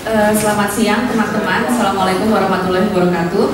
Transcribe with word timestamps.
Uh, 0.00 0.32
selamat 0.32 0.72
siang 0.72 1.04
teman-teman. 1.12 1.68
Assalamualaikum 1.68 2.32
warahmatullahi 2.32 2.88
wabarakatuh. 2.88 3.46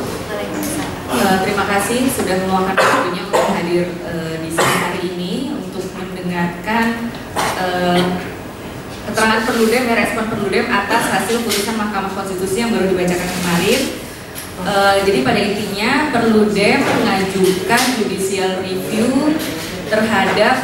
Uh, 1.11 1.37
terima 1.43 1.67
kasih 1.67 2.07
sudah 2.07 2.39
meluangkan 2.47 2.79
waktunya 2.79 3.27
untuk 3.27 3.51
hadir 3.51 3.91
uh, 4.07 4.39
di 4.39 4.55
sini 4.55 4.75
hari 4.79 5.01
ini 5.11 5.35
untuk 5.59 5.83
mendengarkan 5.99 7.11
keterangan 9.11 9.43
Perludem 9.43 9.91
dan 9.91 9.97
respon 10.07 10.31
Perludem 10.31 10.71
atas 10.71 11.03
hasil 11.19 11.43
putusan 11.43 11.83
Mahkamah 11.83 12.15
Konstitusi 12.15 12.63
yang 12.63 12.71
baru 12.71 12.95
dibacakan 12.95 13.31
kemarin. 13.43 13.81
Jadi 15.03 15.19
pada 15.27 15.41
intinya 15.43 15.91
Perludem 16.15 16.79
mengajukan 16.79 17.83
judicial 17.99 18.63
review 18.63 19.35
terhadap 19.91 20.57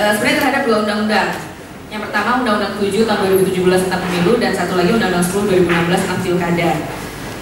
sebenarnya 0.00 0.36
terhadap 0.40 0.62
dua 0.64 0.76
undang-undang 0.88 1.53
yang 1.94 2.02
pertama 2.02 2.42
Undang-Undang 2.42 2.74
7 2.82 3.06
tahun 3.06 3.22
2017 3.54 3.86
tentang 3.86 4.02
pemilu 4.02 4.32
dan 4.42 4.50
satu 4.50 4.74
lagi 4.74 4.90
Undang-Undang 4.98 5.26
10 5.30 5.62
2016 5.62 6.02
tentang 6.02 6.20
pilkada. 6.26 6.70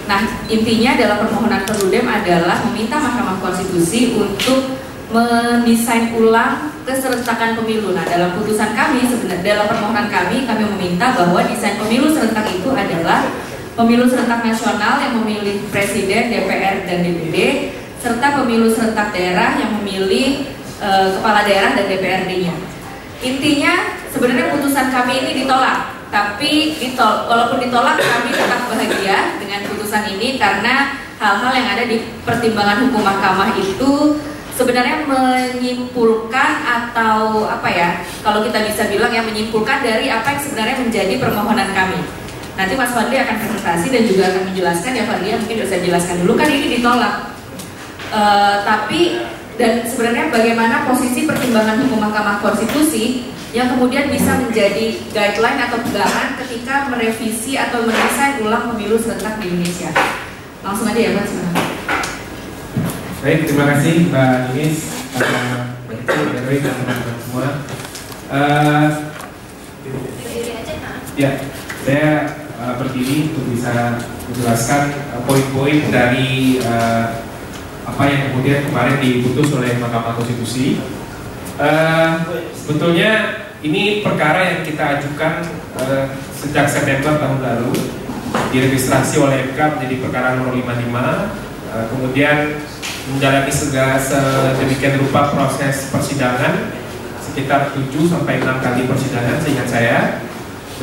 Nah, 0.05 0.19
intinya 0.45 0.91
dalam 0.93 1.17
permohonan 1.25 1.61
Perludem 1.65 2.05
adalah 2.05 2.61
meminta 2.69 3.01
Mahkamah 3.01 3.41
Konstitusi 3.41 4.13
untuk 4.13 4.77
mendesain 5.09 6.13
ulang 6.13 6.69
keserentakan 6.85 7.57
pemilu. 7.57 7.97
Nah, 7.97 8.05
dalam 8.05 8.37
putusan 8.37 8.77
kami 8.77 9.01
sebenarnya 9.09 9.41
dalam 9.41 9.65
permohonan 9.73 10.07
kami 10.13 10.45
kami 10.45 10.63
meminta 10.77 11.17
bahwa 11.17 11.41
desain 11.49 11.81
pemilu 11.81 12.13
serentak 12.13 12.45
itu 12.53 12.69
adalah 12.69 13.25
pemilu 13.73 14.05
serentak 14.05 14.45
nasional 14.45 15.01
yang 15.01 15.17
memilih 15.17 15.65
presiden, 15.73 16.29
DPR 16.29 16.85
dan 16.85 17.01
DPD 17.01 17.37
serta 17.97 18.37
pemilu 18.37 18.69
serentak 18.69 19.15
daerah 19.17 19.57
yang 19.57 19.81
memilih 19.81 20.45
e, 20.77 20.89
kepala 21.17 21.41
daerah 21.41 21.71
dan 21.73 21.85
DPRD-nya. 21.87 22.53
Intinya 23.23 24.02
sebenarnya 24.13 24.53
putusan 24.53 24.93
kami 24.93 25.13
ini 25.25 25.31
ditolak, 25.43 25.89
tapi 26.13 26.77
ditol 26.77 27.25
walaupun 27.25 27.57
ditolak 27.57 27.97
kami 27.97 28.29
tetap 28.29 28.61
bahagia 28.69 29.41
dengan 29.41 29.65
putusan 29.65 30.05
ini 30.13 30.37
karena 30.37 31.01
hal-hal 31.17 31.51
yang 31.57 31.67
ada 31.73 31.83
di 31.89 31.97
pertimbangan 32.21 32.85
hukum 32.85 33.01
mahkamah 33.01 33.57
itu 33.57 34.21
sebenarnya 34.53 35.09
menyimpulkan 35.09 36.51
atau 36.61 37.49
apa 37.49 37.69
ya 37.73 37.89
kalau 38.21 38.45
kita 38.45 38.61
bisa 38.69 38.85
bilang 38.93 39.09
yang 39.09 39.25
menyimpulkan 39.25 39.81
dari 39.81 40.13
apa 40.13 40.37
yang 40.37 40.41
sebenarnya 40.45 40.77
menjadi 40.85 41.13
permohonan 41.17 41.73
kami. 41.73 41.99
Nanti 42.53 42.77
Mas 42.77 42.93
Fadli 42.93 43.17
akan 43.17 43.33
presentasi 43.33 43.89
dan 43.89 44.05
juga 44.05 44.29
akan 44.29 44.53
menjelaskan 44.53 44.91
ya 44.93 45.03
Fadli 45.09 45.33
mungkin 45.33 45.57
bisa 45.65 45.77
jelaskan 45.81 46.21
dulu 46.21 46.37
kan 46.37 46.47
ini 46.53 46.77
ditolak. 46.77 47.33
Uh, 48.13 48.61
tapi 48.61 49.25
dan 49.57 49.81
sebenarnya 49.89 50.29
bagaimana 50.29 50.85
posisi 50.85 51.25
pertimbangan 51.25 51.81
hukum 51.81 51.97
Mahkamah 51.97 52.45
Konstitusi 52.45 53.32
yang 53.53 53.69
kemudian 53.69 54.09
bisa 54.09 54.41
menjadi 54.41 54.97
guideline 55.13 55.61
atau 55.61 55.77
pegangan 55.85 56.33
ketika 56.41 56.89
merevisi 56.89 57.53
atau 57.53 57.85
mendesain 57.85 58.41
ulang 58.41 58.73
pemilu 58.73 58.97
serentak 58.97 59.37
di 59.37 59.53
Indonesia. 59.53 59.93
Langsung 60.65 60.89
aja 60.89 60.97
ya 60.97 61.11
Pak 61.13 61.25
sebenarnya. 61.29 61.65
Baik, 63.21 63.39
terima 63.45 63.65
kasih 63.77 63.93
Mbak 64.09 64.35
Mbak 65.85 65.97
Kecil, 66.01 66.23
Mbak 66.33 66.59
dan 66.65 66.73
teman-teman 66.81 67.17
semua. 67.21 67.47
Uh, 68.33 68.87
ya, 71.13 71.31
saya 71.85 72.09
uh, 72.57 72.73
berdiri 72.81 73.29
untuk 73.29 73.45
bisa 73.53 74.01
menjelaskan 74.33 74.97
uh, 75.13 75.21
poin-poin 75.29 75.77
dari 75.93 76.57
uh, 76.65 77.21
apa 77.85 78.03
yang 78.09 78.33
kemudian 78.33 78.65
kemarin 78.65 78.97
diputus 78.97 79.53
oleh 79.53 79.77
Mahkamah 79.77 80.17
Konstitusi. 80.17 80.81
Uh, 81.53 82.17
sebetulnya 82.57 83.42
ini 83.63 84.03
perkara 84.03 84.43
yang 84.43 84.61
kita 84.67 84.99
ajukan 84.99 85.47
uh, 85.79 86.05
sejak 86.35 86.67
September 86.67 87.15
tahun 87.15 87.39
lalu 87.39 87.71
diregistrasi 88.51 89.23
oleh 89.23 89.55
MK 89.55 89.59
menjadi 89.79 89.95
perkara 90.03 90.35
nomor 90.35 90.53
55 90.59 90.91
uh, 90.91 91.85
kemudian 91.95 92.59
menjalani 93.03 93.51
segala 93.51 93.99
sedemikian 93.99 94.99
rupa 94.99 95.31
proses 95.31 95.87
persidangan 95.91 96.75
sekitar 97.23 97.71
7 97.71 97.87
sampai 98.11 98.43
6 98.43 98.63
kali 98.63 98.81
persidangan 98.85 99.37
seingat 99.39 99.67
saya 99.71 99.99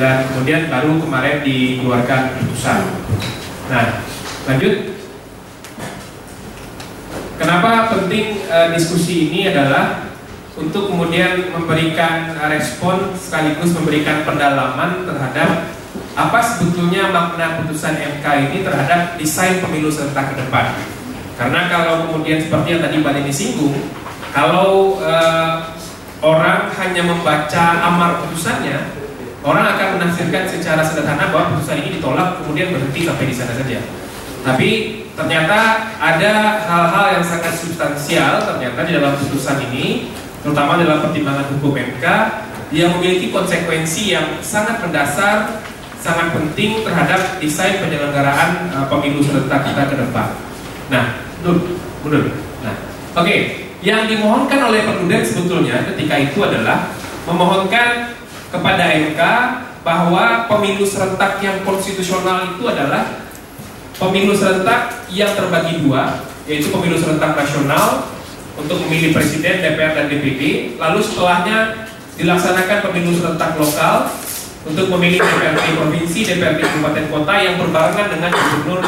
dan 0.00 0.24
kemudian 0.32 0.72
baru 0.72 0.96
kemarin 0.96 1.44
dikeluarkan 1.44 2.40
putusan. 2.40 2.80
Nah, 3.68 4.00
lanjut. 4.48 4.96
Kenapa 7.36 7.88
penting 7.96 8.44
uh, 8.52 8.68
diskusi 8.76 9.32
ini 9.32 9.48
adalah 9.48 10.09
untuk 10.60 10.92
kemudian 10.92 11.50
memberikan 11.56 12.36
respon 12.52 13.16
sekaligus 13.16 13.72
memberikan 13.72 14.22
pendalaman 14.28 15.08
terhadap 15.08 15.72
apa 16.14 16.38
sebetulnya 16.44 17.08
makna 17.08 17.62
putusan 17.62 17.96
MK 17.96 18.24
ini 18.50 18.56
terhadap 18.60 19.16
desain 19.16 19.64
pemilu 19.64 19.88
serentak 19.88 20.36
ke 20.36 20.44
depan. 20.44 20.76
Karena 21.40 21.72
kalau 21.72 22.12
kemudian 22.12 22.36
seperti 22.44 22.76
yang 22.76 22.82
tadi 22.84 23.00
Mbak 23.00 23.12
Dini 23.16 23.32
singgung, 23.32 23.76
kalau 24.36 25.00
uh, 25.00 25.72
orang 26.20 26.68
hanya 26.76 27.02
membaca 27.08 27.64
amar 27.80 28.20
putusannya, 28.20 28.92
orang 29.40 29.64
akan 29.72 29.88
menafsirkan 29.96 30.44
secara 30.44 30.84
sederhana 30.84 31.32
bahwa 31.32 31.56
putusan 31.56 31.80
ini 31.80 31.96
ditolak 31.96 32.44
kemudian 32.44 32.76
berhenti 32.76 33.08
sampai 33.08 33.24
di 33.24 33.34
sana 33.34 33.56
saja. 33.56 33.80
Tapi 34.44 34.70
ternyata 35.16 35.88
ada 36.00 36.32
hal-hal 36.64 37.06
yang 37.20 37.24
sangat 37.24 37.52
substansial 37.56 38.40
ternyata 38.44 38.80
di 38.88 38.92
dalam 38.96 39.16
putusan 39.16 39.60
ini 39.72 40.12
terutama 40.40 40.80
dalam 40.80 41.04
pertimbangan 41.04 41.46
hukum 41.56 41.76
MK 41.76 42.04
yang 42.70 42.96
memiliki 42.98 43.34
konsekuensi 43.34 44.14
yang 44.14 44.38
sangat 44.40 44.78
mendasar, 44.80 45.60
sangat 45.98 46.32
penting 46.32 46.86
terhadap 46.86 47.42
desain 47.42 47.82
penyelenggaraan 47.82 48.72
uh, 48.72 48.86
pemilu 48.86 49.20
serentak 49.20 49.66
kita 49.66 49.82
ke 49.90 49.96
depan. 49.98 50.28
Nah, 50.88 51.04
mundur, 51.42 51.76
mundur. 52.06 52.22
Nah, 52.62 52.74
oke, 53.18 53.26
okay. 53.26 53.40
yang 53.84 54.06
dimohonkan 54.06 54.70
oleh 54.70 54.86
Perludem 54.86 55.22
sebetulnya 55.26 55.82
ketika 55.92 56.14
itu 56.16 56.38
adalah 56.40 56.94
memohonkan 57.26 58.16
kepada 58.48 58.84
MK 58.96 59.20
bahwa 59.82 60.46
pemilu 60.46 60.84
serentak 60.86 61.40
yang 61.42 61.60
konstitusional 61.66 62.54
itu 62.54 62.64
adalah 62.68 63.26
pemilu 63.96 64.32
serentak 64.32 65.04
yang 65.12 65.32
terbagi 65.34 65.84
dua, 65.84 66.22
yaitu 66.48 66.70
pemilu 66.72 66.96
serentak 66.96 67.36
nasional 67.36 68.08
untuk 68.60 68.78
memilih 68.86 69.16
presiden, 69.16 69.64
DPR 69.64 69.92
dan 69.96 70.06
DPD. 70.12 70.74
Lalu 70.76 71.00
setelahnya 71.00 71.58
dilaksanakan 72.20 72.78
pemilu 72.84 73.10
serentak 73.16 73.56
lokal 73.56 74.12
untuk 74.68 74.92
memilih 74.92 75.24
DPRD 75.24 75.72
provinsi, 75.72 76.20
DPRD 76.28 76.60
kabupaten 76.60 77.06
kota 77.08 77.34
yang 77.40 77.54
berbarengan 77.56 78.06
dengan 78.12 78.30
gubernur, 78.30 78.80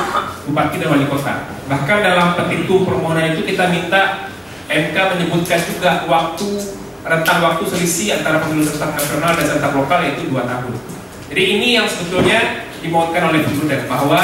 bupati 0.44 0.76
dan 0.76 0.88
wali 0.92 1.06
kota. 1.08 1.34
Bahkan 1.64 1.98
dalam 2.04 2.36
petitum 2.36 2.84
permohonan 2.84 3.32
itu 3.32 3.48
kita 3.48 3.72
minta 3.72 4.28
MK 4.68 4.96
menyebutkan 5.16 5.60
juga 5.64 6.04
waktu 6.04 6.48
rentang 7.02 7.38
waktu 7.42 7.64
selisih 7.66 8.20
antara 8.20 8.44
pemilu 8.44 8.62
serentak 8.62 8.94
nasional 8.94 9.32
dan 9.34 9.44
serentak 9.48 9.72
lokal 9.74 9.98
yaitu 10.04 10.28
dua 10.28 10.44
tahun. 10.46 10.72
Jadi 11.32 11.42
ini 11.58 11.68
yang 11.80 11.88
sebetulnya 11.88 12.68
dimohonkan 12.84 13.32
oleh 13.32 13.40
Presiden 13.42 13.88
bahwa 13.88 14.22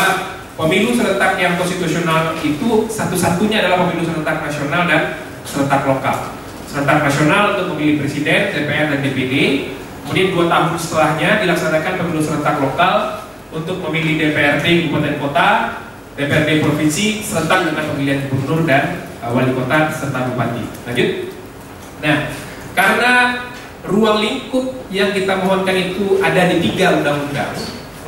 pemilu 0.54 0.92
serentak 0.92 1.40
yang 1.40 1.56
konstitusional 1.56 2.36
itu 2.44 2.84
satu-satunya 2.92 3.64
adalah 3.64 3.88
pemilu 3.88 4.04
serentak 4.04 4.44
nasional 4.44 4.84
dan 4.84 5.00
serentak 5.48 5.88
lokal. 5.88 6.36
Serentak 6.68 7.08
nasional 7.08 7.56
untuk 7.56 7.74
memilih 7.74 8.04
presiden, 8.04 8.52
DPR 8.52 8.92
dan 8.92 9.00
DPD. 9.00 9.34
Kemudian 10.04 10.28
dua 10.36 10.44
tahun 10.48 10.76
setelahnya 10.76 11.30
dilaksanakan 11.44 11.92
pemilu 12.00 12.20
serentak 12.20 12.56
lokal 12.60 13.24
untuk 13.52 13.80
memilih 13.88 14.20
DPRD 14.20 14.88
kabupaten 14.88 15.16
kota, 15.20 15.48
DPRD 16.16 16.60
provinsi 16.60 17.24
serentak 17.24 17.72
dengan 17.72 17.84
pemilihan 17.92 18.20
gubernur 18.28 18.68
dan 18.68 19.08
uh, 19.24 19.32
wali 19.32 19.52
kota 19.56 19.88
serta 19.92 20.28
bupati. 20.32 20.64
Lanjut. 20.84 21.10
Nah, 22.04 22.16
karena 22.76 23.12
ruang 23.88 24.20
lingkup 24.20 24.88
yang 24.92 25.12
kita 25.12 25.40
mohonkan 25.40 25.76
itu 25.76 26.20
ada 26.20 26.48
di 26.52 26.56
tiga 26.60 27.00
undang-undang, 27.00 27.52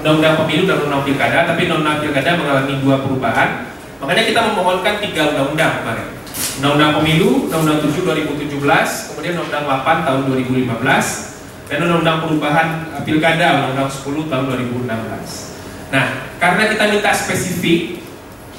undang-undang 0.00 0.34
pemilu 0.44 0.62
dan 0.68 0.76
undang-undang 0.84 1.04
pilkada, 1.08 1.38
tapi 1.48 1.60
undang-undang 1.68 1.98
pilkada 2.04 2.30
mengalami 2.36 2.74
dua 2.80 2.96
perubahan, 3.00 3.48
makanya 3.98 4.24
kita 4.28 4.40
memohonkan 4.52 4.94
tiga 5.00 5.22
undang-undang 5.32 5.72
kemarin. 5.82 6.19
Undang-Undang 6.60 7.00
Pemilu, 7.00 7.48
Undang-Undang 7.48 7.88
7 7.88 8.04
2017, 8.36 8.52
kemudian 9.08 9.32
Undang-Undang 9.40 9.64
8 9.80 10.04
tahun 10.04 10.20
2015, 10.28 11.72
dan 11.72 11.78
Undang-Undang 11.88 12.18
Perubahan 12.20 12.68
eh, 13.00 13.02
Pilkada, 13.08 13.46
Undang-Undang 13.72 13.88
10 13.88 14.28
tahun 14.28 14.44
2016. 14.84 15.88
Nah, 15.88 16.06
karena 16.36 16.62
kita 16.68 16.84
minta 16.92 17.16
spesifik 17.16 18.04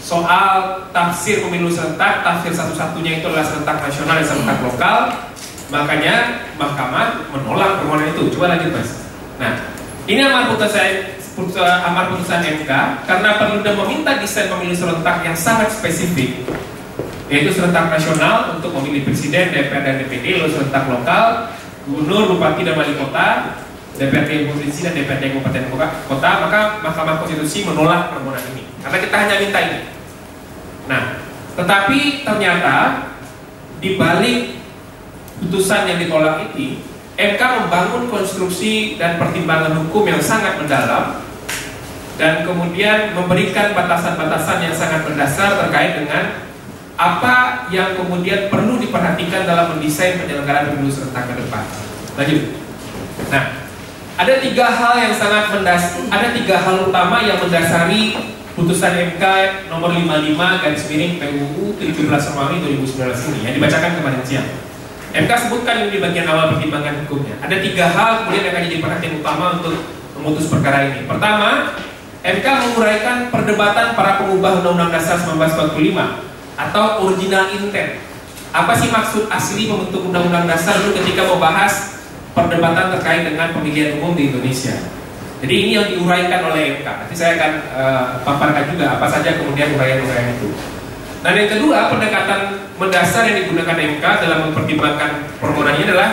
soal 0.01 0.81
tafsir 0.89 1.45
pemilu 1.45 1.69
serentak, 1.69 2.25
tafsir 2.25 2.49
satu-satunya 2.49 3.21
itu 3.21 3.29
adalah 3.29 3.45
serentak 3.45 3.77
nasional 3.85 4.17
dan 4.17 4.25
serentak 4.25 4.57
lokal, 4.65 4.97
makanya 5.69 6.15
Mahkamah 6.57 7.29
menolak 7.29 7.85
permohonan 7.85 8.09
itu. 8.17 8.33
Coba 8.33 8.57
lanjut 8.57 8.81
mas. 8.81 8.89
Nah, 9.37 9.53
ini 10.09 10.25
amar 10.25 10.49
putusan 10.49 11.21
amar 11.85 12.09
putusan 12.09 12.65
MK 12.65 12.71
karena 13.05 13.29
perlu 13.37 13.61
meminta 13.61 14.17
desain 14.17 14.49
pemilu 14.49 14.73
serentak 14.73 15.21
yang 15.21 15.37
sangat 15.37 15.69
spesifik 15.69 16.49
yaitu 17.31 17.49
serentak 17.55 17.87
nasional 17.87 18.59
untuk 18.59 18.75
memilih 18.79 19.07
presiden, 19.07 19.55
DPR 19.55 19.83
dan 19.87 19.95
DPD, 20.03 20.43
lalu 20.43 20.51
serentak 20.51 20.83
lokal, 20.91 21.55
gubernur, 21.87 22.35
bupati 22.35 22.67
dan 22.67 22.75
wali 22.75 22.93
kota, 22.99 23.27
DPRD 23.95 24.51
provinsi 24.51 24.79
dan 24.83 24.93
DPRD 24.95 25.23
kabupaten 25.35 25.63
kota, 26.07 26.31
maka 26.47 26.59
Mahkamah 26.83 27.23
Konstitusi 27.23 27.63
menolak 27.63 28.11
permohonan 28.11 28.43
ini 28.55 28.63
karena 28.81 28.97
kita 28.97 29.15
hanya 29.15 29.35
minta 29.39 29.59
ini. 29.61 29.79
Nah, 30.89 31.03
tetapi 31.55 32.25
ternyata 32.25 32.75
di 33.77 33.95
balik 33.95 34.57
putusan 35.39 35.87
yang 35.87 35.99
ditolak 36.01 36.51
ini, 36.51 36.81
MK 37.15 37.41
membangun 37.41 38.09
konstruksi 38.09 38.97
dan 38.97 39.21
pertimbangan 39.21 39.77
hukum 39.85 40.03
yang 40.09 40.19
sangat 40.19 40.57
mendalam 40.57 41.21
dan 42.17 42.45
kemudian 42.45 43.13
memberikan 43.13 43.73
batasan-batasan 43.77 44.65
yang 44.65 44.75
sangat 44.75 45.05
mendasar 45.05 45.57
terkait 45.65 46.01
dengan 46.01 46.50
apa 47.01 47.65
yang 47.73 47.97
kemudian 47.97 48.53
perlu 48.53 48.77
diperhatikan 48.77 49.49
dalam 49.49 49.73
mendesain 49.73 50.21
penyelenggaraan 50.21 50.77
pemilu 50.77 50.93
serentak 50.93 51.33
ke 51.33 51.41
depan. 51.41 51.65
Lanjut. 52.13 52.41
Nah, 53.33 53.43
ada 54.21 54.33
tiga 54.37 54.65
hal 54.69 54.93
yang 55.01 55.13
sangat 55.17 55.49
mendas, 55.49 55.97
ada 56.13 56.29
tiga 56.29 56.61
hal 56.61 56.85
utama 56.85 57.25
yang 57.25 57.41
mendasari 57.41 58.21
putusan 58.53 59.17
MK 59.17 59.23
nomor 59.73 59.97
55 59.97 60.61
garis 60.61 60.83
miring 60.93 61.13
PUU 61.17 61.73
17 61.81 62.05
Romawi 62.05 62.55
2019 62.85 63.33
ini 63.33 63.39
yang 63.49 63.53
dibacakan 63.57 63.91
kemarin 63.97 64.21
siang. 64.21 64.49
MK 65.11 65.31
sebutkan 65.49 65.81
ini 65.81 65.97
di 65.97 65.99
bagian 66.05 66.29
awal 66.29 66.53
pertimbangan 66.53 67.01
hukumnya. 67.01 67.33
Ada 67.41 67.65
tiga 67.65 67.89
hal 67.89 68.09
kemudian 68.23 68.45
yang 68.45 68.53
akan 68.53 68.63
jadi 68.69 68.77
perhatian 68.77 69.13
utama 69.17 69.45
untuk 69.57 69.75
memutus 70.21 70.45
perkara 70.53 70.85
ini. 70.85 71.09
Pertama, 71.09 71.73
MK 72.21 72.45
menguraikan 72.45 73.33
perdebatan 73.33 73.97
para 73.97 74.21
pengubah 74.21 74.61
Undang-Undang 74.61 74.91
Dasar 74.93 75.17
1945 75.17 76.30
atau 76.69 77.09
original 77.09 77.49
intent. 77.49 77.97
Apa 78.51 78.75
sih 78.75 78.91
maksud 78.91 79.31
asli 79.31 79.71
membentuk 79.71 80.11
undang-undang 80.11 80.45
dasar 80.45 80.75
itu 80.83 80.91
ketika 81.01 81.23
membahas 81.23 82.03
perdebatan 82.35 82.91
terkait 82.99 83.23
dengan 83.27 83.49
pemilihan 83.55 83.99
umum 83.99 84.13
di 84.13 84.29
Indonesia. 84.29 84.75
Jadi 85.41 85.53
ini 85.57 85.71
yang 85.73 85.87
diuraikan 85.89 86.53
oleh 86.53 86.79
MK. 86.79 86.85
Nanti 86.85 87.15
saya 87.17 87.33
akan 87.39 87.51
uh, 87.73 88.03
paparkan 88.21 88.77
juga 88.77 88.93
apa 88.99 89.09
saja 89.09 89.41
kemudian 89.41 89.73
uraian-uraian 89.73 90.37
itu. 90.37 90.53
Dan 91.21 91.33
yang 91.37 91.49
kedua, 91.49 91.89
pendekatan 91.89 92.61
mendasar 92.77 93.25
yang 93.29 93.45
digunakan 93.45 93.77
MK 93.77 94.05
dalam 94.25 94.39
mempertimbangkan 94.49 95.11
permohonannya 95.41 95.85
adalah 95.85 96.09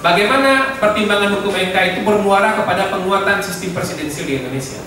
bagaimana 0.00 0.76
pertimbangan 0.80 1.36
hukum 1.36 1.52
MK 1.52 1.76
itu 1.92 2.00
bermuara 2.04 2.56
kepada 2.56 2.88
penguatan 2.92 3.44
sistem 3.44 3.76
presidensial 3.76 4.24
di 4.24 4.34
Indonesia. 4.40 4.80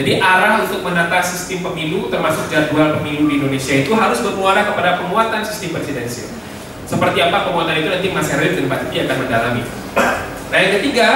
Jadi 0.00 0.16
arah 0.16 0.64
untuk 0.64 0.80
menata 0.80 1.20
sistem 1.20 1.60
pemilu 1.60 2.08
termasuk 2.08 2.48
jadwal 2.48 2.96
pemilu 2.96 3.28
di 3.28 3.36
Indonesia 3.36 3.84
itu 3.84 3.92
harus 3.92 4.24
bermuara 4.24 4.64
kepada 4.64 4.96
penguatan 4.96 5.44
sistem 5.44 5.76
presidensial. 5.76 6.32
Seperti 6.88 7.20
apa 7.20 7.44
penguatan 7.44 7.76
itu 7.76 7.92
nanti 7.92 8.08
Mas 8.08 8.32
Herin 8.32 8.56
dan 8.56 8.64
Pak 8.72 8.88
Titi 8.88 9.04
akan 9.04 9.16
mendalami. 9.28 9.62
Nah 10.48 10.56
yang 10.56 10.72
ketiga, 10.80 11.08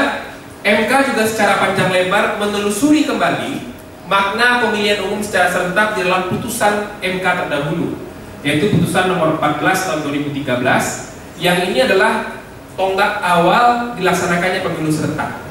MK 0.61 0.93
juga 1.17 1.25
secara 1.25 1.65
panjang 1.65 1.89
lebar 1.97 2.37
menelusuri 2.37 3.09
kembali 3.09 3.73
makna 4.05 4.69
pemilihan 4.69 5.01
umum 5.09 5.25
secara 5.25 5.49
serentak 5.49 5.97
di 5.97 6.05
dalam 6.05 6.29
putusan 6.29 7.01
MK 7.01 7.25
terdahulu, 7.25 7.97
yaitu 8.45 8.69
putusan 8.69 9.09
nomor 9.09 9.41
14 9.41 9.65
tahun 9.65 10.01
2013 10.13 11.41
yang 11.41 11.57
ini 11.73 11.89
adalah 11.89 12.37
tonggak 12.77 13.25
awal 13.25 13.97
dilaksanakannya 13.97 14.61
pemilu 14.61 14.93
serentak. 14.93 15.44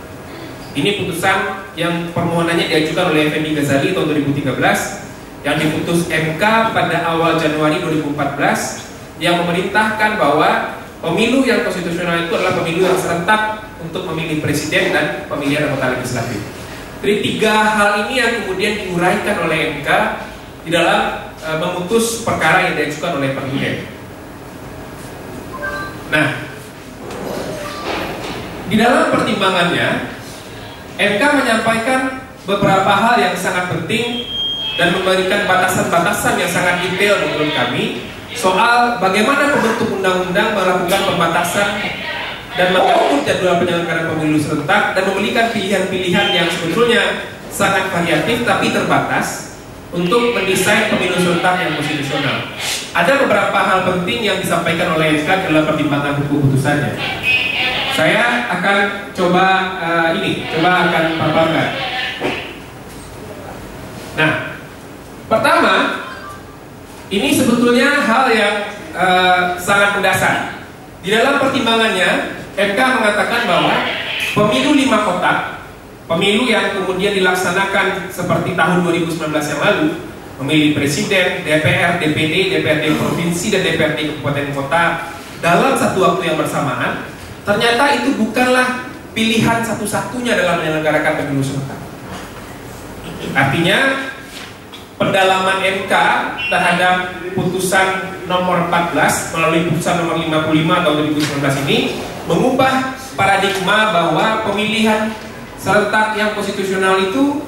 Ini 0.74 1.06
putusan 1.06 1.70
yang 1.78 2.10
permohonannya 2.18 2.66
diajukan 2.66 3.14
oleh 3.14 3.30
Effendi 3.30 3.54
Ghazali 3.54 3.94
tahun 3.94 4.10
2013 4.26 4.58
yang 5.46 5.56
diputus 5.62 6.10
MK 6.10 6.44
pada 6.74 6.98
awal 7.14 7.38
Januari 7.38 7.78
2014 7.78 9.22
yang 9.22 9.38
memerintahkan 9.46 10.18
bahwa 10.18 10.82
pemilu 10.98 11.46
yang 11.46 11.62
konstitusional 11.62 12.26
itu 12.26 12.34
adalah 12.34 12.58
pemilu 12.58 12.90
yang 12.90 12.98
serentak 12.98 13.70
untuk 13.86 14.10
memilih 14.10 14.42
presiden 14.42 14.96
dan 14.96 15.30
pemilihan 15.30 15.70
anggota 15.70 15.94
legislatif. 16.00 16.42
Jadi 17.04 17.16
tiga 17.20 17.54
hal 17.54 18.08
ini 18.08 18.14
yang 18.18 18.32
kemudian 18.42 18.74
diuraikan 18.88 19.36
oleh 19.46 19.78
MK 19.78 19.90
di 20.64 20.70
dalam 20.72 21.30
e, 21.38 21.50
memutus 21.60 22.24
perkara 22.24 22.72
yang 22.72 22.80
diajukan 22.80 23.20
oleh 23.20 23.36
Presiden. 23.36 23.76
Nah, 26.08 26.28
di 28.72 28.76
dalam 28.80 29.12
pertimbangannya 29.12 30.13
MK 30.94 31.22
menyampaikan 31.22 32.22
beberapa 32.46 32.94
hal 32.94 33.18
yang 33.18 33.34
sangat 33.34 33.74
penting 33.74 34.30
dan 34.78 34.94
memberikan 34.94 35.50
batasan-batasan 35.50 36.38
yang 36.38 36.52
sangat 36.52 36.86
detail 36.86 37.18
menurut 37.18 37.50
kami 37.50 38.06
soal 38.34 39.02
bagaimana 39.02 39.58
pembentuk 39.58 39.90
undang-undang 39.90 40.54
melakukan 40.54 41.02
pembatasan 41.14 41.70
dan 42.54 42.68
mengatur 42.70 43.26
jadwal 43.26 43.58
penyelenggaraan 43.58 44.06
pemilu 44.14 44.38
serentak 44.38 44.94
dan 44.94 45.04
memberikan 45.10 45.50
pilihan-pilihan 45.50 46.28
yang 46.30 46.48
sebetulnya 46.50 47.26
sangat 47.50 47.90
variatif 47.90 48.46
tapi 48.46 48.70
terbatas 48.70 49.58
untuk 49.94 50.34
mendesain 50.34 50.90
pemilu 50.94 51.18
serentak 51.18 51.58
yang 51.58 51.74
konstitusional. 51.78 52.54
Ada 52.94 53.26
beberapa 53.26 53.58
hal 53.58 53.80
penting 53.90 54.26
yang 54.26 54.38
disampaikan 54.38 54.94
oleh 54.94 55.22
MK 55.22 55.50
dalam 55.50 55.66
pertimbangan 55.66 56.22
hukum 56.22 56.50
putusannya. 56.50 56.94
Saya 57.94 58.50
akan 58.50 59.14
coba 59.14 59.46
uh, 59.78 60.10
ini, 60.18 60.50
coba 60.50 60.90
akan 60.90 61.04
paparkan. 61.22 61.70
Nah, 64.18 64.34
pertama, 65.30 65.74
ini 67.14 67.30
sebetulnya 67.38 68.02
hal 68.02 68.34
yang 68.34 68.56
uh, 68.98 69.54
sangat 69.62 70.02
mendasar. 70.02 70.66
Di 71.06 71.14
dalam 71.14 71.38
pertimbangannya, 71.38 72.34
MK 72.58 72.80
mengatakan 72.82 73.42
bahwa 73.46 73.76
pemilu 74.34 74.74
lima 74.74 74.98
kotak, 75.06 75.62
pemilu 76.10 76.50
yang 76.50 76.74
kemudian 76.74 77.14
dilaksanakan 77.14 78.10
seperti 78.10 78.58
tahun 78.58 78.90
2019 78.90 79.30
yang 79.30 79.62
lalu, 79.62 79.88
memilih 80.42 80.82
presiden, 80.82 81.46
DPR, 81.46 82.02
DPD, 82.02 82.58
DPRD 82.58 82.98
provinsi 82.98 83.54
dan 83.54 83.62
DPRD 83.62 84.18
kabupaten 84.18 84.50
kota 84.58 84.84
dalam 85.46 85.78
satu 85.78 86.02
waktu 86.02 86.34
yang 86.34 86.38
bersamaan 86.42 87.13
Ternyata 87.44 87.84
itu 88.00 88.16
bukanlah 88.16 88.88
pilihan 89.12 89.60
satu-satunya 89.62 90.34
dalam 90.40 90.64
menyelenggarakan 90.64 91.14
pemilu 91.24 91.44
serentak. 91.44 91.80
Artinya 93.36 94.10
pendalaman 94.96 95.60
MK 95.60 95.94
terhadap 96.48 96.96
putusan 97.36 97.88
nomor 98.30 98.72
14 98.72 99.36
melalui 99.36 99.62
putusan 99.68 100.06
nomor 100.06 100.16
55 100.16 100.84
tahun 100.88 100.96
2019 101.44 101.64
ini 101.68 101.78
mengubah 102.30 102.96
paradigma 103.20 103.92
bahwa 103.92 104.48
pemilihan 104.48 105.12
serentak 105.60 106.16
yang 106.16 106.32
konstitusional 106.32 106.96
itu 107.00 107.44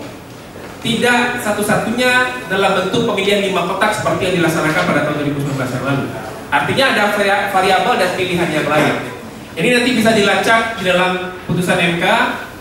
tidak 0.84 1.42
satu-satunya 1.42 2.46
dalam 2.46 2.78
bentuk 2.78 3.10
pemilihan 3.10 3.50
lima 3.50 3.66
kotak 3.66 3.96
seperti 3.96 4.22
yang 4.30 4.36
dilaksanakan 4.44 4.84
pada 4.86 5.02
tahun 5.10 5.18
2019 5.34 5.58
yang 5.58 5.86
lalu. 5.88 6.06
Artinya 6.54 6.86
ada 6.94 7.04
variabel 7.50 7.94
dan 7.98 8.10
pilihan 8.14 8.50
yang 8.54 8.68
lain. 8.70 9.15
Ini 9.56 9.72
nanti 9.72 9.96
bisa 9.96 10.12
dilacak 10.12 10.84
di 10.84 10.84
dalam 10.84 11.32
putusan 11.48 11.80
MK 11.80 12.06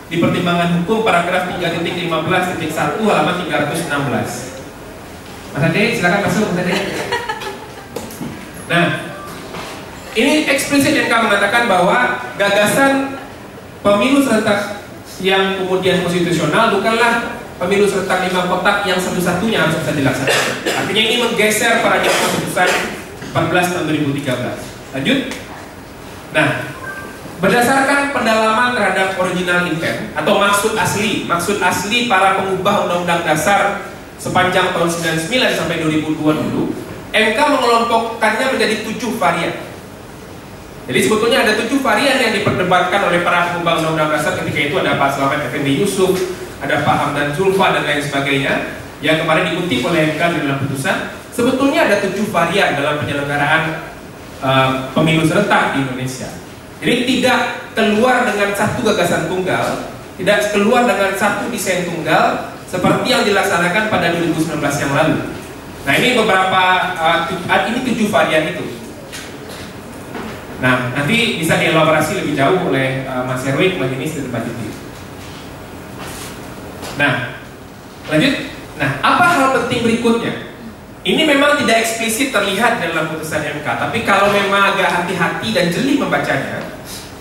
di 0.07 0.23
pertimbangan 0.23 0.79
hukum 0.79 1.03
paragraf 1.03 1.51
3.15.1 1.59 2.07
halaman 3.03 3.35
316. 3.43 3.91
Mas 5.55 5.65
Ade, 5.71 5.83
silakan 5.99 6.21
masuk 6.23 6.55
Mas 6.55 6.63
Ade. 6.63 6.75
Nah, 8.71 8.87
ini 10.15 10.47
eksplisit 10.47 10.95
MK 10.95 11.11
mengatakan 11.11 11.67
bahwa 11.67 12.31
gagasan 12.39 13.19
pemilu 13.83 14.23
serentak 14.23 14.87
yang 15.19 15.59
kemudian 15.59 15.99
konstitusional 16.07 16.79
bukanlah 16.79 17.43
pemilu 17.59 17.91
serentak 17.91 18.31
lima 18.31 18.47
kotak 18.47 18.87
yang 18.87 19.03
satu-satunya 19.03 19.67
harus 19.67 19.83
bisa 19.83 19.99
dilaksanakan. 19.99 20.47
Artinya 20.79 21.03
ini 21.11 21.17
menggeser 21.19 21.83
paradigma 21.83 22.39
putusan 22.39 22.71
14 23.35 23.73
tahun 23.75 23.85
2013. 23.91 24.95
Lanjut. 24.95 25.19
Nah, 26.35 26.74
Berdasarkan 27.45 28.17
pendalaman 28.17 28.73
terhadap 28.73 29.21
original 29.21 29.69
intent 29.69 30.17
atau 30.17 30.41
maksud 30.41 30.73
asli, 30.81 31.29
maksud 31.29 31.61
asli 31.61 32.09
para 32.09 32.41
pengubah 32.41 32.89
undang-undang 32.89 33.21
dasar 33.21 33.85
sepanjang 34.17 34.73
tahun 34.73 34.89
99 34.89 35.29
sampai 35.53 35.77
2002 35.85 36.41
dulu, 36.41 36.73
MK 37.13 37.37
mengelompokkannya 37.37 38.57
menjadi 38.57 38.89
tujuh 38.89 39.21
varian. 39.21 39.61
Jadi 40.89 41.01
sebetulnya 41.05 41.45
ada 41.45 41.53
tujuh 41.61 41.85
varian 41.85 42.17
yang 42.17 42.33
diperdebatkan 42.33 43.13
oleh 43.13 43.21
para 43.21 43.53
pengubah 43.53 43.77
undang-undang 43.77 44.17
dasar 44.17 44.41
ketika 44.41 44.61
itu 44.65 44.75
ada 44.81 44.97
Pak 44.97 45.13
Selamat 45.13 45.45
Effendi 45.45 45.85
Yusuf, 45.85 46.17
ada 46.65 46.81
Pak 46.81 46.97
Hamdan 46.97 47.29
Zulfa 47.37 47.77
dan 47.77 47.85
lain 47.85 48.01
sebagainya 48.01 48.81
yang 49.05 49.21
kemarin 49.21 49.53
dikutip 49.53 49.85
oleh 49.85 50.17
MK 50.17 50.41
dalam 50.41 50.65
putusan. 50.65 51.13
Sebetulnya 51.29 51.93
ada 51.93 52.01
tujuh 52.09 52.25
varian 52.33 52.73
dalam 52.73 53.05
penyelenggaraan 53.05 53.85
uh, 54.41 54.89
pemilu 54.97 55.29
serentak 55.29 55.77
di 55.77 55.85
Indonesia. 55.85 56.44
Jadi 56.85 57.09
tidak 57.09 57.73
keluar 57.73 58.29
dengan 58.29 58.53
satu 58.53 58.85
gagasan 58.85 59.25
tunggal, 59.33 59.89
tidak 60.21 60.53
keluar 60.53 60.85
dengan 60.85 61.17
satu 61.17 61.49
desain 61.49 61.89
tunggal 61.89 62.53
seperti 62.69 63.09
yang 63.09 63.25
dilaksanakan 63.25 63.89
pada 63.89 64.13
2019 64.21 64.61
yang 64.61 64.93
lalu. 64.93 65.17
Nah 65.89 65.95
ini 65.97 66.13
beberapa 66.13 66.63
uh, 67.01 67.25
ini 67.73 67.81
tujuh 67.89 68.13
varian 68.13 68.53
itu. 68.53 68.85
Nah 70.61 70.93
nanti 70.93 71.41
bisa 71.41 71.57
dielaborasi 71.57 72.21
lebih 72.21 72.37
jauh 72.37 72.69
oleh 72.69 73.09
uh, 73.09 73.25
Mas 73.25 73.49
Erwin, 73.49 73.81
Mas 73.81 73.89
Jenis 73.89 74.21
dan 74.21 74.29
Mbak. 74.29 74.45
Nah, 76.95 77.15
lanjut. 78.07 78.35
Nah, 78.75 78.91
apa 79.03 79.25
hal 79.35 79.49
penting 79.63 79.87
berikutnya? 79.87 80.55
Ini 81.05 81.23
memang 81.29 81.61
tidak 81.61 81.85
eksplisit 81.85 82.33
terlihat 82.33 82.81
dalam 82.81 83.13
putusan 83.13 83.45
MK, 83.61 83.67
tapi 83.67 84.09
kalau 84.09 84.33
memang 84.33 84.73
agak 84.73 84.89
hati-hati 84.89 85.53
dan 85.53 85.69
jeli 85.69 86.01
membacanya, 86.01 86.74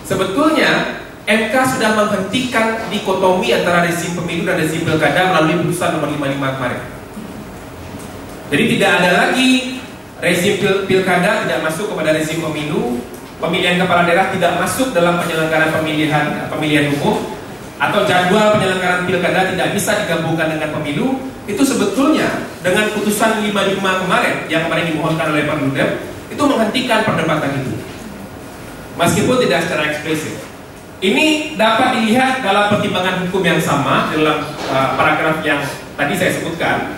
sebetulnya 0.07 1.01
MK 1.23 1.55
sudah 1.55 1.95
menghentikan 1.95 2.91
dikotomi 2.91 3.55
antara 3.55 3.87
rezim 3.87 4.11
pemilu 4.19 4.43
dan 4.43 4.59
rezim 4.59 4.83
pilkada 4.83 5.31
melalui 5.31 5.63
putusan 5.63 5.95
nomor 5.95 6.11
55 6.11 6.55
kemarin. 6.59 6.81
Jadi 8.51 8.63
tidak 8.75 8.91
ada 8.99 9.09
lagi 9.23 9.49
rezim 10.19 10.59
pil 10.59 10.83
pilkada 10.83 11.47
tidak 11.47 11.63
masuk 11.63 11.95
kepada 11.95 12.11
rezim 12.11 12.43
pemilu, 12.43 12.99
pemilihan 13.39 13.79
kepala 13.79 14.03
daerah 14.03 14.35
tidak 14.35 14.59
masuk 14.59 14.91
dalam 14.91 15.15
penyelenggaraan 15.23 15.71
pemilihan 15.71 16.25
pemilihan 16.51 16.91
umum, 16.99 17.23
atau 17.79 18.03
jadwal 18.03 18.59
penyelenggaraan 18.59 19.07
pilkada 19.07 19.51
tidak 19.55 19.67
bisa 19.71 19.95
digabungkan 20.03 20.59
dengan 20.59 20.75
pemilu, 20.75 21.23
itu 21.47 21.63
sebetulnya 21.63 22.27
dengan 22.59 22.91
putusan 22.95 23.43
55 23.43 23.79
kemarin 23.79 24.35
yang 24.51 24.67
kemarin 24.67 24.85
dimohonkan 24.91 25.27
oleh 25.31 25.43
Pak 25.47 25.57
Ludem 25.63 25.89
itu 26.31 26.43
menghentikan 26.43 26.99
perdebatan 27.07 27.51
itu. 27.63 27.92
Meskipun 28.93 29.41
tidak 29.41 29.65
secara 29.65 29.89
eksplisit. 29.89 30.37
Ini 31.03 31.57
dapat 31.59 31.99
dilihat 31.99 32.39
dalam 32.39 32.71
pertimbangan 32.71 33.27
hukum 33.27 33.43
yang 33.43 33.59
sama 33.59 34.07
dalam 34.13 34.39
uh, 34.71 34.95
paragraf 34.95 35.43
yang 35.43 35.59
tadi 35.99 36.13
saya 36.15 36.31
sebutkan. 36.31 36.95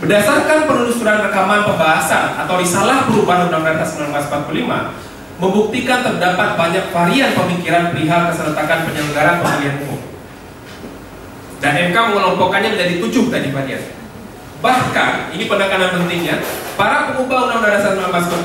Berdasarkan 0.00 0.64
penelusuran 0.64 1.28
rekaman 1.28 1.68
pembahasan 1.68 2.40
atau 2.40 2.56
risalah 2.56 3.04
perubahan 3.04 3.52
Undang-Undang 3.52 3.84
1945 3.84 5.40
membuktikan 5.44 6.00
terdapat 6.06 6.56
banyak 6.56 6.84
varian 6.94 7.30
pemikiran 7.36 7.92
perihal 7.92 8.32
keserentakan 8.32 8.78
penyelenggaraan 8.88 9.38
pemilihan 9.42 9.76
umum. 9.84 10.00
Dan 11.60 11.72
MK 11.92 11.96
mengelompokkannya 11.96 12.70
menjadi 12.76 12.94
tujuh 13.00 13.24
tadi 13.28 13.48
varian. 13.52 14.03
Bahkan, 14.64 15.36
ini 15.36 15.44
penekanan 15.44 15.92
pentingnya, 15.92 16.40
para 16.72 17.12
pengubah 17.12 17.52
Undang-Undang 17.52 17.74
Dasar 17.76 17.92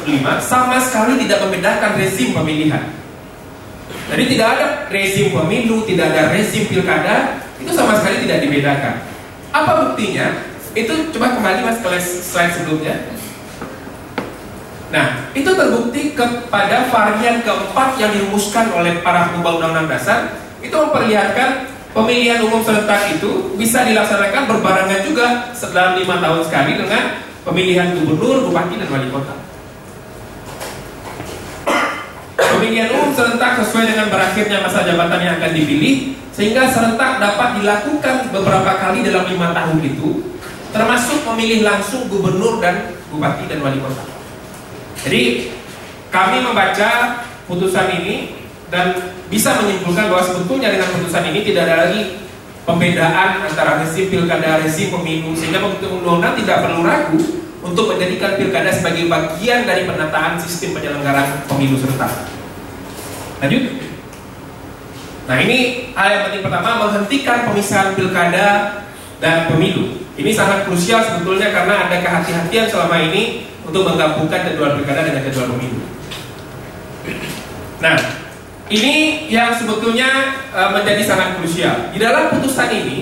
1945 0.04 0.44
sama 0.44 0.76
sekali 0.84 1.16
tidak 1.24 1.48
membedakan 1.48 1.96
rezim 1.96 2.36
pemilihan. 2.36 2.84
Jadi 4.12 4.24
tidak 4.36 4.48
ada 4.60 4.66
rezim 4.92 5.32
pemilu, 5.32 5.88
tidak 5.88 6.12
ada 6.12 6.36
rezim 6.36 6.68
pilkada, 6.68 7.40
itu 7.56 7.72
sama 7.72 7.96
sekali 8.04 8.28
tidak 8.28 8.44
dibedakan. 8.44 9.00
Apa 9.56 9.72
buktinya? 9.88 10.44
Itu 10.76 11.08
coba 11.16 11.40
kembali 11.40 11.60
mas 11.64 11.80
ke 11.80 11.88
slide 12.04 12.52
sebelumnya. 12.52 13.00
Nah, 14.92 15.32
itu 15.32 15.48
terbukti 15.56 16.20
kepada 16.20 16.92
varian 16.92 17.46
keempat 17.48 17.96
yang 17.96 18.12
dirumuskan 18.12 18.76
oleh 18.76 19.00
para 19.00 19.32
pengubah 19.32 19.56
Undang-Undang 19.62 19.88
Dasar, 19.88 20.36
itu 20.60 20.76
memperlihatkan 20.76 21.79
pemilihan 22.00 22.40
umum 22.48 22.64
serentak 22.64 23.20
itu 23.20 23.60
bisa 23.60 23.84
dilaksanakan 23.84 24.48
berbarengan 24.48 25.04
juga 25.04 25.52
dalam 25.76 26.00
lima 26.00 26.16
tahun 26.24 26.42
sekali 26.48 26.80
dengan 26.80 27.20
pemilihan 27.44 27.92
gubernur, 28.00 28.48
bupati, 28.48 28.80
dan 28.80 28.88
wali 28.88 29.08
kota. 29.12 29.36
Pemilihan 32.40 32.90
umum 32.96 33.12
serentak 33.12 33.60
sesuai 33.64 33.86
dengan 33.92 34.08
berakhirnya 34.08 34.64
masa 34.64 34.88
jabatan 34.88 35.20
yang 35.20 35.36
akan 35.40 35.52
dipilih, 35.52 36.16
sehingga 36.32 36.72
serentak 36.72 37.20
dapat 37.20 37.60
dilakukan 37.60 38.16
beberapa 38.32 38.72
kali 38.80 39.04
dalam 39.04 39.28
lima 39.28 39.52
tahun 39.52 39.80
itu, 39.84 40.24
termasuk 40.72 41.28
memilih 41.36 41.68
langsung 41.68 42.08
gubernur 42.08 42.64
dan 42.64 42.96
bupati 43.12 43.44
dan 43.52 43.60
wali 43.60 43.80
kota. 43.84 44.04
Jadi 45.04 45.52
kami 46.12 46.44
membaca 46.44 47.24
putusan 47.48 47.92
ini 48.04 48.39
dan 48.70 48.94
bisa 49.30 49.58
menyimpulkan 49.62 50.10
bahwa 50.10 50.24
sebetulnya 50.26 50.74
dengan 50.74 50.90
putusan 50.94 51.30
ini 51.30 51.46
tidak 51.46 51.70
ada 51.70 51.76
lagi 51.90 52.02
pembedaan 52.66 53.46
antara 53.50 53.82
rezim 53.82 54.14
pilkada 54.14 54.62
rezim 54.62 54.94
pemilu 54.94 55.34
sehingga 55.34 55.62
pembentuk 55.62 55.90
undang-undang 56.02 56.38
tidak 56.38 56.58
perlu 56.62 56.82
ragu 56.86 57.20
untuk 57.66 57.94
menjadikan 57.94 58.38
pilkada 58.38 58.72
sebagai 58.72 59.10
bagian 59.10 59.66
dari 59.66 59.84
penataan 59.90 60.38
sistem 60.40 60.78
penyelenggaraan 60.78 61.44
pemilu 61.50 61.76
serentak. 61.76 62.30
Lanjut. 63.42 63.64
Nah 65.30 65.38
ini 65.46 65.58
hal 65.94 66.08
yang 66.10 66.22
penting 66.30 66.44
pertama 66.46 66.70
menghentikan 66.88 67.50
pemisahan 67.52 67.94
pilkada 67.94 68.48
dan 69.22 69.50
pemilu. 69.52 70.02
Ini 70.20 70.32
sangat 70.36 70.68
krusial 70.68 71.00
sebetulnya 71.06 71.54
karena 71.54 71.88
ada 71.88 71.96
kehati-hatian 72.02 72.68
selama 72.68 72.98
ini 73.00 73.48
untuk 73.64 73.86
menggabungkan 73.86 74.46
jadwal 74.52 74.76
pilkada 74.76 75.06
dengan 75.06 75.22
jadwal 75.24 75.56
pemilu. 75.56 75.80
Nah, 77.80 77.96
ini 78.70 79.26
yang 79.34 79.50
sebetulnya 79.58 80.38
uh, 80.54 80.70
menjadi 80.70 81.02
sangat 81.02 81.42
krusial. 81.42 81.90
Di 81.90 81.98
dalam 81.98 82.30
putusan 82.38 82.70
ini, 82.70 83.02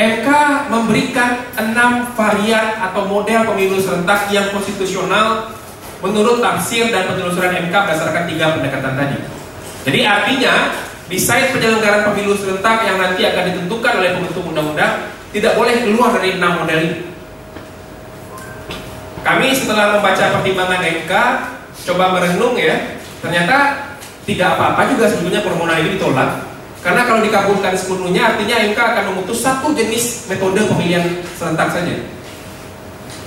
MK 0.00 0.28
memberikan 0.72 1.44
enam 1.60 2.08
varian 2.16 2.80
atau 2.80 3.04
model 3.04 3.52
pemilu 3.52 3.76
serentak 3.76 4.32
yang 4.32 4.48
konstitusional 4.48 5.52
menurut 6.00 6.40
tafsir 6.40 6.88
dan 6.88 7.04
penelusuran 7.04 7.68
MK 7.68 7.74
berdasarkan 7.74 8.24
tiga 8.32 8.56
pendekatan 8.56 8.94
tadi. 8.96 9.18
Jadi 9.84 10.00
artinya 10.08 10.54
desain 11.10 11.52
penyelenggaraan 11.52 12.08
pemilu 12.12 12.32
serentak 12.38 12.86
yang 12.88 12.96
nanti 12.96 13.28
akan 13.28 13.44
ditentukan 13.52 13.92
oleh 14.00 14.10
pembentuk 14.16 14.44
undang-undang 14.46 15.10
tidak 15.34 15.52
boleh 15.58 15.76
keluar 15.84 16.16
dari 16.16 16.40
enam 16.40 16.64
model 16.64 16.80
ini. 16.80 16.98
Kami 19.20 19.52
setelah 19.52 20.00
membaca 20.00 20.24
pertimbangan 20.40 20.80
MK 20.80 21.12
coba 21.92 22.04
merenung 22.16 22.56
ya, 22.56 22.96
ternyata 23.20 23.87
tidak 24.28 24.60
apa-apa 24.60 24.92
juga 24.92 25.08
sebetulnya 25.08 25.40
permohonan 25.40 25.80
ini 25.80 25.96
ditolak. 25.96 26.44
Karena 26.84 27.08
kalau 27.08 27.24
dikabulkan 27.24 27.74
sepenuhnya 27.74 28.36
artinya 28.36 28.60
MK 28.70 28.78
akan 28.78 29.04
memutus 29.10 29.40
satu 29.40 29.72
jenis 29.72 30.28
metode 30.28 30.60
pemilihan 30.68 31.24
serentak 31.34 31.72
saja. 31.72 31.96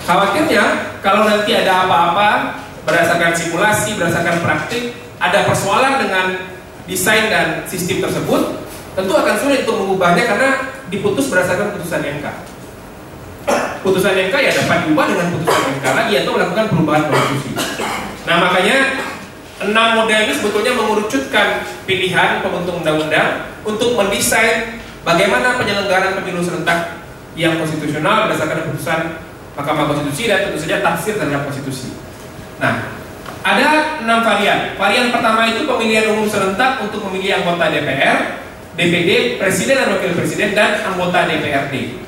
Khawatirnya 0.06 0.64
kalau 1.02 1.26
nanti 1.26 1.52
ada 1.58 1.90
apa-apa 1.90 2.30
berdasarkan 2.86 3.34
simulasi, 3.34 3.98
berdasarkan 3.98 4.40
praktik 4.46 4.94
ada 5.18 5.46
persoalan 5.50 6.06
dengan 6.06 6.26
desain 6.86 7.28
dan 7.28 7.66
sistem 7.66 8.06
tersebut 8.08 8.62
tentu 8.96 9.14
akan 9.18 9.36
sulit 9.42 9.66
untuk 9.66 9.84
mengubahnya 9.84 10.24
karena 10.26 10.50
diputus 10.88 11.28
berdasarkan 11.28 11.76
putusan 11.78 12.02
MK 12.22 12.26
putusan 13.82 14.14
MK 14.14 14.36
ya 14.38 14.52
dapat 14.54 14.86
diubah 14.86 15.06
dengan 15.10 15.28
putusan 15.34 15.62
MK 15.82 15.86
lagi 15.86 16.14
atau 16.22 16.32
melakukan 16.38 16.66
perubahan 16.70 17.04
konstitusi. 17.10 17.52
Nah 18.30 18.36
makanya 18.38 18.78
Enam 19.62 20.02
model 20.02 20.26
ini 20.26 20.34
sebetulnya 20.34 20.74
mengerucutkan 20.74 21.62
pilihan 21.86 22.42
pembentuk 22.42 22.82
undang-undang 22.82 23.46
untuk 23.62 23.94
mendesain 23.94 24.82
bagaimana 25.06 25.62
penyelenggaraan 25.62 26.18
pemilu 26.18 26.42
serentak 26.42 26.98
yang 27.38 27.62
konstitusional 27.62 28.26
berdasarkan 28.26 28.66
keputusan 28.66 29.00
Mahkamah 29.54 29.86
Konstitusi 29.92 30.32
dan 30.32 30.50
tentu 30.50 30.58
saja 30.58 30.82
tafsir 30.82 31.20
terhadap 31.20 31.46
konstitusi. 31.46 31.94
Nah, 32.58 32.88
ada 33.42 34.00
enam 34.02 34.24
varian. 34.24 34.74
Varian 34.80 35.12
pertama 35.12 35.50
itu 35.50 35.68
pemilihan 35.68 36.10
umum 36.14 36.26
serentak 36.26 36.82
untuk 36.82 37.04
memilih 37.10 37.44
anggota 37.44 37.68
DPR, 37.70 38.42
DPD, 38.80 39.42
Presiden 39.42 39.76
dan 39.82 39.88
Wakil 39.98 40.14
Presiden 40.16 40.56
dan 40.56 40.86
anggota 40.88 41.28
DPRD. 41.28 42.00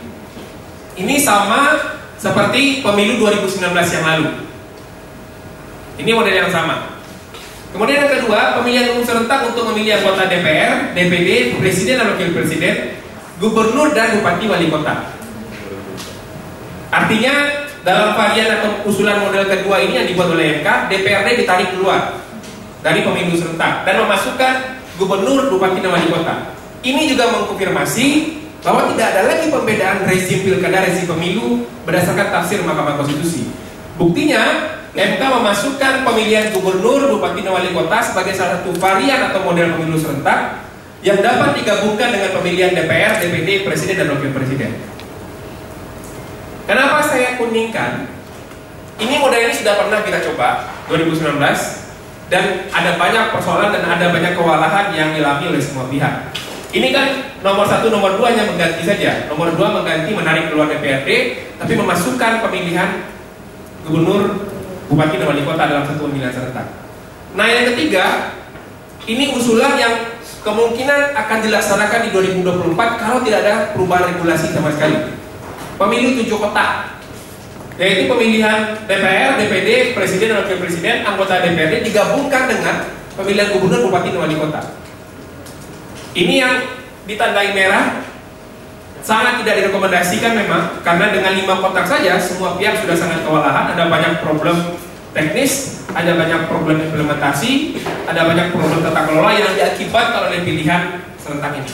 Ini 0.94 1.16
sama 1.20 1.74
seperti 2.22 2.86
pemilu 2.86 3.20
2019 3.20 3.60
yang 3.74 4.06
lalu. 4.06 4.30
Ini 6.00 6.12
model 6.16 6.36
yang 6.48 6.50
sama. 6.54 6.93
Kemudian 7.74 8.06
yang 8.06 8.22
kedua, 8.22 8.62
pemilihan 8.62 8.94
umum 8.94 9.02
serentak 9.02 9.50
untuk 9.50 9.74
memilih 9.74 9.98
anggota 9.98 10.30
DPR, 10.30 10.94
DPD, 10.94 11.58
Presiden 11.58 11.98
dan 11.98 12.14
Wakil 12.14 12.30
Presiden, 12.30 12.76
Gubernur 13.42 13.90
dan 13.98 14.14
Bupati 14.22 14.46
Wali 14.46 14.70
Kota. 14.70 15.10
Artinya 16.94 17.34
dalam 17.82 18.14
varian 18.14 18.62
atau 18.62 18.70
usulan 18.86 19.26
model 19.26 19.50
kedua 19.50 19.82
ini 19.82 19.98
yang 19.98 20.06
dibuat 20.06 20.30
oleh 20.30 20.62
MK, 20.62 20.94
DPRD 20.94 21.28
ditarik 21.42 21.74
keluar 21.74 22.22
dari 22.86 23.02
pemilu 23.02 23.34
serentak 23.34 23.90
dan 23.90 24.06
memasukkan 24.06 24.54
Gubernur, 25.02 25.50
Bupati 25.50 25.82
dan 25.82 25.98
Wali 25.98 26.08
Kota. 26.14 26.54
Ini 26.86 27.10
juga 27.10 27.26
mengkonfirmasi 27.34 28.08
bahwa 28.62 28.86
tidak 28.94 29.18
ada 29.18 29.22
lagi 29.34 29.50
pembedaan 29.50 30.06
rezim 30.06 30.46
pilkada, 30.46 30.86
rezim 30.86 31.10
pemilu 31.10 31.66
berdasarkan 31.90 32.30
tafsir 32.30 32.62
Mahkamah 32.62 33.02
Konstitusi. 33.02 33.50
Buktinya 33.98 34.70
MK 34.94 35.22
memasukkan 35.26 36.06
pemilihan 36.06 36.54
gubernur, 36.54 37.18
bupati, 37.18 37.42
dan 37.42 37.58
wali 37.58 37.74
kota 37.74 37.98
sebagai 37.98 38.38
salah 38.38 38.62
satu 38.62 38.78
varian 38.78 39.34
atau 39.34 39.42
model 39.42 39.74
pemilu 39.74 39.98
serentak 39.98 40.70
yang 41.02 41.18
dapat 41.18 41.58
digabungkan 41.58 42.14
dengan 42.14 42.30
pemilihan 42.38 42.78
DPR, 42.78 43.18
DPD, 43.18 43.66
Presiden, 43.66 44.06
dan 44.06 44.08
Wakil 44.14 44.30
Presiden. 44.30 44.72
Kenapa 46.70 47.02
saya 47.02 47.42
kuningkan? 47.42 48.06
Ini 49.02 49.18
model 49.18 49.50
ini 49.50 49.54
sudah 49.58 49.82
pernah 49.82 50.06
kita 50.06 50.22
coba 50.30 50.70
2019 50.86 51.42
dan 52.30 52.70
ada 52.70 52.92
banyak 52.96 53.26
persoalan 53.34 53.74
dan 53.74 53.84
ada 53.90 54.14
banyak 54.14 54.38
kewalahan 54.38 54.94
yang 54.94 55.18
dialami 55.18 55.58
oleh 55.58 55.62
semua 55.62 55.90
pihak. 55.90 56.38
Ini 56.70 56.94
kan 56.94 57.08
nomor 57.42 57.66
satu, 57.66 57.90
nomor 57.90 58.14
dua 58.14 58.30
hanya 58.30 58.46
mengganti 58.46 58.86
saja. 58.86 59.26
Nomor 59.26 59.58
dua 59.58 59.74
mengganti 59.74 60.14
menarik 60.14 60.54
keluar 60.54 60.70
DPRD, 60.70 61.10
tapi 61.58 61.74
memasukkan 61.74 62.46
pemilihan 62.46 63.10
gubernur, 63.90 64.53
bupati 64.90 65.16
dan 65.20 65.28
wali 65.32 65.44
kota 65.44 65.64
dalam 65.68 65.84
satu 65.88 66.08
pemilihan 66.08 66.34
serentak. 66.34 66.68
Nah 67.34 67.48
yang 67.50 67.66
ketiga, 67.74 68.36
ini 69.10 69.34
usulan 69.34 69.76
yang 69.76 69.94
kemungkinan 70.44 71.16
akan 71.16 71.38
dilaksanakan 71.44 72.00
di 72.08 72.10
2024 72.12 73.02
kalau 73.02 73.20
tidak 73.24 73.40
ada 73.48 73.56
perubahan 73.74 74.12
regulasi 74.14 74.52
sama 74.52 74.70
sekali. 74.76 75.16
Pemilu 75.80 76.22
tujuh 76.22 76.38
kota, 76.38 76.94
yaitu 77.82 78.06
pemilihan 78.06 78.78
DPR, 78.86 79.42
DPD, 79.42 79.98
Presiden 79.98 80.36
dan 80.36 80.38
Wakil 80.46 80.62
Presiden, 80.62 80.96
anggota 81.02 81.42
DPRD 81.42 81.90
digabungkan 81.90 82.46
dengan 82.46 82.76
pemilihan 83.18 83.50
gubernur, 83.58 83.90
bupati, 83.90 84.14
dan 84.14 84.22
wali 84.22 84.38
kota. 84.38 84.62
Ini 86.14 86.34
yang 86.46 86.56
ditandai 87.10 87.58
merah 87.58 88.13
sangat 89.04 89.44
tidak 89.44 89.60
direkomendasikan 89.60 90.32
memang 90.32 90.80
karena 90.80 91.12
dengan 91.12 91.36
lima 91.36 91.60
kotak 91.60 91.84
saja 91.84 92.16
semua 92.16 92.56
pihak 92.56 92.80
sudah 92.80 92.96
sangat 92.96 93.20
kewalahan, 93.28 93.76
ada 93.76 93.92
banyak 93.92 94.24
problem 94.24 94.80
teknis, 95.12 95.84
ada 95.92 96.16
banyak 96.16 96.48
problem 96.48 96.80
implementasi, 96.90 97.78
ada 98.08 98.26
banyak 98.26 98.56
problem 98.56 98.80
tata 98.82 99.02
kelola 99.06 99.36
yang 99.36 99.54
diakibatkan 99.54 100.32
oleh 100.32 100.40
pilihan 100.42 101.04
serentak 101.20 101.60
ini. 101.60 101.72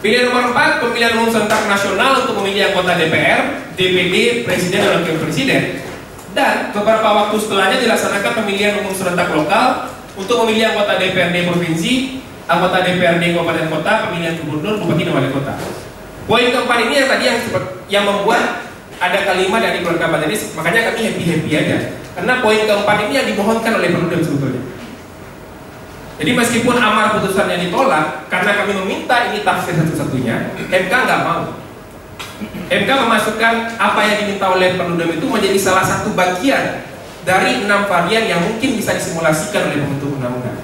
Pilihan 0.00 0.28
nomor 0.28 0.52
4, 0.52 0.84
pemilihan 0.84 1.16
umum 1.16 1.32
serentak 1.32 1.64
nasional 1.64 2.24
untuk 2.24 2.44
memilih 2.44 2.72
anggota 2.72 2.92
DPR, 2.92 3.72
DPD, 3.72 4.44
Presiden, 4.44 4.84
dan 4.84 5.00
Wakil 5.00 5.16
Presiden. 5.16 5.62
Dan 6.36 6.76
beberapa 6.76 7.08
waktu 7.08 7.40
setelahnya 7.40 7.78
dilaksanakan 7.80 8.32
pemilihan 8.44 8.84
umum 8.84 8.92
serentak 8.92 9.32
lokal 9.32 9.88
untuk 10.12 10.44
memilih 10.44 10.76
anggota 10.76 11.00
DPRD 11.00 11.48
Provinsi, 11.48 12.20
anggota 12.44 12.84
DPRD 12.84 13.32
Kabupaten 13.32 13.66
Kota, 13.72 13.92
pemilihan 14.08 14.34
gubernur, 14.44 14.74
bupati, 14.84 15.02
dan 15.08 15.12
wali 15.16 15.28
kota. 15.32 15.54
Poin 16.24 16.46
keempat 16.48 16.78
ini 16.88 16.94
yang 17.04 17.08
tadi 17.08 17.24
yang 17.28 17.38
yang 17.92 18.04
membuat 18.08 18.64
ada 18.96 19.18
kalimat 19.28 19.60
dari 19.60 19.84
keluarga 19.84 20.08
Mbak 20.08 20.56
makanya 20.56 20.80
kami 20.88 21.00
happy-happy 21.12 21.50
aja. 21.52 21.76
Karena 22.14 22.40
poin 22.40 22.60
keempat 22.64 22.96
ini 23.04 23.12
yang 23.12 23.26
dimohonkan 23.28 23.72
oleh 23.76 23.88
Perludem 23.90 24.22
sebetulnya. 24.22 24.62
Jadi 26.14 26.30
meskipun 26.30 26.78
amar 26.78 27.18
putusannya 27.18 27.58
ditolak, 27.68 28.30
karena 28.30 28.54
kami 28.54 28.72
meminta 28.86 29.34
ini 29.34 29.42
tafsir 29.42 29.74
satu-satunya, 29.74 30.54
MK 30.70 30.92
nggak 30.94 31.20
mau. 31.26 31.58
MK 32.70 32.88
memasukkan 32.88 33.54
apa 33.76 34.00
yang 34.06 34.16
diminta 34.24 34.46
oleh 34.54 34.78
Perludem 34.78 35.10
itu 35.18 35.26
menjadi 35.26 35.58
salah 35.58 35.84
satu 35.84 36.14
bagian 36.14 36.86
dari 37.26 37.66
enam 37.66 37.84
varian 37.90 38.24
yang 38.30 38.40
mungkin 38.40 38.78
bisa 38.78 38.94
disimulasikan 38.94 39.68
oleh 39.68 39.82
pembentuk 39.82 40.16
undang-undang. 40.16 40.63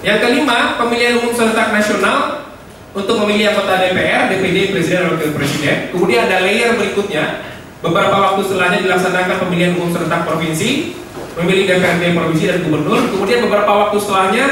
Yang 0.00 0.18
kelima, 0.24 0.80
pemilihan 0.80 1.20
umum 1.20 1.32
serentak 1.36 1.76
nasional 1.76 2.48
untuk 2.96 3.20
memilih 3.22 3.52
anggota 3.52 3.78
DPR, 3.78 4.32
DPD, 4.32 4.72
Presiden, 4.72 4.98
dan 5.04 5.08
Wakil 5.14 5.30
Presiden. 5.36 5.76
Kemudian 5.92 6.26
ada 6.26 6.42
layer 6.42 6.74
berikutnya, 6.74 7.44
beberapa 7.84 8.16
waktu 8.16 8.40
setelahnya 8.48 8.80
dilaksanakan 8.82 9.36
pemilihan 9.46 9.72
umum 9.76 9.92
serentak 9.92 10.24
provinsi, 10.24 10.96
memilih 11.38 11.64
DPRD 11.68 12.16
provinsi 12.16 12.44
dan 12.48 12.58
gubernur. 12.66 13.00
Kemudian 13.12 13.40
beberapa 13.46 13.72
waktu 13.86 13.96
setelahnya 14.00 14.44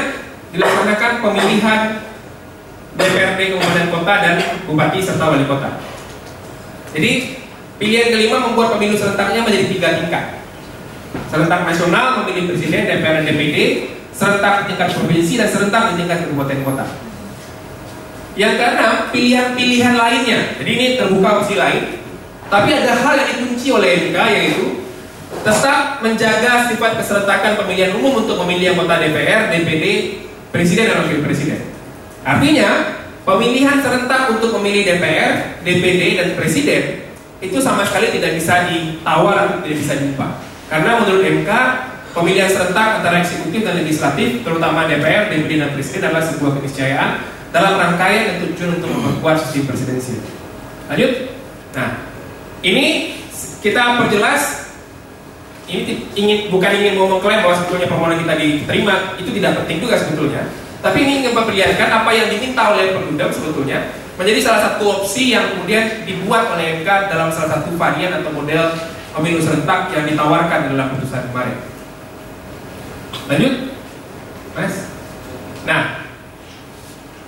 dilaksanakan 0.55 1.11
pemilihan 1.21 1.81
DPRD 2.95 3.39
kabupaten 3.53 3.87
kota 3.91 4.13
dan 4.21 4.35
bupati 4.65 4.99
serta 5.03 5.25
wali 5.29 5.45
kota. 5.45 5.69
Jadi 6.95 7.11
pilihan 7.77 8.07
kelima 8.11 8.37
membuat 8.49 8.75
pemilu 8.75 8.95
serentaknya 8.97 9.45
menjadi 9.45 9.65
tiga 9.69 9.89
tingkat. 10.01 10.38
Serentak 11.29 11.65
nasional 11.65 12.21
memilih 12.21 12.53
presiden, 12.53 12.85
DPR 12.85 13.21
dan 13.21 13.25
DPD, 13.25 13.57
serentak 14.13 14.69
tingkat 14.69 14.89
provinsi 14.93 15.33
dan 15.41 15.47
serentak 15.49 15.97
tingkat 15.97 16.25
kabupaten 16.25 16.59
kota. 16.65 16.85
Yang 18.37 18.53
keenam, 18.61 18.93
pilihan-pilihan 19.09 19.95
lainnya. 19.97 20.39
Jadi 20.61 20.69
ini 20.69 20.85
terbuka 20.95 21.43
opsi 21.43 21.57
lain. 21.57 21.97
Tapi 22.49 22.69
ada 22.71 22.93
hal 22.97 23.13
yang 23.19 23.29
dikunci 23.35 23.67
oleh 23.69 24.09
MK 24.09 24.17
yaitu 24.33 24.65
tetap 25.45 26.01
menjaga 26.01 26.65
sifat 26.73 26.97
keserentakan 26.97 27.61
pemilihan 27.61 27.93
umum 27.93 28.25
untuk 28.25 28.41
memilih 28.45 28.73
anggota 28.73 29.05
DPR, 29.05 29.53
DPD, 29.53 29.85
Presiden 30.49 30.89
dan 30.89 30.97
Wakil 31.05 31.21
Presiden. 31.21 31.61
Artinya, 32.25 32.97
pemilihan 33.21 33.77
serentak 33.85 34.33
untuk 34.33 34.57
memilih 34.57 34.81
DPR, 34.89 35.61
DPD, 35.61 36.01
dan 36.17 36.27
Presiden 36.33 36.83
itu 37.39 37.57
sama 37.63 37.87
sekali 37.87 38.11
tidak 38.11 38.35
bisa 38.35 38.67
ditawar, 38.67 39.63
tidak 39.63 39.77
bisa 39.79 39.93
diubah. 39.95 40.31
Karena 40.69 41.01
menurut 41.01 41.25
MK, 41.25 41.51
pemilihan 42.13 42.49
serentak 42.49 43.01
antara 43.01 43.25
eksekutif 43.25 43.65
dan 43.65 43.81
legislatif, 43.81 44.45
terutama 44.45 44.85
DPR, 44.85 45.33
DPD, 45.33 45.57
dan 45.57 45.69
Presiden 45.73 46.13
adalah 46.13 46.25
sebuah 46.29 46.51
keniscayaan 46.61 47.09
dalam 47.49 47.81
rangkaian 47.81 48.23
dan 48.29 48.35
tujuan 48.45 48.77
untuk 48.77 48.89
memperkuat 48.93 49.35
sistem 49.41 49.73
presidensial. 49.73 50.21
Lanjut. 50.93 51.11
Nah, 51.73 51.89
ini 52.61 53.17
kita 53.65 53.97
perjelas 53.97 54.69
ini 55.69 56.09
ingin 56.17 56.49
bukan 56.49 56.71
ingin 56.73 56.97
mau 56.97 57.05
mengklaim 57.05 57.45
bahwa 57.45 57.55
sebetulnya 57.61 57.87
permohonan 57.87 58.17
kita 58.25 58.33
diterima 58.41 58.95
itu 59.21 59.29
tidak 59.37 59.51
penting 59.63 59.77
juga 59.85 59.95
sebetulnya 60.01 60.41
tapi 60.81 61.05
ini 61.05 61.11
ingin 61.23 61.33
memperlihatkan 61.37 61.89
apa 61.91 62.09
yang 62.09 62.27
diminta 62.33 62.73
oleh 62.73 62.95
Perludem 62.95 63.29
sebetulnya 63.29 63.77
menjadi 64.17 64.39
salah 64.43 64.61
satu 64.65 64.83
opsi 64.99 65.31
yang 65.37 65.45
kemudian 65.55 66.03
dibuat 66.09 66.49
oleh 66.51 66.81
MK 66.81 66.89
dalam 67.13 67.29
salah 67.29 67.59
satu 67.59 67.69
varian 67.77 68.17
atau 68.19 68.33
model 68.33 68.73
pemilu 69.19 69.39
serentak 69.43 69.91
yang 69.91 70.07
ditawarkan 70.07 70.73
dalam 70.73 70.87
putusan 70.95 71.27
kemarin 71.29 71.57
lanjut 73.27 73.53
mas 74.55 74.75
nah 75.67 76.07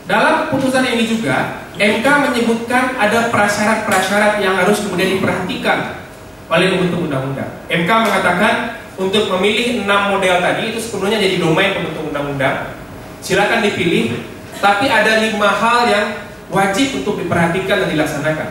dalam 0.09 0.49
putusan 0.49 0.83
ini 0.87 1.05
juga 1.07 1.61
MK 1.79 2.03
menyebutkan 2.03 2.99
ada 2.99 3.31
prasyarat-prasyarat 3.31 4.43
yang 4.43 4.59
harus 4.59 4.83
kemudian 4.83 5.17
diperhatikan 5.17 6.03
oleh 6.51 6.67
pembentuk 6.67 7.07
undang-undang. 7.07 7.47
MK 7.71 7.87
mengatakan 7.89 8.53
untuk 8.99 9.31
memilih 9.37 9.87
enam 9.87 10.11
model 10.11 10.43
tadi 10.43 10.75
itu 10.75 10.79
sepenuhnya 10.83 11.17
jadi 11.17 11.39
domain 11.39 11.71
pembentuk 11.79 12.11
undang-undang. 12.11 12.75
Silakan 13.23 13.63
dipilih, 13.63 14.19
tapi 14.59 14.91
ada 14.91 15.23
lima 15.23 15.47
hal 15.47 15.79
yang 15.87 16.07
wajib 16.51 17.01
untuk 17.01 17.23
diperhatikan 17.23 17.87
dan 17.87 17.89
dilaksanakan. 17.89 18.49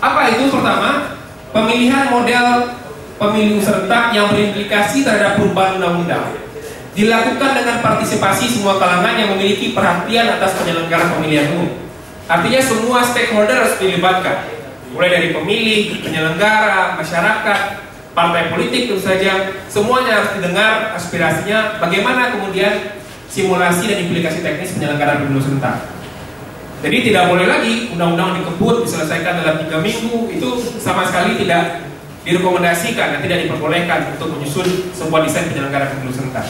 Apa 0.00 0.20
itu? 0.32 0.48
Pertama, 0.48 1.17
pemilihan 1.52 2.12
model 2.12 2.76
pemilu 3.18 3.58
serentak 3.58 4.14
yang 4.14 4.30
berimplikasi 4.30 5.02
terhadap 5.02 5.40
perubahan 5.40 5.82
undang-undang 5.82 6.26
dilakukan 6.98 7.50
dengan 7.62 7.78
partisipasi 7.78 8.58
semua 8.58 8.74
kalangan 8.78 9.14
yang 9.14 9.30
memiliki 9.38 9.70
perhatian 9.70 10.34
atas 10.34 10.58
penyelenggaraan 10.58 11.14
pemilihan 11.14 11.46
umum. 11.54 11.70
Artinya 12.26 12.58
semua 12.58 13.06
stakeholder 13.06 13.54
harus 13.54 13.78
dilibatkan 13.78 14.50
mulai 14.90 15.10
dari 15.14 15.28
pemilih, 15.30 16.02
penyelenggara, 16.02 16.98
masyarakat, 16.98 17.58
partai 18.18 18.50
politik 18.50 18.90
tentu 18.90 18.98
saja, 18.98 19.54
semuanya 19.70 20.18
harus 20.18 20.30
didengar 20.34 20.90
aspirasinya, 20.98 21.78
bagaimana 21.78 22.34
kemudian 22.34 22.98
simulasi 23.30 23.94
dan 23.94 23.98
implikasi 24.08 24.42
teknis 24.42 24.74
penyelenggaraan 24.74 25.28
pemilu 25.28 25.38
serentak. 25.38 25.97
Jadi 26.78 27.10
tidak 27.10 27.26
boleh 27.26 27.46
lagi 27.50 27.90
undang-undang 27.90 28.38
dikebut 28.38 28.86
diselesaikan 28.86 29.42
dalam 29.42 29.58
tiga 29.66 29.82
minggu 29.82 30.30
itu 30.30 30.48
sama 30.78 31.02
sekali 31.10 31.34
tidak 31.34 31.82
direkomendasikan 32.22 33.18
dan 33.18 33.20
tidak 33.24 33.46
diperbolehkan 33.46 34.14
untuk 34.14 34.38
menyusun 34.38 34.94
sebuah 34.94 35.26
desain 35.26 35.50
penyelenggaraan 35.50 35.98
pemilu 35.98 36.14
serentak. 36.14 36.46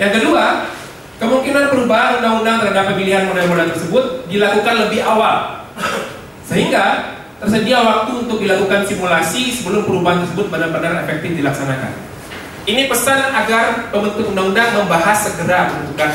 Yang 0.00 0.22
kedua, 0.22 0.70
kemungkinan 1.20 1.68
perubahan 1.68 2.24
undang-undang 2.24 2.56
terhadap 2.64 2.96
pemilihan 2.96 3.28
model-model 3.28 3.68
tersebut 3.76 4.04
dilakukan 4.32 4.74
lebih 4.88 5.04
awal, 5.04 5.66
sehingga 6.48 7.16
tersedia 7.36 7.84
waktu 7.84 8.24
untuk 8.24 8.40
dilakukan 8.40 8.88
simulasi 8.88 9.52
sebelum 9.52 9.84
perubahan 9.84 10.24
tersebut 10.24 10.48
benar-benar 10.48 11.04
efektif 11.04 11.36
dilaksanakan. 11.36 11.92
Ini 12.64 12.88
pesan 12.88 13.34
agar 13.36 13.92
pembentuk 13.92 14.32
undang-undang 14.32 14.72
membahas 14.72 15.28
segera 15.28 15.68
pembentukan 15.68 16.12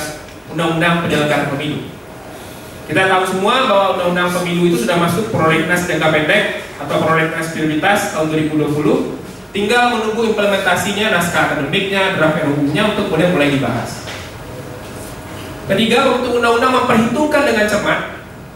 undang-undang 0.50 1.06
penyelenggaraan 1.06 1.54
pemilu. 1.54 1.94
Kita 2.86 3.02
tahu 3.10 3.24
semua 3.26 3.66
bahwa 3.66 3.88
undang-undang 3.98 4.30
pemilu 4.42 4.70
itu 4.70 4.86
sudah 4.86 4.98
masuk 5.02 5.34
prolegnas 5.34 5.90
jangka 5.90 6.08
pendek 6.14 6.44
atau 6.78 6.96
prolegnas 7.02 7.50
prioritas 7.50 8.14
tahun 8.14 8.30
2020. 8.54 9.54
Tinggal 9.56 9.84
menunggu 9.98 10.22
implementasinya, 10.36 11.16
naskah 11.16 11.50
akademiknya, 11.50 12.20
draft 12.20 12.44
RUU-nya 12.44 12.94
untuk 12.94 13.10
kemudian 13.10 13.32
mulai 13.34 13.50
dibahas. 13.56 14.06
Ketiga, 15.66 16.14
untuk 16.14 16.38
undang-undang 16.38 16.78
memperhitungkan 16.78 17.42
dengan 17.50 17.66
cermat 17.66 18.16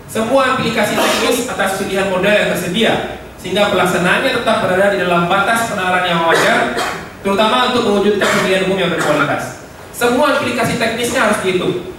semua 0.09 0.57
aplikasi 0.57 0.97
teknis 0.97 1.45
atas 1.45 1.77
pilihan 1.77 2.09
model 2.09 2.33
yang 2.33 2.49
tersedia 2.49 2.93
sehingga 3.37 3.69
pelaksanaannya 3.69 4.41
tetap 4.41 4.65
berada 4.65 4.97
di 4.97 5.05
dalam 5.05 5.29
batas 5.29 5.69
penalaran 5.69 6.05
yang 6.09 6.25
wajar 6.25 6.73
terutama 7.21 7.69
untuk 7.69 7.85
mewujudkan 7.85 8.25
pemilihan 8.25 8.65
umum 8.65 8.77
yang 8.81 8.89
berkualitas 8.89 9.69
semua 9.93 10.41
aplikasi 10.41 10.81
teknisnya 10.81 11.29
harus 11.29 11.39
dihitung 11.45 11.93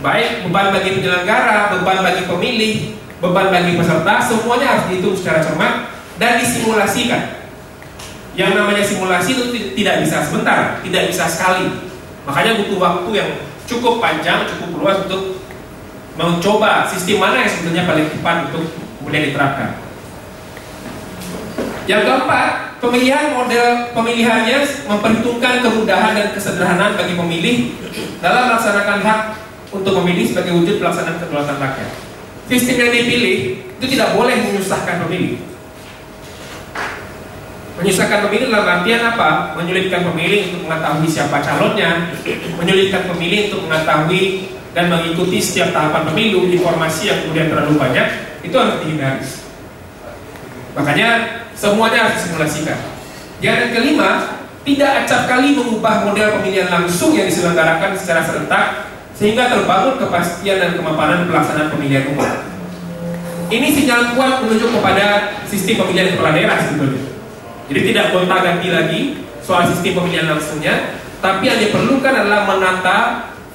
baik 0.00 0.46
beban 0.46 0.70
bagi 0.70 0.90
penyelenggara, 1.00 1.74
beban 1.76 1.98
bagi 2.04 2.22
pemilih, 2.28 2.74
beban 3.18 3.48
bagi 3.50 3.74
peserta 3.74 4.14
semuanya 4.22 4.66
harus 4.76 4.84
dihitung 4.92 5.16
secara 5.18 5.42
cermat 5.42 5.90
dan 6.16 6.38
disimulasikan 6.40 7.22
yang 8.36 8.52
namanya 8.52 8.84
simulasi 8.84 9.32
itu 9.32 9.44
tidak 9.80 10.04
bisa 10.04 10.20
sebentar, 10.28 10.78
tidak 10.84 11.02
bisa 11.08 11.24
sekali 11.24 11.72
makanya 12.28 12.60
butuh 12.60 12.78
waktu 12.78 13.10
yang 13.16 13.30
cukup 13.66 13.98
panjang, 13.98 14.44
cukup 14.46 14.68
luas 14.78 14.96
untuk 15.08 15.42
mencoba 16.16 16.88
sistem 16.88 17.20
mana 17.20 17.44
yang 17.44 17.50
sebenarnya 17.50 17.84
paling 17.84 18.06
tepat 18.08 18.36
untuk 18.50 18.64
kemudian 19.00 19.24
diterapkan. 19.30 19.70
Yang 21.86 22.02
keempat, 22.02 22.50
pemilihan 22.82 23.30
model 23.30 23.94
pemilihannya 23.94 24.58
memperhitungkan 24.90 25.62
kemudahan 25.62 26.12
dan 26.18 26.28
kesederhanaan 26.34 26.98
bagi 26.98 27.14
pemilih 27.14 27.56
dalam 28.18 28.50
melaksanakan 28.50 28.98
hak 29.06 29.20
untuk 29.72 29.92
memilih 30.02 30.30
sebagai 30.30 30.52
wujud 30.54 30.78
pelaksanaan 30.78 31.18
kedaulatan 31.18 31.58
rakyat. 31.58 31.90
Sistem 32.46 32.76
yang 32.78 32.92
dipilih 32.94 33.36
itu 33.58 33.86
tidak 33.90 34.14
boleh 34.14 34.36
menyusahkan 34.38 35.02
pemilih. 35.06 35.42
Menyusahkan 37.76 38.18
pemilih 38.24 38.46
dalam 38.48 38.68
artian 38.80 39.02
apa? 39.04 39.52
Menyulitkan 39.58 40.00
pemilih 40.06 40.48
untuk 40.48 40.60
mengetahui 40.70 41.08
siapa 41.10 41.42
calonnya, 41.44 42.14
menyulitkan 42.56 43.04
pemilih 43.10 43.52
untuk 43.52 43.68
mengetahui 43.68 44.22
dan 44.72 44.88
mengikuti 44.88 45.40
setiap 45.42 45.76
tahapan 45.76 46.08
pemilu, 46.08 46.48
informasi 46.48 47.12
yang 47.12 47.18
kemudian 47.24 47.48
terlalu 47.52 47.76
banyak, 47.76 48.06
itu 48.44 48.56
harus 48.56 48.76
dihindari. 48.80 49.24
Makanya 50.76 51.08
semuanya 51.56 52.08
harus 52.08 52.16
disimulasikan. 52.20 52.78
Yang 53.44 53.76
kelima, 53.76 54.40
tidak 54.64 55.04
acap 55.04 55.28
kali 55.28 55.52
mengubah 55.52 56.08
model 56.08 56.40
pemilihan 56.40 56.68
langsung 56.72 57.12
yang 57.12 57.28
diselenggarakan 57.28 57.92
secara 57.96 58.24
serentak 58.24 58.64
sehingga 59.16 59.48
terbangun 59.48 59.96
kepastian 59.96 60.60
dan 60.60 60.70
kemapanan 60.76 61.24
pelaksanaan 61.24 61.72
pemilihan 61.72 62.12
umum. 62.12 62.28
Ini 63.48 63.66
sinyal 63.72 64.12
kuat 64.12 64.44
menunjuk 64.44 64.70
kepada 64.76 65.38
sistem 65.48 65.86
pemilihan 65.86 66.14
kepala 66.14 66.36
daerah 66.36 66.58
sebetulnya. 66.60 67.02
Jadi 67.66 67.80
tidak 67.90 68.04
gonta 68.12 68.36
ganti 68.44 68.68
lagi 68.70 69.00
soal 69.40 69.64
sistem 69.66 70.02
pemilihan 70.02 70.26
langsungnya, 70.28 71.00
tapi 71.24 71.48
yang 71.48 71.58
diperlukan 71.58 72.12
adalah 72.12 72.44
menata 72.44 72.98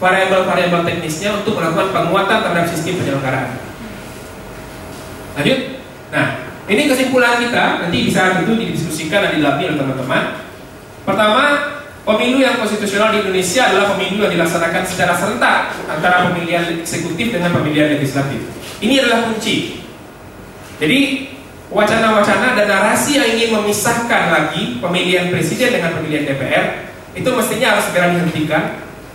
variabel-variabel 0.01 0.81
teknisnya 0.81 1.37
untuk 1.37 1.61
melakukan 1.61 1.93
penguatan 1.93 2.37
terhadap 2.41 2.65
sistem 2.73 2.97
penyelenggaraan. 2.97 3.49
Lanjut. 5.37 5.59
Nah, 6.11 6.27
ini 6.67 6.81
kesimpulan 6.89 7.39
kita 7.39 7.85
nanti 7.85 7.97
bisa 8.09 8.41
tentu 8.41 8.57
didiskusikan 8.57 9.29
dan 9.29 9.31
dilami 9.37 9.63
oleh 9.71 9.77
teman-teman. 9.77 10.23
Pertama, 11.07 11.43
pemilu 12.15 12.43
yang 12.43 12.59
konstitusional 12.59 13.15
di 13.15 13.23
Indonesia 13.23 13.67
adalah 13.67 13.95
pemilu 13.95 14.27
yang 14.27 14.33
dilaksanakan 14.35 14.83
secara 14.83 15.13
serentak 15.15 15.75
antara 15.87 16.31
pemilihan 16.31 16.81
eksekutif 16.81 17.31
dengan 17.31 17.51
pemilihan 17.55 17.95
legislatif. 17.95 18.43
Ini 18.81 19.03
adalah 19.05 19.29
kunci. 19.29 19.83
Jadi 20.81 20.99
wacana-wacana 21.71 22.57
dan 22.57 22.67
narasi 22.67 23.15
yang 23.15 23.27
ingin 23.37 23.49
memisahkan 23.55 24.23
lagi 24.33 24.81
pemilihan 24.83 25.31
presiden 25.31 25.79
dengan 25.79 25.95
pemilihan 25.95 26.27
DPR 26.27 26.65
itu 27.15 27.29
mestinya 27.31 27.77
harus 27.77 27.85
segera 27.87 28.11
dihentikan 28.11 28.63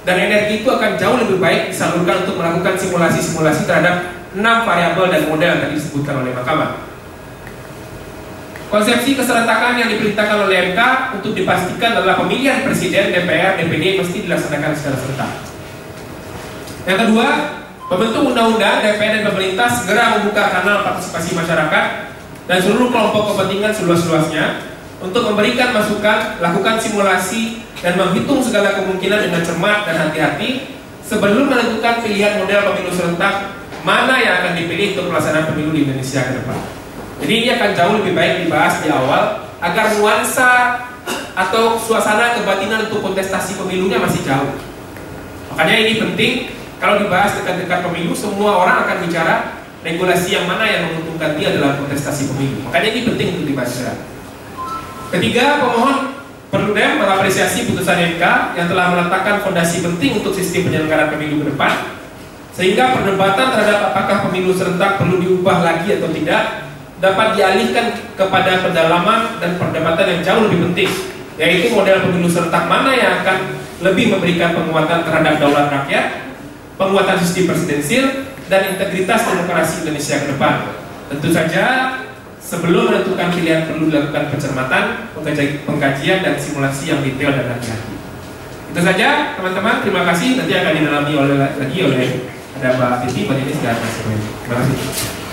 dan 0.07 0.17
energi 0.23 0.63
itu 0.63 0.69
akan 0.71 0.95
jauh 0.95 1.19
lebih 1.19 1.43
baik 1.43 1.75
disalurkan 1.75 2.25
untuk 2.25 2.39
melakukan 2.39 2.79
simulasi-simulasi 2.79 3.67
terhadap 3.67 4.15
enam 4.39 4.63
variabel 4.63 5.07
dan 5.11 5.23
model 5.27 5.49
yang 5.51 5.61
tadi 5.67 5.75
disebutkan 5.75 6.15
oleh 6.23 6.31
Mahkamah. 6.31 6.71
Konsepsi 8.67 9.15
keserentakan 9.15 9.79
yang 9.79 9.87
diperintahkan 9.95 10.51
oleh 10.51 10.75
MK 10.75 10.81
untuk 11.15 11.39
dipastikan 11.39 12.03
adalah 12.03 12.19
pemilihan 12.19 12.67
presiden, 12.67 13.15
DPR, 13.15 13.63
DPD 13.63 14.03
mesti 14.03 14.27
dilaksanakan 14.27 14.75
secara 14.75 14.97
serentak. 14.99 15.31
Yang 16.83 16.99
kedua, 17.07 17.27
pembentuk 17.87 18.23
undang-undang 18.27 18.83
DPR 18.83 19.23
dan 19.23 19.25
pemerintah 19.31 19.71
segera 19.71 20.19
membuka 20.19 20.51
kanal 20.51 20.83
partisipasi 20.83 21.39
masyarakat 21.39 21.85
dan 22.51 22.59
seluruh 22.59 22.91
kelompok 22.91 23.35
kepentingan 23.35 23.71
seluas-luasnya 23.71 24.45
untuk 24.99 25.31
memberikan 25.31 25.71
masukan, 25.71 26.43
lakukan 26.43 26.83
simulasi, 26.83 27.63
dan 27.79 27.95
menghitung 27.95 28.43
segala 28.43 28.75
kemungkinan 28.83 29.31
dengan 29.31 29.47
cermat 29.47 29.87
dan 29.87 30.11
hati-hati 30.11 30.75
sebelum 31.07 31.47
menentukan 31.47 32.03
pilihan 32.03 32.43
model 32.43 32.75
pemilu 32.75 32.91
serentak 32.91 33.55
mana 33.87 34.19
yang 34.19 34.43
akan 34.43 34.59
dipilih 34.59 34.99
untuk 34.99 35.15
pelaksanaan 35.15 35.47
pemilu 35.55 35.71
di 35.71 35.81
Indonesia 35.87 36.27
ke 36.27 36.35
depan. 36.43 36.76
Jadi 37.21 37.33
ini 37.33 37.49
akan 37.57 37.71
jauh 37.73 37.95
lebih 38.03 38.13
baik 38.13 38.35
dibahas 38.45 38.75
di 38.85 38.89
awal 38.93 39.49
agar 39.65 39.97
nuansa 39.97 40.51
atau 41.37 41.77
suasana 41.81 42.37
kebatinan 42.37 42.89
untuk 42.89 43.01
kontestasi 43.05 43.57
pemilunya 43.57 43.97
masih 44.01 44.21
jauh. 44.25 44.53
Makanya 45.53 45.77
ini 45.85 45.93
penting 45.97 46.33
kalau 46.77 47.01
dibahas 47.01 47.33
dekat-dekat 47.41 47.89
pemilu 47.89 48.13
semua 48.13 48.61
orang 48.61 48.85
akan 48.85 48.97
bicara 49.09 49.35
regulasi 49.81 50.37
yang 50.37 50.45
mana 50.45 50.69
yang 50.69 50.93
menguntungkan 50.93 51.39
dia 51.41 51.57
dalam 51.57 51.81
kontestasi 51.81 52.29
pemilu. 52.35 52.69
Makanya 52.69 52.89
ini 52.93 53.01
penting 53.09 53.27
untuk 53.33 53.47
dibahas. 53.49 53.73
Ketiga, 55.07 55.63
pemohon 55.63 56.19
perlu 56.51 56.75
dem 56.75 56.99
mengapresiasi 56.99 57.71
putusan 57.71 58.19
MK 58.19 58.25
yang 58.59 58.67
telah 58.67 58.93
meletakkan 58.93 59.41
fondasi 59.41 59.81
penting 59.81 60.19
untuk 60.19 60.35
sistem 60.35 60.69
penyelenggaraan 60.69 61.15
pemilu 61.15 61.47
ke 61.47 61.55
depan, 61.55 61.73
sehingga 62.53 62.97
perdebatan 62.97 63.47
terhadap 63.55 63.95
apakah 63.95 64.17
pemilu 64.29 64.51
serentak 64.53 64.99
perlu 64.99 65.23
diubah 65.23 65.63
lagi 65.63 65.95
atau 65.95 66.11
tidak 66.11 66.43
dapat 67.01 67.37
dialihkan 67.37 67.93
kepada 68.17 68.65
pendalaman 68.65 69.37
dan 69.37 69.61
perdebatan 69.61 70.07
yang 70.17 70.21
jauh 70.25 70.43
lebih 70.49 70.71
penting, 70.71 70.91
yaitu 71.37 71.69
model 71.73 72.09
pemilu 72.09 72.29
serentak 72.29 72.65
mana 72.65 72.97
yang 72.97 73.21
akan 73.21 73.39
lebih 73.85 74.17
memberikan 74.17 74.57
penguatan 74.57 75.05
terhadap 75.05 75.37
daulat 75.37 75.69
rakyat, 75.69 76.33
penguatan 76.81 77.17
sistem 77.21 77.53
presidensil, 77.53 78.05
dan 78.49 78.73
integritas 78.73 79.27
demokrasi 79.27 79.85
Indonesia 79.85 80.17
ke 80.23 80.27
depan. 80.33 80.55
Tentu 81.13 81.29
saja 81.35 81.65
sebelum 82.41 82.95
menentukan 82.95 83.29
pilihan 83.35 83.67
perlu 83.69 83.91
dilakukan 83.91 84.33
pencermatan, 84.33 85.13
pengkajian 85.67 86.19
dan 86.23 86.35
simulasi 86.39 86.95
yang 86.95 87.03
detail 87.03 87.35
dan 87.35 87.47
hati-hati. 87.53 87.95
Itu 88.73 88.81
saja 88.81 89.35
teman-teman, 89.35 89.83
terima 89.83 90.03
kasih. 90.07 90.39
Nanti 90.39 90.53
akan 90.55 90.73
didalami 90.79 91.13
oleh 91.17 91.37
lagi 91.43 91.79
oleh 91.83 92.07
ada 92.57 92.69
Mbak 92.77 92.93
Titi, 93.05 93.21
Mbak 93.29 93.37
Denis 93.43 93.59
dan 93.61 93.77
Mas 93.77 93.95
Terima 94.01 94.57
kasih. 94.63 95.26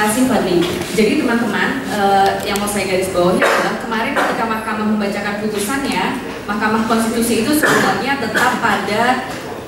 Kasih 0.00 0.24
Fadli. 0.24 0.64
Jadi 0.96 1.20
teman-teman, 1.20 1.84
eh, 1.92 2.30
yang 2.48 2.56
mau 2.56 2.68
saya 2.70 2.88
garis 2.88 3.12
bawahi 3.12 3.44
adalah 3.44 3.74
kemarin 3.84 4.12
ketika 4.16 4.44
Mahkamah 4.48 4.86
membacakan 4.96 5.34
putusannya, 5.44 6.04
Mahkamah 6.48 6.82
Konstitusi 6.88 7.44
itu 7.44 7.52
sebenarnya 7.52 8.16
tetap 8.16 8.56
pada 8.64 9.02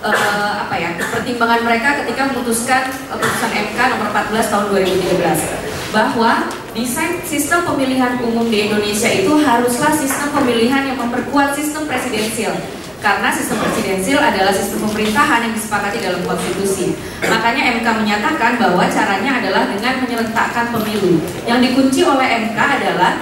uh, 0.02 0.52
apa 0.66 0.74
ya 0.74 0.98
pertimbangan 0.98 1.62
mereka 1.62 2.02
ketika 2.02 2.34
memutuskan 2.34 2.90
uh, 3.06 3.16
putusan 3.16 3.50
MK 3.54 3.78
nomor 3.94 4.10
14 4.10 4.50
tahun 4.50 4.64
2013 4.74 5.94
bahwa 5.94 6.32
desain 6.74 7.22
sistem 7.22 7.62
pemilihan 7.62 8.18
umum 8.26 8.50
di 8.50 8.66
Indonesia 8.66 9.06
itu 9.14 9.30
haruslah 9.30 9.94
sistem 9.94 10.34
pemilihan 10.34 10.90
yang 10.90 10.98
memperkuat 10.98 11.54
sistem 11.54 11.86
presidensial 11.86 12.56
karena 13.02 13.28
sistem 13.34 13.58
presidensial 13.58 14.22
adalah 14.22 14.54
sistem 14.54 14.86
pemerintahan 14.86 15.50
yang 15.50 15.54
disepakati 15.58 15.98
dalam 15.98 16.22
konstitusi. 16.22 16.94
Makanya 17.18 17.82
MK 17.82 17.86
menyatakan 18.06 18.62
bahwa 18.62 18.86
caranya 18.86 19.42
adalah 19.42 19.66
dengan 19.66 20.06
menyerentakkan 20.06 20.70
pemilu. 20.70 21.18
Yang 21.42 21.58
dikunci 21.68 22.00
oleh 22.06 22.46
MK 22.46 22.58
adalah 22.58 23.12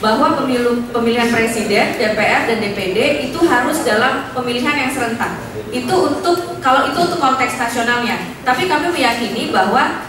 bahwa 0.00 0.32
pemilu 0.40 0.80
pemilihan 0.94 1.28
presiden, 1.28 2.00
DPR 2.00 2.48
dan 2.48 2.58
DPD 2.62 3.28
itu 3.28 3.38
harus 3.44 3.84
dalam 3.84 4.32
pemilihan 4.32 4.88
yang 4.88 4.90
serentak. 4.90 5.36
Itu 5.68 6.16
untuk 6.16 6.56
kalau 6.64 6.88
itu 6.88 6.96
untuk 6.96 7.20
konteks 7.20 7.60
nasionalnya. 7.60 8.16
Tapi 8.46 8.64
kami 8.64 8.88
meyakini 8.88 9.52
bahwa 9.52 10.07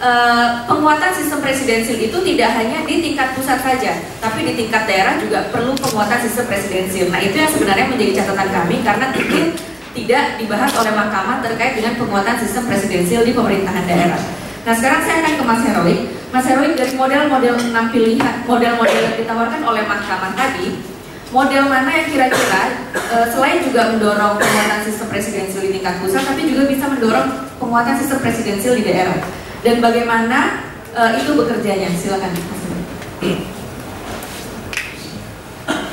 Uh, 0.00 0.64
penguatan 0.64 1.12
sistem 1.12 1.44
presidensil 1.44 1.92
itu 2.00 2.16
tidak 2.24 2.56
hanya 2.56 2.80
di 2.88 3.04
tingkat 3.04 3.36
pusat 3.36 3.60
saja, 3.60 4.00
tapi 4.16 4.48
di 4.48 4.56
tingkat 4.56 4.88
daerah 4.88 5.20
juga 5.20 5.44
perlu 5.52 5.76
penguatan 5.76 6.16
sistem 6.24 6.48
presidensil. 6.48 7.12
Nah 7.12 7.20
itu 7.20 7.36
yang 7.36 7.52
sebenarnya 7.52 7.84
menjadi 7.84 8.24
catatan 8.24 8.48
kami 8.48 8.80
karena 8.80 9.12
mungkin 9.12 9.52
tidak 9.92 10.40
dibahas 10.40 10.72
oleh 10.72 10.96
mahkamah 10.96 11.44
terkait 11.44 11.76
dengan 11.76 12.00
penguatan 12.00 12.32
sistem 12.40 12.64
presidensil 12.64 13.28
di 13.28 13.36
pemerintahan 13.36 13.84
daerah. 13.84 14.16
Nah 14.64 14.72
sekarang 14.72 15.04
saya 15.04 15.20
akan 15.20 15.32
ke 15.36 15.44
Mas 15.44 15.62
Heroik. 15.68 16.00
Mas 16.32 16.46
Heroik 16.48 16.74
dari 16.80 16.92
model-model 16.96 17.54
enam 17.60 17.86
pilihan, 17.92 18.34
model-model 18.48 18.98
yang 19.04 19.16
ditawarkan 19.20 19.60
oleh 19.68 19.84
mahkamah 19.84 20.32
tadi, 20.32 20.80
model 21.28 21.68
mana 21.68 21.90
yang 21.92 22.08
kira-kira 22.08 22.88
uh, 23.12 23.28
selain 23.36 23.60
juga 23.68 23.92
mendorong 23.92 24.40
penguatan 24.40 24.80
sistem 24.80 25.12
presidensil 25.12 25.60
di 25.60 25.76
tingkat 25.76 26.00
pusat, 26.00 26.24
tapi 26.24 26.48
juga 26.48 26.72
bisa 26.72 26.88
mendorong 26.88 27.52
penguatan 27.60 28.00
sistem 28.00 28.24
presidensil 28.24 28.80
di 28.80 28.88
daerah 28.88 29.20
dan 29.60 29.76
bagaimana 29.84 30.64
uh, 30.96 31.10
itu 31.16 31.36
bekerjanya. 31.36 31.92
Silakan. 31.92 32.32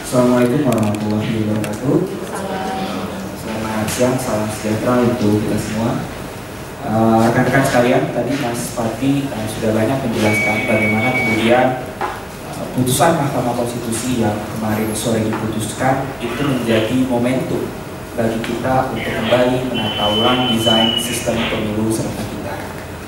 Assalamualaikum 0.08 0.72
warahmatullahi 0.72 1.52
wabarakatuh. 1.52 1.98
Selamat 3.44 3.88
siang, 3.92 4.16
salam 4.16 4.48
sejahtera 4.48 5.04
untuk 5.04 5.44
kita 5.44 5.58
semua. 5.60 5.92
Eh, 6.88 7.20
rekan-rekan 7.28 7.60
uh, 7.60 7.68
sekalian, 7.68 8.04
tadi 8.16 8.32
Mas 8.40 8.72
Fati 8.72 9.28
uh, 9.28 9.46
sudah 9.52 9.76
banyak 9.76 9.98
menjelaskan 10.08 10.58
bagaimana 10.64 11.10
kemudian 11.12 11.68
putusan 12.80 13.20
Mahkamah 13.20 13.60
Konstitusi 13.60 14.24
yang 14.24 14.40
kemarin 14.56 14.96
sore 14.96 15.20
diputuskan 15.28 16.08
itu 16.24 16.40
menjadi 16.40 16.96
momentum 17.12 17.68
bagi 18.16 18.40
kita 18.40 18.96
untuk 18.96 19.04
kembali 19.04 19.68
menata 19.68 20.06
ulang 20.16 20.56
desain 20.56 20.96
sistem 20.96 21.36
pemilu 21.52 21.92
kita. 21.92 22.37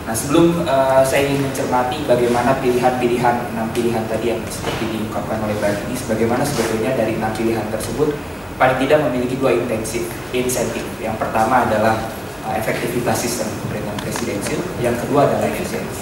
Nah 0.10 0.18
sebelum 0.18 0.66
uh, 0.66 1.06
saya 1.06 1.30
ingin 1.30 1.46
mencermati 1.46 2.02
bagaimana 2.10 2.58
pilihan-pilihan 2.58 3.54
enam 3.54 3.70
pilihan 3.70 4.02
tadi 4.10 4.34
yang 4.34 4.42
seperti 4.50 4.90
diungkapkan 4.90 5.38
oleh 5.38 5.54
Mbak 5.62 5.86
Denis, 5.86 6.02
bagaimana 6.10 6.42
sebetulnya 6.42 6.98
dari 6.98 7.14
enam 7.14 7.30
pilihan 7.30 7.62
tersebut 7.70 8.18
paling 8.58 8.82
tidak 8.82 9.06
memiliki 9.06 9.38
dua 9.38 9.54
intensif 9.54 10.10
insentif. 10.34 10.82
Yang 10.98 11.14
pertama 11.22 11.62
adalah 11.62 11.94
uh, 12.42 12.58
efektivitas 12.58 13.22
sistem 13.22 13.54
pemerintahan 13.62 14.02
presidensil, 14.02 14.58
yang 14.82 14.98
kedua 14.98 15.30
adalah 15.30 15.46
efisiensi. 15.46 16.02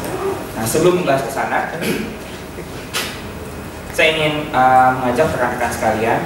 Nah, 0.56 0.63
sebelum 0.63 1.04
membahas 1.04 1.28
ke 1.28 1.32
sana, 1.36 1.67
saya 3.91 4.10
ingin 4.15 4.56
uh, 4.56 5.04
mengajak 5.04 5.36
rekan-rekan 5.36 5.72
sekalian 5.76 6.20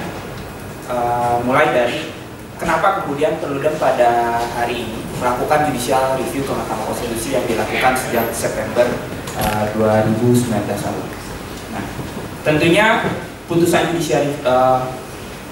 uh, 0.86 1.42
mulai 1.42 1.66
dari 1.74 2.14
kenapa 2.62 3.02
kemudian 3.02 3.42
Perludem 3.42 3.74
pada 3.74 4.38
hari 4.54 4.86
ini 4.86 5.11
melakukan 5.22 5.70
judicial 5.70 6.18
review 6.18 6.42
ke 6.42 6.50
Mahkamah 6.50 6.84
Konstitusi 6.90 7.38
yang 7.38 7.46
dilakukan 7.46 7.94
sejak 7.94 8.26
September 8.34 8.90
uh, 9.38 9.64
2019 9.78 10.50
lalu. 10.66 11.02
Nah, 11.70 11.84
tentunya 12.42 13.06
putusan 13.46 13.94
judicial 13.94 14.34
uh, 14.42 14.90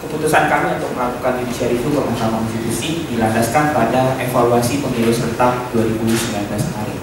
keputusan 0.02 0.50
kami 0.50 0.74
untuk 0.74 0.90
melakukan 0.98 1.38
judicial 1.38 1.70
review 1.70 1.94
ke 1.94 2.02
Mahkamah 2.02 2.42
Konstitusi 2.42 3.06
dilandaskan 3.14 3.70
pada 3.70 4.18
evaluasi 4.18 4.82
pemilu 4.82 5.14
serentak 5.14 5.70
2019 5.70 6.50
kemarin. 6.50 6.98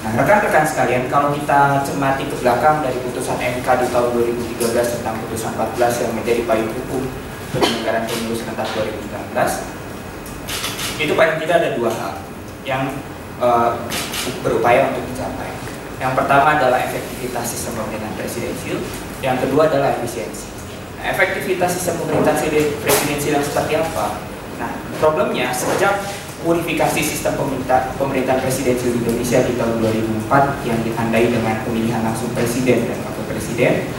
Nah, 0.00 0.10
rekan-rekan 0.24 0.64
sekalian, 0.64 1.04
kalau 1.12 1.36
kita 1.36 1.84
cermati 1.84 2.24
ke 2.24 2.36
belakang 2.40 2.80
dari 2.80 2.96
putusan 3.04 3.36
MK 3.36 3.66
di 3.84 3.86
tahun 3.92 4.08
2013 4.56 4.96
tentang 4.96 5.20
putusan 5.28 5.52
14 5.52 6.02
yang 6.08 6.12
menjadi 6.16 6.40
payung 6.48 6.72
hukum 6.72 7.04
penyelenggaraan 7.52 8.08
pemilu 8.08 8.32
serentak 8.32 8.72
2019, 8.72 9.77
itu 10.98 11.14
paling 11.14 11.38
tidak 11.38 11.56
ada 11.62 11.68
dua 11.78 11.90
hal 11.94 12.14
yang 12.66 12.82
uh, 13.38 13.78
berupaya 14.42 14.90
untuk 14.90 15.06
dicapai. 15.14 15.50
Yang 15.98 16.12
pertama 16.14 16.58
adalah 16.58 16.78
efektivitas 16.82 17.44
sistem 17.46 17.82
pemerintahan 17.82 18.14
presidensial, 18.18 18.78
yang 19.22 19.38
kedua 19.38 19.66
adalah 19.66 19.98
efisiensi. 19.98 20.46
Nah, 20.98 21.14
efektivitas 21.14 21.78
sistem 21.78 22.02
pemerintahan 22.02 22.38
presidensial 22.82 23.38
yang 23.38 23.46
seperti 23.46 23.72
apa? 23.78 24.18
Nah, 24.58 24.70
problemnya 24.98 25.54
sejak 25.54 26.02
purifikasi 26.42 27.00
sistem 27.02 27.34
pemerintah, 27.34 27.94
pemerintahan 27.98 28.38
presidensial 28.42 28.94
di 28.94 29.02
Indonesia 29.02 29.42
di 29.42 29.58
tahun 29.58 29.74
2004 29.82 30.70
yang 30.70 30.78
ditandai 30.86 31.24
dengan 31.34 31.54
pemilihan 31.66 32.02
langsung 32.02 32.30
presiden 32.30 32.86
dan 32.86 32.98
wakil 33.02 33.24
presiden 33.26 33.90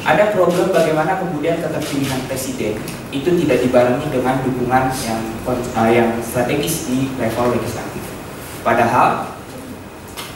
ada 0.00 0.32
problem 0.32 0.72
bagaimana 0.72 1.20
kemudian 1.20 1.60
keterpilihan 1.60 2.20
presiden 2.24 2.80
itu 3.12 3.28
tidak 3.44 3.58
dibarengi 3.60 4.06
dengan 4.08 4.40
dukungan 4.40 4.88
yang 5.04 5.20
uh, 5.44 5.90
yang 5.90 6.08
strategis 6.24 6.88
di 6.88 7.12
level 7.20 7.52
legislatif. 7.52 8.00
Padahal 8.64 9.28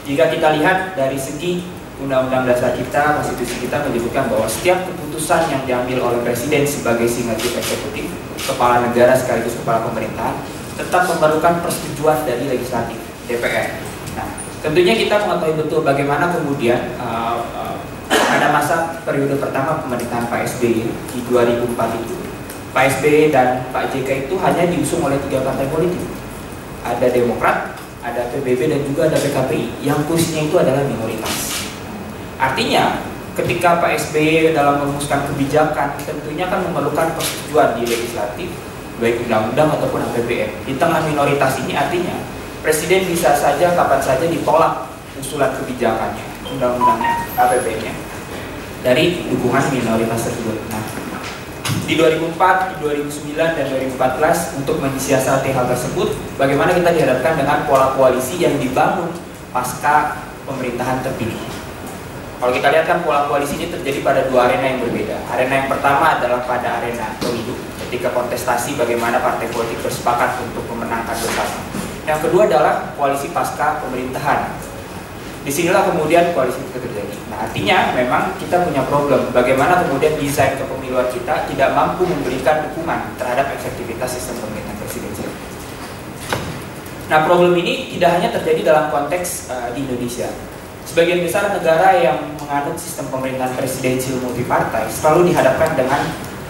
jika 0.05 0.29
kita 0.29 0.61
lihat 0.61 0.93
dari 0.93 1.17
segi 1.17 1.65
undang-undang 1.97 2.45
dasar 2.45 2.77
kita, 2.77 3.17
konstitusi 3.17 3.65
kita 3.65 3.81
menyebutkan 3.89 4.29
bahwa 4.29 4.45
setiap 4.45 4.85
keputusan 4.85 5.49
yang 5.49 5.61
diambil 5.65 6.11
oleh 6.11 6.19
presiden 6.21 6.67
sebagai 6.67 7.07
singatif 7.09 7.55
eksekutif, 7.57 8.05
kepala 8.45 8.85
negara 8.85 9.17
sekaligus 9.17 9.57
kepala 9.63 9.81
pemerintahan 9.89 10.35
tetap 10.75 11.07
memerlukan 11.07 11.63
persetujuan 11.63 12.27
dari 12.27 12.51
legislatif 12.51 12.99
DPR. 13.31 13.79
Nah, 14.19 14.27
tentunya 14.59 14.93
kita 14.93 15.23
mengetahui 15.23 15.55
betul 15.65 15.81
bagaimana 15.87 16.35
kemudian 16.35 16.99
uh, 16.99 17.39
uh, 17.55 17.79
pada 18.09 18.53
masa 18.53 19.01
periode 19.05 19.37
pertama 19.41 19.81
pemerintahan 19.85 20.29
Pak 20.29 20.45
SBY 20.45 20.85
di 20.87 21.19
2004 21.29 22.01
itu, 22.01 22.15
Pak 22.75 22.85
SBY 22.99 23.31
dan 23.31 23.65
Pak 23.71 23.93
JK 23.93 24.27
itu 24.27 24.35
hanya 24.41 24.63
diusung 24.67 25.01
oleh 25.05 25.17
tiga 25.25 25.41
partai 25.45 25.67
politik. 25.71 26.05
Ada 26.85 27.09
Demokrat, 27.09 27.73
ada 28.05 28.29
PBB 28.29 28.69
dan 28.69 28.81
juga 28.85 29.09
ada 29.09 29.17
PKPI 29.17 29.81
yang 29.81 30.05
kursinya 30.05 30.45
itu 30.45 30.55
adalah 30.61 30.85
minoritas. 30.85 31.65
Artinya 32.37 33.01
ketika 33.33 33.81
Pak 33.81 33.97
SBY 33.97 34.53
dalam 34.53 34.85
merumuskan 34.85 35.25
kebijakan 35.33 35.97
tentunya 36.05 36.45
kan 36.45 36.61
memerlukan 36.61 37.17
persetujuan 37.17 37.81
di 37.81 37.89
legislatif 37.89 38.49
baik 39.01 39.27
undang-undang 39.27 39.75
ataupun 39.75 40.05
APBN. 40.11 40.69
Di 40.69 40.73
tengah 40.77 41.03
minoritas 41.03 41.59
ini 41.65 41.73
artinya 41.75 42.15
presiden 42.61 43.09
bisa 43.09 43.33
saja 43.35 43.73
kapan 43.73 44.01
saja 44.03 44.25
ditolak 44.29 44.87
usulan 45.15 45.51
kebijakannya, 45.63 46.27
undang-undangnya, 46.55 47.27
APBN-nya 47.35 48.15
dari 48.85 49.25
dukungan 49.33 49.73
minoritas 49.73 50.29
tersebut. 50.29 50.61
Nah, 50.69 50.83
di 51.89 51.97
2004, 51.97 52.77
di 52.77 52.85
2009, 52.85 53.57
dan 53.57 53.65
2014 53.73 54.61
untuk 54.61 54.77
mensiasati 54.77 55.49
hal 55.49 55.65
tersebut, 55.65 56.13
bagaimana 56.37 56.77
kita 56.77 56.93
dihadapkan 56.93 57.33
dengan 57.33 57.65
pola 57.65 57.97
koalisi 57.97 58.37
yang 58.37 58.61
dibangun 58.61 59.09
pasca 59.49 60.21
pemerintahan 60.45 61.01
terpilih. 61.01 61.41
Kalau 62.37 62.53
kita 62.53 62.67
lihat 62.69 62.85
kan 62.85 63.01
pola 63.01 63.25
koalisi 63.25 63.57
ini 63.57 63.73
terjadi 63.73 64.05
pada 64.05 64.21
dua 64.29 64.45
arena 64.45 64.65
yang 64.69 64.79
berbeda. 64.85 65.17
Arena 65.33 65.65
yang 65.65 65.69
pertama 65.71 66.21
adalah 66.21 66.45
pada 66.45 66.77
arena 66.77 67.17
pemilu, 67.17 67.57
ketika 67.89 68.13
kontestasi 68.13 68.77
bagaimana 68.77 69.17
partai 69.17 69.49
politik 69.49 69.81
bersepakat 69.81 70.45
untuk 70.45 70.61
memenangkan 70.69 71.17
bersama. 71.17 71.57
Yang 72.05 72.29
kedua 72.29 72.45
adalah 72.45 72.93
koalisi 72.93 73.33
pasca 73.33 73.81
pemerintahan. 73.81 74.64
Di 75.45 75.53
sinilah 75.53 75.93
kemudian 75.93 76.33
koalisi 76.33 76.57
itu 76.57 76.73
terjadi. 76.81 77.13
Nah 77.29 77.45
artinya 77.45 77.93
memang 77.93 78.33
kita 78.41 78.65
punya 78.65 78.81
problem 78.89 79.29
bagaimana 79.29 79.85
kemudian 79.85 80.17
desain 80.17 80.57
kepemiluan 80.57 81.05
kita 81.13 81.45
tidak 81.45 81.69
mampu 81.77 82.01
memberikan 82.01 82.65
dukungan 82.65 83.13
terhadap 83.21 83.53
efektivitas 83.53 84.17
sistem 84.17 84.41
pemerintahan 84.41 84.77
presidensial. 84.81 85.29
Nah 87.13 87.29
problem 87.29 87.53
ini 87.61 87.93
tidak 87.93 88.17
hanya 88.17 88.33
terjadi 88.33 88.73
dalam 88.73 88.85
konteks 88.89 89.53
uh, 89.53 89.69
di 89.77 89.85
Indonesia. 89.85 90.33
Sebagian 90.89 91.21
besar 91.21 91.53
negara 91.53 91.93
yang 91.93 92.17
menganut 92.41 92.81
sistem 92.81 93.05
pemerintahan 93.13 93.53
presidensial 93.53 94.17
multipartai 94.25 94.89
selalu 94.89 95.29
dihadapkan 95.29 95.77
dengan 95.77 96.01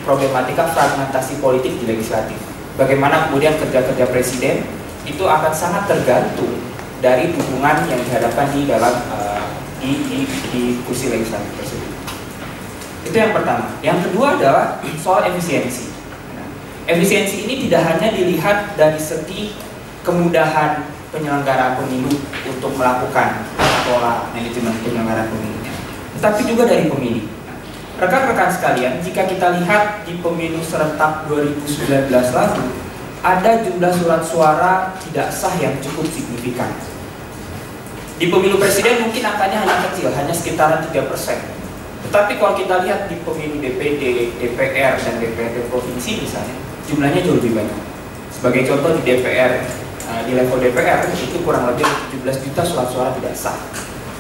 problematika 0.08 0.71
fragmentasi 0.71 1.43
politik 1.43 1.75
di 1.84 1.91
legislatif. 1.91 2.39
Bagaimana 2.79 3.27
kemudian 3.27 3.60
kerja-kerja 3.60 4.08
presiden 4.08 4.63
itu 5.03 5.23
akan 5.27 5.51
sangat 5.51 5.84
tergantung 5.91 6.74
dari 7.05 7.29
dukungan 7.29 7.85
yang 7.85 8.01
dihadapkan 8.01 8.49
di 8.49 8.65
dalam 8.65 8.97
uh, 9.13 9.37
di, 9.77 9.93
di, 10.09 10.19
di 10.49 10.61
kursi 10.89 11.13
legislatif 11.13 11.53
tersebut. 11.61 11.91
Itu 13.05 13.13
yang 13.13 13.29
pertama. 13.37 13.77
Yang 13.85 14.09
kedua 14.09 14.41
adalah 14.41 14.81
soal 14.97 15.29
efisiensi. 15.29 15.93
Efisiensi 16.89 17.45
ini 17.45 17.69
tidak 17.69 17.85
hanya 17.85 18.09
dilihat 18.09 18.73
dari 18.73 18.97
segi 18.97 19.53
kemudahan 20.01 20.89
penyelenggaraan 21.13 21.77
pemilu 21.77 22.09
untuk 22.49 22.73
melakukan 22.73 23.45
pola 23.85 24.25
manajemen 24.33 24.73
penyelenggaraan 24.81 25.29
pemilunya, 25.29 25.73
tetapi 26.17 26.41
juga 26.49 26.65
dari 26.65 26.89
pemilih. 26.89 27.25
Rekan-rekan 27.95 28.49
sekalian, 28.51 28.93
jika 28.99 29.23
kita 29.29 29.61
lihat 29.61 30.03
di 30.03 30.19
pemilu 30.19 30.59
serentak 30.59 31.29
2019 31.31 32.11
lalu, 32.11 32.65
ada 33.23 33.51
jumlah 33.63 33.93
surat 33.95 34.21
suara 34.21 34.73
tidak 34.99 35.31
sah 35.31 35.53
yang 35.57 35.73
cukup 35.79 36.05
signifikan. 36.11 36.69
Di 38.15 38.32
pemilu 38.32 38.56
presiden 38.56 39.04
mungkin 39.04 39.28
angkanya 39.28 39.67
hanya 39.67 39.91
kecil, 39.91 40.08
hanya 40.08 40.32
sekitaran 40.32 40.80
3%. 40.88 41.04
Tetapi 42.08 42.39
kalau 42.39 42.56
kita 42.56 42.88
lihat 42.88 43.12
di 43.12 43.19
pemilu 43.19 43.60
DPD, 43.60 44.32
DPR, 44.39 44.95
dan 44.95 45.19
DPRD 45.19 45.67
provinsi 45.67 46.23
misalnya, 46.23 46.56
jumlahnya 46.88 47.19
jauh 47.28 47.36
lebih 47.43 47.60
banyak. 47.60 47.80
Sebagai 48.32 48.71
contoh 48.71 48.95
di 48.95 49.01
DPR, 49.04 49.67
eh, 50.08 50.21
di 50.23 50.32
level 50.32 50.63
DPR 50.63 51.12
itu 51.12 51.43
kurang 51.43 51.67
lebih 51.75 51.84
17 52.15 52.39
juta 52.39 52.63
surat 52.63 52.88
suara 52.88 53.12
tidak 53.19 53.36
sah. 53.36 53.60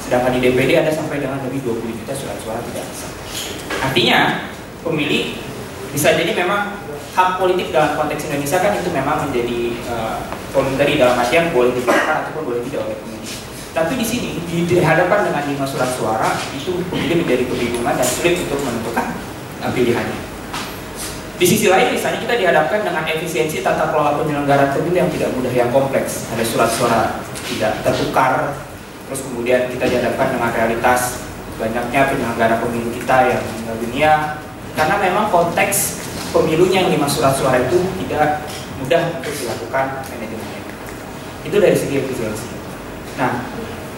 Sedangkan 0.03 0.35
di 0.35 0.43
DPD 0.43 0.75
ada 0.75 0.91
sampai 0.91 1.23
dengan 1.23 1.39
lebih 1.47 1.63
20 1.63 1.95
juta 2.03 2.11
surat 2.11 2.35
suara 2.43 2.59
tidak 2.67 2.83
sah. 2.91 3.11
Artinya 3.79 4.51
pemilih 4.83 5.39
bisa 5.95 6.11
jadi 6.19 6.35
memang 6.35 6.83
hak 7.15 7.39
politik 7.39 7.71
dalam 7.71 7.95
konteks 7.95 8.27
Indonesia 8.27 8.59
kan 8.59 8.75
itu 8.75 8.91
memang 8.91 9.31
menjadi 9.31 9.71
uh, 9.87 10.19
voluntary 10.51 10.99
dalam 10.99 11.15
artian 11.15 11.55
boleh 11.55 11.71
diberikan 11.71 12.27
ataupun 12.27 12.43
boleh 12.43 12.61
tidak 12.67 12.91
oleh 12.91 12.97
pemilih. 12.99 13.44
Tapi 13.75 13.99
di 13.99 14.07
sini 14.07 14.39
dihadapkan 14.47 15.27
dengan 15.27 15.43
lima 15.43 15.67
surat 15.67 15.91
suara 15.99 16.31
itu 16.55 16.79
pemilih 16.87 17.27
menjadi 17.27 17.43
kebingungan 17.43 17.99
dan 17.99 18.07
sulit 18.07 18.39
untuk 18.47 18.63
menentukan 18.63 19.19
uh, 19.59 19.71
pilihannya. 19.75 20.19
Di 21.35 21.43
sisi 21.43 21.67
lain 21.67 21.91
misalnya 21.91 22.23
kita 22.23 22.39
dihadapkan 22.39 22.87
dengan 22.87 23.03
efisiensi 23.03 23.59
tata 23.59 23.91
kelola 23.91 24.15
penyelenggaraan 24.23 24.71
pemilu 24.71 24.95
yang 24.95 25.11
tidak 25.11 25.35
mudah 25.35 25.51
yang 25.51 25.67
kompleks. 25.75 26.31
Ada 26.31 26.47
surat 26.47 26.71
suara 26.71 27.19
tidak 27.51 27.83
tertukar, 27.83 28.55
terus 29.11 29.19
kemudian 29.27 29.67
kita 29.67 29.91
dihadapkan 29.91 30.31
dengan 30.31 30.55
realitas 30.55 31.27
banyaknya 31.59 32.15
penyelenggara 32.15 32.55
pemilu 32.63 32.95
kita 32.95 33.17
yang 33.27 33.41
meninggal 33.43 33.75
dunia 33.83 34.11
karena 34.79 34.95
memang 35.03 35.27
konteks 35.27 35.99
pemilunya 36.31 36.87
yang 36.87 36.95
lima 36.95 37.11
surat 37.11 37.35
suara 37.35 37.59
itu 37.59 37.83
tidak 38.07 38.47
mudah 38.79 39.19
untuk 39.19 39.35
dilakukan 39.35 40.07
manajemennya. 40.07 40.63
Itu 41.43 41.59
dari 41.59 41.75
segi 41.75 41.99
efisiensi. 41.99 42.47
Nah, 43.15 43.54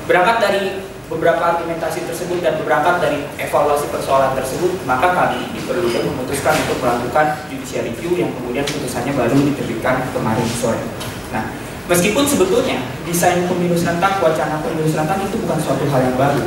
berangkat 0.08 0.38
dari 0.40 0.64
beberapa 1.08 1.40
argumentasi 1.40 2.04
tersebut 2.04 2.44
dan 2.44 2.60
berangkat 2.64 3.00
dari 3.00 3.20
evaluasi 3.40 3.88
persoalan 3.92 4.36
tersebut, 4.36 4.76
maka 4.84 5.16
kami 5.16 5.52
di 5.56 5.64
Perludem 5.64 6.04
memutuskan 6.04 6.56
untuk 6.68 6.84
melakukan 6.84 7.48
judicial 7.48 7.88
review 7.88 8.12
yang 8.20 8.32
kemudian 8.36 8.68
putusannya 8.68 9.16
baru 9.16 9.36
diterbitkan 9.36 10.04
kemarin 10.12 10.48
sore. 10.60 10.84
Nah, 11.32 11.48
meskipun 11.88 12.28
sebetulnya 12.28 12.84
desain 13.08 13.48
pemilu 13.48 13.76
serentak, 13.76 14.20
wacana 14.20 14.60
pemilu 14.60 14.88
serentak 14.88 15.20
itu 15.24 15.40
bukan 15.44 15.60
suatu 15.64 15.84
hal 15.88 16.12
yang 16.12 16.18
baru, 16.20 16.44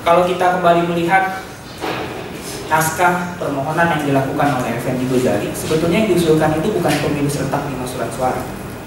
kalau 0.00 0.24
kita 0.24 0.60
kembali 0.60 0.88
melihat 0.88 1.44
naskah 2.72 3.36
permohonan 3.36 3.98
yang 3.98 4.02
dilakukan 4.08 4.48
oleh 4.64 4.80
Effendi 4.80 5.04
Ghazali, 5.12 5.52
sebetulnya 5.52 6.04
yang 6.04 6.08
diusulkan 6.16 6.56
itu 6.56 6.72
bukan 6.72 6.92
pemilu 7.04 7.28
serentak 7.28 7.68
lima 7.68 7.84
surat 7.84 8.08
suara, 8.16 8.40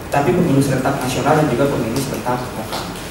tapi 0.10 0.34
pemilu 0.34 0.58
serentak 0.58 0.98
nasional 0.98 1.38
dan 1.38 1.46
juga 1.54 1.70
pemilu 1.70 2.02
serentak 2.02 2.42
lokal. 2.58 3.03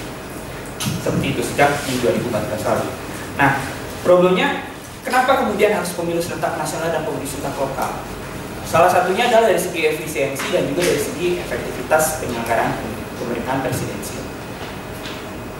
Seperti 1.03 1.27
itu 1.35 1.43
sejak 1.43 1.71
di 1.85 1.99
2014 1.99 2.63
lalu. 2.63 2.87
Nah, 3.35 3.59
problemnya 4.07 4.71
kenapa 5.03 5.43
kemudian 5.43 5.75
harus 5.75 5.91
pemilu 5.99 6.23
serentak 6.23 6.55
nasional 6.55 6.95
dan 6.95 7.03
pemilu 7.03 7.27
serentak 7.27 7.59
lokal? 7.59 7.91
Salah 8.63 8.89
satunya 8.89 9.29
adalah 9.29 9.51
dari 9.51 9.61
segi 9.61 9.85
efisiensi 9.85 10.47
dan 10.55 10.65
juga 10.71 10.87
dari 10.87 11.03
segi 11.03 11.29
efektivitas 11.43 12.23
penyelenggaraan 12.23 12.73
pemerintahan 13.19 13.61
presidensial. 13.67 14.25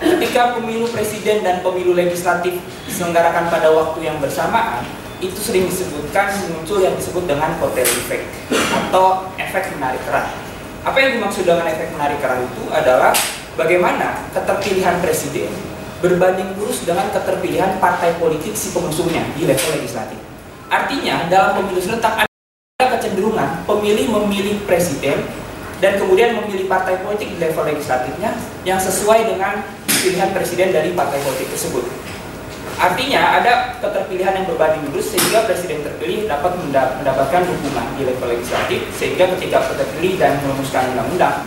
Ketika 0.03 0.59
pemilu 0.59 0.87
presiden 0.91 1.47
dan 1.47 1.63
pemilu 1.63 1.95
legislatif 1.95 2.59
diselenggarakan 2.87 3.51
pada 3.51 3.71
waktu 3.71 4.03
yang 4.07 4.19
bersamaan, 4.19 4.83
itu 5.23 5.39
sering 5.39 5.71
disebutkan 5.71 6.35
muncul 6.51 6.83
yang 6.83 6.95
disebut 6.99 7.31
dengan 7.31 7.55
kotel 7.63 7.87
effect 7.87 8.27
atau 8.51 9.31
efek 9.39 9.71
menarik 9.79 10.03
keran. 10.03 10.27
Apa 10.83 10.99
yang 10.99 11.23
dimaksud 11.23 11.47
dengan 11.47 11.63
efek 11.71 11.95
menarik 11.95 12.19
keran 12.19 12.43
itu 12.43 12.63
adalah 12.75 13.15
bagaimana 13.57 14.29
keterpilihan 14.33 15.01
presiden 15.05 15.51
berbanding 16.03 16.59
lurus 16.59 16.83
dengan 16.83 17.07
keterpilihan 17.15 17.79
partai 17.79 18.19
politik 18.19 18.59
si 18.59 18.75
pengusungnya 18.75 19.23
di 19.39 19.47
level 19.47 19.79
legislatif. 19.79 20.19
Artinya 20.67 21.31
dalam 21.31 21.63
pemilu 21.63 21.79
serentak 21.79 22.27
ada 22.27 22.87
kecenderungan 22.99 23.63
pemilih 23.69 24.11
memilih 24.11 24.59
presiden 24.67 25.23
dan 25.79 25.99
kemudian 25.99 26.35
memilih 26.43 26.67
partai 26.67 26.99
politik 27.07 27.31
di 27.31 27.39
level 27.39 27.67
legislatifnya 27.71 28.35
yang 28.67 28.83
sesuai 28.83 29.31
dengan 29.31 29.63
pilihan 29.87 30.31
presiden 30.35 30.75
dari 30.75 30.91
partai 30.97 31.23
politik 31.23 31.55
tersebut. 31.55 31.87
Artinya 32.83 33.39
ada 33.39 33.79
keterpilihan 33.79 34.43
yang 34.43 34.47
berbanding 34.49 34.91
lurus 34.91 35.15
sehingga 35.15 35.47
presiden 35.47 35.87
terpilih 35.87 36.27
dapat 36.27 36.57
mendapatkan 36.59 37.43
dukungan 37.47 37.87
di 37.95 38.03
level 38.11 38.29
legislatif 38.33 38.91
sehingga 38.97 39.31
ketika 39.39 39.71
terpilih 39.77 40.19
dan 40.19 40.41
merumuskan 40.43 40.91
undang-undang 40.97 41.47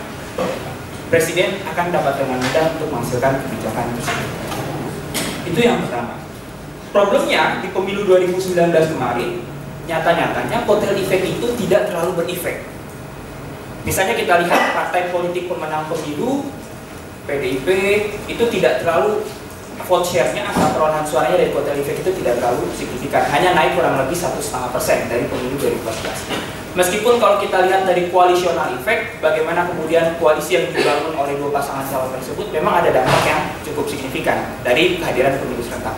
presiden 1.06 1.62
akan 1.62 1.86
dapat 1.94 2.18
dengan 2.18 2.38
mudah 2.42 2.64
untuk 2.78 2.88
menghasilkan 2.90 3.32
kebijakan 3.46 3.86
tersebut. 3.98 4.30
Itu 5.46 5.60
yang 5.62 5.78
pertama. 5.86 6.18
Problemnya 6.90 7.60
di 7.62 7.68
pemilu 7.70 8.08
2019 8.08 8.56
kemarin 8.96 9.44
nyata-nyatanya 9.86 10.66
kotel 10.66 10.98
efek 10.98 11.22
itu 11.22 11.46
tidak 11.64 11.92
terlalu 11.92 12.24
berefek. 12.24 12.66
Misalnya 13.86 14.18
kita 14.18 14.42
lihat 14.42 14.74
partai 14.74 15.14
politik 15.14 15.46
pemenang 15.46 15.86
pemilu 15.86 16.50
PDIP 17.30 17.68
itu 18.26 18.44
tidak 18.50 18.82
terlalu 18.82 19.22
vote 19.86 20.02
share-nya 20.02 20.50
atau 20.50 20.74
perolehan 20.74 21.06
suaranya 21.06 21.38
dari 21.38 21.54
kotel 21.54 21.78
efek 21.78 22.02
itu 22.02 22.10
tidak 22.18 22.42
terlalu 22.42 22.66
signifikan, 22.74 23.22
hanya 23.30 23.54
naik 23.54 23.78
kurang 23.78 23.94
lebih 24.02 24.18
satu 24.18 24.42
setengah 24.42 24.74
persen 24.74 25.06
dari 25.06 25.30
pemilu 25.30 25.54
2014. 25.62 26.65
Meskipun 26.76 27.16
kalau 27.16 27.40
kita 27.40 27.64
lihat 27.64 27.88
dari 27.88 28.12
koalisional 28.12 28.68
efek, 28.76 29.16
bagaimana 29.24 29.64
kemudian 29.64 30.12
koalisi 30.20 30.60
yang 30.60 30.68
dibangun 30.76 31.16
oleh 31.16 31.32
dua 31.40 31.48
pasangan 31.48 31.88
calon 31.88 32.12
tersebut, 32.12 32.52
memang 32.52 32.84
ada 32.84 32.92
dampak 32.92 33.24
yang 33.24 33.40
cukup 33.64 33.88
signifikan 33.88 34.44
dari 34.60 35.00
kehadiran 35.00 35.40
pemilu 35.40 35.64
serentak. 35.64 35.96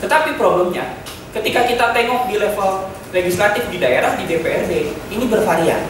Tetapi 0.00 0.40
problemnya, 0.40 0.96
ketika 1.36 1.68
kita 1.68 1.92
tengok 1.92 2.32
di 2.32 2.40
level 2.40 2.88
legislatif 3.12 3.68
di 3.68 3.76
daerah 3.76 4.16
di 4.16 4.24
DPRD, 4.24 4.72
ini 5.12 5.24
bervarian. 5.28 5.84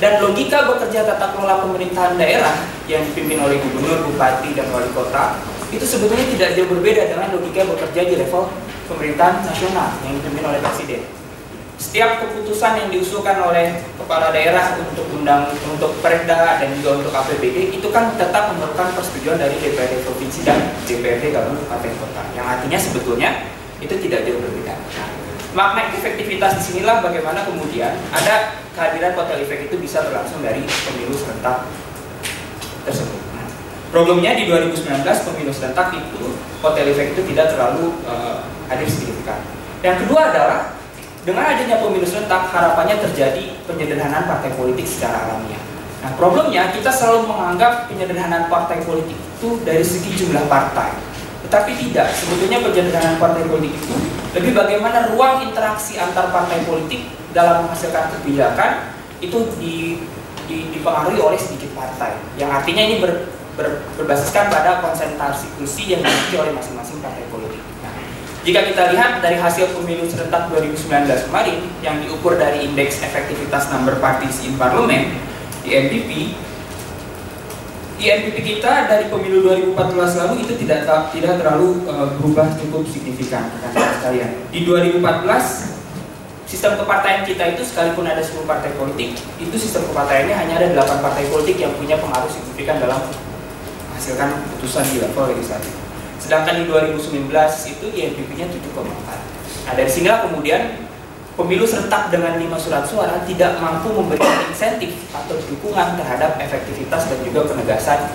Dan 0.00 0.24
logika 0.24 0.64
bekerja 0.64 1.04
tata 1.04 1.36
kelola 1.36 1.60
pemerintahan 1.60 2.16
daerah 2.16 2.56
yang 2.88 3.04
dipimpin 3.04 3.36
oleh 3.36 3.60
gubernur, 3.60 4.08
bupati, 4.08 4.56
dan 4.56 4.72
wali 4.72 4.88
kota 4.96 5.36
itu 5.68 5.84
sebetulnya 5.84 6.24
tidak 6.32 6.56
jauh 6.56 6.70
berbeda 6.72 7.04
dengan 7.12 7.28
logika 7.36 7.68
bekerja 7.68 8.00
di 8.08 8.14
level 8.16 8.48
pemerintahan 8.88 9.44
nasional 9.44 9.92
yang 10.08 10.16
dipimpin 10.16 10.44
oleh 10.48 10.60
presiden. 10.64 11.17
Setiap 11.78 12.18
keputusan 12.18 12.74
yang 12.74 12.88
diusulkan 12.90 13.38
oleh 13.38 13.78
kepala 13.94 14.34
daerah 14.34 14.74
untuk 14.82 15.06
undang 15.14 15.46
untuk 15.62 15.94
perda 16.02 16.58
dan 16.58 16.74
juga 16.74 16.98
untuk 16.98 17.14
APBD 17.14 17.70
itu 17.70 17.88
kan 17.94 18.18
tetap 18.18 18.50
memerlukan 18.50 18.98
persetujuan 18.98 19.38
dari 19.38 19.54
DPRD 19.62 20.02
provinsi 20.02 20.42
dan 20.42 20.74
DPRD 20.90 21.30
kabupaten 21.30 21.92
kota. 22.02 22.22
Yang 22.34 22.46
artinya 22.50 22.78
sebetulnya 22.82 23.30
itu 23.78 23.94
tidak 23.94 24.26
jauh 24.26 24.42
berbeda. 24.42 24.74
Nah, 24.74 25.08
makna 25.54 25.94
efektivitas 25.94 26.58
di 26.58 26.62
sinilah 26.66 26.98
bagaimana 26.98 27.46
kemudian 27.46 27.94
ada 28.10 28.58
kehadiran 28.74 29.14
kotel 29.14 29.46
efek 29.46 29.70
itu 29.70 29.78
bisa 29.78 30.02
berlangsung 30.02 30.42
dari 30.42 30.66
pemilu 30.66 31.14
serentak 31.14 31.62
tersebut. 32.82 33.18
Problemnya 33.88 34.36
di 34.36 34.44
2019 34.44 35.00
pemilu 35.00 35.48
serentak 35.48 35.96
itu 35.96 36.36
hotel 36.60 36.92
efek 36.92 37.16
itu 37.16 37.22
tidak 37.32 37.56
terlalu 37.56 37.96
uh, 38.04 38.44
hadir 38.68 38.84
signifikan. 38.84 39.40
Yang 39.80 40.04
kedua 40.04 40.28
adalah 40.28 40.77
dengan 41.28 41.44
adanya 41.44 41.76
pemilu 41.84 42.08
serentak 42.08 42.48
harapannya 42.48 43.04
terjadi 43.04 43.52
penyederhanaan 43.68 44.24
partai 44.24 44.48
politik 44.56 44.88
secara 44.88 45.28
alamiah. 45.28 45.60
Nah 46.00 46.16
problemnya 46.16 46.72
kita 46.72 46.88
selalu 46.88 47.28
menganggap 47.28 47.84
penyederhanaan 47.92 48.48
partai 48.48 48.80
politik 48.80 49.12
itu 49.12 49.60
dari 49.60 49.84
segi 49.84 50.24
jumlah 50.24 50.48
partai. 50.48 50.96
Tetapi 51.44 51.76
tidak, 51.76 52.16
sebetulnya 52.16 52.64
penyederhanaan 52.64 53.20
partai 53.20 53.44
politik 53.44 53.76
itu 53.76 53.92
lebih 54.40 54.56
bagaimana 54.56 55.12
ruang 55.12 55.44
interaksi 55.44 56.00
antar 56.00 56.32
partai 56.32 56.64
politik 56.64 57.12
dalam 57.36 57.68
menghasilkan 57.68 58.08
kebijakan 58.08 58.96
itu 59.20 59.52
di, 59.60 60.00
di, 60.48 60.56
dipengaruhi 60.80 61.20
oleh 61.20 61.36
sedikit 61.36 61.76
partai. 61.76 62.16
Yang 62.40 62.56
artinya 62.56 62.82
ini 62.88 63.04
ber, 63.04 63.28
ber, 63.52 63.84
berbasiskan 64.00 64.48
pada 64.48 64.80
konsentrasi 64.80 65.44
kursi 65.60 65.92
yang 65.92 66.00
dimiliki 66.00 66.40
oleh 66.40 66.56
masing-masing 66.56 67.04
partai 67.04 67.28
politik. 67.28 67.67
Jika 68.48 68.64
kita 68.64 68.96
lihat 68.96 69.20
dari 69.20 69.36
hasil 69.36 69.76
pemilu 69.76 70.08
serentak 70.08 70.48
2019 70.48 71.04
kemarin 71.28 71.68
yang 71.84 72.00
diukur 72.00 72.32
dari 72.32 72.64
indeks 72.64 73.04
efektivitas 73.04 73.68
number 73.68 74.00
parties 74.00 74.40
in 74.40 74.56
parliament 74.56 75.20
di 75.60 75.76
NPP, 75.76 76.32
di 78.00 78.04
NPP 78.08 78.36
kita 78.56 78.88
dari 78.88 79.12
pemilu 79.12 79.44
2014 79.76 79.76
lalu 80.24 80.48
itu 80.48 80.56
tidak 80.64 80.88
tidak 81.12 81.36
terlalu 81.36 81.84
uh, 81.92 82.08
berubah 82.16 82.48
cukup 82.56 82.88
signifikan 82.88 83.52
rekan 83.60 83.84
sekalian. 84.00 84.32
Di 84.48 84.64
2014 84.64 86.48
sistem 86.48 86.80
kepartaian 86.80 87.28
kita 87.28 87.52
itu 87.52 87.60
sekalipun 87.68 88.08
ada 88.08 88.24
10 88.24 88.48
partai 88.48 88.72
politik, 88.80 89.12
itu 89.36 89.56
sistem 89.60 89.92
kepartaiannya 89.92 90.32
hanya 90.32 90.54
ada 90.56 90.88
8 90.88 91.04
partai 91.04 91.28
politik 91.28 91.60
yang 91.60 91.76
punya 91.76 92.00
pengaruh 92.00 92.32
signifikan 92.32 92.80
dalam 92.80 93.12
menghasilkan 93.92 94.40
keputusan 94.40 94.88
di 94.88 95.04
level 95.04 95.36
legislatif. 95.36 95.77
Sedangkan 96.28 96.60
di 96.60 96.68
2019 96.68 97.32
itu 97.72 97.86
INPP-nya 97.88 98.52
7,4. 98.52 98.84
Nah 99.64 99.72
dari 99.72 99.88
sinilah 99.88 100.28
kemudian 100.28 100.76
pemilu 101.40 101.64
serentak 101.64 102.12
dengan 102.12 102.36
5 102.36 102.52
surat 102.60 102.84
suara 102.84 103.24
tidak 103.24 103.56
mampu 103.56 103.96
memberikan 103.96 104.44
insentif 104.44 105.08
atau 105.08 105.40
dukungan 105.48 105.96
terhadap 105.96 106.36
efektivitas 106.36 107.08
dan 107.08 107.18
juga 107.24 107.48
penegasan 107.48 108.12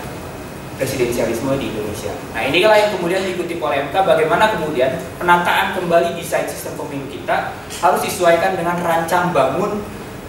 presidensialisme 0.78 1.58
di 1.58 1.73
Indonesia. 1.73 2.13
Nah 2.38 2.45
inilah 2.45 2.78
yang 2.78 2.91
kemudian 2.93 3.26
diikuti 3.26 3.58
oleh 3.58 3.89
MK 3.89 3.97
bagaimana 4.06 4.62
kemudian 4.62 4.93
penataan 5.17 5.73
kembali 5.73 6.13
desain 6.13 6.45
sistem 6.45 6.78
pemilu 6.78 7.10
kita 7.10 7.49
harus 7.82 8.06
disesuaikan 8.06 8.54
dengan 8.54 8.78
rancang 8.78 9.34
bangun 9.34 9.82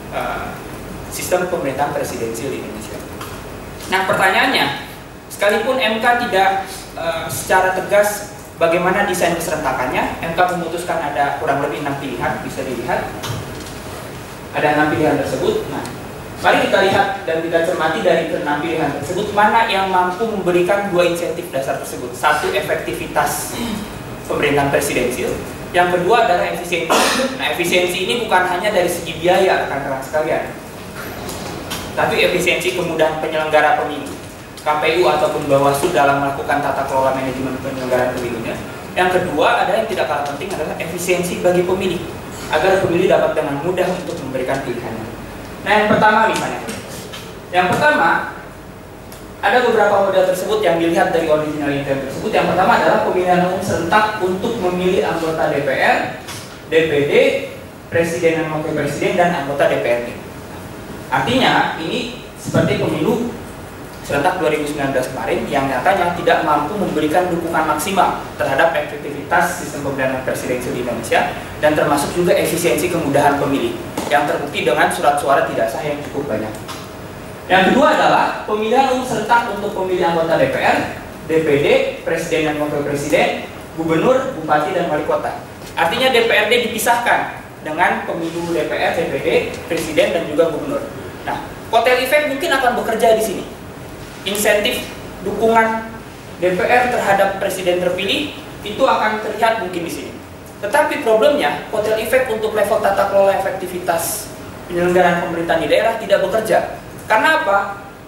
uh, 0.09 0.57
sistem 1.12 1.53
pemerintahan 1.53 1.92
presidensial 1.92 2.49
di 2.49 2.64
Indonesia. 2.64 2.97
Nah 3.92 4.09
pertanyaannya, 4.09 4.94
Sekalipun 5.35 5.83
MK 5.83 6.31
tidak 6.31 6.62
uh, 6.98 7.26
secara 7.30 7.74
tegas 7.74 8.35
bagaimana 8.59 9.07
desain 9.07 9.35
keserentakannya, 9.35 10.22
MK 10.22 10.38
memutuskan 10.59 10.98
ada 10.98 11.38
kurang 11.42 11.62
lebih 11.66 11.83
enam 11.83 11.98
pilihan, 11.98 12.40
bisa 12.42 12.62
dilihat. 12.62 13.11
Ada 14.54 14.78
enam 14.78 14.94
pilihan 14.94 15.18
tersebut. 15.18 15.66
Nah, 15.74 15.83
mari 16.38 16.70
kita 16.70 16.78
lihat 16.87 17.26
dan 17.26 17.42
kita 17.42 17.66
cermati 17.66 18.07
dari 18.07 18.30
enam 18.30 18.62
pilihan 18.62 18.90
tersebut 19.02 19.35
mana 19.35 19.66
yang 19.66 19.90
mampu 19.90 20.30
memberikan 20.30 20.94
dua 20.94 21.11
insentif 21.11 21.50
dasar 21.50 21.83
tersebut. 21.83 22.14
Satu, 22.14 22.54
efektivitas 22.54 23.59
pemerintahan 24.30 24.70
presidensial. 24.70 25.35
Yang 25.74 25.98
kedua 25.98 26.30
adalah 26.30 26.54
efisiensi. 26.54 26.94
Nah, 27.35 27.50
efisiensi 27.50 28.07
ini 28.07 28.14
bukan 28.22 28.46
hanya 28.46 28.70
dari 28.70 28.87
segi 28.87 29.18
biaya 29.18 29.66
rekan-rekan 29.66 30.02
sekalian, 30.07 30.54
tapi 31.98 32.14
efisiensi 32.30 32.78
kemudahan 32.78 33.18
penyelenggara 33.18 33.83
pemilu 33.83 34.13
KPU 34.64 35.05
ataupun 35.05 35.44
Bawaslu 35.44 35.92
dalam 35.92 36.24
melakukan 36.24 36.64
tata 36.64 36.88
kelola 36.88 37.12
manajemen 37.12 37.61
penyelenggaraan 37.61 38.16
pemilunya. 38.16 38.57
Yang 38.96 39.20
kedua 39.20 39.61
adalah 39.61 39.85
yang 39.85 39.90
tidak 39.92 40.07
kalah 40.09 40.24
penting 40.33 40.48
adalah 40.57 40.74
efisiensi 40.81 41.44
bagi 41.44 41.69
pemilih 41.69 42.00
agar 42.48 42.81
pemilih 42.81 43.06
dapat 43.12 43.37
dengan 43.37 43.60
mudah 43.60 43.88
untuk 43.92 44.17
memberikan 44.25 44.65
pilihannya. 44.65 45.06
Nah 45.69 45.73
yang 45.73 45.88
pertama 45.92 46.19
misalnya, 46.33 46.60
yang 47.52 47.67
pertama 47.69 48.08
ada 49.44 49.58
beberapa 49.60 50.08
model 50.08 50.25
tersebut 50.33 50.65
yang 50.65 50.81
dilihat 50.81 51.12
dari 51.12 51.29
original 51.29 51.69
intent 51.69 52.08
tersebut. 52.08 52.33
Yang 52.33 52.56
pertama 52.56 52.81
adalah 52.81 53.04
pemilihan 53.04 53.44
umum 53.52 53.60
serentak 53.60 54.17
untuk 54.25 54.56
memilih 54.56 55.04
anggota 55.04 55.52
DPR, 55.52 56.25
DPD, 56.73 57.12
presiden 57.92 58.40
dan 58.40 58.46
wakil 58.48 58.73
presiden 58.73 59.21
dan 59.21 59.44
anggota 59.44 59.69
DPRD. 59.69 60.17
Artinya 61.12 61.77
ini 61.77 62.25
seperti 62.40 62.81
pemilu 62.81 63.44
serentak 64.05 64.37
2019 64.37 64.77
kemarin 64.92 65.48
yang 65.48 65.65
nyatanya 65.65 66.13
tidak 66.13 66.44
mampu 66.44 66.77
memberikan 66.77 67.33
dukungan 67.33 67.65
maksimal 67.65 68.21
terhadap 68.37 68.77
efektivitas 68.77 69.65
sistem 69.65 69.88
pemilihan 69.88 70.21
presidensial 70.29 70.77
di 70.77 70.85
Indonesia 70.85 71.21
dan 71.65 71.73
termasuk 71.73 72.13
juga 72.13 72.37
efisiensi 72.37 72.92
kemudahan 72.92 73.40
pemilih 73.40 73.73
yang 74.13 74.29
terbukti 74.29 74.69
dengan 74.69 74.92
surat 74.92 75.17
suara 75.17 75.48
tidak 75.48 75.73
sah 75.73 75.81
yang 75.81 75.96
cukup 76.05 76.37
banyak. 76.37 76.52
Yang 77.48 77.73
kedua 77.73 77.96
adalah 77.96 78.44
pemilihan 78.44 78.92
umum 78.92 79.05
serentak 79.09 79.57
untuk 79.57 79.73
pemilihan 79.73 80.13
anggota 80.13 80.37
DPR 80.37 81.05
DPD, 81.25 82.00
presiden 82.05 82.52
dan 82.52 82.55
wakil 82.61 82.85
presiden, 82.85 83.48
gubernur, 83.81 84.37
bupati 84.37 84.77
dan 84.77 84.92
wali 84.92 85.09
kota. 85.09 85.40
Artinya 85.73 86.13
DPRD 86.13 86.69
dipisahkan 86.69 87.40
dengan 87.65 88.05
pemilu 88.05 88.52
DPR, 88.52 88.92
DPD, 88.92 89.57
presiden 89.65 90.13
dan 90.13 90.23
juga 90.29 90.52
gubernur. 90.52 90.85
Nah, 91.25 91.48
kotel 91.73 92.05
efek 92.05 92.29
mungkin 92.29 92.52
akan 92.52 92.77
bekerja 92.85 93.17
di 93.17 93.25
sini. 93.25 93.44
Insentif 94.25 94.88
dukungan 95.25 95.92
DPR 96.40 96.92
terhadap 96.92 97.40
presiden 97.40 97.81
terpilih 97.81 98.37
itu 98.64 98.83
akan 98.83 99.20
terlihat 99.20 99.60
mungkin 99.60 99.85
di 99.85 99.92
sini. 99.92 100.12
Tetapi 100.64 101.04
problemnya, 101.04 101.68
kotel 101.68 102.00
efek 102.00 102.33
untuk 102.33 102.56
level 102.56 102.81
tata 102.81 103.12
kelola 103.12 103.37
efektivitas 103.37 104.33
penyelenggaraan 104.64 105.29
pemerintahan 105.29 105.60
di 105.60 105.68
daerah 105.68 105.94
tidak 106.00 106.25
bekerja. 106.25 106.81
Karena 107.04 107.44
apa? 107.44 107.58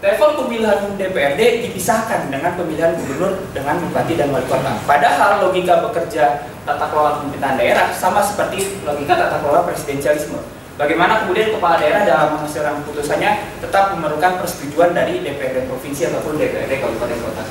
Level 0.01 0.45
pemilihan 0.45 0.93
DPRD 0.97 1.69
dipisahkan 1.69 2.29
dengan 2.29 2.53
pemilihan 2.57 2.97
gubernur 2.97 3.37
dengan 3.53 3.81
bupati 3.81 4.17
dan 4.17 4.29
wali 4.29 4.45
kota. 4.45 4.77
Padahal 4.85 5.49
logika 5.49 5.85
bekerja 5.89 6.49
tata 6.69 6.87
kelola 6.93 7.21
pemerintahan 7.21 7.57
daerah 7.57 7.87
sama 7.93 8.21
seperti 8.21 8.81
logika 8.85 9.17
tata 9.17 9.41
kelola 9.41 9.65
presidensialisme. 9.65 10.41
Bagaimana 10.77 11.25
kemudian 11.25 11.57
kepala 11.57 11.81
daerah 11.81 12.05
dalam 12.05 12.29
menghasilkan 12.37 12.85
putusannya 12.85 13.57
tetap 13.65 13.97
memerlukan 13.97 14.45
persetujuan 14.45 14.93
dari 14.93 15.25
DPRD 15.25 15.73
provinsi 15.73 16.13
ataupun 16.13 16.37
DPRD 16.37 16.85
kabupaten 16.85 17.19
kota. 17.25 17.43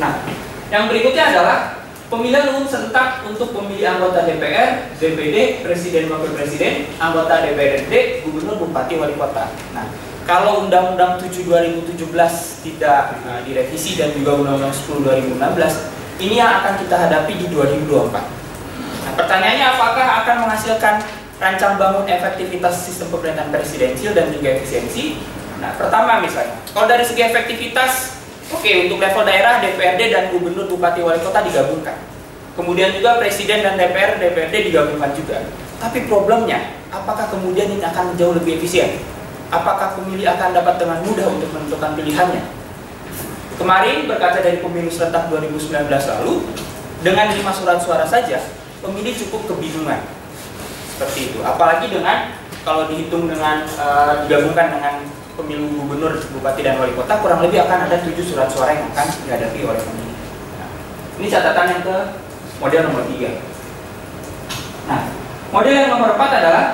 Nah, 0.00 0.24
yang 0.72 0.88
berikutnya 0.88 1.28
adalah 1.36 1.84
pemilihan 2.08 2.56
umum 2.56 2.64
serentak 2.64 3.20
untuk 3.28 3.52
pemilih 3.52 3.84
anggota 3.84 4.24
DPR, 4.24 4.96
DPD, 4.96 5.60
presiden 5.60 6.08
wakil 6.08 6.32
presiden, 6.32 6.88
anggota 6.96 7.44
DPRD, 7.44 8.24
gubernur, 8.24 8.64
bupati, 8.64 8.96
wali 8.96 9.12
kota. 9.20 9.52
Nah, 9.76 9.84
kalau 10.24 10.64
Undang-Undang 10.64 11.20
7 11.20 11.44
2017 11.44 12.64
tidak 12.64 13.20
uh, 13.28 13.40
direvisi 13.44 14.00
dan 14.00 14.16
juga 14.16 14.40
Undang-Undang 14.40 14.72
10 14.72 15.36
2016, 15.36 16.24
ini 16.24 16.40
yang 16.40 16.64
akan 16.64 16.80
kita 16.80 16.96
hadapi 16.96 17.32
di 17.44 17.46
2024. 17.52 18.08
Nah, 18.08 19.12
pertanyaannya 19.20 19.66
apakah 19.76 20.06
akan 20.24 20.36
menghasilkan 20.48 20.94
rancang 21.38 21.78
bangun 21.78 22.06
efektivitas 22.10 22.74
sistem 22.82 23.14
pemerintahan 23.14 23.50
presidensial 23.54 24.12
dan 24.14 24.34
juga 24.34 24.58
efisiensi. 24.58 25.22
Nah, 25.62 25.74
pertama 25.78 26.22
misalnya, 26.22 26.58
kalau 26.74 26.86
dari 26.90 27.06
segi 27.06 27.22
efektivitas, 27.22 28.18
oke 28.50 28.62
okay, 28.62 28.86
untuk 28.86 28.98
level 29.02 29.22
daerah 29.26 29.62
DPRD 29.62 30.10
dan 30.10 30.24
gubernur, 30.34 30.66
bupati, 30.66 31.02
wali 31.02 31.18
kota 31.22 31.42
digabungkan. 31.46 31.98
Kemudian 32.58 32.90
juga 32.90 33.22
presiden 33.22 33.62
dan 33.62 33.78
DPR, 33.78 34.18
DPRD 34.18 34.70
digabungkan 34.70 35.14
juga. 35.14 35.46
Tapi 35.78 36.10
problemnya, 36.10 36.74
apakah 36.90 37.30
kemudian 37.30 37.70
ini 37.70 37.82
akan 37.86 38.18
jauh 38.18 38.34
lebih 38.34 38.58
efisien? 38.58 38.98
Apakah 39.54 39.94
pemilih 39.94 40.26
akan 40.26 40.50
dapat 40.58 40.74
dengan 40.82 40.98
mudah 41.06 41.26
untuk 41.30 41.54
menentukan 41.54 41.94
pilihannya? 41.94 42.42
Kemarin 43.58 44.10
berkaca 44.10 44.42
dari 44.42 44.58
pemilu 44.58 44.90
serentak 44.90 45.30
2019 45.30 45.86
lalu, 45.86 46.50
dengan 46.98 47.30
lima 47.30 47.54
surat 47.54 47.78
suara 47.78 48.06
saja, 48.06 48.42
pemilih 48.82 49.14
cukup 49.14 49.54
kebingungan 49.54 50.17
seperti 50.98 51.30
itu. 51.30 51.38
Apalagi 51.46 51.86
dengan 51.86 52.34
kalau 52.66 52.90
dihitung 52.90 53.30
dengan 53.30 53.62
uh, 53.78 54.26
digabungkan 54.26 54.66
dengan 54.74 54.94
pemilu 55.38 55.70
gubernur, 55.78 56.18
bupati 56.34 56.66
dan 56.66 56.82
wali 56.82 56.90
kota 56.98 57.22
kurang 57.22 57.46
lebih 57.46 57.62
akan 57.62 57.86
ada 57.86 58.02
tujuh 58.02 58.26
surat 58.26 58.50
suara 58.50 58.74
yang 58.74 58.90
akan 58.90 59.06
dihadapi 59.22 59.62
oleh 59.62 59.78
pemilih. 59.78 60.18
Nah, 60.58 60.68
ini 61.22 61.26
catatan 61.30 61.66
yang 61.78 61.82
ke 61.86 61.96
model 62.58 62.82
nomor 62.90 63.02
tiga. 63.06 63.30
Nah, 64.90 65.00
model 65.54 65.74
yang 65.78 65.90
nomor 65.94 66.18
empat 66.18 66.30
adalah 66.42 66.64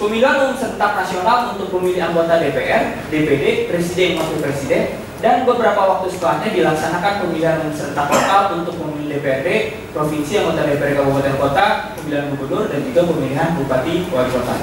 pemilihan 0.00 0.40
umum 0.40 0.56
serentak 0.56 1.04
nasional 1.04 1.52
untuk 1.52 1.68
pemilih 1.68 2.00
anggota 2.00 2.40
DPR, 2.40 3.04
DPD, 3.12 3.68
presiden, 3.68 4.16
wakil 4.16 4.40
presiden, 4.40 5.03
dan 5.24 5.48
beberapa 5.48 5.80
waktu 5.88 6.12
setelahnya 6.12 6.52
dilaksanakan 6.52 7.24
pemilihan 7.24 7.56
serentak 7.72 8.12
lokal 8.12 8.60
untuk 8.60 8.76
pemilih 8.76 9.24
DPRD, 9.24 9.48
provinsi, 9.96 10.44
anggota 10.44 10.68
DPRD 10.68 11.00
kabupaten 11.00 11.34
kota, 11.40 11.64
pemilihan 11.96 12.28
gubernur, 12.36 12.68
dan 12.68 12.84
juga 12.84 13.00
pemilihan 13.08 13.56
bupati 13.56 14.04
wali 14.12 14.28
kota. 14.28 14.54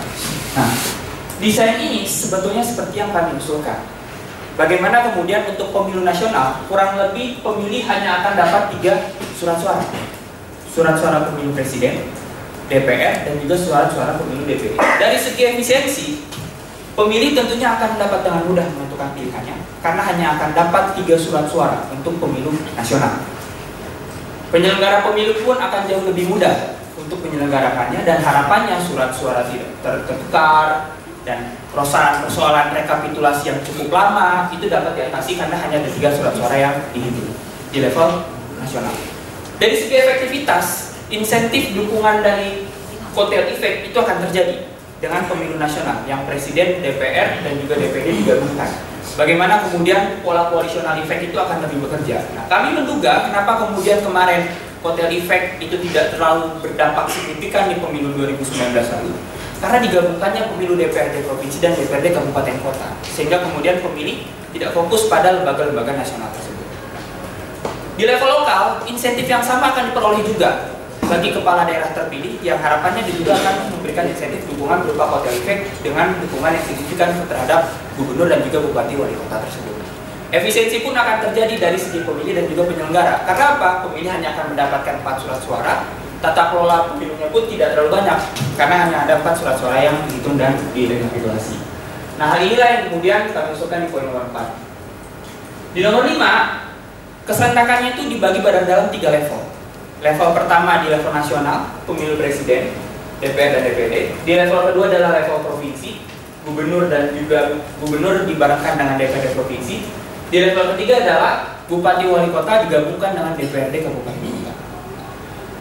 Nah, 0.54 0.70
desain 1.42 1.82
ini 1.82 2.06
sebetulnya 2.06 2.62
seperti 2.62 3.02
yang 3.02 3.10
kami 3.10 3.42
usulkan. 3.42 3.90
Bagaimana 4.54 5.10
kemudian 5.10 5.50
untuk 5.50 5.74
pemilu 5.74 6.06
nasional, 6.06 6.62
kurang 6.70 6.94
lebih 6.94 7.42
pemilih 7.42 7.82
hanya 7.90 8.22
akan 8.22 8.34
dapat 8.38 8.64
tiga 8.78 8.94
surat 9.34 9.58
suara. 9.58 9.82
Surat 10.70 10.94
suara 11.02 11.26
pemilu 11.26 11.58
presiden, 11.58 12.06
DPR, 12.70 13.26
dan 13.26 13.34
juga 13.42 13.58
surat-suara 13.58 14.14
pemilu 14.14 14.46
DPD. 14.46 14.78
Dari 14.78 15.18
segi 15.18 15.42
efisiensi, 15.42 16.06
Pemilih 17.02 17.34
tentunya 17.34 17.74
akan 17.74 17.98
dapat 17.98 18.22
dengan 18.22 18.46
mudah 18.46 18.62
menentukan 18.78 19.10
pilihannya 19.18 19.58
karena 19.82 20.02
hanya 20.06 20.26
akan 20.38 20.50
dapat 20.54 20.94
tiga 21.02 21.18
surat 21.18 21.50
suara 21.50 21.90
untuk 21.90 22.14
pemilu 22.22 22.54
nasional. 22.78 23.26
Penyelenggara 24.54 25.02
pemilu 25.02 25.34
pun 25.42 25.58
akan 25.58 25.90
jauh 25.90 26.06
lebih 26.06 26.30
mudah 26.30 26.78
untuk 26.94 27.26
menyelenggarakannya 27.26 28.06
dan 28.06 28.22
harapannya 28.22 28.78
surat 28.86 29.10
suara 29.18 29.50
tidak 29.50 29.82
tertukar 29.82 30.94
dan 31.26 31.58
persoalan-persoalan 31.74 32.70
rekapitulasi 32.78 33.50
yang 33.50 33.58
cukup 33.66 33.90
lama 33.90 34.54
itu 34.54 34.70
dapat 34.70 34.94
diatasi 34.94 35.42
karena 35.42 35.58
hanya 35.58 35.82
ada 35.82 35.90
tiga 35.90 36.14
surat 36.14 36.38
suara 36.38 36.54
yang 36.54 36.86
dihitung 36.94 37.34
di 37.74 37.82
level 37.82 38.30
nasional. 38.62 38.94
Dari 39.58 39.74
segi 39.74 39.98
efektivitas, 39.98 40.94
insentif 41.10 41.74
dukungan 41.74 42.22
dari 42.22 42.70
kotel 43.18 43.58
efek 43.58 43.90
itu 43.90 43.98
akan 43.98 44.30
terjadi 44.30 44.71
dengan 45.02 45.26
pemilu 45.26 45.58
nasional 45.58 46.06
yang 46.06 46.22
presiden, 46.30 46.80
DPR, 46.86 47.42
dan 47.42 47.54
juga 47.58 47.74
DPD 47.76 48.22
digabungkan. 48.22 48.70
Bagaimana 49.18 49.66
kemudian 49.68 50.22
pola 50.22 50.48
koalisional 50.54 50.96
efek 51.02 51.34
itu 51.34 51.36
akan 51.36 51.66
lebih 51.68 51.84
bekerja. 51.84 52.22
Nah, 52.38 52.46
kami 52.48 52.78
menduga 52.78 53.28
kenapa 53.28 53.68
kemudian 53.68 54.00
kemarin 54.00 54.48
kotel 54.80 55.10
efek 55.12 55.60
itu 55.60 55.76
tidak 55.90 56.16
terlalu 56.16 56.54
berdampak 56.64 57.10
signifikan 57.12 57.68
di 57.68 57.82
pemilu 57.82 58.14
2019 58.16 58.72
lalu. 58.72 59.14
Karena 59.62 59.78
digabungkannya 59.84 60.42
pemilu 60.56 60.74
DPRD 60.74 61.28
provinsi 61.28 61.58
dan 61.62 61.78
DPRD 61.78 62.18
kabupaten 62.18 62.56
kota, 62.66 62.90
sehingga 63.06 63.46
kemudian 63.46 63.78
pemilih 63.84 64.26
tidak 64.58 64.74
fokus 64.74 65.06
pada 65.06 65.38
lembaga-lembaga 65.38 66.02
nasional 66.02 66.34
tersebut. 66.34 66.66
Di 67.94 68.10
level 68.10 68.30
lokal, 68.42 68.82
insentif 68.90 69.30
yang 69.30 69.46
sama 69.46 69.70
akan 69.70 69.94
diperoleh 69.94 70.26
juga, 70.26 70.81
bagi 71.12 71.36
kepala 71.36 71.68
daerah 71.68 71.92
terpilih 71.92 72.40
yang 72.40 72.56
harapannya 72.56 73.04
juga 73.04 73.36
akan 73.36 73.76
memberikan 73.76 74.08
insentif 74.08 74.48
dukungan 74.48 74.88
berupa 74.88 75.20
hotel 75.20 75.36
efek 75.44 75.68
dengan 75.84 76.16
dukungan 76.24 76.56
yang 76.56 76.64
signifikan 76.64 77.12
terhadap 77.28 77.76
gubernur 78.00 78.32
dan 78.32 78.40
juga 78.48 78.64
bupati 78.64 78.96
wali 78.96 79.12
kota 79.28 79.44
tersebut. 79.44 79.76
Efisiensi 80.32 80.80
pun 80.80 80.96
akan 80.96 81.28
terjadi 81.28 81.60
dari 81.60 81.76
segi 81.76 82.08
pemilih 82.08 82.32
dan 82.40 82.46
juga 82.48 82.72
penyelenggara. 82.72 83.28
Karena 83.28 83.60
apa? 83.60 83.70
Pemilih 83.84 84.08
hanya 84.08 84.32
akan 84.32 84.56
mendapatkan 84.56 85.04
4 85.04 85.20
surat 85.20 85.40
suara, 85.44 85.74
tata 86.24 86.56
kelola 86.56 86.96
pemilunya 86.96 87.28
pun 87.28 87.44
tidak 87.52 87.76
terlalu 87.76 88.00
banyak 88.00 88.20
karena 88.56 88.76
hanya 88.88 88.98
ada 89.04 89.14
4 89.20 89.36
surat 89.36 89.60
suara 89.60 89.84
yang 89.84 90.00
dihitung 90.08 90.40
dan 90.40 90.56
direkapitulasi. 90.72 91.60
Nah, 92.16 92.32
hal 92.32 92.48
inilah 92.48 92.68
yang 92.72 92.84
kemudian 92.88 93.22
kami 93.36 93.52
usulkan 93.52 93.84
di 93.84 93.92
poin 93.92 94.08
nomor 94.08 94.32
4. 94.32 95.76
Di 95.76 95.84
nomor 95.84 96.08
5, 96.08 97.28
keserentakannya 97.28 98.00
itu 98.00 98.16
dibagi 98.16 98.40
pada 98.40 98.64
dalam 98.64 98.88
tiga 98.88 99.12
level. 99.12 99.51
Level 100.02 100.34
pertama 100.34 100.82
di 100.82 100.90
level 100.90 101.14
nasional, 101.14 101.78
pemilu 101.86 102.18
presiden, 102.18 102.74
DPR 103.22 103.54
dan 103.54 103.62
DPD. 103.70 103.96
Di 104.26 104.34
level 104.34 104.74
kedua 104.74 104.90
adalah 104.90 105.14
level 105.22 105.46
provinsi, 105.46 106.02
gubernur 106.42 106.90
dan 106.90 107.14
juga 107.14 107.62
gubernur 107.78 108.26
dibarengkan 108.26 108.82
dengan 108.82 108.98
DPRD 108.98 109.38
provinsi. 109.38 109.86
Di 110.34 110.38
level 110.42 110.74
ketiga 110.74 111.06
adalah 111.06 111.62
bupati 111.70 112.10
wali 112.10 112.34
kota 112.34 112.66
digabungkan 112.66 113.14
dengan 113.14 113.38
DPRD 113.38 113.86
kabupaten 113.86 114.26
kota. 114.26 114.54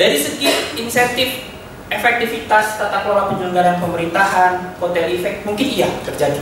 Dari 0.00 0.16
segi 0.16 0.48
insentif 0.80 1.44
efektivitas 1.92 2.80
tata 2.80 3.04
kelola 3.04 3.28
penyelenggaraan 3.36 3.76
pemerintahan, 3.76 4.80
hotel 4.80 5.20
efek 5.20 5.44
mungkin 5.44 5.68
iya 5.68 5.92
terjadi 6.08 6.40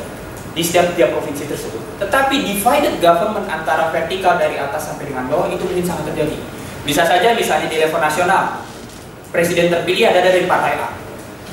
di 0.55 0.63
setiap 0.63 0.95
tiap 0.95 1.11
provinsi 1.19 1.51
tersebut. 1.51 1.83
Tetapi 1.99 2.47
divided 2.47 3.03
government 3.03 3.51
antara 3.51 3.91
vertikal 3.91 4.39
dari 4.39 4.55
atas 4.55 4.87
sampai 4.87 5.11
dengan 5.11 5.27
bawah 5.27 5.51
itu 5.51 5.67
mungkin 5.67 5.83
sangat 5.83 6.15
terjadi 6.15 6.58
bisa 6.89 7.05
saja 7.05 7.37
misalnya 7.37 7.69
di 7.69 7.77
level 7.77 8.01
nasional, 8.01 8.65
presiden 9.29 9.69
terpilih 9.69 10.09
ada 10.09 10.25
dari 10.25 10.49
partai 10.49 10.81
A. 10.81 10.89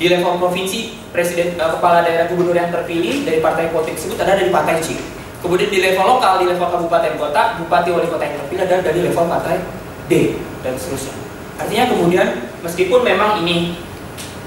Di 0.00 0.08
level 0.08 0.40
provinsi, 0.40 0.96
presiden 1.12 1.60
uh, 1.60 1.76
kepala 1.76 2.00
daerah 2.00 2.24
gubernur 2.32 2.56
yang 2.56 2.72
terpilih 2.72 3.28
dari 3.28 3.44
partai 3.44 3.68
politik 3.68 4.00
tersebut 4.00 4.16
ada 4.16 4.40
dari 4.40 4.48
partai 4.48 4.80
C. 4.80 4.96
Kemudian 5.44 5.68
di 5.68 5.84
level 5.84 6.08
lokal, 6.08 6.40
di 6.40 6.48
level 6.48 6.64
kabupaten 6.64 7.20
kota, 7.20 7.60
bupati 7.60 7.92
wali 7.92 8.08
kota 8.08 8.24
yang 8.24 8.40
terpilih 8.40 8.64
ada 8.64 8.76
dari 8.80 9.00
level 9.04 9.28
partai 9.28 9.60
D 10.08 10.40
dan 10.64 10.72
seterusnya. 10.80 11.12
Artinya 11.60 11.84
kemudian 11.92 12.28
meskipun 12.64 13.00
memang 13.04 13.44
ini 13.44 13.76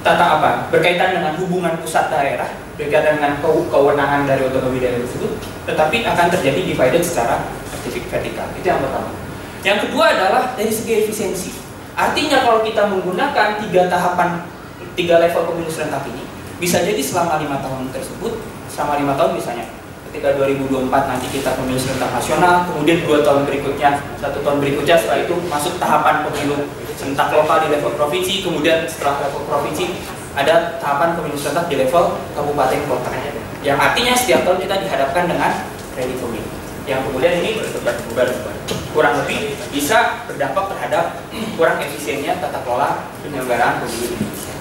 tata 0.01 0.41
apa 0.41 0.51
berkaitan 0.73 1.21
dengan 1.21 1.37
hubungan 1.37 1.77
pusat 1.85 2.09
daerah, 2.09 2.49
berkaitan 2.81 3.21
dengan 3.21 3.37
kewenangan 3.45 4.25
dari 4.25 4.41
otonomi 4.41 4.81
daerah 4.81 5.05
tersebut, 5.05 5.37
tetapi 5.69 6.01
akan 6.01 6.25
terjadi 6.33 6.61
divided 6.65 7.05
secara 7.05 7.45
vertikal. 7.85 8.49
Itu 8.57 8.65
yang 8.65 8.81
pertama. 8.81 9.28
Yang 9.59 9.89
kedua 9.89 10.05
adalah 10.15 10.55
dari 10.55 10.71
segi 10.71 11.03
efisiensi. 11.03 11.51
Artinya 11.99 12.47
kalau 12.47 12.63
kita 12.63 12.87
menggunakan 12.87 13.59
tiga 13.59 13.91
tahapan, 13.91 14.47
tiga 14.95 15.19
level 15.19 15.51
pemilu 15.51 15.67
serentak 15.67 16.07
ini, 16.07 16.23
bisa 16.55 16.79
jadi 16.79 16.99
selama 17.03 17.43
lima 17.43 17.59
tahun 17.59 17.91
tersebut, 17.91 18.39
selama 18.71 19.03
lima 19.03 19.13
tahun 19.19 19.35
misalnya, 19.35 19.67
ketika 20.07 20.39
2024 20.39 20.87
nanti 20.87 21.27
kita 21.27 21.59
pemilu 21.59 21.75
serentak 21.75 22.11
nasional, 22.15 22.71
kemudian 22.71 23.03
dua 23.03 23.19
tahun 23.19 23.43
berikutnya, 23.43 23.99
satu 24.23 24.39
tahun 24.39 24.63
berikutnya 24.63 24.95
setelah 24.95 25.19
itu 25.27 25.35
masuk 25.51 25.75
tahapan 25.75 26.23
pemilu 26.23 26.71
serentak 26.95 27.27
lokal 27.35 27.63
di 27.63 27.67
level 27.75 27.91
provinsi, 27.99 28.33
kemudian 28.47 28.87
setelah 28.87 29.27
level 29.27 29.43
provinsi 29.43 29.91
ada 30.39 30.79
tahapan 30.79 31.19
pemilu 31.19 31.35
serentak 31.35 31.67
di 31.67 31.75
level 31.83 32.15
kabupaten 32.31 32.79
kota. 32.87 33.11
Yang 33.59 33.75
artinya 33.75 34.13
setiap 34.15 34.47
tahun 34.47 34.59
kita 34.63 34.75
dihadapkan 34.87 35.27
dengan 35.27 35.51
ready 35.99 36.15
pemilu. 36.15 36.58
Yang 36.89 37.01
kemudian 37.05 37.33
ini 37.45 37.61
berdebat 37.61 38.01
kurang 38.89 39.21
lebih 39.21 39.53
bisa 39.69 40.25
berdampak 40.25 40.73
terhadap 40.73 41.21
kurang 41.53 41.77
efisiennya 41.77 42.41
tata 42.41 42.65
kelola 42.65 43.13
penyelenggaraan 43.21 43.85
pemilu 43.85 44.17
Indonesia. 44.17 44.53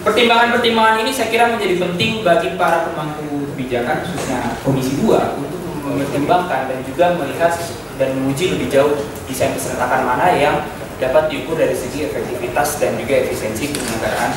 Pertimbangan-pertimbangan 0.00 0.96
ini 1.04 1.12
saya 1.12 1.28
kira 1.28 1.52
menjadi 1.52 1.76
penting 1.76 2.24
bagi 2.24 2.56
para 2.56 2.88
pemangku 2.88 3.52
kebijakan 3.52 4.00
khususnya 4.00 4.56
Komisi 4.64 4.96
2 4.96 5.44
untuk 5.44 5.60
mempertimbangkan 5.84 6.72
dan 6.72 6.78
juga 6.88 7.12
melihat 7.20 7.52
dan 8.00 8.16
menguji 8.16 8.56
lebih 8.56 8.72
jauh 8.72 8.96
desain 9.28 9.52
keserentakan 9.52 10.08
mana 10.08 10.32
yang 10.32 10.64
dapat 10.96 11.28
diukur 11.28 11.60
dari 11.60 11.76
segi 11.76 12.08
efektivitas 12.08 12.80
dan 12.80 12.96
juga 12.96 13.28
efisiensi 13.28 13.76
penyelenggaraan 13.76 14.32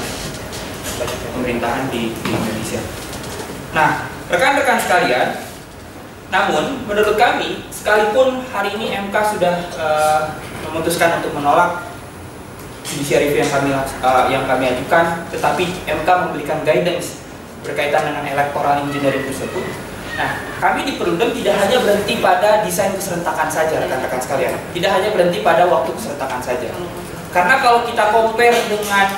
pemerintahan 1.39 1.87
di, 1.87 2.11
di 2.11 2.29
Indonesia. 2.29 2.79
Nah, 3.71 4.07
rekan-rekan 4.27 4.79
sekalian, 4.83 5.27
namun 6.33 6.81
menurut 6.89 7.13
kami, 7.13 7.61
sekalipun 7.69 8.41
hari 8.49 8.73
ini 8.73 8.97
MK 9.05 9.37
sudah 9.37 9.69
uh, 9.77 10.33
memutuskan 10.65 11.21
untuk 11.21 11.37
menolak 11.37 11.85
judicial 12.81 13.21
review 13.21 13.45
yang 13.45 13.53
kami 13.53 13.69
uh, 14.01 14.25
yang 14.33 14.43
kami 14.49 14.73
ajukan, 14.73 15.29
tetapi 15.29 15.69
MK 15.85 16.09
memberikan 16.09 16.65
guidance 16.65 17.21
berkaitan 17.61 18.09
dengan 18.09 18.25
electoral 18.25 18.81
engineering 18.81 19.29
tersebut. 19.29 19.61
Nah, 20.17 20.41
kami 20.57 20.89
di 20.89 20.97
Perludem 20.97 21.37
tidak 21.37 21.53
hanya 21.61 21.77
berhenti 21.85 22.17
pada 22.17 22.65
desain 22.65 22.97
keserentakan 22.97 23.49
saja, 23.53 23.77
rekan-rekan 23.77 24.21
sekalian. 24.21 24.53
Tidak 24.73 24.89
hanya 24.89 25.09
berhenti 25.13 25.45
pada 25.45 25.69
waktu 25.69 25.93
keserentakan 25.93 26.41
saja. 26.41 26.69
Karena 27.29 27.61
kalau 27.61 27.85
kita 27.85 28.09
compare 28.09 28.57
dengan 28.69 29.09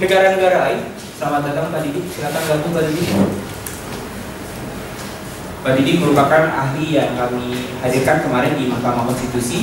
negara-negara 0.00 0.56
lain, 0.68 0.80
selamat 1.16 1.40
datang 1.48 1.72
Pak 1.72 1.80
Didi, 1.80 2.00
silakan 2.12 2.42
gabung 2.44 2.72
Pak 2.76 2.84
Didi. 2.92 3.04
Pak 5.68 5.76
Didi 5.76 6.00
merupakan 6.00 6.48
ahli 6.48 6.96
yang 6.96 7.12
kami 7.12 7.68
hadirkan 7.84 8.24
kemarin 8.24 8.56
di 8.56 8.72
Mahkamah 8.72 9.04
Konstitusi 9.04 9.60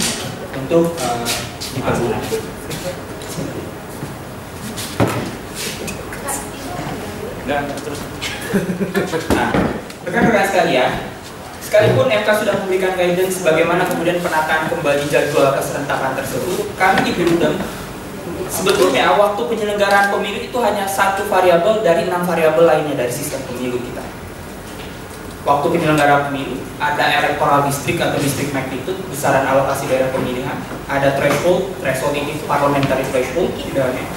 untuk 0.53 0.93
uh, 1.01 1.26
dipergunakan. 1.74 2.30
Nah, 7.49 7.62
terus. 7.74 7.99
Nah, 9.34 9.49
rekan-rekan 10.06 10.45
sekalian, 10.45 11.10
sekalipun 11.66 12.06
MK 12.14 12.30
sudah 12.38 12.53
memberikan 12.62 12.93
guidance 12.93 13.41
bagaimana 13.41 13.89
kemudian 13.89 14.22
penataan 14.22 14.70
kembali 14.70 15.10
jadwal 15.10 15.58
keserentakan 15.58 16.22
tersebut, 16.22 16.70
kami 16.78 17.01
di 17.01 17.12
Perludem 17.18 17.58
sebetulnya 18.53 19.18
waktu 19.18 19.41
penyelenggaraan 19.41 20.14
pemilu 20.14 20.38
itu 20.38 20.58
hanya 20.62 20.86
satu 20.86 21.26
variabel 21.26 21.82
dari 21.82 22.06
enam 22.06 22.30
variabel 22.30 22.62
lainnya 22.62 22.93
dari 22.93 23.10
sistem 23.10 23.41
pemilu 23.49 23.82
kita. 23.82 24.14
Waktu 25.46 25.78
penyelenggaraan 25.78 26.34
pemilu, 26.34 26.58
ada 26.82 27.06
electoral 27.22 27.70
district 27.70 28.02
atau 28.02 28.18
district 28.18 28.50
magnitude, 28.50 28.98
besaran 29.14 29.46
alokasi 29.46 29.86
daerah 29.86 30.10
pemilihan, 30.10 30.58
ada 30.89 31.14
threshold, 31.14 31.70
threshold 31.86 32.18
ini 32.18 32.41
parliamentary 32.50 33.06
threshold, 33.14 33.54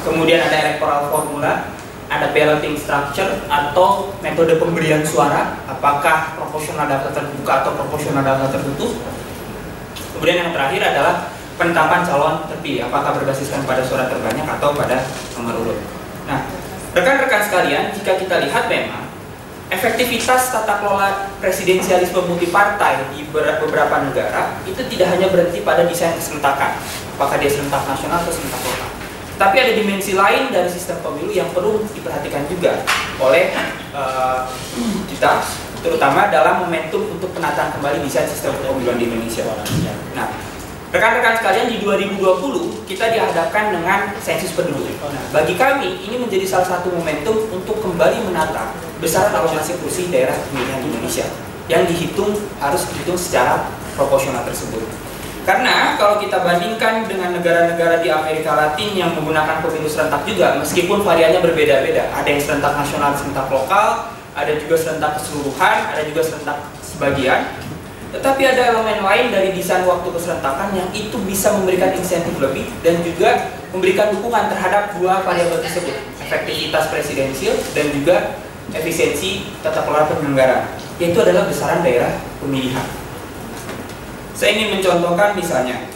kemudian 0.08 0.40
ada 0.40 0.56
electoral 0.56 1.12
formula, 1.12 1.68
ada 2.08 2.32
balloting 2.32 2.80
structure 2.80 3.44
atau 3.44 4.16
metode 4.24 4.56
pemberian 4.56 5.04
suara 5.04 5.60
apakah 5.68 6.32
proporsional 6.40 6.88
data 6.88 7.12
terbuka 7.12 7.52
atau 7.60 7.76
proporsional 7.76 8.24
data 8.24 8.48
tertutup. 8.48 8.96
Kemudian 10.16 10.48
yang 10.48 10.50
terakhir 10.56 10.80
adalah 10.96 11.28
penetapan 11.60 12.08
calon 12.08 12.34
terpilih 12.48 12.88
apakah 12.88 13.20
berbasiskan 13.20 13.68
pada 13.68 13.84
suara 13.84 14.08
terbanyak 14.08 14.48
atau 14.48 14.72
pada 14.72 15.04
nomor 15.36 15.60
urut. 15.60 15.78
Nah 16.24 16.48
rekan-rekan 16.96 17.44
sekalian 17.44 17.92
jika 17.92 18.16
kita 18.16 18.40
lihat 18.48 18.64
memang 18.72 19.07
efektivitas 19.68 20.48
tata 20.48 20.80
kelola 20.80 21.28
presidensialisme 21.44 22.24
multipartai 22.24 23.12
di 23.12 23.28
beberapa 23.28 24.00
negara 24.00 24.56
itu 24.64 24.80
tidak 24.88 25.12
hanya 25.12 25.28
berhenti 25.28 25.60
pada 25.60 25.84
desain 25.84 26.16
keserentakan 26.16 26.80
apakah 27.20 27.36
dia 27.36 27.52
serentak 27.52 27.84
nasional 27.84 28.24
atau 28.24 28.32
serentak 28.32 28.62
lokal 28.64 28.88
tapi 29.38 29.56
ada 29.62 29.72
dimensi 29.78 30.18
lain 30.18 30.50
dari 30.50 30.66
sistem 30.66 30.98
pemilu 30.98 31.30
yang 31.30 31.46
perlu 31.54 31.86
diperhatikan 31.94 32.42
juga 32.50 32.82
oleh 33.22 33.54
uh, 33.94 34.50
kita, 35.06 35.46
terutama 35.78 36.26
dalam 36.26 36.66
momentum 36.66 37.06
untuk 37.06 37.30
penataan 37.30 37.70
kembali 37.78 38.02
desain 38.02 38.26
sistem 38.26 38.58
pemilu 38.58 38.98
di 38.98 39.06
Indonesia. 39.06 39.46
Nah, 40.18 40.26
rekan-rekan 40.90 41.38
sekalian 41.38 41.70
di 41.70 41.78
2020 41.78 42.90
kita 42.90 43.14
dihadapkan 43.14 43.78
dengan 43.78 44.10
sensus 44.18 44.58
penduduk. 44.58 44.98
Nah, 45.06 45.22
bagi 45.30 45.54
kami 45.54 46.02
ini 46.02 46.18
menjadi 46.18 46.42
salah 46.42 46.66
satu 46.74 46.90
momentum 46.90 47.46
untuk 47.54 47.78
kembali 47.78 48.26
menata 48.26 48.74
besaran 48.98 49.34
alokasi 49.34 49.78
kursi 49.78 50.10
daerah 50.10 50.34
pemilihan 50.50 50.82
Indonesia 50.82 51.26
yang 51.70 51.84
dihitung 51.84 52.34
harus 52.58 52.82
dihitung 52.90 53.18
secara 53.18 53.68
proporsional 53.94 54.42
tersebut. 54.46 54.82
Karena 55.48 55.96
kalau 55.96 56.20
kita 56.20 56.44
bandingkan 56.44 57.08
dengan 57.08 57.32
negara-negara 57.32 58.04
di 58.04 58.12
Amerika 58.12 58.52
Latin 58.52 58.92
yang 58.92 59.16
menggunakan 59.16 59.64
pemilu 59.64 59.88
serentak 59.88 60.28
juga, 60.28 60.60
meskipun 60.60 61.00
variannya 61.00 61.40
berbeda-beda, 61.40 62.12
ada 62.12 62.28
yang 62.28 62.36
serentak 62.36 62.76
nasional, 62.76 63.16
serentak 63.16 63.48
lokal, 63.48 64.12
ada 64.36 64.52
juga 64.60 64.76
serentak 64.76 65.16
keseluruhan, 65.16 65.76
ada 65.88 66.02
juga 66.04 66.20
serentak 66.20 66.58
sebagian. 66.84 67.48
Tetapi 68.12 68.42
ada 68.44 68.76
elemen 68.76 69.00
lain 69.04 69.26
dari 69.32 69.56
desain 69.56 69.84
waktu 69.88 70.08
keserentakan 70.12 70.72
yang 70.76 70.88
itu 70.92 71.16
bisa 71.24 71.52
memberikan 71.56 71.96
insentif 71.96 72.36
lebih 72.40 72.68
dan 72.84 73.00
juga 73.04 73.52
memberikan 73.72 74.12
dukungan 74.16 74.52
terhadap 74.52 74.96
dua 74.96 75.20
variabel 75.24 75.60
tersebut, 75.60 75.96
efektivitas 76.24 76.88
presidensial 76.92 77.56
dan 77.72 77.88
juga 77.92 78.16
efisiensi 78.72 79.48
tata 79.64 79.84
kelola 79.84 80.08
penyelenggara, 80.12 80.76
yaitu 81.00 81.18
adalah 81.20 81.48
besaran 81.48 81.80
daerah 81.80 82.20
pemilihan. 82.42 82.84
Saya 84.36 84.54
ingin 84.54 84.78
mencontohkan 84.78 85.34
misalnya. 85.34 85.88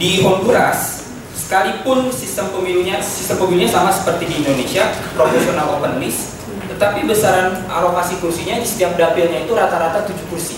Di 0.00 0.24
Honduras 0.24 1.04
sekalipun 1.36 2.08
sistem 2.08 2.48
pemilunya 2.56 3.04
sistem 3.04 3.36
pemilunya 3.36 3.68
sama 3.68 3.92
seperti 3.92 4.32
di 4.32 4.34
Indonesia 4.40 4.88
proporsional 5.12 5.76
open 5.76 6.00
list 6.00 6.40
tetapi 6.72 7.04
besaran 7.04 7.68
alokasi 7.68 8.16
kursinya 8.24 8.56
di 8.56 8.64
setiap 8.64 8.96
dapilnya 8.96 9.44
itu 9.44 9.52
rata-rata 9.52 10.08
7 10.08 10.16
kursi. 10.32 10.56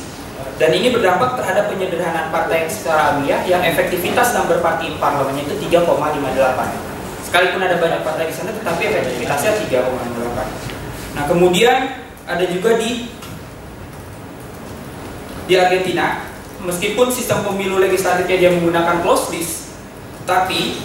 Dan 0.61 0.71
ini 0.71 0.95
berdampak 0.95 1.35
terhadap 1.35 1.75
penyederhanaan 1.75 2.31
partai 2.31 2.71
secara 2.71 3.19
alamiah 3.19 3.43
yang 3.43 3.67
efektivitas 3.67 4.31
number 4.31 4.63
in 4.87 4.95
parlemennya 5.03 5.43
itu 5.51 5.67
3,58 5.67 6.92
sekalipun 7.33 7.65
ada 7.65 7.81
banyak 7.81 8.05
partai 8.05 8.29
di 8.29 8.35
sana 8.37 8.53
tetapi 8.53 8.93
efektivitasnya 8.93 9.65
3,58 9.73 11.17
nah 11.17 11.25
kemudian 11.25 12.05
ada 12.29 12.45
juga 12.45 12.77
di 12.77 13.09
di 15.47 15.55
Argentina. 15.59 16.31
Meskipun 16.63 17.11
sistem 17.11 17.43
pemilu 17.43 17.83
legislatifnya 17.83 18.39
dia 18.39 18.51
menggunakan 18.55 19.03
close 19.03 19.35
list 19.35 19.75
tapi 20.23 20.79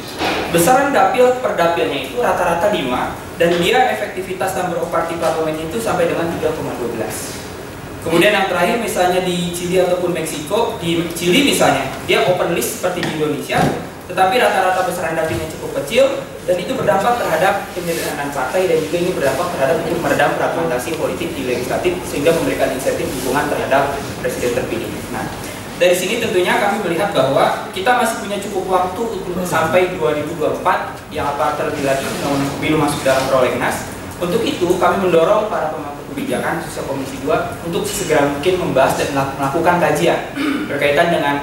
besaran 0.49 0.89
dapil 0.89 1.37
per 1.37 1.53
dapilnya 1.53 2.09
itu 2.09 2.17
rata-rata 2.17 2.73
5 2.73 3.37
dan 3.37 3.53
dia 3.61 3.93
efektivitas 3.93 4.57
number 4.57 4.81
of 4.81 4.89
party 4.89 5.13
parlemen 5.21 5.53
itu 5.61 5.77
sampai 5.77 6.09
dengan 6.09 6.25
3,12 6.41 8.01
kemudian 8.01 8.33
yang 8.33 8.49
terakhir 8.49 8.81
misalnya 8.81 9.21
di 9.21 9.53
Chili 9.53 9.77
ataupun 9.77 10.09
Meksiko 10.17 10.81
di 10.81 11.05
Chili 11.13 11.53
misalnya 11.53 11.85
dia 12.09 12.25
open 12.25 12.57
list 12.57 12.81
seperti 12.81 13.05
di 13.05 13.21
Indonesia 13.21 13.61
tetapi 14.09 14.41
rata-rata 14.41 14.89
besaran 14.89 15.13
dapilnya 15.13 15.45
cukup 15.53 15.85
kecil 15.85 16.25
dan 16.47 16.55
itu 16.55 16.71
berdampak 16.79 17.19
terhadap 17.19 17.67
penyederhanaan 17.75 18.31
partai 18.31 18.71
dan 18.71 18.79
juga 18.87 18.97
ini 19.03 19.11
berdampak 19.11 19.47
terhadap 19.51 19.75
untuk 19.83 19.99
meredam 19.99 20.31
fragmentasi 20.39 20.95
politik 20.95 21.35
di 21.35 21.43
legislatif 21.43 21.99
sehingga 22.07 22.31
memberikan 22.39 22.71
insentif 22.71 23.03
dukungan 23.19 23.51
terhadap 23.51 23.91
presiden 24.23 24.55
terpilih. 24.55 24.87
Nah, 25.11 25.27
dari 25.75 25.91
sini 25.91 26.23
tentunya 26.23 26.55
kami 26.55 26.87
melihat 26.87 27.11
bahwa 27.11 27.67
kita 27.75 27.99
masih 27.99 28.23
punya 28.23 28.39
cukup 28.39 28.63
waktu 28.71 29.01
untuk 29.11 29.43
sampai 29.43 29.91
2024 29.99 30.63
yang 31.11 31.27
apa 31.35 31.59
terlebih 31.59 31.83
lagi 31.83 32.07
undang 32.07 32.47
pemilu 32.57 32.79
masuk 32.79 33.03
dalam 33.03 33.27
prolegnas. 33.27 33.91
Untuk 34.17 34.41
itu 34.41 34.65
kami 34.81 35.03
mendorong 35.03 35.51
para 35.51 35.69
pemangku 35.69 36.01
kebijakan 36.15 36.63
khususnya 36.63 36.89
Komisi 36.89 37.21
2 37.21 37.69
untuk 37.69 37.85
segera 37.85 38.25
mungkin 38.25 38.53
membahas 38.57 38.97
dan 38.97 39.13
melakukan 39.13 39.75
kajian 39.77 40.19
berkaitan 40.71 41.13
dengan 41.13 41.35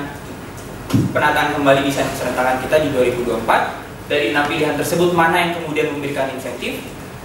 penataan 1.15 1.55
kembali 1.55 1.87
desain 1.87 2.09
keserentakan 2.11 2.59
kita 2.67 2.83
di 2.83 2.89
2024 2.91 3.84
dari 4.05 4.37
enam 4.37 4.45
pilihan 4.45 4.77
tersebut 4.77 5.17
mana 5.17 5.37
yang 5.41 5.53
kemudian 5.57 5.89
memberikan 5.97 6.29
insentif 6.33 6.85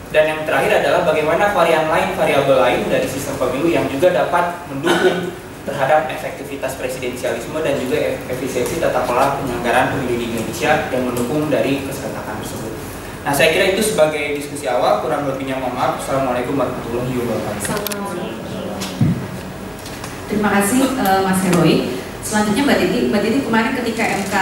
dan 0.10 0.26
yang 0.26 0.42
terakhir 0.48 0.82
adalah 0.82 1.06
bagaimana 1.06 1.54
varian 1.54 1.86
lain 1.92 2.16
variabel 2.16 2.58
lain 2.58 2.82
dari 2.88 3.06
sistem 3.06 3.36
pemilu 3.38 3.70
yang 3.70 3.86
juga 3.92 4.10
dapat 4.16 4.66
mendukung 4.72 5.36
terhadap 5.68 6.10
efektivitas 6.10 6.80
presidensialisme 6.82 7.60
dan 7.62 7.78
juga 7.78 8.18
efisiensi 8.26 8.82
tata 8.82 9.06
kelola 9.06 9.38
penyelenggaraan 9.38 9.94
pemilu 9.94 10.16
di 10.18 10.26
Indonesia 10.34 10.90
yang 10.90 11.04
mendukung 11.06 11.52
dari 11.52 11.86
keserentakan 11.86 12.42
tersebut. 12.42 12.74
Nah, 13.22 13.34
saya 13.36 13.54
kira 13.54 13.76
itu 13.76 13.84
sebagai 13.84 14.34
diskusi 14.34 14.66
awal, 14.66 15.06
kurang 15.06 15.30
lebihnya 15.30 15.62
mohon 15.62 15.76
maaf. 15.78 16.02
Assalamualaikum 16.02 16.58
warahmatullahi 16.58 17.14
wabarakatuh. 17.20 17.64
Terima 20.32 20.50
kasih 20.58 20.82
uh, 20.98 21.20
Mas 21.28 21.42
Heroi. 21.46 21.99
Selanjutnya 22.30 22.62
Mbak 22.62 22.78
Titi, 22.78 23.00
Mbak 23.10 23.22
Titi 23.26 23.40
kemarin 23.42 23.74
ketika 23.74 24.04
MK 24.06 24.36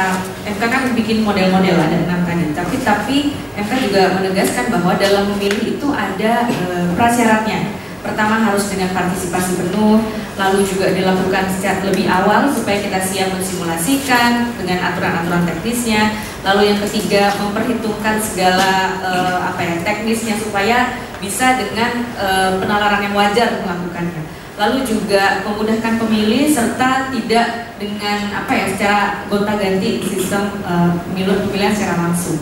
MK 0.43 0.63
kan 0.67 0.83
bikin 0.91 1.23
model-model 1.23 1.79
ada 1.79 1.97
enam 2.03 2.19
kandidat, 2.27 2.67
tapi 2.67 2.75
tapi 2.83 3.17
MK 3.55 3.71
juga 3.87 4.11
menegaskan 4.19 4.67
bahwa 4.75 4.99
dalam 4.99 5.31
memilih 5.31 5.79
itu 5.79 5.87
ada 5.95 6.51
uh, 6.51 6.91
prasyaratnya. 6.99 7.79
Pertama 8.03 8.43
harus 8.43 8.67
dengan 8.67 8.91
partisipasi 8.91 9.55
penuh, 9.55 10.03
lalu 10.35 10.67
juga 10.67 10.91
dilakukan 10.91 11.47
sejak 11.55 11.79
lebih 11.87 12.11
awal 12.11 12.51
supaya 12.51 12.83
kita 12.83 12.99
siap 12.99 13.31
mensimulasikan 13.31 14.51
dengan 14.59 14.83
aturan-aturan 14.91 15.47
teknisnya. 15.47 16.11
Lalu 16.43 16.75
yang 16.75 16.79
ketiga 16.83 17.39
memperhitungkan 17.39 18.19
segala 18.19 18.99
uh, 18.99 19.47
apa 19.47 19.63
ya 19.63 19.75
teknisnya 19.87 20.35
supaya 20.35 20.91
bisa 21.23 21.55
dengan 21.55 22.03
uh, 22.19 22.59
penalaran 22.59 22.99
yang 22.99 23.15
wajar 23.15 23.63
melakukannya. 23.63 24.36
Lalu 24.57 24.77
juga 24.89 25.45
memudahkan 25.45 26.01
pemilih 26.01 26.49
serta 26.49 27.13
tidak 27.13 27.77
dengan 27.77 28.33
apa 28.33 28.51
ya 28.57 28.65
secara 28.73 29.01
gonta-ganti 29.29 30.01
sistem 30.01 30.49
uh, 30.65 30.97
pemilu 31.05 31.37
pemilihan 31.45 31.77
secara 31.77 32.09
langsung. 32.09 32.41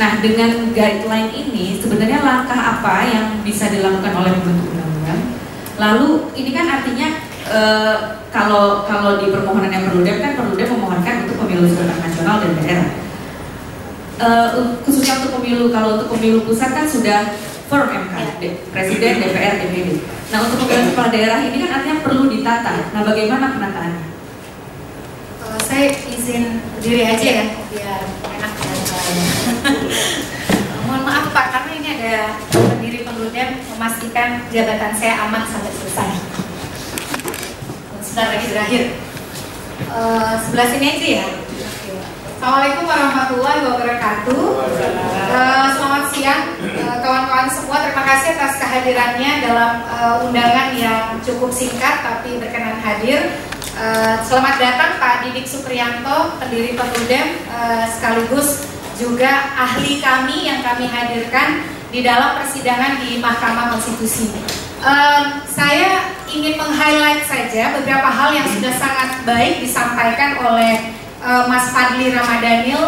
Nah, 0.00 0.24
dengan 0.24 0.72
guideline 0.72 1.28
ini 1.36 1.76
sebenarnya 1.76 2.24
langkah 2.24 2.56
apa 2.56 3.04
yang 3.04 3.26
bisa 3.44 3.68
dilakukan 3.68 4.12
oleh 4.16 4.32
pembentuk 4.40 4.72
undang-undang? 4.72 5.20
Lalu 5.76 6.08
ini 6.32 6.50
kan 6.56 6.66
artinya 6.80 7.08
e, 7.44 7.60
kalau 8.32 8.88
kalau 8.88 9.20
di 9.20 9.28
permohonan 9.28 9.68
yang 9.68 9.84
Perludem 9.84 10.24
kan 10.24 10.32
Perludem 10.32 10.68
memohonkan 10.72 11.28
untuk 11.28 11.36
pemilu 11.44 11.68
serentak 11.68 12.08
nasional 12.08 12.40
dan 12.40 12.50
daerah. 12.56 12.88
E, 14.16 14.28
khususnya 14.88 15.20
untuk 15.20 15.36
pemilu 15.40 15.68
kalau 15.68 16.00
untuk 16.00 16.08
pemilu 16.16 16.40
pusat 16.48 16.72
kan 16.72 16.88
sudah 16.88 17.36
firm 17.72 17.88
MK, 17.88 18.14
Presiden, 18.68 19.24
DPR, 19.24 19.56
DPD. 19.64 20.04
Nah 20.28 20.44
untuk 20.44 20.68
pemilihan 20.68 20.92
kepala 20.92 21.08
daerah 21.08 21.40
ini 21.40 21.56
kan 21.64 21.80
artinya 21.80 22.04
perlu 22.04 22.28
ditata. 22.28 22.92
Nah 22.92 23.00
bagaimana 23.00 23.56
penataannya? 23.56 24.04
Uh, 25.40 25.56
saya 25.56 25.88
izin 25.88 26.60
berdiri 26.76 27.08
aja 27.08 27.28
ya, 27.40 27.44
biar 27.72 28.04
enak 28.04 28.52
Mohon 30.84 31.02
maaf 31.08 31.32
Pak, 31.32 31.46
karena 31.48 31.70
ini 31.80 31.88
ada 31.96 32.36
pendiri 32.52 33.08
Perludem 33.08 33.64
memastikan 33.72 34.44
jabatan 34.52 34.92
saya 34.92 35.24
aman 35.24 35.48
sampai 35.48 35.72
selesai. 35.72 36.12
Sebentar 38.04 38.36
lagi 38.36 38.46
berakhir. 38.52 38.82
Uh, 39.88 40.36
sebelah 40.44 40.68
sini 40.68 40.86
aja 40.92 41.08
ya. 41.24 41.26
Assalamualaikum 42.42 42.90
warahmatullahi 42.90 43.60
wabarakatuh. 43.70 44.42
Uh, 45.30 45.66
selamat 45.78 46.04
siang 46.10 46.42
kawan-kawan 46.98 47.46
uh, 47.46 47.54
semua. 47.54 47.86
Terima 47.86 48.02
kasih 48.02 48.34
atas 48.34 48.58
kehadirannya 48.58 49.46
dalam 49.46 49.72
uh, 49.86 50.26
undangan 50.26 50.74
yang 50.74 51.22
cukup 51.22 51.54
singkat 51.54 52.02
tapi 52.02 52.42
berkenan 52.42 52.82
hadir. 52.82 53.30
Selamat 54.26 54.58
datang 54.58 54.98
Pak 54.98 55.22
Didik 55.22 55.46
Supriyanto, 55.46 56.34
pendiri 56.42 56.74
Perludem, 56.74 57.46
sekaligus 57.94 58.66
juga 58.98 59.30
ahli 59.54 60.02
kami 60.02 60.50
yang 60.50 60.66
kami 60.66 60.90
hadirkan 60.90 61.62
di 61.94 62.02
dalam 62.02 62.42
persidangan 62.42 63.06
di 63.06 63.22
Mahkamah 63.22 63.70
Konstitusi. 63.70 64.34
Saya 65.46 66.10
ingin 66.26 66.58
meng-highlight 66.58 67.22
saja 67.22 67.70
beberapa 67.78 68.10
hal 68.10 68.34
yang 68.34 68.50
sudah 68.50 68.74
sangat 68.74 69.22
baik 69.22 69.62
disampaikan 69.62 70.42
oleh 70.42 71.01
uh, 71.22 71.46
Mas 71.46 71.70
Fadli 71.70 72.10
Ramadhanil, 72.10 72.82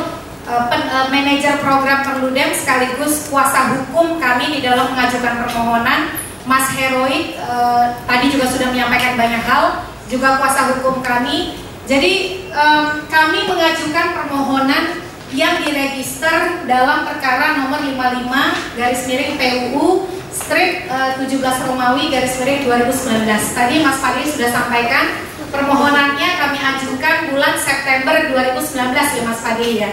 uh, 0.44 0.64
uh, 0.68 1.06
manajer 1.08 1.62
program 1.62 2.02
Perludem 2.02 2.50
sekaligus 2.52 3.30
kuasa 3.30 3.78
hukum 3.78 4.18
kami 4.18 4.58
di 4.58 4.60
dalam 4.60 4.90
mengajukan 4.92 5.46
permohonan. 5.46 6.20
Mas 6.44 6.68
Heroik 6.76 7.40
uh, 7.40 7.96
tadi 8.04 8.28
juga 8.28 8.44
sudah 8.52 8.68
menyampaikan 8.68 9.16
banyak 9.16 9.40
hal, 9.48 9.88
juga 10.12 10.36
kuasa 10.36 10.76
hukum 10.76 11.00
kami. 11.00 11.56
Jadi 11.84 12.44
um, 12.52 13.04
kami 13.08 13.44
mengajukan 13.44 14.16
permohonan 14.16 15.04
yang 15.34 15.60
diregister 15.60 16.64
dalam 16.64 17.04
perkara 17.04 17.60
nomor 17.60 17.80
55 17.82 18.78
garis 18.78 19.02
miring 19.04 19.34
PUU 19.36 20.08
strip 20.32 20.88
uh, 20.88 21.16
17 21.20 21.40
Romawi 21.68 22.08
garis 22.08 22.40
miring 22.40 22.64
2019. 22.64 23.28
Tadi 23.56 23.74
Mas 23.84 23.98
Fadli 24.00 24.24
sudah 24.28 24.50
sampaikan 24.52 25.16
permohonannya 25.54 26.28
kami 26.34 26.58
ajukan 26.58 27.16
bulan 27.30 27.54
September 27.54 28.26
2019 28.34 28.90
ya 28.90 29.22
Mas 29.22 29.38
Fadli 29.38 29.78
ya. 29.78 29.90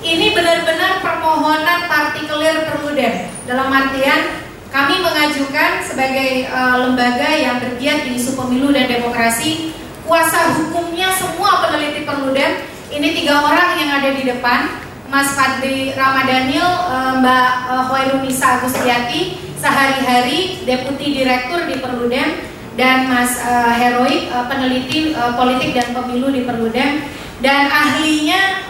Ini 0.00 0.32
benar-benar 0.32 1.02
permohonan 1.02 1.90
partikelir 1.90 2.70
perludem 2.70 3.26
dalam 3.50 3.68
artian 3.68 4.46
kami 4.70 5.02
mengajukan 5.02 5.82
sebagai 5.82 6.46
uh, 6.46 6.86
lembaga 6.86 7.26
yang 7.26 7.58
bergiat 7.58 8.06
di 8.06 8.22
isu 8.22 8.38
pemilu 8.38 8.70
dan 8.70 8.86
demokrasi 8.86 9.74
kuasa 10.06 10.56
hukumnya 10.56 11.10
semua 11.18 11.66
peneliti 11.66 12.06
perludem 12.06 12.70
ini 12.90 13.14
tiga 13.22 13.38
orang 13.46 13.78
yang 13.78 14.02
ada 14.02 14.10
di 14.18 14.26
depan, 14.26 14.66
Mas 15.06 15.30
Fadli 15.38 15.94
Ramadhanil, 15.94 16.66
eh, 16.66 17.12
Mbak 17.22 17.50
eh, 17.70 17.82
Hoirunisa 17.86 18.58
Agustiati, 18.58 19.38
sehari-hari 19.62 20.66
Deputi 20.66 21.14
Direktur 21.14 21.70
di 21.70 21.78
Perludem, 21.78 22.49
dan 22.78 23.10
Mas 23.10 23.38
eh, 23.40 23.72
Heroik, 23.78 24.30
peneliti 24.30 25.14
politik 25.34 25.74
dan 25.74 25.94
pemilu 25.94 26.30
di 26.30 26.46
Perludem, 26.46 27.06
dan 27.40 27.72
ahlinya 27.72 28.68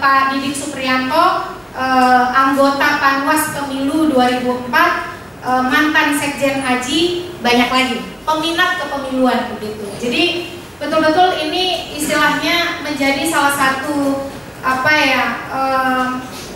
Pak 0.00 0.32
Didik 0.32 0.56
Supriyanto, 0.56 1.52
anggota 2.32 2.96
Panwas 2.96 3.52
Pemilu 3.52 4.08
2004, 4.08 4.72
mantan 5.68 6.16
Sekjen 6.16 6.64
Haji, 6.64 7.28
banyak 7.44 7.68
lagi, 7.68 7.96
peminat 8.24 8.80
kepemiluan 8.80 9.52
begitu. 9.52 9.84
Jadi 10.00 10.24
betul-betul 10.76 11.40
ini 11.48 11.96
istilahnya 11.96 12.84
menjadi 12.84 13.28
salah 13.32 13.54
satu 13.56 14.28
apa 14.60 14.92
ya 14.92 15.24
eh, 15.48 16.06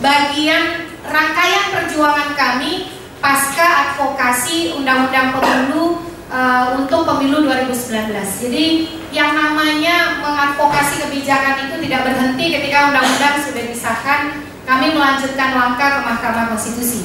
bagian 0.03 0.63
rangkaian 1.07 1.65
perjuangan 1.73 2.35
kami 2.35 2.91
pasca 3.23 3.87
advokasi 3.87 4.75
undang-undang 4.75 5.31
pemilu 5.39 6.10
eh, 6.31 6.65
untuk 6.79 7.03
pemilu 7.03 7.43
2019. 7.43 8.15
Jadi 8.39 8.65
yang 9.11 9.35
namanya 9.35 10.23
mengadvokasi 10.23 11.03
kebijakan 11.05 11.67
itu 11.67 11.75
tidak 11.83 12.01
berhenti 12.07 12.45
ketika 12.55 12.89
undang-undang 12.89 13.35
sudah 13.43 13.63
disahkan, 13.67 14.19
kami 14.63 14.95
melanjutkan 14.95 15.51
langkah 15.51 15.99
ke 15.99 16.01
Mahkamah 16.07 16.45
Konstitusi. 16.55 17.03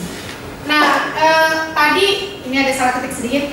Nah, 0.70 1.10
eh, 1.18 1.52
tadi 1.74 2.06
ini 2.46 2.56
ada 2.62 2.72
salah 2.72 3.02
ketik 3.02 3.14
sedikit 3.18 3.44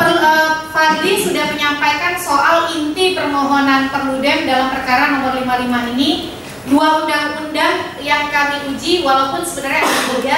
per, 0.00 0.16
uh, 0.16 0.50
Fadli 0.72 1.20
sudah 1.20 1.52
menyampaikan 1.52 2.16
soal 2.16 2.72
inti 2.72 3.12
permohonan 3.12 3.92
Perludem 3.92 4.48
dalam 4.48 4.72
perkara 4.72 5.12
nomor 5.12 5.36
55 5.36 5.92
ini 5.92 6.32
dua 6.72 7.04
undang-undang 7.04 8.00
yang 8.00 8.32
kami 8.32 8.72
uji 8.72 9.04
walaupun 9.04 9.44
sebenarnya 9.44 9.84
berbeda 9.84 10.36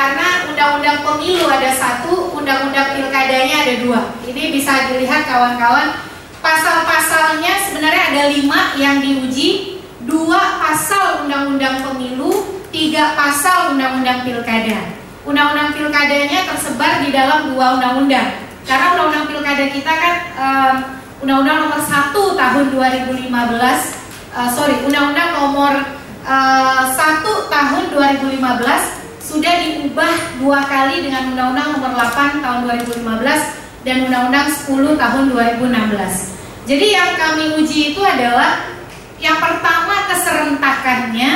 karena 0.00 0.48
undang-undang 0.48 1.04
pemilu 1.04 1.44
ada 1.44 1.76
satu, 1.76 2.32
undang-undang 2.32 2.96
pilkadanya 2.96 3.68
ada 3.68 3.74
dua. 3.84 4.00
Ini 4.24 4.48
bisa 4.48 4.88
dilihat 4.88 5.28
kawan-kawan 5.28 5.92
pasal-pasalnya 6.40 7.68
sebenarnya 7.68 8.02
ada 8.08 8.22
lima 8.32 8.80
yang 8.80 9.04
diuji, 9.04 9.76
dua 10.08 10.56
pasal 10.56 11.28
undang-undang 11.28 11.84
pemilu, 11.84 12.64
tiga 12.72 13.12
pasal 13.12 13.76
undang-undang 13.76 14.24
pilkada. 14.24 14.96
Undang-undang 15.28 15.76
pilkadanya 15.76 16.48
tersebar 16.48 17.04
di 17.04 17.12
dalam 17.12 17.52
dua 17.52 17.76
undang-undang 17.76 18.48
karena 18.64 18.96
undang-undang 18.96 19.28
pilkada 19.28 19.68
kita 19.68 19.92
kan 19.92 20.14
undang-undang 21.20 21.58
um, 21.60 21.62
nomor 21.68 21.80
1 21.84 22.16
tahun 22.16 22.64
2015 22.72 23.28
uh, 23.28 24.48
sorry 24.48 24.80
undang-undang 24.80 25.30
nomor 25.36 25.72
uh, 26.24 26.88
1 26.88 27.52
tahun 27.52 27.82
2015 27.92 28.99
sudah 29.30 29.54
diubah 29.62 30.42
dua 30.42 30.66
kali 30.66 31.06
dengan 31.06 31.30
undang-undang 31.30 31.78
nomor 31.78 31.92
8 31.94 32.42
tahun 32.42 32.58
2015 32.98 33.86
dan 33.86 33.96
undang-undang 34.10 34.48
10 34.50 34.98
tahun 34.98 35.24
2016 35.30 36.66
jadi 36.66 36.86
yang 36.90 37.10
kami 37.14 37.44
uji 37.62 37.94
itu 37.94 38.00
adalah 38.02 38.74
yang 39.22 39.38
pertama 39.38 40.10
keserentakannya 40.10 41.30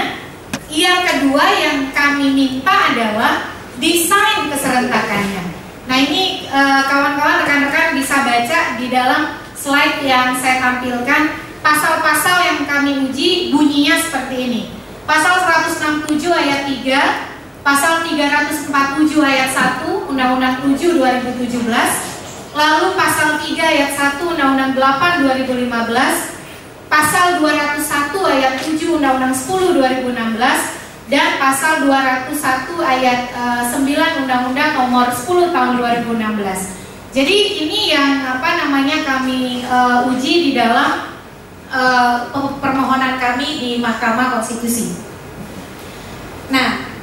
yang 0.75 1.01
kedua 1.07 1.45
yang 1.55 1.95
kami 1.95 2.35
minta 2.35 2.91
adalah 2.91 3.55
desain 3.79 4.51
keserentakannya 4.51 5.55
Nah 5.85 5.97
ini 6.01 6.49
eh, 6.49 6.81
kawan-kawan 6.89 7.45
rekan-rekan 7.45 7.93
bisa 7.97 8.25
baca 8.25 8.59
di 8.81 8.87
dalam 8.89 9.37
slide 9.53 10.01
yang 10.01 10.33
saya 10.37 10.61
tampilkan 10.61 11.37
pasal-pasal 11.61 12.37
yang 12.45 12.59
kami 12.65 13.09
uji 13.09 13.53
bunyinya 13.53 14.01
seperti 14.01 14.37
ini. 14.49 14.63
Pasal 15.05 15.45
167 15.69 16.33
ayat 16.33 16.65
3, 16.65 17.34
pasal 17.65 18.05
347 18.05 18.69
ayat 19.25 19.51
1 19.81 20.13
Undang-Undang 20.13 20.61
7 20.77 21.01
2017, 21.01 21.65
lalu 22.53 22.87
pasal 22.93 23.41
3 23.41 23.57
ayat 23.57 23.91
1 24.21 24.21
Undang-Undang 24.21 24.77
8 24.77 25.25
2015, 25.25 25.73
pasal 26.93 27.41
201 27.41 28.21
ayat 28.37 28.61
7 28.61 29.01
Undang-Undang 29.01 29.33
10 29.33 29.81
2016, 29.81 30.85
dan 31.09 31.41
pasal 31.41 31.89
201 31.89 32.37
ayat 32.85 33.33
uh, 33.33 33.65
eh, 33.65 33.81
9 33.81 34.23
Undang-Undang 34.25 34.71
Nomor 34.77 35.09
10 35.09 35.53
Tahun 35.53 35.73
2016. 35.81 37.17
Jadi 37.17 37.37
ini 37.65 37.95
yang 37.97 38.29
apa 38.29 38.61
namanya 38.61 39.01
kami 39.09 39.65
uh, 39.65 40.11
uji 40.13 40.51
di 40.51 40.53
dalam 40.53 41.17
uh, 41.73 42.29
permohonan 42.61 43.17
kami 43.17 43.49
di 43.57 43.71
Mahkamah 43.81 44.37
Konstitusi. 44.37 44.99
Nah, 46.51 46.94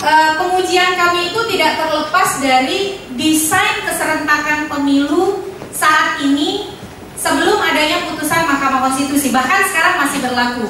uh, 0.00 0.30
pengujian 0.40 0.96
kami 0.96 1.32
itu 1.32 1.40
tidak 1.56 1.80
terlepas 1.80 2.28
dari 2.40 2.80
desain 3.16 3.84
keserentakan 3.84 4.68
pemilu 4.68 5.44
saat 5.72 6.20
ini 6.24 6.72
sebelum 7.16 7.60
adanya 7.60 8.08
putusan 8.08 8.48
Mahkamah 8.48 8.90
Konstitusi. 8.90 9.28
Bahkan 9.32 9.60
sekarang 9.72 9.94
masih 10.00 10.18
berlaku. 10.24 10.66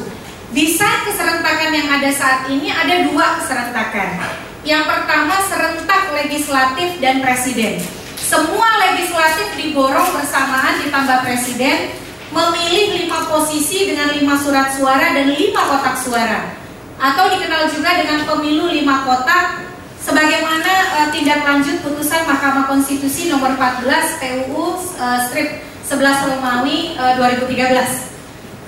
Desain 0.50 1.06
keserentakan 1.06 1.70
yang 1.70 1.88
ada 1.94 2.10
saat 2.10 2.50
ini 2.50 2.74
ada 2.74 3.06
dua 3.06 3.38
keserentakan. 3.38 4.18
Yang 4.66 4.84
pertama 4.90 5.34
serentak 5.46 6.10
legislatif 6.10 6.98
dan 6.98 7.22
presiden. 7.22 7.78
Semua 8.18 8.68
legislatif 8.90 9.56
diborong 9.56 10.10
bersamaan 10.10 10.82
ditambah 10.84 11.18
presiden 11.24 11.94
memilih 12.30 13.06
lima 13.06 13.26
posisi 13.26 13.90
dengan 13.90 14.14
lima 14.14 14.38
surat 14.38 14.70
suara 14.74 15.16
dan 15.16 15.34
lima 15.34 15.62
kotak 15.66 15.98
suara 15.98 16.59
atau 17.00 17.32
dikenal 17.32 17.72
juga 17.72 17.96
dengan 17.96 18.28
pemilu 18.28 18.68
lima 18.68 19.08
kotak 19.08 19.64
sebagaimana 19.96 20.72
uh, 21.00 21.08
tindak 21.08 21.40
lanjut 21.40 21.80
putusan 21.80 22.28
Mahkamah 22.28 22.68
Konstitusi 22.68 23.32
nomor 23.32 23.56
14 23.56 24.20
PUU 24.20 24.76
uh, 25.00 25.18
strip 25.24 25.64
11 25.88 26.28
Romawi 26.36 26.94
uh, 27.00 27.16
2013. 27.16 27.56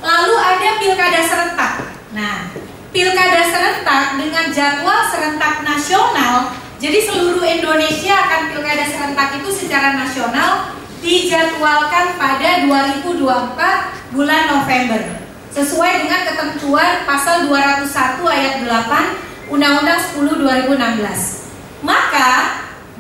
Lalu 0.03 0.35
ada 0.35 0.69
pilkada 0.83 1.21
serentak. 1.23 1.73
Nah, 2.17 2.51
pilkada 2.91 3.41
serentak 3.47 4.19
dengan 4.19 4.51
jadwal 4.51 5.01
serentak 5.13 5.63
nasional, 5.63 6.57
jadi 6.83 6.99
seluruh 7.07 7.47
Indonesia 7.47 8.17
akan 8.17 8.41
pilkada 8.51 8.85
serentak 8.91 9.39
itu 9.39 9.51
secara 9.55 9.95
nasional 9.95 10.75
dijadwalkan 10.99 12.19
pada 12.19 12.67
2024 12.67 14.15
bulan 14.15 14.43
November 14.51 15.22
sesuai 15.53 16.09
dengan 16.09 16.21
ketentuan 16.33 17.05
pasal 17.05 17.45
201 17.47 18.25
ayat 18.25 18.55
8 18.65 19.53
Undang-Undang 19.53 20.01
10 20.17 20.41
2016. 20.41 21.85
Maka 21.85 22.31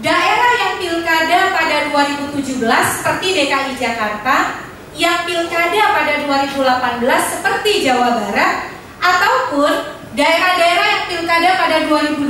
daerah 0.04 0.52
yang 0.60 0.72
pilkada 0.76 1.38
pada 1.56 1.76
2017 1.88 2.60
seperti 2.68 3.26
DKI 3.32 3.72
Jakarta 3.80 4.60
yang 4.92 5.24
pilkada 5.24 5.82
pada 5.96 6.14
2018 6.28 7.32
seperti 7.32 7.88
Jawa 7.88 8.20
Barat 8.20 8.68
ataupun 9.00 9.72
daerah-daerah 10.12 10.86
yang 10.92 11.04
pilkada 11.08 11.50
pada 11.56 11.78
2020 11.88 12.28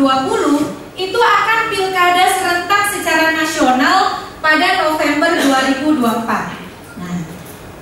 itu 0.95 1.19
akan 1.19 1.59
pilkada 1.67 2.25
serentak 2.31 2.83
secara 2.95 3.35
nasional 3.35 4.23
pada 4.39 4.87
November 4.87 5.35
2024. 5.83 7.03
Nah, 7.03 7.19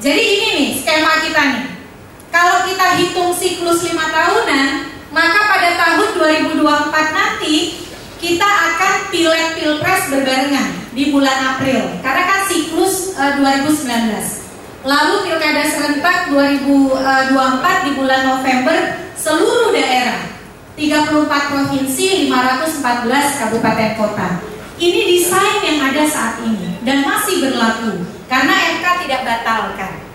jadi 0.01 0.23
ini 0.25 0.49
nih 0.57 0.69
skema 0.81 1.21
kita 1.21 1.43
nih. 1.45 1.80
Kalau 2.31 2.63
kita 2.63 2.87
hitung 3.03 3.35
siklus 3.35 3.83
lima 3.91 4.07
tahunan, 4.07 4.87
maka 5.11 5.41
pada 5.51 5.71
tahun 5.75 6.09
2024 6.55 7.19
nanti 7.19 7.55
kita 8.23 8.47
akan 8.47 8.95
pileg 9.11 9.59
pilpres 9.59 10.07
berbarengan 10.15 10.95
di 10.95 11.11
bulan 11.11 11.59
April 11.59 11.91
karena 11.99 12.23
kan 12.31 12.41
siklus 12.47 13.19
uh, 13.19 13.35
eh, 13.35 13.67
2019. 13.67 14.87
Lalu 14.87 15.15
pilkada 15.29 15.63
serentak 15.69 16.33
2024 16.33 17.85
di 17.85 17.91
bulan 17.99 18.23
November 18.25 18.79
seluruh 19.19 19.77
daerah 19.77 20.25
34 20.79 21.53
provinsi 21.53 22.31
514 22.31 23.41
kabupaten 23.45 23.91
kota. 24.01 24.29
Ini 24.81 25.01
desain 25.13 25.61
yang 25.61 25.93
ada 25.93 26.09
saat 26.09 26.41
ini 26.41 26.81
dan 26.87 27.05
masih 27.05 27.45
berlaku 27.45 28.01
karena 28.31 28.81
MK 28.81 28.87
tidak 29.05 29.21
batalkan. 29.29 30.10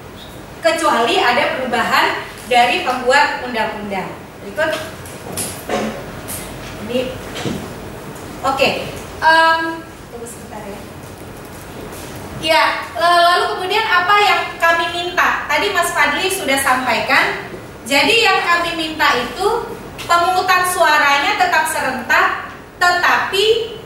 Kecuali 0.65 1.21
ada 1.21 1.53
perubahan 1.53 2.25
dari 2.49 2.81
pembuat 2.81 3.45
undang-undang. 3.45 4.09
Berikut. 4.41 4.71
Ini 6.89 7.13
Oke. 8.41 8.69
Um, 9.21 9.85
Ya, 12.45 12.85
lalu 12.93 13.57
kemudian 13.57 13.81
apa 13.89 14.21
yang 14.21 14.41
kami 14.61 14.85
minta? 14.93 15.49
Tadi 15.49 15.73
Mas 15.73 15.89
Fadli 15.89 16.29
sudah 16.29 16.61
sampaikan. 16.61 17.49
Jadi 17.89 18.21
yang 18.21 18.37
kami 18.45 18.77
minta 18.77 19.17
itu 19.17 19.65
pemungutan 20.05 20.61
suaranya 20.69 21.41
tetap 21.41 21.65
serentak, 21.65 22.53
tetapi 22.77 23.77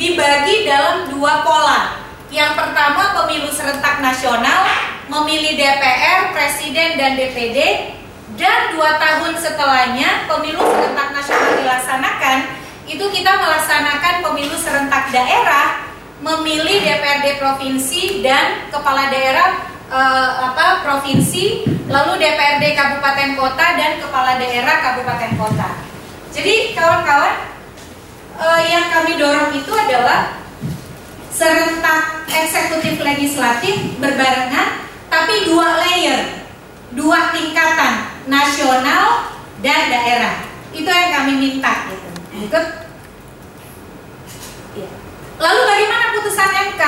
dibagi 0.00 0.64
dalam 0.64 1.12
dua 1.12 1.44
pola. 1.44 2.07
Yang 2.28 2.60
pertama 2.60 3.24
pemilu 3.24 3.48
serentak 3.48 4.04
nasional, 4.04 4.68
memilih 5.08 5.56
DPR, 5.56 6.36
Presiden 6.36 7.00
dan 7.00 7.16
DPD, 7.16 7.56
dan 8.36 8.76
dua 8.76 9.00
tahun 9.00 9.32
setelahnya 9.40 10.28
pemilu 10.28 10.60
serentak 10.60 11.08
nasional 11.16 11.56
dilaksanakan, 11.56 12.38
itu 12.84 13.04
kita 13.08 13.32
melaksanakan 13.32 14.14
pemilu 14.20 14.56
serentak 14.60 15.08
daerah 15.08 15.88
memilih 16.20 16.84
DPRD 16.84 17.40
provinsi 17.40 18.20
dan 18.20 18.68
kepala 18.68 19.08
daerah 19.08 19.64
eh, 19.88 20.30
apa 20.52 20.84
provinsi, 20.84 21.64
lalu 21.88 22.20
DPRD 22.20 22.76
kabupaten 22.76 23.40
kota 23.40 23.66
dan 23.72 24.04
kepala 24.04 24.36
daerah 24.36 24.76
kabupaten 24.84 25.32
kota. 25.40 25.68
Jadi 26.28 26.76
kawan-kawan 26.76 27.34
eh, 28.36 28.60
yang 28.68 28.84
kami 28.92 29.16
dorong 29.16 29.50
itu 29.56 29.72
adalah 29.72 30.47
serentak 31.38 32.26
eksekutif 32.26 32.98
legislatif 32.98 33.94
berbarengan 34.02 34.82
tapi 35.06 35.46
dua 35.46 35.78
layer, 35.78 36.42
dua 36.98 37.30
tingkatan 37.30 38.10
nasional 38.26 39.30
dan 39.62 39.86
daerah. 39.86 40.42
Itu 40.74 40.90
yang 40.90 41.14
kami 41.14 41.32
minta 41.38 41.86
gitu. 41.88 42.08
Ikut 42.50 42.66
Lalu 45.38 45.60
bagaimana 45.70 46.04
putusan 46.18 46.50
MK? 46.74 46.82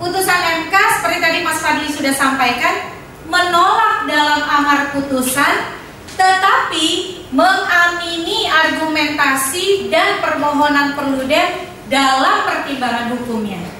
Putusan 0.00 0.40
MK 0.64 0.74
seperti 0.96 1.18
tadi 1.20 1.38
Mas 1.44 1.60
Fadli 1.60 1.92
sudah 1.92 2.16
sampaikan 2.16 2.88
menolak 3.28 4.08
dalam 4.08 4.40
amar 4.40 4.88
putusan 4.96 5.76
tetapi 6.16 7.20
mengamini 7.28 8.48
argumentasi 8.48 9.92
dan 9.92 10.24
permohonan 10.24 10.96
perludem 10.96 11.68
dalam 11.92 12.48
pertimbangan 12.48 13.12
hukumnya. 13.18 13.73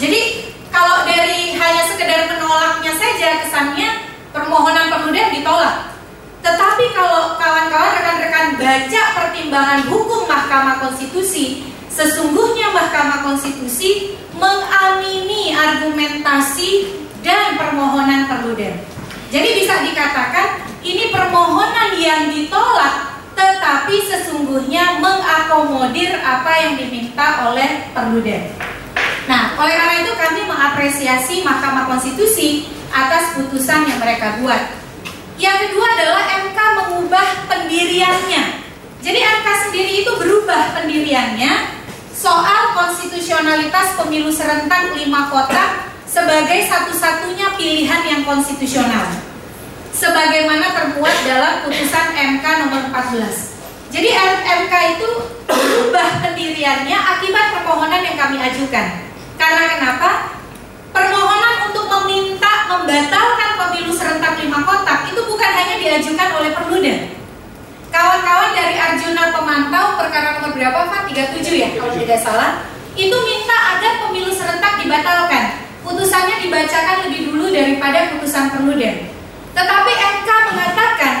Jadi 0.00 0.50
kalau 0.72 1.04
dari 1.04 1.52
hanya 1.52 1.84
sekedar 1.92 2.32
menolaknya 2.32 2.96
saja 2.96 3.44
kesannya 3.44 4.08
permohonan 4.32 4.88
perludem 4.88 5.28
ditolak. 5.36 5.92
Tetapi 6.40 6.84
kalau 6.96 7.36
kawan-kawan 7.36 7.92
rekan-rekan 8.00 8.46
baca 8.56 9.02
pertimbangan 9.12 9.80
hukum 9.92 10.24
Mahkamah 10.24 10.80
Konstitusi 10.80 11.70
Sesungguhnya 11.90 12.72
Mahkamah 12.72 13.26
Konstitusi 13.26 14.16
mengamini 14.32 15.52
argumentasi 15.52 16.96
dan 17.20 17.60
permohonan 17.60 18.24
perludem. 18.24 18.78
Jadi 19.28 19.48
bisa 19.60 19.84
dikatakan 19.84 20.64
ini 20.80 21.12
permohonan 21.12 21.92
yang 22.00 22.32
ditolak 22.32 23.20
tetapi 23.36 24.00
sesungguhnya 24.06 25.02
mengakomodir 25.02 26.24
apa 26.24 26.52
yang 26.62 26.72
diminta 26.78 27.52
oleh 27.52 27.90
perludem. 27.92 28.48
Nah, 29.30 29.54
oleh 29.54 29.78
karena 29.78 30.02
itu 30.02 30.10
kami 30.18 30.42
mengapresiasi 30.42 31.46
Mahkamah 31.46 31.86
Konstitusi 31.86 32.66
atas 32.90 33.38
putusan 33.38 33.86
yang 33.86 34.02
mereka 34.02 34.42
buat. 34.42 34.74
Yang 35.38 35.70
kedua 35.70 35.86
adalah 35.86 36.22
MK 36.50 36.58
mengubah 36.58 37.26
pendiriannya. 37.46 38.58
Jadi 38.98 39.18
MK 39.22 39.46
sendiri 39.70 40.02
itu 40.02 40.10
berubah 40.18 40.74
pendiriannya 40.74 41.78
soal 42.10 42.74
konstitusionalitas 42.74 43.94
pemilu 44.02 44.34
serentak 44.34 44.98
lima 44.98 45.30
kota 45.30 45.86
sebagai 46.10 46.66
satu-satunya 46.66 47.54
pilihan 47.54 48.02
yang 48.02 48.22
konstitusional 48.26 49.14
sebagaimana 49.94 50.74
termuat 50.74 51.14
dalam 51.22 51.62
putusan 51.70 52.18
MK 52.18 52.44
nomor 52.66 52.82
14. 52.98 53.94
Jadi 53.94 54.10
MK 54.42 54.74
itu 54.98 55.08
berubah 55.46 56.18
pendiriannya 56.18 56.98
akibat 56.98 57.46
permohonan 57.54 58.02
yang 58.02 58.18
kami 58.18 58.36
ajukan. 58.42 59.09
Karena 59.40 59.64
kenapa? 59.72 60.10
Permohonan 60.92 61.72
untuk 61.72 61.88
meminta 61.88 62.68
membatalkan 62.68 63.50
pemilu 63.56 63.88
serentak 63.88 64.36
lima 64.36 64.60
kotak 64.68 65.08
itu 65.08 65.16
bukan 65.24 65.50
hanya 65.56 65.80
diajukan 65.80 66.28
oleh 66.36 66.50
Perludem, 66.52 67.16
Kawan-kawan 67.88 68.52
dari 68.52 68.76
Arjuna 68.76 69.32
Pemantau 69.32 69.96
perkara 69.96 70.36
nomor 70.36 70.52
berapa 70.52 70.92
Pak? 70.92 71.08
37 71.08 71.56
ya 71.56 71.72
kalau 71.72 71.96
tidak 71.96 72.20
salah. 72.20 72.68
Itu 72.92 73.16
minta 73.24 73.56
agar 73.80 74.04
pemilu 74.04 74.28
serentak 74.28 74.76
dibatalkan. 74.84 75.64
Putusannya 75.88 76.44
dibacakan 76.44 77.08
lebih 77.08 77.32
dulu 77.32 77.48
daripada 77.48 78.12
putusan 78.12 78.52
Perludem. 78.52 79.08
Tetapi 79.56 79.92
MK 80.20 80.28
mengatakan 80.52 81.14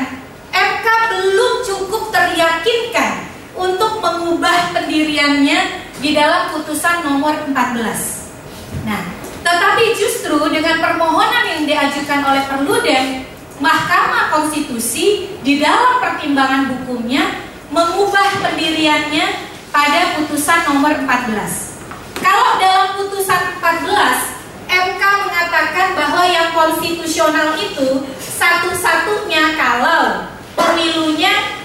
MK 0.52 0.86
belum 1.08 1.52
cukup 1.64 2.12
teryakinkan 2.12 3.12
untuk 3.60 4.00
mengubah 4.00 4.72
pendiriannya 4.72 5.84
di 6.00 6.16
dalam 6.16 6.56
putusan 6.56 7.04
nomor 7.04 7.36
14. 7.52 8.88
Nah, 8.88 9.02
tetapi 9.44 9.92
justru 9.92 10.40
dengan 10.48 10.80
permohonan 10.80 11.44
yang 11.44 11.62
diajukan 11.68 12.20
oleh 12.24 12.42
Perludem, 12.48 13.28
Mahkamah 13.60 14.32
Konstitusi 14.32 15.36
di 15.44 15.60
dalam 15.60 16.00
pertimbangan 16.00 16.72
hukumnya 16.72 17.44
mengubah 17.68 18.40
pendiriannya 18.40 19.52
pada 19.68 20.16
putusan 20.16 20.64
nomor 20.64 20.96
14. 20.96 22.24
Kalau 22.24 22.56
dalam 22.56 22.96
putusan 22.96 23.60
14 23.60 24.40
MK 24.70 25.02
mengatakan 25.02 25.88
bahwa 25.92 26.22
yang 26.24 26.48
konstitusional 26.56 27.58
itu 27.60 28.08
satu-satunya 28.16 29.60
kalau 29.60 30.30
pemilunya 30.56 31.59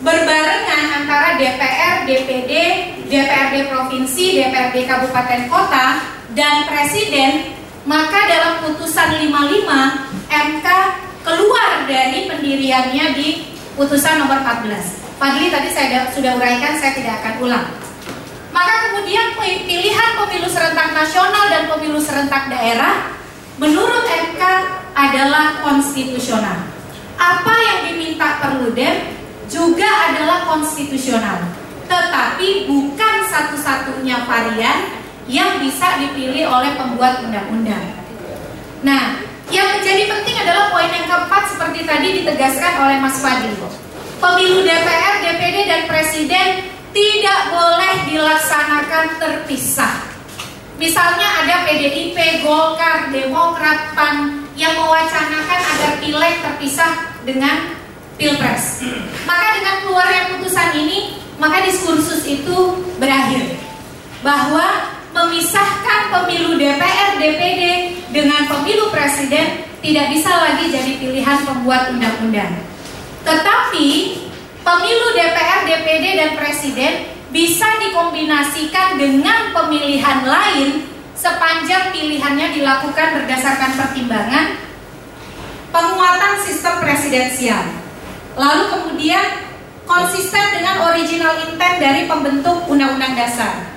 berbarengan 0.00 1.04
antara 1.04 1.40
DPR, 1.40 2.04
DPD, 2.04 2.52
DPRD 3.08 3.54
provinsi, 3.72 4.42
DPRD 4.42 4.84
kabupaten 4.84 5.48
kota 5.48 5.86
dan 6.36 6.68
presiden, 6.68 7.56
maka 7.88 8.28
dalam 8.28 8.52
putusan 8.66 9.16
55 9.24 10.28
MK 10.28 10.66
keluar 11.24 11.70
dari 11.88 12.28
pendiriannya 12.28 13.06
di 13.16 13.28
putusan 13.78 14.20
nomor 14.20 14.44
14. 14.44 15.16
Fadli 15.16 15.48
tadi 15.48 15.70
saya 15.72 16.12
sudah 16.12 16.36
uraikan, 16.36 16.76
saya 16.76 16.92
tidak 16.92 17.24
akan 17.24 17.34
ulang. 17.40 17.66
Maka 18.52 18.88
kemudian 18.88 19.36
pilihan 19.64 20.10
pemilu 20.16 20.48
serentak 20.48 20.92
nasional 20.92 21.44
dan 21.48 21.68
pemilu 21.72 22.00
serentak 22.00 22.52
daerah 22.52 23.16
menurut 23.56 24.04
MK 24.04 24.42
adalah 24.96 25.60
konstitusional. 25.64 26.68
Apa 27.16 27.52
yang 27.52 27.78
diminta 27.92 28.40
Perludem 28.44 29.16
juga 29.46 29.86
adalah 30.10 30.46
konstitusional, 30.46 31.54
tetapi 31.86 32.66
bukan 32.66 33.14
satu-satunya 33.30 34.26
varian 34.26 34.78
yang 35.26 35.58
bisa 35.58 35.98
dipilih 36.02 36.46
oleh 36.46 36.74
pembuat 36.78 37.22
undang-undang. 37.26 37.98
Nah, 38.86 39.22
yang 39.50 39.78
menjadi 39.78 40.10
penting 40.10 40.36
adalah 40.42 40.74
poin 40.74 40.90
yang 40.90 41.06
keempat 41.06 41.42
seperti 41.50 41.86
tadi 41.86 42.22
ditegaskan 42.22 42.72
oleh 42.82 42.96
Mas 42.98 43.18
Fadli. 43.22 43.54
Pemilu 44.16 44.64
DPR, 44.64 45.14
DPD, 45.22 45.56
dan 45.68 45.82
Presiden 45.86 46.48
tidak 46.90 47.40
boleh 47.52 47.94
dilaksanakan 48.08 49.20
terpisah. 49.20 50.16
Misalnya 50.76 51.44
ada 51.44 51.68
PDIP, 51.68 52.16
Golkar, 52.44 53.12
Demokrat, 53.12 53.92
PAN 53.96 54.44
yang 54.56 54.76
mewacanakan 54.76 55.60
agar 55.76 55.92
pileg 56.00 56.34
terpisah 56.40 57.16
dengan 57.24 57.76
pilpres. 58.16 58.82
Maka 59.28 59.46
dengan 59.60 59.76
keluarnya 59.84 60.22
putusan 60.36 60.68
ini, 60.76 61.20
maka 61.36 61.64
diskursus 61.64 62.24
itu 62.24 62.56
berakhir 62.96 63.60
bahwa 64.24 64.96
memisahkan 65.12 66.12
pemilu 66.12 66.60
DPR, 66.60 67.16
DPD 67.20 67.62
dengan 68.12 68.48
pemilu 68.48 68.92
presiden 68.92 69.64
tidak 69.80 70.06
bisa 70.12 70.32
lagi 70.32 70.72
jadi 70.72 70.92
pilihan 70.98 71.38
pembuat 71.44 71.92
undang-undang. 71.92 72.64
Tetapi 73.24 73.88
pemilu 74.60 75.06
DPR, 75.14 75.60
DPD 75.68 76.04
dan 76.16 76.30
presiden 76.36 76.92
bisa 77.30 77.68
dikombinasikan 77.84 78.96
dengan 78.96 79.52
pemilihan 79.52 80.24
lain 80.24 80.88
sepanjang 81.16 81.92
pilihannya 81.92 82.54
dilakukan 82.54 83.08
berdasarkan 83.20 83.72
pertimbangan 83.76 84.46
penguatan 85.72 86.34
sistem 86.44 86.80
presidensial 86.80 87.64
Lalu 88.36 88.64
kemudian 88.68 89.24
konsisten 89.88 90.44
dengan 90.52 90.92
original 90.92 91.40
intent 91.48 91.76
dari 91.80 92.04
pembentuk 92.04 92.68
undang-undang 92.68 93.16
dasar. 93.16 93.72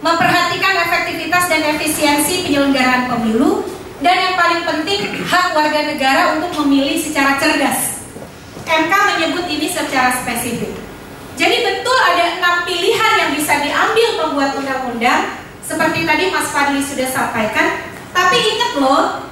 Memperhatikan 0.00 0.88
efektivitas 0.88 1.44
dan 1.52 1.76
efisiensi 1.76 2.48
penyelenggaraan 2.48 3.12
pemilu 3.12 3.68
dan 4.00 4.16
yang 4.16 4.34
paling 4.40 4.64
penting 4.64 5.12
hak 5.28 5.52
warga 5.52 5.92
negara 5.92 6.40
untuk 6.40 6.56
memilih 6.64 6.96
secara 6.96 7.36
cerdas. 7.36 8.00
MK 8.64 8.92
menyebut 8.92 9.44
ini 9.44 9.68
secara 9.68 10.16
spesifik. 10.24 10.72
Jadi 11.36 11.56
betul 11.62 11.98
ada 12.00 12.40
enam 12.40 12.64
pilihan 12.64 13.12
yang 13.20 13.30
bisa 13.36 13.60
diambil 13.60 14.08
pembuat 14.24 14.50
undang-undang 14.56 15.36
seperti 15.60 16.08
tadi 16.08 16.32
Mas 16.32 16.48
Fadli 16.48 16.80
sudah 16.80 17.08
sampaikan. 17.12 17.84
Tapi 18.16 18.36
ingat 18.40 18.72
loh, 18.80 19.28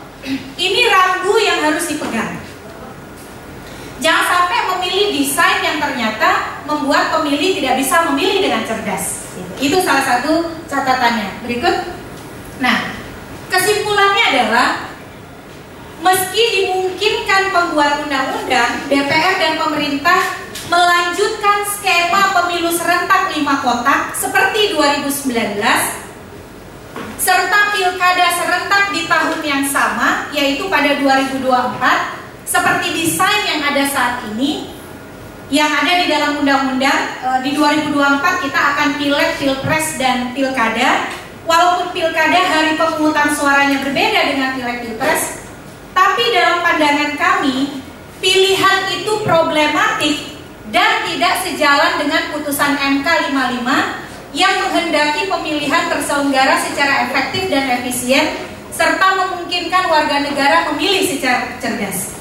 ini 0.61 0.81
rambu 0.93 1.33
yang 1.41 1.65
harus 1.65 1.89
dipegang. 1.89 2.46
Jangan 3.97 4.25
sampai 4.29 4.59
memilih 4.77 5.17
desain 5.17 5.61
yang 5.65 5.81
ternyata 5.81 6.61
membuat 6.69 7.17
pemilih 7.17 7.57
tidak 7.57 7.81
bisa 7.81 8.05
memilih 8.13 8.45
dengan 8.45 8.63
cerdas. 8.69 9.25
Itu 9.57 9.81
salah 9.81 10.05
satu 10.05 10.53
catatannya. 10.69 11.49
Berikut. 11.49 11.75
Nah, 12.61 12.93
kesimpulannya 13.49 14.25
adalah 14.37 14.69
meski 16.05 16.43
dimungkinkan 16.61 17.53
pembuat 17.53 18.05
undang-undang, 18.05 18.85
DPR 18.93 19.35
dan 19.41 19.53
pemerintah 19.57 20.21
melanjutkan 20.67 21.63
skema 21.73 22.37
pemilu 22.37 22.69
serentak 22.75 23.33
lima 23.33 23.63
kotak 23.63 24.13
seperti 24.19 24.75
2019 24.75 25.63
serta 27.17 27.61
pilkada 27.73 28.27
serentak 28.35 28.85
di 28.93 29.07
tahun 29.07 29.41
yang 29.47 29.65
sama 29.71 30.27
yaitu 30.35 30.67
pada 30.67 30.99
2024 30.99 32.26
seperti 32.47 32.95
desain 32.95 33.43
yang 33.45 33.61
ada 33.67 33.85
saat 33.91 34.23
ini 34.33 34.71
yang 35.47 35.71
ada 35.71 35.93
di 36.03 36.07
dalam 36.11 36.43
undang-undang 36.43 37.03
e, 37.23 37.29
di 37.47 37.51
2024 37.55 38.47
kita 38.47 38.61
akan 38.75 38.89
pileg, 38.99 39.31
pilpres 39.39 39.95
dan 39.99 40.35
pilkada. 40.35 41.11
Walaupun 41.47 41.95
pilkada 41.95 42.43
hari 42.43 42.75
pemungutan 42.75 43.31
suaranya 43.31 43.79
berbeda 43.87 44.21
dengan 44.35 44.59
pileg 44.59 44.83
pilpres, 44.83 45.47
tapi 45.95 46.35
dalam 46.35 46.59
pandangan 46.67 47.15
kami 47.15 47.79
pilihan 48.19 48.79
itu 48.99 49.23
problematik 49.23 50.35
dan 50.75 51.07
tidak 51.07 51.47
sejalan 51.47 52.03
dengan 52.03 52.35
putusan 52.35 52.75
MK 52.75 53.07
55 53.31 54.35
yang 54.35 54.55
menghendaki 54.67 55.31
pemilihan 55.31 55.87
terselenggara 55.87 56.59
secara 56.59 57.07
efektif 57.07 57.47
dan 57.47 57.79
efisien 57.79 58.35
serta 58.75 59.15
memungkinkan 59.15 59.87
warga 59.87 60.27
negara 60.27 60.75
memilih 60.75 61.07
secara 61.07 61.55
cerdas. 61.63 62.16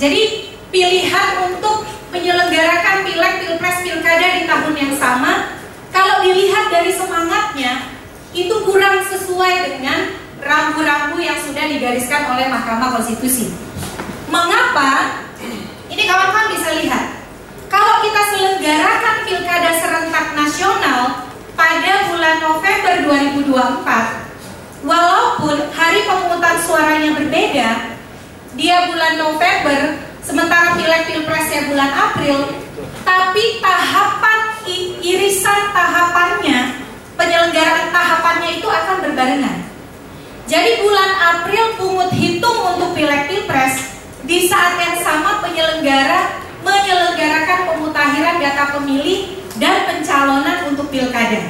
Jadi 0.00 0.52
pilihan 0.72 1.30
untuk 1.52 1.84
menyelenggarakan 2.12 3.04
pileg, 3.08 3.34
pilpres, 3.44 3.78
pilkada 3.84 4.28
di 4.40 4.42
tahun 4.44 4.74
yang 4.76 4.94
sama, 4.96 5.56
kalau 5.92 6.24
dilihat 6.24 6.72
dari 6.72 6.92
semangatnya, 6.92 7.92
itu 8.32 8.52
kurang 8.64 9.04
sesuai 9.04 9.76
dengan 9.76 10.16
rambu-rambu 10.40 11.20
yang 11.20 11.36
sudah 11.36 11.68
digariskan 11.68 12.32
oleh 12.32 12.48
Mahkamah 12.48 12.96
Konstitusi. 12.96 13.52
Mengapa? 14.32 15.20
Ini 15.92 16.02
kawan-kawan 16.08 16.48
bisa 16.56 16.70
lihat. 16.80 17.04
Kalau 17.68 18.00
kita 18.00 18.20
selenggarakan 18.36 19.16
pilkada 19.28 19.70
serentak 19.76 20.26
nasional 20.36 21.28
pada 21.52 22.08
bulan 22.08 22.36
November 22.40 22.94
2024, 23.44 24.88
walaupun 24.88 25.56
hari 25.72 26.00
pemungutan 26.08 26.56
suaranya 26.60 27.10
berbeda, 27.16 27.70
dia 28.52 28.84
bulan 28.88 29.16
November, 29.16 29.96
sementara 30.20 30.76
pileg 30.76 31.08
pilpresnya 31.08 31.72
bulan 31.72 31.90
April, 31.92 32.36
tapi 33.02 33.44
tahapan 33.64 34.38
irisan 35.02 35.72
tahapannya, 35.74 36.84
penyelenggaraan 37.18 37.88
tahapannya 37.90 38.50
itu 38.60 38.68
akan 38.68 38.96
berbarengan. 39.02 39.56
Jadi 40.46 40.84
bulan 40.84 41.10
April 41.16 41.64
pungut 41.80 42.10
hitung 42.12 42.58
untuk 42.76 42.92
pileg 42.92 43.26
pilpres, 43.26 43.98
di 44.28 44.46
saat 44.46 44.78
yang 44.78 44.96
sama 45.00 45.40
penyelenggara 45.40 46.44
menyelenggarakan 46.62 47.74
pemutahiran 47.74 48.36
data 48.38 48.64
pemilih 48.78 49.42
dan 49.58 49.88
pencalonan 49.88 50.70
untuk 50.70 50.86
pilkada. 50.92 51.42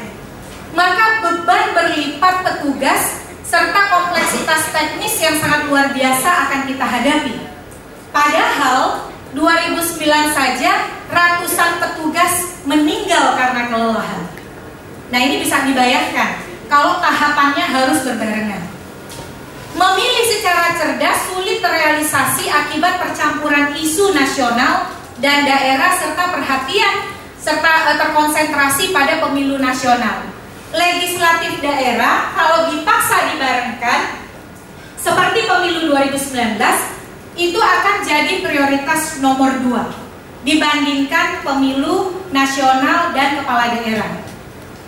Maka 0.72 1.20
beban 1.20 1.76
berlipat 1.76 2.34
petugas 2.46 3.20
serta 3.52 3.80
kompleksitas 3.92 4.72
teknis 4.72 5.20
yang 5.20 5.36
sangat 5.36 5.68
luar 5.68 5.92
biasa 5.92 6.48
akan 6.48 6.60
kita 6.64 6.86
hadapi. 6.88 7.36
Padahal 8.08 9.12
2009 9.36 10.08
saja 10.32 10.88
ratusan 11.12 11.76
petugas 11.76 12.56
meninggal 12.64 13.36
karena 13.36 13.68
kelelahan. 13.68 14.24
Nah 15.12 15.20
ini 15.20 15.44
bisa 15.44 15.68
dibayangkan 15.68 16.40
kalau 16.72 16.96
tahapannya 17.04 17.68
harus 17.68 18.00
berbarengan. 18.00 18.64
Memilih 19.76 20.24
secara 20.32 20.72
cerdas 20.72 21.28
sulit 21.28 21.60
terrealisasi 21.60 22.48
akibat 22.48 23.04
percampuran 23.04 23.76
isu 23.76 24.16
nasional 24.16 24.88
dan 25.20 25.44
daerah 25.44 25.92
serta 26.00 26.24
perhatian 26.32 27.12
serta 27.36 27.72
eh, 27.92 27.96
terkonsentrasi 28.00 28.96
pada 28.96 29.20
pemilu 29.20 29.60
nasional 29.60 30.31
legislatif 30.72 31.60
daerah 31.60 32.32
kalau 32.32 32.72
dipaksa 32.72 33.32
dibarengkan 33.32 34.00
seperti 34.96 35.44
pemilu 35.44 35.92
2019 35.92 36.58
itu 37.36 37.58
akan 37.60 37.96
jadi 38.04 38.44
prioritas 38.44 39.20
nomor 39.20 39.52
dua 39.60 39.88
dibandingkan 40.42 41.46
pemilu 41.46 42.22
nasional, 42.34 43.14
dan 43.14 43.38
kepala 43.38 43.78
daerah. 43.78 44.10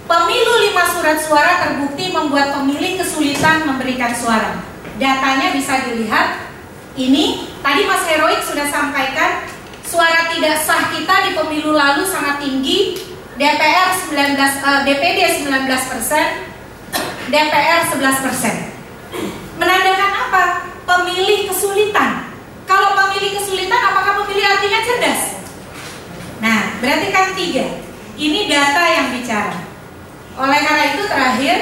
Pemilu 0.05 0.53
lima 0.69 0.85
surat 0.93 1.19
suara 1.21 1.53
terbukti 1.65 2.13
membuat 2.13 2.61
pemilih 2.61 3.01
kesulitan 3.01 3.65
memberikan 3.65 4.13
suara. 4.13 4.61
Datanya 5.01 5.55
bisa 5.57 5.81
dilihat. 5.89 6.53
Ini 6.95 7.51
tadi 7.59 7.83
Mas 7.91 8.07
Heroik 8.07 8.39
sudah 8.47 8.71
sampaikan 8.71 9.43
suara 9.83 10.31
tidak 10.31 10.63
sah 10.63 10.95
kita 10.95 11.27
di 11.27 11.31
pemilu 11.35 11.75
lalu 11.75 12.07
sangat 12.07 12.45
tinggi. 12.45 13.14
DPR 13.35 13.91
19 14.15 14.39
uh, 14.39 14.81
DPD 14.87 15.43
19 15.43 15.91
persen, 15.91 16.27
DPR 17.27 17.81
11 17.91 18.25
persen. 18.31 18.55
Menandakan 19.59 20.13
apa? 20.31 20.43
Pemilih 20.87 21.51
kesulitan. 21.51 22.31
Kalau 22.63 22.95
pemilih 22.95 23.35
kesulitan, 23.35 23.81
apakah 23.91 24.23
pemilih 24.23 24.47
artinya 24.47 24.81
cerdas? 24.87 25.23
Nah, 26.39 26.79
berarti 26.79 27.09
kan 27.11 27.35
tiga. 27.35 27.67
Ini 28.15 28.47
data 28.47 28.83
yang 28.87 29.07
bicara. 29.19 29.59
Oleh 30.39 30.61
karena 30.63 30.85
itu 30.95 31.03
terakhir 31.11 31.57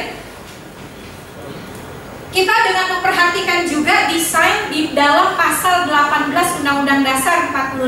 kita 2.32 2.54
dengan 2.68 2.86
memperhatikan 2.96 3.60
juga 3.68 4.08
desain 4.12 4.68
di 4.68 4.92
dalam 4.92 5.36
pasal 5.36 5.88
18 5.88 6.32
Undang-Undang 6.60 7.00
Dasar 7.04 7.52
45 7.52 7.80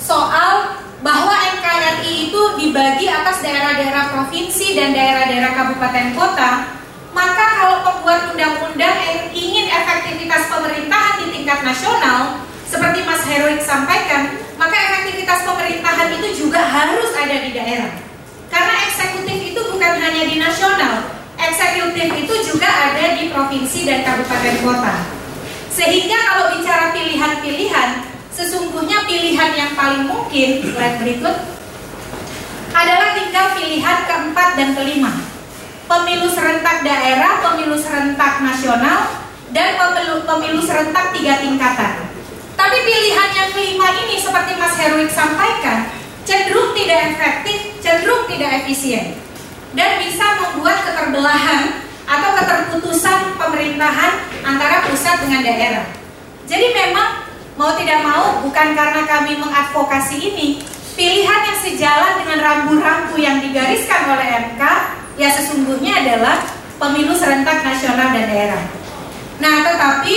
soal 0.00 0.85
bahwa 1.06 1.30
NKRI 1.30 2.26
itu 2.26 2.42
dibagi 2.58 3.06
atas 3.06 3.38
daerah-daerah 3.38 4.10
provinsi 4.10 4.74
dan 4.74 4.90
daerah-daerah 4.90 5.54
kabupaten 5.54 6.18
kota, 6.18 6.66
maka 7.14 7.46
kalau 7.62 7.86
pembuat 7.86 8.34
undang-undang 8.34 9.30
ingin 9.30 9.70
efektivitas 9.70 10.50
pemerintahan 10.50 11.22
di 11.22 11.26
tingkat 11.30 11.62
nasional, 11.62 12.42
seperti 12.66 13.06
Mas 13.06 13.22
Heroik 13.22 13.62
sampaikan, 13.62 14.34
maka 14.58 14.74
efektivitas 14.74 15.46
pemerintahan 15.46 16.10
itu 16.18 16.42
juga 16.42 16.58
harus 16.66 17.14
ada 17.14 17.38
di 17.38 17.54
daerah. 17.54 17.94
Karena 18.50 18.74
eksekutif 18.90 19.54
itu 19.54 19.60
bukan 19.62 19.92
hanya 20.02 20.26
di 20.26 20.42
nasional, 20.42 21.06
eksekutif 21.38 22.18
itu 22.18 22.34
juga 22.50 22.66
ada 22.66 23.14
di 23.14 23.30
provinsi 23.30 23.86
dan 23.86 24.02
kabupaten 24.02 24.56
kota. 24.66 24.94
Sehingga 25.70 26.18
kalau 26.18 26.58
bicara 26.58 26.90
pilihan-pilihan, 26.90 28.15
sesungguhnya 28.36 29.08
pilihan 29.08 29.50
yang 29.56 29.72
paling 29.72 30.04
mungkin, 30.04 30.60
slide 30.60 31.00
berikut, 31.00 31.36
adalah 32.76 33.16
tinggal 33.16 33.56
pilihan 33.56 33.98
keempat 34.04 34.48
dan 34.60 34.76
kelima. 34.76 35.12
Pemilu 35.88 36.28
serentak 36.28 36.84
daerah, 36.84 37.40
pemilu 37.40 37.80
serentak 37.80 38.44
nasional, 38.44 39.24
dan 39.56 39.80
pemilu, 39.80 40.28
pemilu 40.28 40.60
serentak 40.60 41.16
tiga 41.16 41.40
tingkatan. 41.40 42.12
Tapi 42.60 42.76
pilihan 42.84 43.30
yang 43.32 43.48
kelima 43.56 43.88
ini 44.04 44.20
seperti 44.20 44.52
Mas 44.60 44.76
Herwig 44.76 45.08
sampaikan, 45.08 45.88
cenderung 46.28 46.76
tidak 46.76 47.16
efektif, 47.16 47.80
cenderung 47.80 48.28
tidak 48.28 48.64
efisien 48.64 49.16
dan 49.76 50.00
bisa 50.00 50.24
membuat 50.40 50.82
keterbelahan 50.88 51.84
atau 52.08 52.30
keterputusan 52.38 53.36
pemerintahan 53.36 54.12
antara 54.42 54.88
pusat 54.88 55.20
dengan 55.22 55.44
daerah. 55.44 55.86
Jadi 56.48 56.66
memang 56.72 57.25
mau 57.56 57.72
tidak 57.74 58.04
mau 58.04 58.44
bukan 58.44 58.76
karena 58.76 59.02
kami 59.08 59.40
mengadvokasi 59.40 60.16
ini, 60.20 60.60
pilihan 60.92 61.40
yang 61.48 61.58
sejalan 61.60 62.12
dengan 62.24 62.38
rambu-rambu 62.44 63.16
yang 63.16 63.40
digariskan 63.40 64.12
oleh 64.12 64.52
MK 64.52 64.62
ya 65.16 65.28
sesungguhnya 65.32 66.04
adalah 66.04 66.44
pemilu 66.76 67.16
serentak 67.16 67.64
nasional 67.64 68.12
dan 68.12 68.28
daerah. 68.28 68.62
Nah, 69.40 69.64
tetapi 69.64 70.16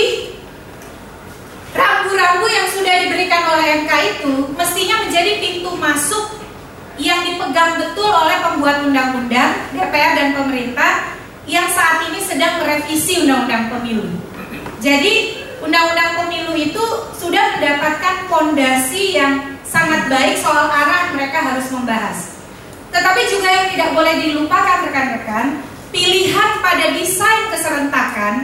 rambu-rambu 1.72 2.46
yang 2.48 2.68
sudah 2.68 2.94
diberikan 3.08 3.42
oleh 3.56 3.84
MK 3.84 3.92
itu 4.16 4.32
mestinya 4.52 5.04
menjadi 5.04 5.40
pintu 5.40 5.72
masuk 5.80 6.40
yang 7.00 7.24
dipegang 7.24 7.80
betul 7.80 8.12
oleh 8.12 8.36
pembuat 8.44 8.84
undang-undang, 8.84 9.72
DPR 9.72 10.12
dan 10.12 10.36
pemerintah 10.36 11.16
yang 11.48 11.64
saat 11.72 12.04
ini 12.12 12.20
sedang 12.20 12.60
merevisi 12.60 13.24
undang-undang 13.24 13.72
pemilu. 13.72 14.04
Jadi, 14.84 15.40
undang-undang 15.60 16.24
pemilu 16.24 16.56
itu 16.56 16.84
sudah 17.16 17.56
mendapatkan 17.56 18.26
fondasi 18.26 19.16
yang 19.16 19.60
sangat 19.64 20.08
baik 20.08 20.40
soal 20.40 20.66
arah 20.66 21.12
mereka 21.14 21.38
harus 21.40 21.68
membahas. 21.70 22.40
Tetapi 22.90 23.20
juga 23.30 23.48
yang 23.48 23.66
tidak 23.70 23.90
boleh 23.94 24.14
dilupakan 24.18 24.88
rekan-rekan, 24.88 25.62
pilihan 25.94 26.50
pada 26.58 26.86
desain 26.96 27.42
keserentakan 27.54 28.34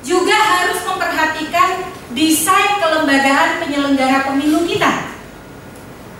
juga 0.00 0.34
harus 0.34 0.80
memperhatikan 0.86 1.92
desain 2.16 2.80
kelembagaan 2.80 3.60
penyelenggara 3.62 4.24
pemilu 4.32 4.64
kita. 4.64 5.12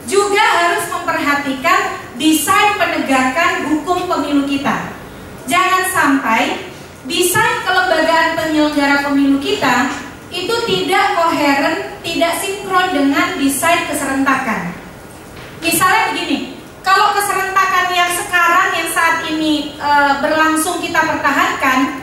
Juga 0.04 0.42
harus 0.42 0.84
memperhatikan 0.90 1.96
desain 2.18 2.76
penegakan 2.76 3.72
hukum 3.72 4.04
pemilu 4.10 4.44
kita. 4.44 4.92
Jangan 5.48 5.82
sampai 5.88 6.70
desain 7.08 7.66
kelembagaan 7.66 8.38
penyelenggara 8.38 9.06
pemilu 9.06 9.38
kita 9.40 9.90
itu 10.32 10.54
tidak 10.64 11.12
koheren, 11.12 12.00
tidak 12.00 12.32
sinkron 12.40 12.96
dengan 12.96 13.36
desain 13.36 13.84
keserentakan. 13.84 14.72
Misalnya 15.60 16.16
begini, 16.16 16.56
kalau 16.80 17.12
keserentakan 17.12 17.92
yang 17.92 18.10
sekarang 18.16 18.68
yang 18.74 18.88
saat 18.90 19.28
ini 19.28 19.76
e, 19.76 19.90
berlangsung 20.24 20.80
kita 20.80 21.04
pertahankan, 21.04 22.00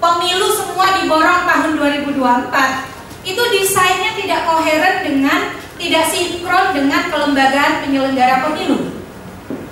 pemilu 0.00 0.48
semua 0.56 0.96
diborong 0.98 1.44
tahun 1.44 1.70
2024 2.10 3.28
itu 3.28 3.42
desainnya 3.60 4.16
tidak 4.16 4.40
koheren 4.48 4.96
dengan 5.04 5.40
tidak 5.76 6.08
sinkron 6.08 6.72
dengan 6.72 7.12
kelembagaan 7.12 7.84
penyelenggara 7.84 8.48
pemilu. 8.48 8.88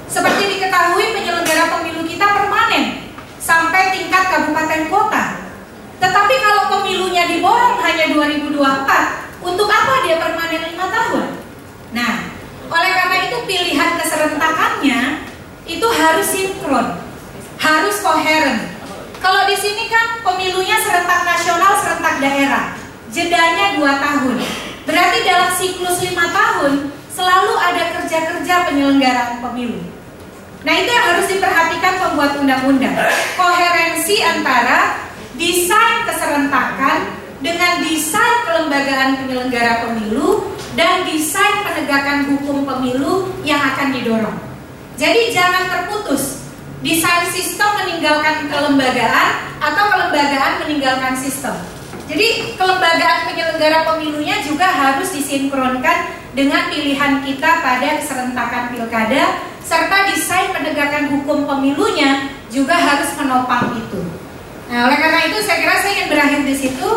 Seperti 0.06 0.46
diketahui 0.46 1.16
penyelenggara 1.16 1.72
pemilu 1.72 2.04
kita 2.04 2.26
permanen 2.28 3.08
sampai 3.40 3.96
tingkat 3.96 4.24
kabupaten 4.28 4.92
kota. 4.92 5.43
Tetapi 6.04 6.34
kalau 6.36 6.62
pemilunya 6.68 7.24
diborong 7.32 7.80
hanya 7.80 8.12
2024, 8.12 9.40
untuk 9.40 9.68
apa 9.72 10.04
dia 10.04 10.20
permanen 10.20 10.68
lima 10.68 10.86
tahun? 10.92 11.24
Nah, 11.96 12.12
oleh 12.68 12.90
karena 12.92 13.16
itu 13.24 13.36
pilihan 13.48 13.90
keserentakannya 13.96 15.00
itu 15.64 15.86
harus 15.88 16.26
sinkron, 16.28 17.00
harus 17.56 17.96
koheren 18.04 18.74
kalau 19.24 19.48
di 19.48 19.56
sini 19.56 19.88
kan 19.88 20.20
pemilunya 20.20 20.76
serentak 20.84 21.24
nasional, 21.24 21.80
serentak 21.80 22.20
daerah. 22.20 22.76
Jedanya 23.08 23.80
dua 23.80 23.96
tahun. 23.96 24.36
Berarti 24.84 25.18
dalam 25.24 25.48
siklus 25.56 26.04
lima 26.04 26.28
tahun 26.28 26.92
selalu 27.08 27.56
ada 27.56 27.82
kerja-kerja 27.96 28.68
penyelenggaraan 28.68 29.40
pemilu. 29.40 29.80
Nah 30.60 30.74
itu 30.76 30.92
yang 30.92 31.04
harus 31.08 31.26
diperhatikan 31.32 32.04
pembuat 32.04 32.36
undang-undang. 32.36 32.92
Koherensi 33.40 34.20
antara 34.20 35.03
desain 35.38 35.98
keserentakan 36.06 37.22
dengan 37.44 37.84
desain 37.84 38.38
kelembagaan 38.48 39.20
penyelenggara 39.20 39.84
pemilu 39.84 40.54
dan 40.74 41.04
desain 41.06 41.62
penegakan 41.66 42.34
hukum 42.34 42.64
pemilu 42.64 43.30
yang 43.44 43.60
akan 43.60 43.94
didorong. 43.94 44.38
Jadi 44.94 45.34
jangan 45.34 45.66
terputus 45.68 46.46
desain 46.80 47.26
sistem 47.34 47.82
meninggalkan 47.82 48.46
kelembagaan 48.46 49.58
atau 49.58 49.84
kelembagaan 49.90 50.64
meninggalkan 50.64 51.14
sistem. 51.18 51.56
Jadi 52.04 52.54
kelembagaan 52.60 53.32
penyelenggara 53.32 53.88
pemilunya 53.88 54.44
juga 54.44 54.68
harus 54.68 55.08
disinkronkan 55.16 56.12
dengan 56.36 56.68
pilihan 56.68 57.24
kita 57.24 57.50
pada 57.64 57.88
keserentakan 58.02 58.76
pilkada 58.76 59.40
serta 59.64 60.12
desain 60.12 60.52
penegakan 60.52 61.08
hukum 61.16 61.48
pemilunya 61.48 62.28
juga 62.52 62.76
harus 62.76 63.08
menopang 63.16 63.72
itu. 63.80 64.13
Nah, 64.74 64.90
oleh 64.90 64.98
karena 64.98 65.30
itu 65.30 65.38
saya 65.46 65.62
kira 65.62 65.78
saya 65.78 65.92
ingin 65.94 66.08
berakhir 66.10 66.40
di 66.42 66.54
situ. 66.58 66.88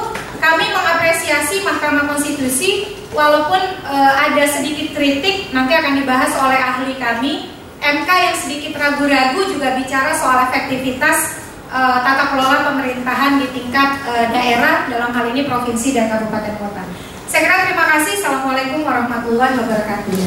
Kami 0.42 0.66
mengapresiasi 0.66 1.62
Mahkamah 1.62 2.10
Konstitusi 2.10 2.90
walaupun 3.14 3.62
e, 3.86 3.98
ada 4.18 4.50
sedikit 4.50 4.98
kritik 4.98 5.54
nanti 5.54 5.78
akan 5.78 6.02
dibahas 6.02 6.34
oleh 6.42 6.58
ahli 6.58 6.98
kami 6.98 7.54
MK 7.78 8.10
yang 8.10 8.34
sedikit 8.38 8.74
ragu-ragu 8.82 9.46
juga 9.46 9.78
bicara 9.78 10.18
soal 10.18 10.50
efektivitas 10.50 11.38
e, 11.70 11.78
tata 11.78 12.34
kelola 12.34 12.66
pemerintahan 12.74 13.46
di 13.46 13.48
tingkat 13.54 13.90
e, 14.10 14.14
daerah 14.34 14.90
dalam 14.90 15.14
hal 15.14 15.30
ini 15.30 15.46
provinsi 15.46 15.94
dan 15.94 16.10
kabupaten 16.10 16.58
kota. 16.58 16.82
Saya 17.30 17.46
kira 17.46 17.62
terima 17.70 17.86
kasih. 17.94 18.14
Assalamualaikum 18.18 18.82
warahmatullahi 18.82 19.54
wabarakatuh. 19.54 20.18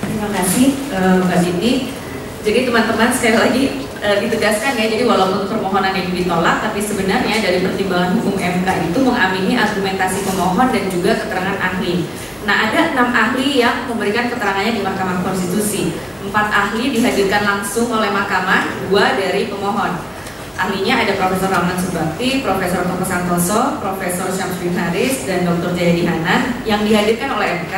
Terima 0.00 0.28
kasih 0.32 0.66
Mbak 0.96 1.40
Siti. 1.44 2.05
Jadi 2.46 2.62
teman-teman 2.62 3.10
sekali 3.10 3.36
lagi 3.42 3.62
e, 3.98 4.08
ditegaskan 4.22 4.78
ya, 4.78 4.86
jadi 4.86 5.02
walaupun 5.02 5.50
permohonan 5.50 5.90
ini 5.98 6.22
ditolak, 6.22 6.62
tapi 6.62 6.78
sebenarnya 6.78 7.42
dari 7.42 7.58
pertimbangan 7.58 8.14
hukum 8.22 8.38
MK 8.38 8.68
itu 8.86 8.98
mengamini 9.02 9.58
argumentasi 9.58 10.22
pemohon 10.22 10.70
dan 10.70 10.86
juga 10.86 11.26
keterangan 11.26 11.58
ahli. 11.58 12.06
Nah 12.46 12.70
ada 12.70 12.94
enam 12.94 13.10
ahli 13.10 13.58
yang 13.58 13.90
memberikan 13.90 14.30
keterangannya 14.30 14.78
di 14.78 14.82
Mahkamah 14.86 15.26
Konstitusi. 15.26 15.90
Empat 16.22 16.46
ahli 16.54 16.94
dihadirkan 16.94 17.42
langsung 17.42 17.90
oleh 17.90 18.14
Mahkamah, 18.14 18.86
dua 18.86 19.18
dari 19.18 19.50
pemohon. 19.50 20.14
ahlinya 20.56 21.04
ada 21.04 21.12
Profesor 21.20 21.52
Rahman 21.52 21.76
Subakti, 21.76 22.40
Profesor 22.40 22.80
Toko 22.88 23.04
Santoso, 23.04 23.76
Profesor 23.76 24.32
Syamsuddin 24.32 24.72
Haris, 24.72 25.28
dan 25.28 25.44
Dr. 25.44 25.76
Jayadi 25.76 26.08
Hanan 26.08 26.64
yang 26.64 26.80
dihadirkan 26.80 27.36
oleh 27.36 27.60
MK. 27.68 27.74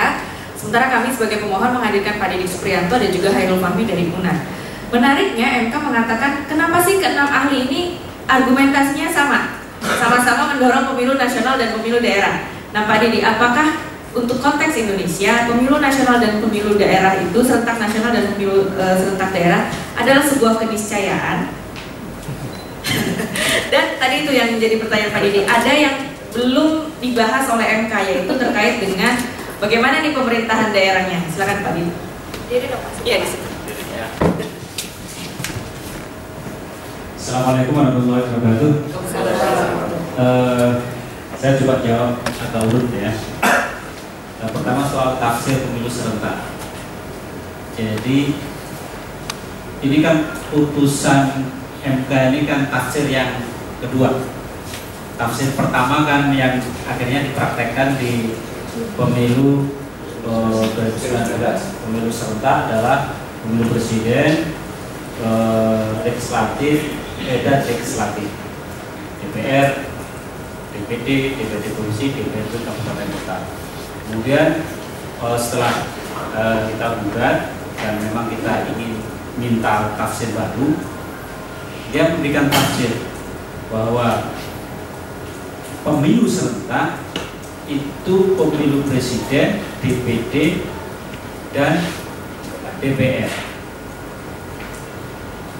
Sementara 0.59 0.91
kami 0.91 1.15
sebagai 1.15 1.47
pemohon 1.47 1.71
menghadirkan 1.71 2.19
Pak 2.19 2.35
Deddy 2.35 2.47
Supriyanto 2.51 2.99
dan 2.99 3.11
juga 3.15 3.31
Hairul 3.31 3.63
Fahmi 3.63 3.87
dari 3.87 4.11
UNAR. 4.11 4.37
Menariknya 4.91 5.71
MK 5.71 5.75
mengatakan 5.79 6.43
kenapa 6.51 6.83
sih 6.83 6.99
keenam 6.99 7.31
ahli 7.31 7.71
ini 7.71 7.81
argumentasinya 8.27 9.07
sama, 9.07 9.63
sama-sama 9.79 10.51
mendorong 10.59 10.91
pemilu 10.91 11.15
nasional 11.15 11.55
dan 11.55 11.79
pemilu 11.79 12.03
daerah. 12.03 12.51
Nah 12.75 12.91
Pak 12.91 13.07
Deddy, 13.07 13.23
apakah 13.23 13.87
untuk 14.19 14.43
konteks 14.43 14.75
Indonesia, 14.83 15.47
pemilu 15.47 15.79
nasional 15.79 16.19
dan 16.19 16.43
pemilu 16.43 16.75
daerah 16.75 17.15
itu 17.23 17.39
serentak 17.39 17.79
nasional 17.79 18.11
dan 18.11 18.35
pemilu 18.35 18.67
e, 18.75 18.85
serentak 18.99 19.31
daerah 19.31 19.71
adalah 19.95 20.25
sebuah 20.27 20.59
keniscayaan 20.65 21.55
dan 23.73 23.85
tadi 24.01 24.17
itu 24.27 24.33
yang 24.33 24.49
menjadi 24.57 24.81
pertanyaan 24.81 25.13
Pak 25.13 25.23
Didi, 25.23 25.41
ada 25.45 25.73
yang 25.77 25.95
belum 26.33 26.71
dibahas 26.99 27.45
oleh 27.53 27.67
MK 27.87 27.93
yaitu 28.11 28.33
terkait 28.35 28.81
dengan 28.83 29.15
bagaimana 29.59 30.01
nih 30.03 30.15
pemerintahan 30.15 30.71
daerahnya. 30.71 31.19
Silakan 31.31 31.63
Pak 31.63 31.73
Didi. 31.75 31.93
Iya 33.05 33.17
di 33.23 33.29
situ. 33.29 33.49
Assalamualaikum 37.19 37.75
warahmatullahi 37.77 38.25
wabarakatuh. 38.25 38.73
Uh, 40.19 40.71
saya 41.37 41.61
coba 41.61 41.85
jawab 41.85 42.13
atau 42.25 42.61
urut 42.73 42.89
ya. 42.97 43.13
Nah, 44.39 44.49
pertama 44.49 44.83
soal 44.89 45.21
tafsir 45.21 45.61
pemilu 45.61 45.91
serentak. 45.93 46.49
Jadi 47.77 48.33
ini 49.85 49.97
kan 50.03 50.35
putusan 50.51 51.53
MK 51.85 52.11
ini 52.33 52.41
kan 52.49 52.73
tafsir 52.73 53.07
yang 53.13 53.45
kedua. 53.85 54.25
Tafsir 55.21 55.53
pertama 55.53 56.07
kan 56.09 56.33
yang 56.33 56.59
akhirnya 56.89 57.29
dipraktekkan 57.29 57.99
di 58.01 58.35
pemilu 58.97 59.71
eh, 60.27 60.65
2019 60.77 61.79
pemilu 61.89 62.13
serentak 62.13 62.69
adalah 62.69 63.17
pemilu 63.41 63.73
presiden, 63.73 64.53
eh, 65.25 65.89
legislatif, 66.05 67.01
eh, 67.25 67.39
dan 67.41 67.65
legislatif, 67.65 68.29
DPR, 69.25 69.89
DPD, 70.77 71.09
DPD 71.41 71.65
provinsi, 71.73 72.07
DPD 72.13 72.53
kabupaten 72.61 73.09
kota. 73.17 73.39
Kemudian 74.09 74.49
eh, 75.19 75.39
setelah 75.41 75.75
kita 76.39 76.87
gugat 77.03 77.37
dan 77.79 77.95
memang 78.05 78.29
kita 78.31 78.69
ingin 78.75 79.01
minta 79.39 79.95
tafsir 79.97 80.35
baru 80.35 80.77
dia 81.89 82.11
memberikan 82.13 82.53
tafsir 82.53 83.01
bahwa 83.73 84.29
pemilu 85.87 86.29
serentak 86.29 87.01
itu 87.69 88.17
pemilu 88.35 88.83
presiden, 88.89 89.61
DPD, 89.85 90.65
dan 91.53 91.85
DPR. 92.81 93.31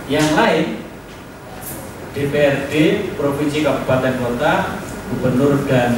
Yang 0.09 0.29
lain, 0.33 0.67
DPRD, 2.17 2.75
provinsi, 3.15 3.61
kabupaten, 3.61 4.15
kota, 4.19 4.53
gubernur 5.13 5.61
dan 5.69 5.95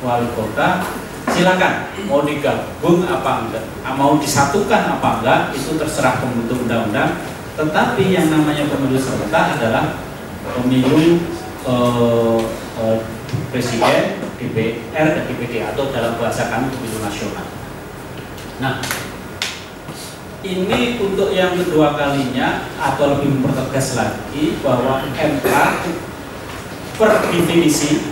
wali 0.00 0.26
kota, 0.32 0.88
silakan 1.30 1.92
mau 2.08 2.24
digabung 2.24 3.06
apa 3.06 3.46
enggak, 3.46 3.64
mau 3.94 4.16
disatukan 4.18 4.98
apa 4.98 5.08
enggak, 5.20 5.40
itu 5.54 5.76
terserah 5.76 6.18
pembentuk 6.18 6.64
undang-undang. 6.64 7.20
Tetapi 7.52 8.04
yang 8.08 8.32
namanya 8.32 8.64
pemilu 8.72 8.96
serentak 8.96 9.60
adalah 9.60 10.00
pemilu 10.56 11.20
eh, 11.68 12.40
eh, 12.80 12.98
presiden, 13.52 14.21
DPR 14.42 15.06
dan 15.14 15.24
DPD 15.30 15.62
atau 15.62 15.94
dalam 15.94 16.18
bahasa 16.18 16.50
kami 16.50 16.66
pemilu 16.74 16.98
nasional. 16.98 17.46
Nah, 18.58 18.82
ini 20.42 20.98
untuk 20.98 21.30
yang 21.30 21.54
kedua 21.54 21.94
kalinya 21.94 22.66
atau 22.74 23.14
lebih 23.14 23.38
mempertegas 23.38 23.94
lagi 23.94 24.58
bahwa 24.58 25.06
MK 25.14 25.48
per 26.98 27.12
definisi 27.30 28.02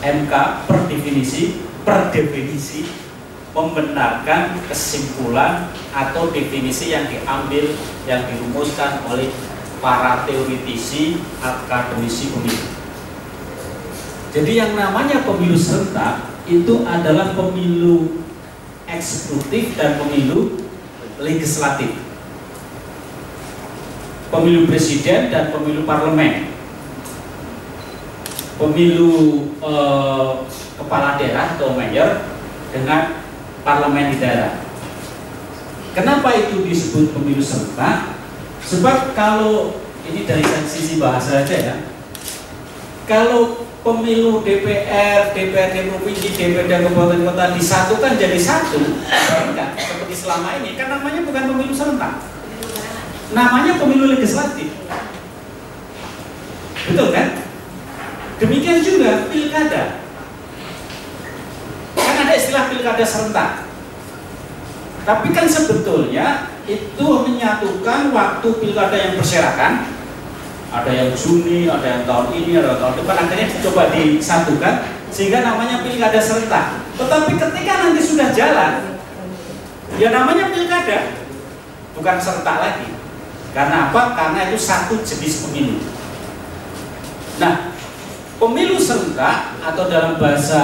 MK 0.00 0.32
per 0.64 0.80
definisi 0.88 1.60
per 1.84 2.08
definisi 2.12 2.88
membenarkan 3.52 4.60
kesimpulan 4.68 5.72
atau 5.92 6.28
definisi 6.28 6.92
yang 6.92 7.08
diambil 7.08 7.72
yang 8.04 8.24
dirumuskan 8.28 9.00
oleh 9.08 9.32
para 9.80 10.28
teoritisi 10.28 11.20
akademisi 11.40 12.32
pemilu. 12.32 12.75
Jadi 14.36 14.52
yang 14.52 14.76
namanya 14.76 15.24
pemilu 15.24 15.56
serentak 15.56 16.28
itu 16.44 16.84
adalah 16.84 17.32
pemilu 17.32 18.20
eksekutif 18.84 19.80
dan 19.80 19.96
pemilu 19.96 20.60
legislatif. 21.16 21.96
Pemilu 24.28 24.68
presiden 24.68 25.32
dan 25.32 25.48
pemilu 25.56 25.88
parlemen. 25.88 26.52
Pemilu 28.60 29.48
eh, 29.56 30.30
kepala 30.76 31.16
daerah 31.16 31.56
atau 31.56 31.72
mayor 31.72 32.28
dengan 32.68 33.24
parlemen 33.64 34.12
di 34.12 34.20
daerah. 34.20 34.60
Kenapa 35.96 36.36
itu 36.36 36.60
disebut 36.60 37.16
pemilu 37.16 37.40
serentak? 37.40 38.20
Sebab 38.68 39.16
kalau 39.16 39.80
ini 40.04 40.28
dari 40.28 40.44
sisi 40.68 41.00
bahasa 41.00 41.40
saja 41.40 41.56
ya. 41.56 41.76
Kalau 43.08 43.65
pemilu 43.86 44.42
DPR, 44.42 45.30
DPRD 45.30 45.94
provinsi, 45.94 46.34
DPRD 46.34 46.90
kabupaten 46.90 47.22
kota 47.22 47.54
disatukan 47.54 48.18
jadi 48.18 48.34
satu, 48.34 48.82
enggak 49.46 49.78
seperti 49.78 50.14
selama 50.18 50.58
ini 50.58 50.74
kan 50.74 50.90
namanya 50.90 51.22
bukan 51.22 51.44
pemilu 51.54 51.70
serentak. 51.70 52.18
Namanya 53.30 53.78
pemilu 53.78 54.10
legislatif. 54.10 54.74
Betul 56.90 57.14
kan? 57.14 57.46
Demikian 58.42 58.82
juga 58.82 59.30
pilkada 59.30 60.02
ada 62.26 62.34
istilah 62.34 62.66
pilkada 62.66 63.04
serentak. 63.06 63.50
Tapi 65.06 65.30
kan 65.30 65.46
sebetulnya 65.46 66.50
itu 66.66 67.06
menyatukan 67.06 68.10
waktu 68.10 68.48
pilkada 68.58 68.96
yang 68.98 69.14
berserakan. 69.14 69.95
Ada 70.66 70.90
yang 70.90 71.10
Juni, 71.14 71.70
ada 71.70 71.86
yang 71.86 72.02
tahun 72.04 72.26
ini, 72.42 72.58
ada 72.58 72.74
yang 72.74 72.80
tahun 72.82 72.94
depan. 73.00 73.16
Akhirnya 73.22 73.46
dicoba 73.48 73.82
disatukan 73.94 74.74
sehingga 75.14 75.38
namanya 75.46 75.80
pilkada 75.86 76.18
serentak. 76.18 76.82
Tetapi 76.98 77.32
ketika 77.38 77.72
nanti 77.86 78.00
sudah 78.02 78.28
jalan, 78.34 78.98
ya 79.96 80.08
namanya 80.10 80.50
pilkada, 80.50 81.22
bukan 81.94 82.16
serentak 82.18 82.56
lagi. 82.58 82.88
Karena 83.54 83.88
apa? 83.88 84.12
Karena 84.12 84.52
itu 84.52 84.58
satu 84.60 85.00
jenis 85.00 85.48
pemilu. 85.48 85.80
Nah, 87.40 87.72
pemilu 88.36 88.76
serentak 88.76 89.56
atau 89.64 89.84
dalam 89.88 90.20
bahasa 90.20 90.62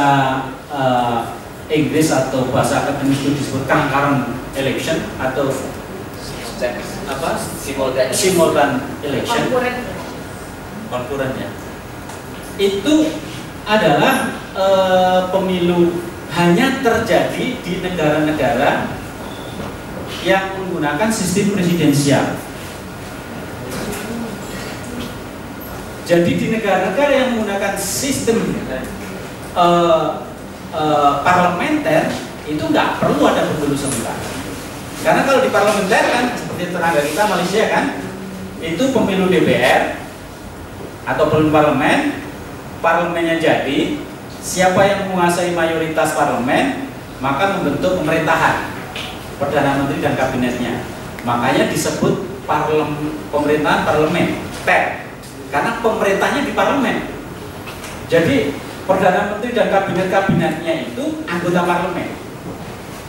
uh, 0.69 1.33
Inggris 1.73 2.13
atau 2.13 2.53
bahasa 2.53 2.85
akademis 2.85 3.25
itu 3.25 3.31
disebut 3.39 3.65
concurrent 3.65 4.37
election 4.53 5.01
atau 5.17 5.49
apa 7.09 7.35
simultan 7.59 8.07
simultan 8.15 8.71
election 9.03 9.51
konkuren 9.51 9.75
ya 10.93 11.49
itu 12.61 13.09
adalah 13.65 14.29
e, 14.53 14.67
pemilu 15.33 16.05
hanya 16.37 16.85
terjadi 16.85 17.47
di 17.65 17.73
negara-negara 17.81 18.93
yang 20.23 20.45
menggunakan 20.61 21.09
sistem 21.09 21.57
presidensial. 21.57 22.37
Jadi 26.03 26.31
di 26.37 26.47
negara-negara 26.53 27.13
yang 27.15 27.29
menggunakan 27.39 27.73
sistem 27.81 28.43
e, 29.57 29.67
e, 30.77 30.85
parlementer 31.25 32.13
itu 32.45 32.63
nggak 32.69 33.01
perlu 33.01 33.23
ada 33.33 33.49
pemilu 33.49 33.77
serentak. 33.79 34.19
Karena 35.03 35.25
kalau 35.25 35.41
di 35.41 35.51
parlementer 35.51 36.05
kan 36.05 36.25
seperti 36.37 36.63
tetangga 36.69 37.01
kita 37.01 37.23
Malaysia 37.27 37.65
kan 37.71 37.85
itu 38.63 38.85
pemilu 38.95 39.27
DPR 39.27 40.02
atau 41.09 41.31
pemilu 41.31 41.51
parlemen, 41.51 42.23
parlemennya 42.79 43.37
jadi, 43.43 44.03
siapa 44.43 44.81
yang 44.83 45.01
menguasai 45.11 45.55
mayoritas 45.55 46.15
parlemen 46.15 46.91
maka 47.23 47.59
membentuk 47.59 48.03
pemerintahan, 48.03 48.75
perdana 49.39 49.79
menteri 49.79 50.03
dan 50.03 50.19
kabinetnya. 50.19 50.83
Makanya 51.23 51.71
disebut 51.71 52.43
parlem, 52.51 53.15
pemerintahan 53.31 53.87
parlemen, 53.87 54.43
per, 54.67 55.07
karena 55.55 55.79
pemerintahnya 55.79 56.43
di 56.43 56.53
parlemen. 56.55 56.97
Jadi 58.11 58.37
Perdana 58.83 59.31
Menteri 59.31 59.55
dan 59.55 59.71
kabinet-kabinetnya 59.71 60.91
itu 60.91 61.23
anggota 61.23 61.63
parlemen. 61.63 62.11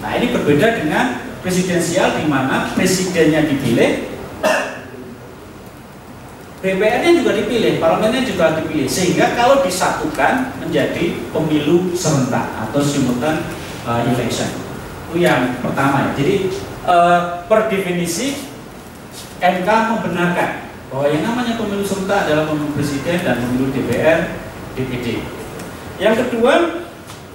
Nah 0.05 0.11
ini 0.21 0.29
berbeda 0.29 0.77
dengan 0.77 1.25
presidensial 1.41 2.21
di 2.21 2.29
mana 2.29 2.69
presidennya 2.77 3.41
dipilih 3.49 4.13
DPR-nya 6.63 7.11
juga 7.19 7.35
dipilih, 7.35 7.75
parlemennya 7.83 8.23
juga 8.23 8.55
dipilih, 8.55 8.87
sehingga 8.87 9.35
kalau 9.35 9.59
disatukan 9.67 10.55
menjadi 10.63 11.11
pemilu 11.35 11.91
serentak 11.91 12.55
atau 12.55 12.79
simultan 12.79 13.43
uh, 13.83 13.99
election. 14.07 14.47
Itu 15.11 15.19
yang 15.19 15.59
pertama 15.59 16.07
ya. 16.07 16.09
Jadi 16.15 16.35
uh, 16.87 17.43
per 17.51 17.67
definisi 17.67 18.47
MK 19.43 19.67
membenarkan 19.67 20.71
bahwa 20.87 21.05
yang 21.11 21.27
namanya 21.27 21.59
pemilu 21.59 21.83
serentak 21.83 22.31
adalah 22.31 22.47
pemilu 22.47 22.71
presiden 22.71 23.19
dan 23.27 23.43
pemilu 23.43 23.67
DPR, 23.75 24.39
DPD. 24.79 25.19
Yang 25.99 26.15
kedua, 26.23 26.79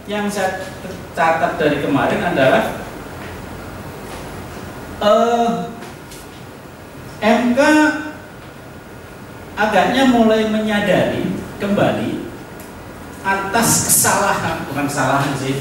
yang 0.09 0.25
saya 0.33 0.73
catat 1.13 1.61
dari 1.61 1.85
kemarin 1.85 2.33
adalah 2.33 2.81
uh, 5.05 5.69
MK 7.21 7.61
agaknya 9.59 10.06
mulai 10.06 10.47
menyadari 10.47 11.35
kembali 11.59 12.30
atas 13.26 13.90
kesalahan, 13.90 14.62
bukan 14.70 14.86
kesalahan 14.86 15.35
sih. 15.43 15.59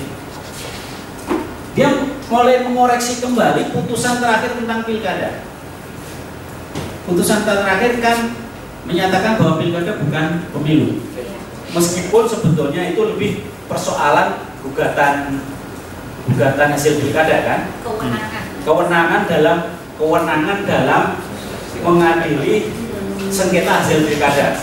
Dia 1.73 1.89
mulai 2.29 2.61
mengoreksi 2.61 3.17
kembali 3.17 3.73
putusan 3.73 4.21
terakhir 4.21 4.53
tentang 4.53 4.85
pilkada. 4.85 5.41
Putusan 7.09 7.41
terakhir 7.41 7.97
kan 7.97 8.37
menyatakan 8.85 9.41
bahwa 9.41 9.57
pilkada 9.57 9.97
bukan 9.97 10.45
pemilu. 10.53 11.01
Meskipun 11.73 12.23
sebetulnya 12.29 12.93
itu 12.93 13.01
lebih 13.01 13.31
persoalan 13.65 14.37
gugatan 14.61 15.41
gugatan 16.29 16.69
hasil 16.73 17.01
pilkada 17.01 17.37
kan? 17.43 17.59
Kewenangan. 17.81 18.43
Kewenangan 18.61 19.21
dalam 19.25 19.57
kewenangan 19.97 20.57
dalam 20.69 21.03
mengadili 21.81 22.86
sengketa 23.29 23.83
hasil 23.83 24.05
pilkada. 24.05 24.61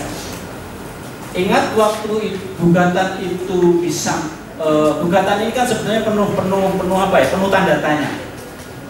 Ingat 1.35 1.75
waktu 1.75 2.39
gugatan 2.55 3.19
itu 3.19 3.83
bisa 3.83 4.31
e, 4.55 4.69
gugatan 5.03 5.43
ini 5.43 5.51
kan 5.51 5.67
sebenarnya 5.67 6.07
penuh 6.07 6.31
penuh 6.31 6.79
penuh 6.79 6.95
apa 6.95 7.15
ya 7.19 7.27
penuh 7.35 7.51
tanda 7.51 7.83
tanya. 7.83 8.09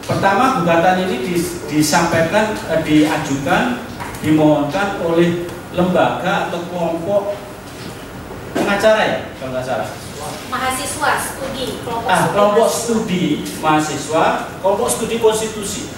Pertama 0.05 0.61
gugatan 0.61 1.09
ini 1.09 1.25
dis, 1.25 1.65
disampaikan 1.65 2.53
e, 2.69 2.75
diajukan 2.85 3.81
dimohonkan 4.21 5.01
oleh 5.01 5.49
lembaga 5.73 6.49
atau 6.49 6.61
kelompok 6.69 7.33
pengacara 8.53 9.01
ya 9.05 9.19
kalau 9.41 9.51
nggak 9.57 9.65
salah. 9.65 9.89
Mahasiswa 10.53 11.11
studi 11.17 11.81
kelompok 11.81 12.09
Ah, 12.09 12.17
studi 12.17 12.33
kelompok 12.37 12.67
studi 12.69 13.23
mahasiswa, 13.57 14.25
kelompok 14.61 14.87
studi 14.89 15.15
konstitusi. 15.17 15.94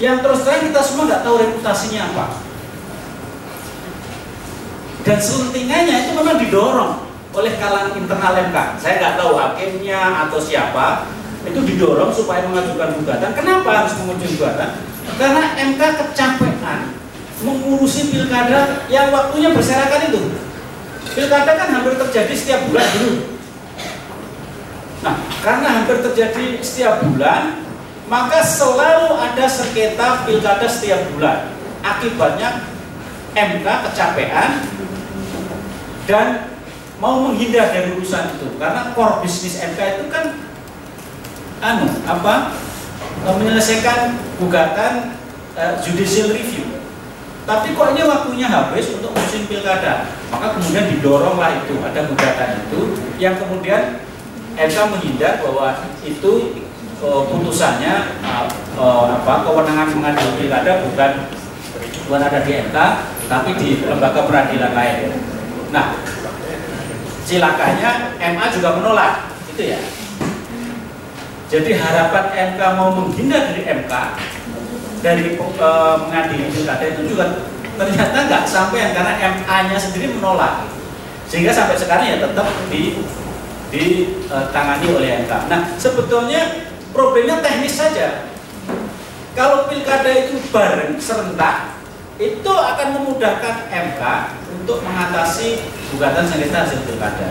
Yang 0.00 0.16
terus 0.24 0.40
terang 0.48 0.64
kita 0.64 0.80
semua 0.80 1.04
nggak 1.12 1.22
tahu 1.22 1.36
reputasinya 1.36 2.00
apa. 2.08 2.26
Dan 5.04 5.18
selentingannya 5.20 5.96
itu 6.08 6.10
memang 6.16 6.36
didorong 6.40 6.92
oleh 7.36 7.52
kalangan 7.60 7.94
internal 7.94 8.32
MK. 8.48 8.56
Saya 8.80 8.94
nggak 8.96 9.14
tahu 9.20 9.32
hakimnya 9.36 10.00
atau 10.26 10.40
siapa 10.40 11.04
itu 11.44 11.60
didorong 11.60 12.12
supaya 12.12 12.48
mengajukan 12.48 12.96
gugatan. 13.00 13.30
Kenapa 13.36 13.84
harus 13.84 13.92
mengajukan 14.00 14.32
gugatan? 14.36 14.70
Karena 15.20 15.42
MK 15.56 15.80
kecapean 15.80 16.80
mengurusi 17.40 18.12
pilkada 18.12 18.84
yang 18.92 19.08
waktunya 19.12 19.52
berserakan 19.52 20.12
itu. 20.12 20.20
Pilkada 21.16 21.52
kan 21.56 21.68
hampir 21.72 21.96
terjadi 21.96 22.32
setiap 22.36 22.60
bulan 22.68 22.86
dulu. 22.96 23.14
Nah, 25.00 25.16
karena 25.40 25.68
hampir 25.80 25.96
terjadi 26.04 26.60
setiap 26.60 27.00
bulan, 27.00 27.59
maka 28.10 28.42
selalu 28.42 29.14
ada 29.14 29.46
sengketa 29.46 30.26
pilkada 30.26 30.66
setiap 30.66 30.98
bulan. 31.14 31.54
Akibatnya 31.80 32.66
MK 33.32 33.62
kecapean 33.62 34.66
dan 36.10 36.50
mau 36.98 37.22
menghindar 37.22 37.70
dari 37.70 37.94
urusan 37.94 38.34
itu. 38.34 38.50
Karena 38.58 38.90
core 38.98 39.22
bisnis 39.22 39.62
MK 39.62 39.78
itu 39.96 40.04
kan 40.10 40.34
anu 41.62 41.86
apa 42.04 42.58
menyelesaikan 43.38 44.18
gugatan 44.42 45.14
eh, 45.54 45.78
judicial 45.86 46.34
review. 46.34 46.66
Tapi 47.46 47.72
kok 47.78 47.94
ini 47.94 48.02
waktunya 48.04 48.46
habis 48.50 48.90
untuk 48.90 49.14
musim 49.14 49.46
pilkada? 49.46 50.10
Maka 50.34 50.58
kemudian 50.58 50.90
didoronglah 50.98 51.62
itu 51.62 51.78
ada 51.78 52.10
gugatan 52.10 52.50
itu 52.66 52.80
yang 53.22 53.38
kemudian 53.38 54.02
MK 54.58 54.76
menghindar 54.90 55.38
bahwa 55.46 55.78
itu 56.02 56.32
eh, 56.58 56.69
putusannya 57.00 58.20
eh, 58.20 58.46
eh, 58.76 59.04
apa 59.08 59.32
kewenangan 59.48 59.88
mengadili 59.96 60.32
pilkada 60.36 60.84
bukan 60.84 61.12
bukan 62.04 62.20
ada 62.20 62.44
di 62.44 62.52
MK 62.60 62.76
tapi 63.26 63.50
di 63.56 63.68
lembaga 63.88 64.28
peradilan 64.28 64.72
lain. 64.76 65.16
Nah, 65.70 65.96
silakannya 67.22 68.18
MA 68.18 68.44
juga 68.50 68.74
menolak, 68.74 69.30
itu 69.54 69.70
ya. 69.70 69.80
Jadi 71.50 71.78
harapan 71.78 72.24
MK 72.54 72.60
mau 72.74 72.90
menghindar 72.94 73.48
dari 73.48 73.62
MK 73.64 73.92
dari 75.00 75.24
eh, 75.40 75.94
mengadili 76.04 76.52
pilkada 76.52 76.84
itu 76.84 77.02
juga 77.16 77.48
ternyata 77.80 78.28
nggak 78.28 78.44
sampai 78.44 78.92
karena 78.92 79.16
MA-nya 79.16 79.78
sendiri 79.80 80.12
menolak, 80.12 80.68
sehingga 81.32 81.48
sampai 81.48 81.80
sekarang 81.80 82.12
ya 82.12 82.16
tetap 82.20 82.44
di 82.68 83.00
ditangani 83.70 84.86
oleh 84.90 85.08
MK. 85.24 85.32
Nah, 85.48 85.60
sebetulnya 85.78 86.69
problemnya 86.90 87.42
teknis 87.42 87.78
saja. 87.78 88.30
Kalau 89.34 89.70
pilkada 89.70 90.10
itu 90.10 90.42
bareng 90.50 90.98
serentak, 90.98 91.78
itu 92.20 92.52
akan 92.52 92.88
memudahkan 93.00 93.70
MK 93.70 94.02
untuk 94.60 94.82
mengatasi 94.84 95.64
gugatan 95.94 96.26
sengketa 96.26 96.66
hasil 96.66 96.82
pilkada. 96.84 97.30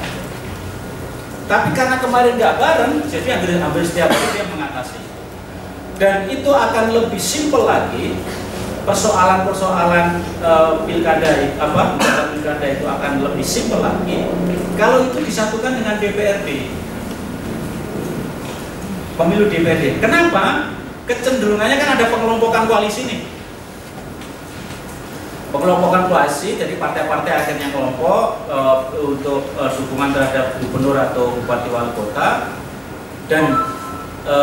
Tapi 1.50 1.70
karena 1.74 1.98
kemarin 2.00 2.38
nggak 2.40 2.58
bareng, 2.58 2.94
jadi 3.06 3.28
hampir, 3.38 3.60
hampir 3.60 3.84
setiap 3.86 4.10
hari 4.10 4.28
dia 4.34 4.46
mengatasi. 4.48 5.00
Dan 6.00 6.32
itu 6.32 6.48
akan 6.48 6.86
lebih 6.96 7.20
simpel 7.20 7.68
lagi 7.68 8.16
persoalan-persoalan 8.88 10.24
e, 10.42 10.52
pilkada 10.90 11.30
pilkada 12.34 12.66
itu 12.66 12.86
akan 12.88 13.12
lebih 13.22 13.46
simpel 13.46 13.84
lagi 13.84 14.26
kalau 14.80 15.06
itu 15.06 15.20
disatukan 15.22 15.78
dengan 15.78 16.02
DPRD 16.02 16.74
pemilu 19.20 19.52
DPRD. 19.52 20.00
Kenapa? 20.00 20.72
Kecenderungannya 21.04 21.76
kan 21.76 21.90
ada 22.00 22.06
pengelompokan 22.08 22.64
koalisi 22.72 23.04
nih. 23.04 23.20
Pengelompokan 25.52 26.08
koalisi 26.08 26.56
jadi 26.56 26.80
partai-partai 26.80 27.34
akhirnya 27.34 27.74
kelompok 27.74 28.48
e, 28.48 28.58
untuk 29.02 29.42
e, 29.58 29.64
dukungan 29.76 30.14
terhadap 30.16 30.62
gubernur 30.64 30.96
atau 30.96 31.36
bupati 31.36 31.68
wali 31.74 31.92
kota. 31.98 32.56
Dan 33.28 33.58
e, 34.24 34.38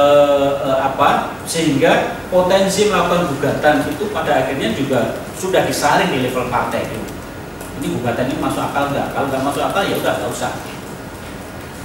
e, 0.61 0.70
apa? 0.82 1.39
Sehingga 1.47 2.19
potensi 2.28 2.90
melakukan 2.90 3.31
gugatan 3.32 3.86
itu 3.86 4.11
pada 4.11 4.44
akhirnya 4.44 4.74
juga 4.74 5.23
sudah 5.39 5.62
disaring 5.65 6.11
di 6.11 6.27
level 6.27 6.51
partai 6.51 6.85
itu. 6.90 7.01
Ini 7.81 7.86
gugatan 8.03 8.27
ini 8.27 8.43
masuk 8.43 8.66
akal 8.66 8.90
nggak? 8.90 9.15
Kalau 9.15 9.27
nggak 9.31 9.44
masuk 9.47 9.62
akal 9.62 9.82
ya 9.86 9.94
udah 10.03 10.12
nggak 10.19 10.32
usah. 10.35 10.53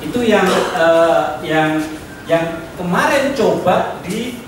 Itu 0.02 0.26
yang 0.26 0.50
e, 0.74 0.88
yang 1.46 2.01
yang 2.32 2.64
kemarin 2.80 3.36
coba 3.36 4.00
di 4.08 4.40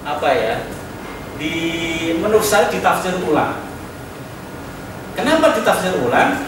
apa 0.00 0.32
ya 0.32 0.56
di 1.36 1.52
menurut 2.16 2.40
saya 2.40 2.72
ditafsir 2.72 3.20
ulang. 3.20 3.60
Kenapa 5.12 5.52
ditafsir 5.60 5.92
ulang? 6.00 6.40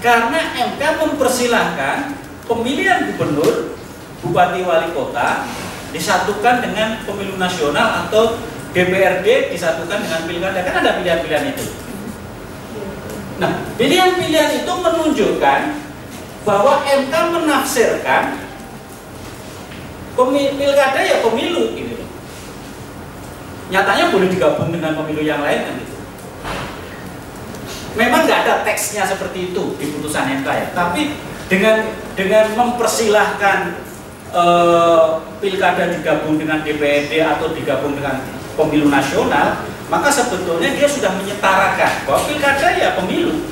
Karena 0.00 0.40
MK 0.72 0.80
mempersilahkan 0.80 2.16
pemilihan 2.48 3.12
gubernur, 3.12 3.76
bupati 4.24 4.64
wali 4.64 4.88
kota 4.96 5.44
disatukan 5.92 6.64
dengan 6.64 7.04
pemilu 7.04 7.36
nasional 7.36 8.08
atau 8.08 8.40
DPRD 8.72 9.52
disatukan 9.52 10.00
dengan 10.00 10.24
pilkada. 10.24 10.64
Kan 10.64 10.80
ada 10.80 10.96
pilihan-pilihan 10.96 11.44
itu. 11.52 11.66
Nah, 13.36 13.68
pilihan-pilihan 13.76 14.64
itu 14.64 14.72
menunjukkan 14.72 15.60
bahwa 16.44 16.84
MK 16.84 17.14
menafsirkan 17.36 18.43
pilkada 20.14 21.00
ya 21.02 21.22
pemilu 21.22 21.74
gitu 21.74 21.94
nyatanya 23.74 24.12
boleh 24.12 24.28
digabung 24.28 24.68
dengan 24.70 24.92
pemilu 24.94 25.22
yang 25.24 25.40
lain 25.40 25.60
kan 25.64 25.74
gitu. 25.80 25.94
Memang 27.94 28.26
nggak 28.26 28.40
ada 28.44 28.54
teksnya 28.66 29.06
seperti 29.06 29.54
itu 29.54 29.78
di 29.78 29.86
putusan 29.94 30.42
MK 30.42 30.48
ya, 30.50 30.66
tapi 30.74 31.14
dengan 31.46 31.86
dengan 32.18 32.50
mempersilahkan 32.58 33.78
eh, 34.34 35.06
pilkada 35.38 35.94
digabung 35.94 36.36
dengan 36.36 36.60
DPRD 36.66 37.22
atau 37.22 37.54
digabung 37.54 37.94
dengan 37.94 38.18
pemilu 38.58 38.90
nasional, 38.90 39.62
maka 39.88 40.10
sebetulnya 40.10 40.74
dia 40.74 40.90
sudah 40.90 41.14
menyetarakan 41.14 41.92
bahwa 42.04 42.20
pilkada 42.26 42.68
ya 42.74 42.98
pemilu. 42.98 43.46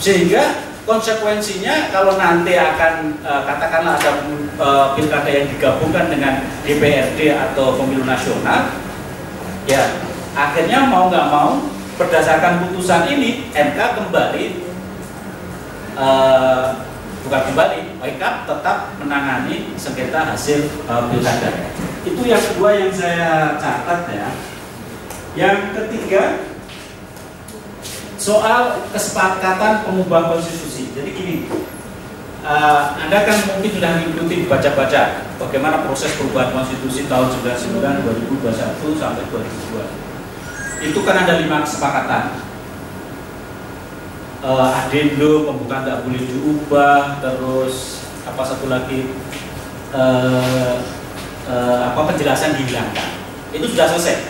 Sehingga 0.00 0.65
konsekuensinya 0.86 1.90
kalau 1.90 2.14
nanti 2.14 2.54
akan 2.54 3.18
e, 3.18 3.32
katakanlah 3.42 3.98
ada 3.98 4.22
e, 4.54 4.68
pilkada 4.94 5.26
yang 5.26 5.46
digabungkan 5.50 6.06
dengan 6.08 6.46
DPRD 6.62 7.34
atau 7.34 7.74
pemilu 7.74 8.06
nasional 8.06 8.70
ya 9.66 9.82
akhirnya 10.36 10.86
mau 10.86 11.10
nggak 11.10 11.26
mau 11.32 11.76
berdasarkan 11.96 12.68
putusan 12.68 13.08
ini 13.08 13.48
MK 13.56 13.78
kembali 13.96 14.46
eh, 15.96 16.66
bukan 17.24 17.42
kembali 17.50 17.78
MK 18.04 18.22
tetap 18.44 18.78
menangani 19.00 19.72
sengketa 19.80 20.36
hasil 20.36 20.60
eh, 20.68 21.02
pilkada. 21.08 21.50
Itu 22.04 22.22
yang 22.28 22.44
kedua 22.52 22.70
yang 22.76 22.92
saya 22.92 23.56
catat 23.56 24.00
ya. 24.12 24.28
Yang 25.36 25.58
ketiga 25.72 26.22
soal 28.16 28.88
kesepakatan 28.92 29.84
pengubah 29.84 30.36
konstitusi 30.36 30.75
jadi 30.96 31.10
gini 31.12 31.36
Uh, 32.46 32.94
Anda 32.94 33.26
kan 33.26 33.34
mungkin 33.42 33.74
sudah 33.74 33.98
mengikuti 33.98 34.46
baca-baca 34.46 35.26
bagaimana 35.34 35.82
proses 35.82 36.14
perubahan 36.14 36.54
konstitusi 36.54 37.10
tahun 37.10 37.26
99, 37.42 38.06
2021 38.38 38.94
sampai 38.94 39.26
2002. 39.34 40.86
Itu 40.86 41.02
kan 41.02 41.26
ada 41.26 41.42
lima 41.42 41.66
kesepakatan. 41.66 42.38
Uh, 44.46 44.70
adendo, 44.78 45.50
pembukaan 45.50 45.82
tidak 45.82 46.06
boleh 46.06 46.22
diubah, 46.22 47.18
terus 47.18 48.06
apa 48.22 48.42
satu 48.46 48.70
lagi 48.70 49.10
uh, 49.90 50.78
uh, 51.50 51.80
apa 51.90 52.14
penjelasan 52.14 52.54
dihilangkan. 52.62 53.10
Itu 53.50 53.74
sudah 53.74 53.90
selesai. 53.90 54.22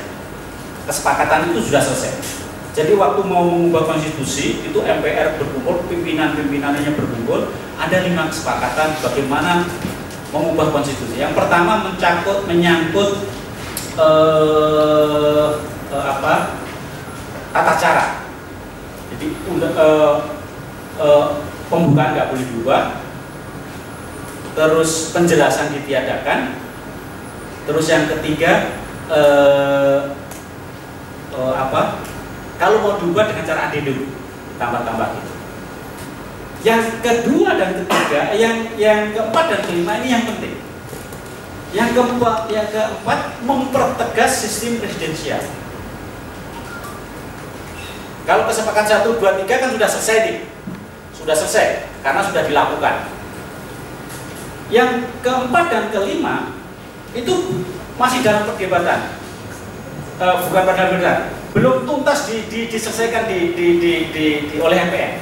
Kesepakatan 0.89 1.53
itu 1.53 1.69
sudah 1.69 1.85
selesai. 1.85 2.46
Jadi 2.77 2.93
waktu 2.93 3.25
mau 3.25 3.49
mengubah 3.49 3.89
konstitusi 3.89 4.61
itu 4.61 4.79
MPR 4.85 5.41
berkumpul, 5.41 5.89
pimpinan-pimpinannya 5.89 6.93
berkumpul, 6.93 7.49
ada 7.81 7.97
lima 8.05 8.29
kesepakatan 8.29 9.01
bagaimana 9.01 9.65
mengubah 10.29 10.69
konstitusi. 10.77 11.17
Yang 11.17 11.41
pertama 11.41 11.89
mencangkut 11.89 12.45
menyangkut 12.45 13.33
eh, 13.97 15.49
eh, 15.89 16.05
apa 16.05 16.61
tata 17.57 17.75
cara. 17.81 18.07
Jadi 19.09 19.27
eh, 19.33 20.17
eh, 21.01 21.27
pembukaan 21.73 22.13
nggak 22.13 22.29
boleh 22.29 22.45
diubah, 22.45 22.83
terus 24.53 25.17
penjelasan 25.17 25.73
ditiadakan, 25.81 26.61
terus 27.65 27.89
yang 27.89 28.05
ketiga 28.05 28.85
eh, 29.09 30.13
eh, 31.33 31.55
apa 31.57 32.05
kalau 32.57 32.81
mau 32.81 32.97
diubah 32.97 33.29
dengan 33.29 33.45
cara 33.45 33.69
adendum, 33.69 34.09
tambah-tambah 34.57 35.09
gitu. 35.13 35.31
Yang 36.65 36.83
kedua 37.05 37.51
dan 37.61 37.71
ketiga, 37.85 38.33
yang 38.33 38.57
yang 38.81 39.13
keempat 39.13 39.45
dan 39.53 39.61
kelima 39.69 39.93
ini 40.01 40.09
yang 40.09 40.25
penting. 40.25 40.57
Yang 41.77 41.91
keempat, 41.93 42.49
yang 42.49 42.67
keempat 42.73 43.21
mempertegas 43.45 44.33
sistem 44.41 44.81
presidensial. 44.81 45.45
Kalau 48.27 48.49
kesepakatan 48.49 48.89
satu, 48.89 49.21
dua, 49.21 49.39
tiga 49.39 49.63
kan 49.63 49.71
sudah 49.71 49.87
selesai 49.87 50.17
nih, 50.27 50.37
sudah 51.15 51.37
selesai 51.37 51.87
karena 52.01 52.25
sudah 52.25 52.43
dilakukan. 52.49 53.13
Yang 54.73 55.13
keempat 55.23 55.65
dan 55.71 55.85
kelima 55.95 56.57
itu 57.15 57.63
masih 58.01 58.27
dalam 58.27 58.49
perdebatan, 58.49 59.15
uh, 60.19 60.43
bukan 60.43 60.63
pada 60.67 60.85
benar 60.91 61.36
belum 61.57 61.89
tuntas 61.89 62.29
di, 62.29 62.45
di, 62.53 62.69
diselesaikan 62.69 63.33
di, 63.33 63.57
di, 63.57 63.67
di, 63.81 63.93
di, 64.13 64.27
di, 64.45 64.57
oleh 64.61 64.77
MPR 64.77 65.13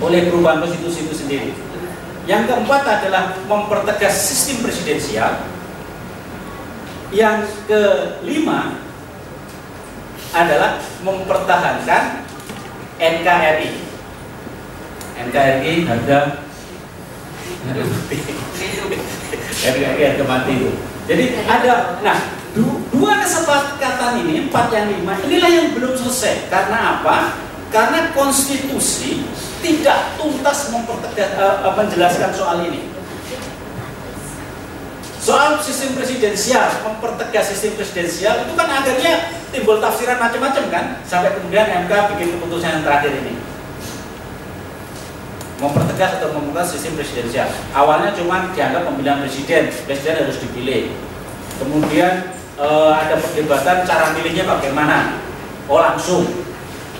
oleh 0.00 0.28
perubahan 0.28 0.60
konstitusi 0.60 1.08
itu 1.08 1.16
sendiri. 1.16 1.50
Yang 2.28 2.52
keempat 2.52 2.82
adalah 3.00 3.36
mempertegas 3.48 4.12
sistem 4.20 4.68
presidensial. 4.68 5.48
Yang 7.08 7.48
kelima 7.64 8.80
adalah 10.36 10.78
mempertahankan 11.02 12.22
NKRI. 13.00 13.72
NKRI 15.20 15.72
harga 15.88 16.18
NKRI 19.64 20.02
harga 20.12 20.24
mati 20.24 20.52
itu. 20.52 20.70
Jadi 21.08 21.24
ada, 21.44 21.98
nah 22.04 22.39
dua 22.54 23.12
kesepakatan 23.22 24.26
ini 24.26 24.50
empat 24.50 24.74
yang 24.74 24.90
lima 24.90 25.14
inilah 25.22 25.50
yang 25.50 25.68
belum 25.74 25.94
selesai. 25.94 26.50
Karena 26.50 26.98
apa? 26.98 27.38
Karena 27.70 28.10
konstitusi 28.10 29.22
tidak 29.62 30.18
tuntas 30.18 30.74
mempertegas, 30.74 31.30
uh, 31.38 31.70
menjelaskan 31.78 32.30
soal 32.34 32.66
ini. 32.66 32.90
Soal 35.20 35.60
sistem 35.60 36.00
presidensial, 36.00 36.80
mempertegas 36.80 37.52
sistem 37.52 37.76
presidensial 37.76 38.40
itu 38.40 38.56
kan 38.56 38.66
akhirnya 38.72 39.36
timbul 39.52 39.76
tafsiran 39.76 40.16
macam-macam 40.16 40.64
kan, 40.72 40.84
sampai 41.04 41.36
kemudian 41.36 41.86
MK 41.86 41.92
bikin 42.16 42.40
keputusan 42.40 42.80
yang 42.80 42.82
terakhir 42.82 43.12
ini. 43.20 43.36
Mempertegas 45.60 46.18
atau 46.18 46.32
mempertegas 46.32 46.72
sistem 46.72 46.96
presidensial. 46.96 47.52
Awalnya 47.76 48.16
cuma 48.16 48.48
dianggap 48.56 48.88
pemilihan 48.88 49.20
presiden, 49.20 49.68
presiden 49.84 50.24
harus 50.24 50.40
dipilih. 50.40 50.88
Kemudian 51.60 52.39
uh, 52.60 52.92
ada 52.92 53.16
perdebatan 53.16 53.88
cara 53.88 54.12
milihnya 54.12 54.44
bagaimana. 54.44 55.24
Oh 55.70 55.80
langsung, 55.80 56.26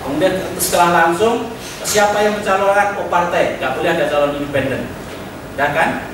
Kemudian 0.01 0.57
setelah 0.57 0.91
langsung 1.05 1.53
siapa 1.85 2.25
yang 2.25 2.41
mencalonkan 2.41 2.97
oh 2.97 3.09
partai, 3.13 3.61
nggak 3.61 3.77
boleh 3.77 3.91
ada 3.93 4.09
calon 4.09 4.37
independen, 4.41 4.89
ya 5.61 5.69
kan? 5.77 6.09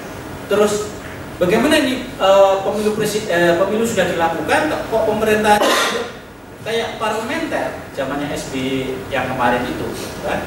Terus 0.51 0.91
bagaimana 1.39 1.79
ini 1.79 2.11
e, 2.19 2.31
pemilu 2.67 2.99
presiden, 2.99 3.31
e, 3.31 3.39
pemilu 3.63 3.87
sudah 3.87 4.11
dilakukan, 4.11 4.75
kok 4.91 5.07
pemerintah 5.07 5.59
kayak 6.67 6.99
parlementer 6.99 7.79
zamannya 7.95 8.35
SB 8.35 8.55
yang 9.15 9.31
kemarin 9.31 9.63
itu, 9.71 9.87
kan? 10.27 10.43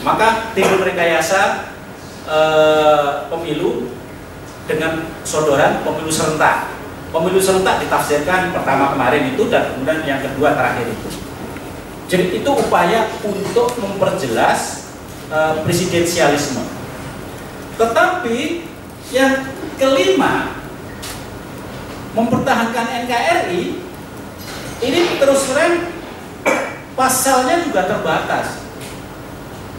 Maka 0.00 0.56
timbul 0.56 0.88
rekayasa 0.88 1.68
e, 2.24 2.38
pemilu 3.28 3.92
dengan 4.64 5.04
sodoran 5.20 5.84
pemilu 5.84 6.08
serentak. 6.08 6.77
Pemilu 7.08 7.40
serentak 7.40 7.80
ditafsirkan 7.80 8.52
pertama 8.52 8.92
kemarin 8.92 9.32
itu 9.32 9.48
dan 9.48 9.72
kemudian 9.72 10.04
yang 10.04 10.20
kedua 10.20 10.52
terakhir 10.52 10.92
itu. 10.92 11.08
Jadi 12.08 12.24
itu 12.40 12.50
upaya 12.52 13.08
untuk 13.24 13.72
memperjelas 13.80 14.92
uh, 15.32 15.60
presidensialisme. 15.64 16.60
Tetapi 17.80 18.64
yang 19.08 19.44
kelima 19.80 20.52
mempertahankan 22.12 23.06
NKRI 23.06 23.62
ini 24.78 25.00
terus 25.18 25.48
terang 25.48 25.90
pasalnya 26.98 27.62
juga 27.62 27.86
terbatas. 27.86 28.66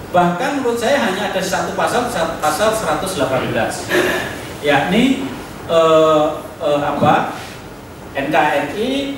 Bahkan 0.09 0.63
menurut 0.63 0.81
saya 0.81 0.97
hanya 1.05 1.29
ada 1.29 1.41
satu 1.43 1.77
pasal 1.77 2.09
pasal 2.41 2.73
118 2.73 3.53
yakni 4.65 5.29
eh, 5.69 6.25
eh, 6.59 6.81
apa 6.83 7.39
NKRI 8.15 9.15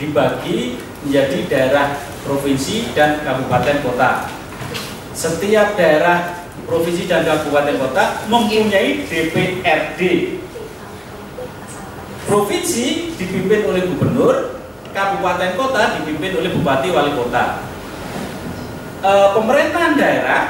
dibagi 0.00 0.78
menjadi 1.04 1.38
daerah 1.48 1.86
provinsi 2.24 2.92
dan 2.92 3.20
kabupaten 3.24 3.76
kota. 3.84 4.28
Setiap 5.12 5.76
daerah 5.76 6.46
provinsi 6.64 7.08
dan 7.10 7.26
kabupaten 7.26 7.76
kota 7.80 8.24
mempunyai 8.30 9.04
DPRD. 9.08 10.00
Provinsi 12.28 13.16
dipimpin 13.18 13.66
oleh 13.66 13.90
gubernur, 13.90 14.62
kabupaten 14.94 15.58
kota 15.58 15.98
dipimpin 15.98 16.38
oleh 16.38 16.50
bupati 16.54 16.88
wali 16.94 17.12
kota. 17.18 17.66
E, 19.02 19.10
pemerintahan 19.34 19.98
daerah 19.98 20.42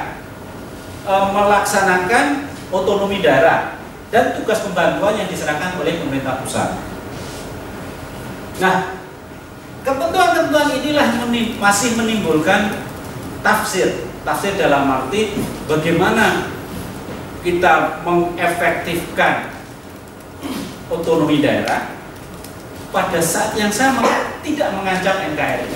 e, 1.01 1.13
melaksanakan 1.33 2.25
otonomi 2.69 3.23
daerah 3.25 3.80
dan 4.11 4.35
tugas 4.35 4.59
pembantuan 4.61 5.15
yang 5.15 5.27
diserahkan 5.31 5.79
oleh 5.79 5.97
pemerintah 6.03 6.43
pusat. 6.43 6.75
Nah, 8.59 9.01
Ketentuan-ketentuan 9.81 10.77
inilah 10.77 11.07
menim 11.25 11.57
masih 11.57 11.97
menimbulkan 11.97 12.85
tafsir. 13.41 14.05
Tafsir 14.21 14.53
dalam 14.53 14.85
arti 14.85 15.33
bagaimana 15.65 16.53
kita 17.41 18.05
mengefektifkan 18.05 19.49
otonomi 20.85 21.41
daerah 21.41 21.97
pada 22.93 23.17
saat 23.17 23.57
yang 23.57 23.73
sama 23.73 24.05
tidak 24.45 24.69
mengancam 24.77 25.33
NKRI. 25.33 25.73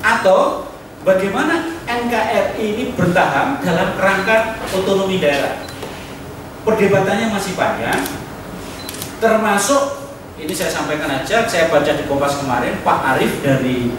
Atau 0.00 0.72
bagaimana 1.04 1.76
NKRI 1.84 2.64
ini 2.64 2.84
bertahan 2.96 3.60
dalam 3.60 3.92
kerangka 4.00 4.56
otonomi 4.72 5.20
daerah. 5.20 5.68
Perdebatannya 6.60 7.32
masih 7.32 7.56
panjang, 7.56 8.04
termasuk 9.16 10.12
ini 10.36 10.52
saya 10.52 10.68
sampaikan 10.68 11.08
aja 11.08 11.48
saya 11.48 11.72
baca 11.72 11.92
di 11.92 12.04
Kompas 12.04 12.40
kemarin 12.40 12.80
Pak 12.84 13.00
Arief 13.16 13.40
dari 13.40 13.92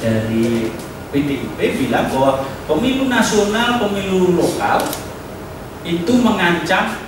dari 0.00 0.68
PDIP 1.08 1.88
bilang 1.88 2.12
bahwa 2.12 2.44
pemilu 2.68 3.08
nasional 3.08 3.80
pemilu 3.80 4.36
lokal 4.36 4.84
itu 5.88 6.12
mengancam 6.20 7.00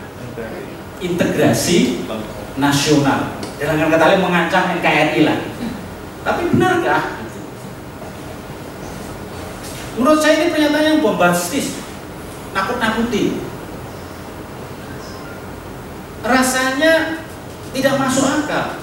integrasi 1.01 2.05
nasional 2.57 3.37
dengan 3.61 3.93
kata 3.93 4.05
lain 4.09 4.25
mengancam 4.25 4.73
NKRI 4.81 5.21
lah 5.29 5.39
Tapi 6.21 6.53
benarkah? 6.53 7.17
Menurut 9.97 10.21
saya 10.21 10.37
ini 10.37 10.53
pernyataan 10.53 10.85
yang 10.85 11.01
bombastis, 11.01 11.81
nakut-nakuti. 12.53 13.50
Rasanya 16.21 17.23
tidak 17.73 17.95
masuk 17.97 18.27
akal. 18.29 18.77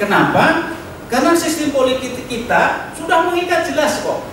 Kenapa? 0.00 0.74
Karena 1.12 1.36
sistem 1.36 1.70
politik 1.70 2.26
kita 2.26 2.90
sudah 2.96 3.28
mengikat 3.30 3.68
jelas 3.68 4.00
kok. 4.00 4.24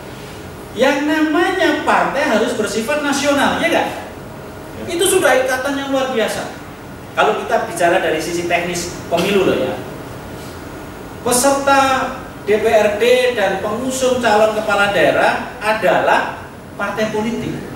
Yang 0.71 1.03
namanya 1.03 1.83
partai 1.83 2.31
harus 2.31 2.55
bersifat 2.55 3.03
nasional, 3.03 3.59
ya 3.59 3.67
enggak? 3.67 3.87
Itu 4.87 5.03
sudah 5.03 5.35
ikatan 5.43 5.75
yang 5.75 5.89
luar 5.91 6.15
biasa. 6.15 6.47
Kalau 7.11 7.43
kita 7.43 7.67
bicara 7.67 7.99
dari 7.99 8.23
sisi 8.23 8.47
teknis 8.47 8.95
pemilu 9.11 9.43
loh 9.43 9.57
ya. 9.59 9.75
Peserta 11.27 11.81
DPRD 12.47 13.35
dan 13.37 13.59
pengusung 13.59 14.23
calon 14.23 14.55
kepala 14.57 14.95
daerah 14.95 15.53
adalah 15.59 16.39
partai 16.79 17.13
politik. 17.13 17.70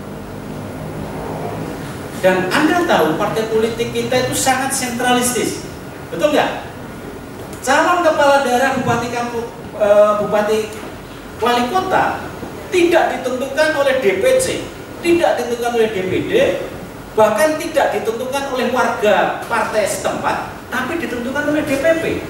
Dan 2.25 2.49
Anda 2.49 2.89
tahu 2.89 3.21
partai 3.21 3.53
politik 3.53 3.93
kita 3.93 4.25
itu 4.25 4.33
sangat 4.33 4.73
sentralistis. 4.73 5.61
Betul 6.09 6.33
nggak? 6.33 6.73
Calon 7.61 8.01
kepala 8.01 8.41
daerah 8.41 8.73
bupati 8.81 9.13
kampung, 9.13 9.45
e, 9.77 9.87
bupati 10.25 10.73
wali 11.37 11.69
kota 11.69 12.25
tidak 12.73 13.13
ditentukan 13.13 13.69
oleh 13.77 14.01
DPC, 14.01 14.65
tidak 15.05 15.37
ditentukan 15.37 15.77
oleh 15.77 15.89
DPD, 15.93 16.31
bahkan 17.13 17.61
tidak 17.61 17.93
ditentukan 17.93 18.43
oleh 18.57 18.73
warga 18.73 19.45
partai 19.45 19.85
setempat, 19.85 20.49
tapi 20.73 20.97
ditentukan 20.97 21.45
oleh 21.45 21.61
DPP. 21.61 22.25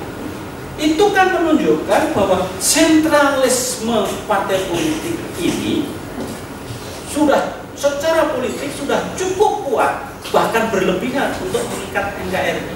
Itu 0.75 1.15
kan 1.15 1.39
menunjukkan 1.39 2.11
bahwa 2.11 2.51
sentralisme 2.59 4.11
partai 4.27 4.59
politik 4.67 5.15
ini 5.39 5.87
sudah 7.07 7.64
secara 7.75 8.31
politik 8.31 8.71
sudah 8.73 9.13
cukup 9.19 9.67
kuat 9.67 9.93
bahkan 10.31 10.71
berlebihan 10.73 11.31
untuk 11.43 11.63
mengikat 11.69 12.15
NKRI. 12.27 12.75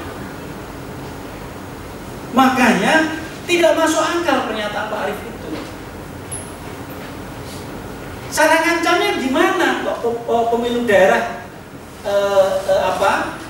Makanya 2.36 3.20
tidak 3.50 3.74
masuk 3.74 4.04
akal 4.06 4.46
pernyataan 4.46 4.88
Pak 4.94 5.00
Arif 5.10 5.20
itu. 5.26 5.50
Cara 8.30 8.56
ngancamnya 8.62 9.18
gimana 9.18 9.68
kok 9.82 10.06
pemilu 10.54 10.86
daerah 10.86 11.42
eh, 12.06 12.52
eh, 12.70 12.82
apa 12.86 13.42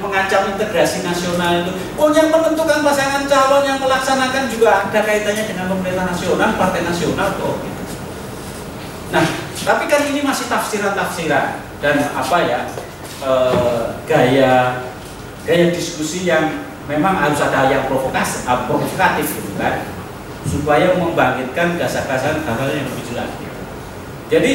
mengancam 0.00 0.56
integrasi 0.56 1.04
nasional 1.04 1.62
itu. 1.62 1.72
Oh 2.00 2.08
yang 2.08 2.32
menentukan 2.32 2.80
pasangan 2.80 3.28
calon 3.28 3.62
yang 3.68 3.76
melaksanakan 3.76 4.48
juga 4.48 4.88
ada 4.88 5.00
kaitannya 5.04 5.44
dengan 5.44 5.68
pemerintah 5.68 6.08
nasional, 6.08 6.56
partai 6.56 6.80
nasional 6.88 7.28
kok. 7.36 7.56
Nah, 9.12 9.24
tapi 9.60 9.84
kan 9.92 10.08
ini 10.08 10.24
masih 10.24 10.48
tafsiran-tafsiran 10.48 11.60
dan 11.84 11.96
apa 12.16 12.36
ya 12.48 12.60
e, 13.20 13.32
gaya 14.08 14.80
gaya 15.44 15.66
diskusi 15.68 16.24
yang 16.24 16.64
memang 16.88 17.20
harus 17.20 17.36
ada 17.44 17.68
yang 17.68 17.84
provokasi, 17.92 18.48
eh, 18.48 18.60
provokatif 18.64 19.36
gitu 19.36 19.52
kan, 19.60 19.84
supaya 20.48 20.96
membangkitkan 20.96 21.76
gasa-gasa 21.76 22.40
hal-hal 22.40 22.70
yang 22.72 22.88
lebih 22.88 23.04
jelas. 23.12 23.28
Jadi 24.32 24.52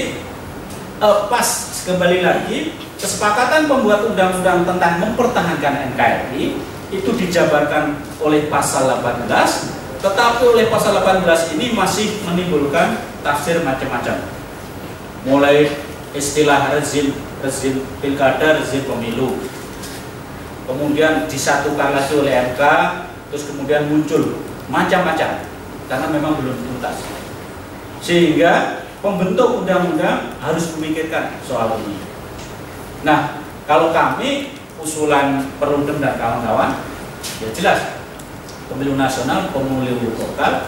e, 1.06 1.08
pas 1.30 1.48
kembali 1.86 2.26
lagi 2.26 2.74
kesepakatan 2.98 3.70
pembuat 3.70 4.10
undang-undang 4.10 4.66
tentang 4.66 4.94
mempertahankan 5.06 5.94
NKRI 5.94 6.58
itu 6.90 7.10
dijabarkan 7.14 7.94
oleh 8.26 8.50
pasal 8.50 8.90
18 9.06 9.30
tetapi 9.98 10.44
oleh 10.46 10.66
pasal 10.72 10.98
18 10.98 11.58
ini 11.58 11.76
masih 11.76 12.22
menimbulkan 12.26 13.02
tafsir 13.26 13.60
macam-macam 13.66 14.37
mulai 15.28 15.68
istilah 16.16 16.72
rezim 16.72 17.12
rezim 17.44 17.84
pilkada 18.00 18.64
rezim 18.64 18.88
pemilu. 18.88 19.38
Kemudian 20.68 21.28
disatukan 21.28 21.96
lagi 21.96 22.14
oleh 22.16 22.56
MK 22.56 22.62
terus 23.32 23.44
kemudian 23.52 23.88
muncul 23.92 24.40
macam-macam 24.72 25.48
karena 25.88 26.08
memang 26.12 26.34
belum 26.40 26.56
tuntas. 26.56 27.04
Sehingga 28.04 28.84
pembentuk 29.00 29.64
undang-undang 29.64 30.36
harus 30.40 30.76
memikirkan 30.76 31.40
soal 31.44 31.80
ini. 31.84 32.00
Nah, 33.04 33.40
kalau 33.64 33.96
kami 33.96 34.58
usulan 34.80 35.48
Perundem 35.60 36.00
dan 36.04 36.20
kawan-kawan, 36.20 36.84
ya 37.40 37.50
jelas. 37.56 38.00
Pemilu 38.68 39.00
nasional, 39.00 39.48
pemilu 39.56 40.12
lokal 40.20 40.68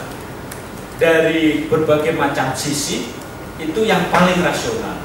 dari 0.95 1.67
berbagai 1.67 2.15
macam 2.15 2.55
sisi 2.55 3.18
itu 3.59 3.81
yang 3.83 4.07
paling 4.09 4.39
rasional. 4.39 4.97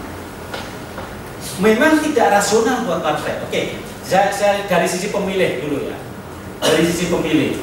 Memang 1.59 2.03
tidak 2.03 2.35
rasional 2.35 2.87
buat 2.87 3.03
partai. 3.03 3.43
Oke, 3.47 3.79
saya, 4.03 4.31
saya 4.35 4.67
dari 4.67 4.87
sisi 4.87 5.11
pemilih 5.11 5.63
dulu 5.63 5.87
ya. 5.87 5.99
Dari 6.65 6.83
sisi 6.87 7.13
pemilih, 7.13 7.61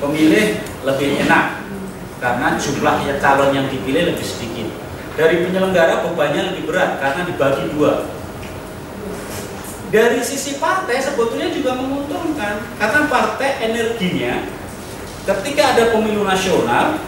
pemilih 0.00 0.46
lebih 0.86 1.08
enak 1.26 1.60
karena 2.22 2.56
jumlah 2.56 2.96
ya 3.04 3.14
calon 3.20 3.50
yang 3.52 3.66
dipilih 3.68 4.14
lebih 4.14 4.24
sedikit. 4.24 4.70
Dari 5.18 5.44
penyelenggara 5.44 6.06
bebannya 6.06 6.54
lebih 6.54 6.70
berat 6.70 7.02
karena 7.02 7.28
dibagi 7.28 7.68
dua 7.76 8.08
dari 9.90 10.22
sisi 10.22 10.62
partai 10.62 11.02
sebetulnya 11.02 11.50
juga 11.50 11.74
menguntungkan 11.74 12.62
karena 12.78 13.00
partai 13.10 13.58
energinya 13.66 14.46
ketika 15.26 15.74
ada 15.74 15.84
pemilu 15.90 16.22
nasional 16.22 17.02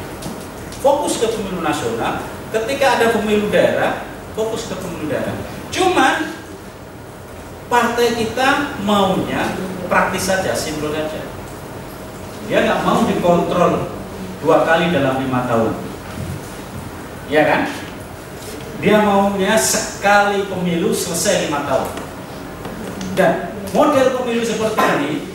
fokus 0.83 1.23
ke 1.23 1.31
pemilu 1.31 1.63
nasional 1.63 2.27
ketika 2.53 3.01
ada 3.01 3.07
pemilu 3.17 3.49
daerah 3.49 4.05
fokus 4.37 4.69
ke 4.69 4.77
pemilu 4.77 5.09
daerah. 5.09 5.33
Cuman 5.73 6.37
partai 7.73 8.13
kita 8.21 8.81
maunya 8.85 9.57
praktis 9.89 10.29
saja 10.29 10.53
simpel 10.53 10.93
saja. 10.93 11.25
Dia 12.47 12.69
nggak 12.69 12.85
mau 12.85 13.09
dikontrol 13.09 13.89
dua 14.45 14.69
kali 14.69 14.93
dalam 14.93 15.25
lima 15.25 15.49
tahun. 15.49 15.73
Ya 17.33 17.49
kan? 17.49 17.63
Dia 18.85 19.01
maunya 19.01 19.57
sekali 19.57 20.45
pemilu 20.51 20.93
selesai 20.93 21.49
lima 21.49 21.65
tahun. 21.65 21.91
Dan 23.17 23.33
model 23.73 24.21
pemilu 24.21 24.45
seperti 24.45 24.85
ini 25.01 25.32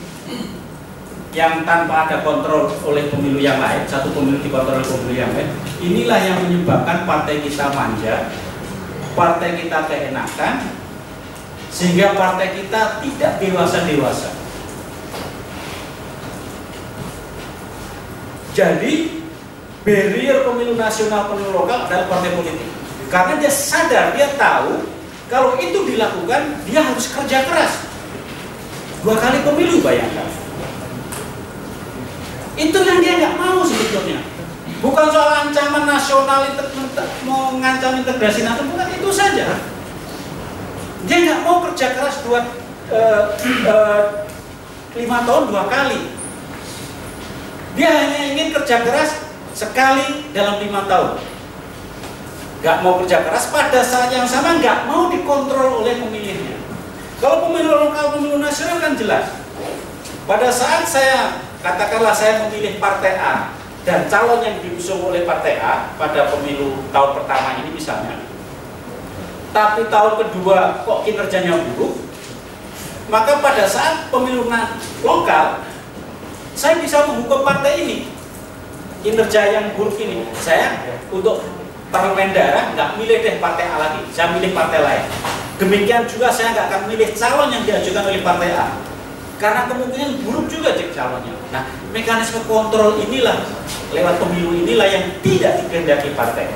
yang 1.37 1.61
tanpa 1.69 2.09
ada 2.09 2.25
kontrol 2.25 2.65
oleh 2.81 3.13
pemilu 3.13 3.37
yang 3.37 3.61
lain, 3.61 3.85
satu 3.85 4.09
pemilu 4.09 4.41
dikontrol 4.41 4.81
oleh 4.81 4.89
pemilu 4.89 5.13
yang 5.13 5.29
lain, 5.37 5.45
inilah 5.77 6.17
yang 6.17 6.41
menyebabkan 6.41 7.05
partai 7.05 7.45
kita 7.45 7.69
manja, 7.77 8.33
partai 9.13 9.61
kita 9.61 9.85
keenakan, 9.85 10.65
sehingga 11.69 12.17
partai 12.17 12.57
kita 12.57 13.05
tidak 13.05 13.31
dewasa-dewasa. 13.37 14.33
Jadi, 18.57 19.21
barrier 19.85 20.41
pemilu 20.41 20.73
nasional, 20.73 21.29
pemilu 21.29 21.53
lokal 21.53 21.85
adalah 21.85 22.09
partai 22.09 22.33
politik. 22.33 22.65
Karena 23.13 23.37
dia 23.37 23.53
sadar, 23.53 24.17
dia 24.17 24.33
tahu 24.41 24.89
kalau 25.29 25.53
itu 25.61 25.85
dilakukan, 25.85 26.65
dia 26.65 26.81
harus 26.81 27.13
kerja 27.13 27.45
keras. 27.45 27.85
Dua 29.05 29.13
kali 29.21 29.45
pemilu 29.45 29.85
bayangkan. 29.85 30.46
Itu 32.57 32.79
yang 32.81 32.99
dia 32.99 33.13
nggak 33.21 33.35
mau 33.37 33.61
sebetulnya. 33.61 34.19
Bukan 34.81 35.05
soal 35.09 35.47
ancaman 35.47 35.85
nasional 35.85 36.49
mau 37.25 37.53
mengancam 37.53 38.01
integrasi 38.01 38.41
nasional, 38.45 38.73
bukan 38.73 38.87
itu 38.93 39.09
saja. 39.13 39.45
Dia 41.05 41.17
nggak 41.23 41.41
mau 41.45 41.61
kerja 41.69 41.93
keras 41.93 42.25
dua 42.25 42.41
uh, 42.89 43.21
uh, 43.69 44.01
lima 44.97 45.23
tahun 45.23 45.43
dua 45.53 45.63
kali. 45.69 46.01
Dia 47.77 47.89
hanya 47.93 48.19
ingin 48.33 48.49
kerja 48.57 48.81
keras 48.81 49.21
sekali 49.53 50.33
dalam 50.33 50.57
lima 50.61 50.85
tahun 50.89 51.37
nggak 52.57 52.77
mau 52.81 52.97
kerja 53.01 53.21
keras 53.21 53.53
pada 53.53 53.85
saat 53.85 54.09
yang 54.09 54.25
sama 54.25 54.57
nggak 54.57 54.89
mau 54.89 55.13
dikontrol 55.13 55.85
oleh 55.85 56.01
pemilihnya. 56.01 56.57
Kalau 57.17 57.49
pemilu 57.49 57.69
lokal, 57.69 58.17
pemilu 58.17 58.37
nasional 58.41 58.77
kan 58.77 58.93
jelas. 58.97 59.25
Pada 60.25 60.49
saat 60.53 60.85
saya 60.85 61.46
katakanlah 61.67 62.15
saya 62.15 62.47
memilih 62.47 62.79
partai 62.79 63.19
A 63.19 63.51
dan 63.83 64.07
calon 64.07 64.39
yang 64.39 64.55
diusung 64.63 65.03
oleh 65.03 65.27
partai 65.27 65.59
A 65.59 65.91
pada 65.99 66.31
pemilu 66.31 66.87
tahun 66.95 67.11
pertama 67.19 67.59
ini 67.59 67.75
misalnya, 67.75 68.23
tapi 69.51 69.83
tahun 69.91 70.15
kedua 70.15 70.87
kok 70.87 71.03
kinerjanya 71.03 71.59
buruk, 71.59 71.99
maka 73.11 73.43
pada 73.43 73.67
saat 73.67 74.07
pemilu 74.07 74.47
lokal 75.03 75.59
saya 76.55 76.79
bisa 76.79 77.03
menghukum 77.03 77.43
partai 77.43 77.83
ini 77.83 77.97
kinerja 79.03 79.51
yang 79.51 79.75
buruk 79.75 79.99
ini 79.99 80.23
saya 80.39 80.79
untuk 81.11 81.43
parlemen 81.91 82.31
daerah 82.31 82.71
nggak 82.75 82.95
milih 82.95 83.19
deh 83.23 83.35
partai 83.43 83.67
A 83.67 83.75
lagi, 83.75 84.07
saya 84.15 84.31
milih 84.39 84.55
partai 84.55 84.79
lain. 84.87 85.03
Demikian 85.59 86.07
juga 86.07 86.31
saya 86.31 86.55
nggak 86.55 86.67
akan 86.71 86.81
milih 86.95 87.11
calon 87.11 87.51
yang 87.51 87.63
diajukan 87.67 88.07
oleh 88.07 88.23
partai 88.23 88.55
A. 88.55 88.67
karena 89.37 89.69
kemungkinan 89.69 90.25
buruk 90.25 90.49
juga 90.49 90.73
cek 90.73 90.97
calonnya. 90.97 91.36
Nah, 91.47 91.63
mekanisme 91.95 92.43
kontrol 92.43 92.99
inilah 92.99 93.47
lewat 93.95 94.19
pemilu 94.19 94.51
inilah 94.51 94.87
yang 94.87 95.05
tidak 95.23 95.63
dikehendaki 95.63 96.11
partai. 96.11 96.51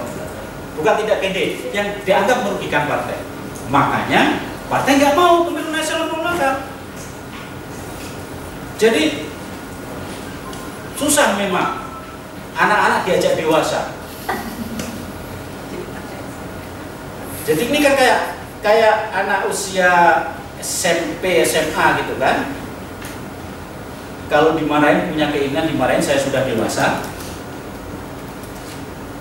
Bukan 0.75 0.93
tidak 1.03 1.23
kehendaki, 1.23 1.71
yang 1.71 1.87
dianggap 2.03 2.43
merugikan 2.43 2.89
partai. 2.89 3.23
Makanya 3.71 4.43
partai 4.67 4.99
nggak 4.99 5.15
mau 5.15 5.47
pemilu 5.47 5.71
nasional 5.71 6.11
lokal. 6.11 6.67
Jadi 8.81 9.29
susah 10.97 11.37
memang 11.37 11.85
anak-anak 12.57 13.05
diajak 13.05 13.37
dewasa. 13.37 13.93
Jadi 17.45 17.61
ini 17.69 17.79
kan 17.81 17.93
kayak 17.93 18.19
kayak 18.61 18.95
anak 19.13 19.49
usia 19.49 19.91
SMP, 20.61 21.45
SMA 21.45 21.85
gitu 22.05 22.17
kan. 22.21 22.60
Kalau 24.31 24.55
dimarahin 24.55 25.11
punya 25.11 25.27
keinginan 25.27 25.67
dimarahin 25.67 25.99
saya 25.99 26.23
sudah 26.23 26.47
dewasa. 26.47 27.03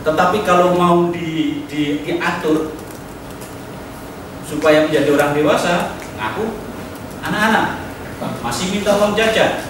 Tetapi 0.07 0.47
kalau 0.47 0.79
mau 0.79 1.11
di, 1.11 1.67
di, 1.67 2.07
diatur 2.07 2.71
supaya 4.47 4.87
menjadi 4.87 5.11
orang 5.19 5.35
dewasa, 5.35 5.99
ngaku 6.15 6.47
anak-anak 7.27 7.83
masih 8.39 8.71
minta 8.71 8.95
uang 9.03 9.19
jajan, 9.19 9.67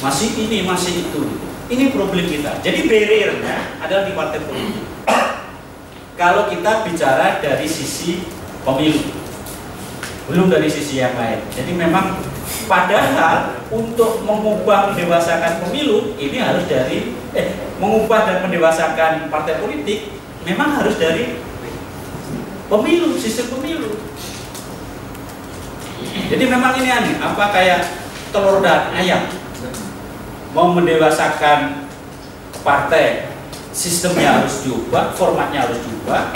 masih 0.00 0.32
ini, 0.48 0.64
masih 0.64 1.04
itu. 1.04 1.22
Ini 1.70 1.92
problem 1.92 2.26
kita. 2.26 2.64
Jadi 2.64 2.88
barriernya 2.88 3.78
adalah 3.84 4.08
di 4.08 4.16
partai 4.16 4.40
politik. 4.42 4.84
Kalau 6.18 6.48
kita 6.48 6.88
bicara 6.88 7.38
dari 7.38 7.68
sisi 7.68 8.26
pemilu, 8.66 9.12
belum 10.26 10.50
dari 10.50 10.66
sisi 10.66 10.98
yang 10.98 11.14
lain. 11.14 11.38
Jadi 11.54 11.70
memang 11.76 12.18
padahal 12.70 13.60
untuk 13.70 14.22
mengubah 14.22 14.92
mendewasakan 14.92 15.66
pemilu 15.66 16.14
ini 16.18 16.38
harus 16.38 16.66
dari 16.70 17.14
eh 17.34 17.48
mengubah 17.78 18.26
dan 18.26 18.36
mendewasakan 18.46 19.30
partai 19.32 19.58
politik 19.62 20.12
memang 20.44 20.80
harus 20.80 20.96
dari 20.96 21.40
pemilu, 22.70 23.18
sistem 23.18 23.58
pemilu. 23.58 23.98
Jadi 26.30 26.44
memang 26.46 26.78
ini 26.78 26.88
aneh, 26.88 27.18
apa 27.18 27.50
kayak 27.50 27.80
telur 28.30 28.62
dan 28.62 28.94
ayam 28.94 29.26
mau 30.54 30.70
mendewasakan 30.70 31.90
partai 32.62 33.30
sistemnya 33.70 34.42
harus 34.42 34.66
diubah, 34.66 35.14
formatnya 35.14 35.66
harus 35.66 35.78
diubah, 35.82 36.34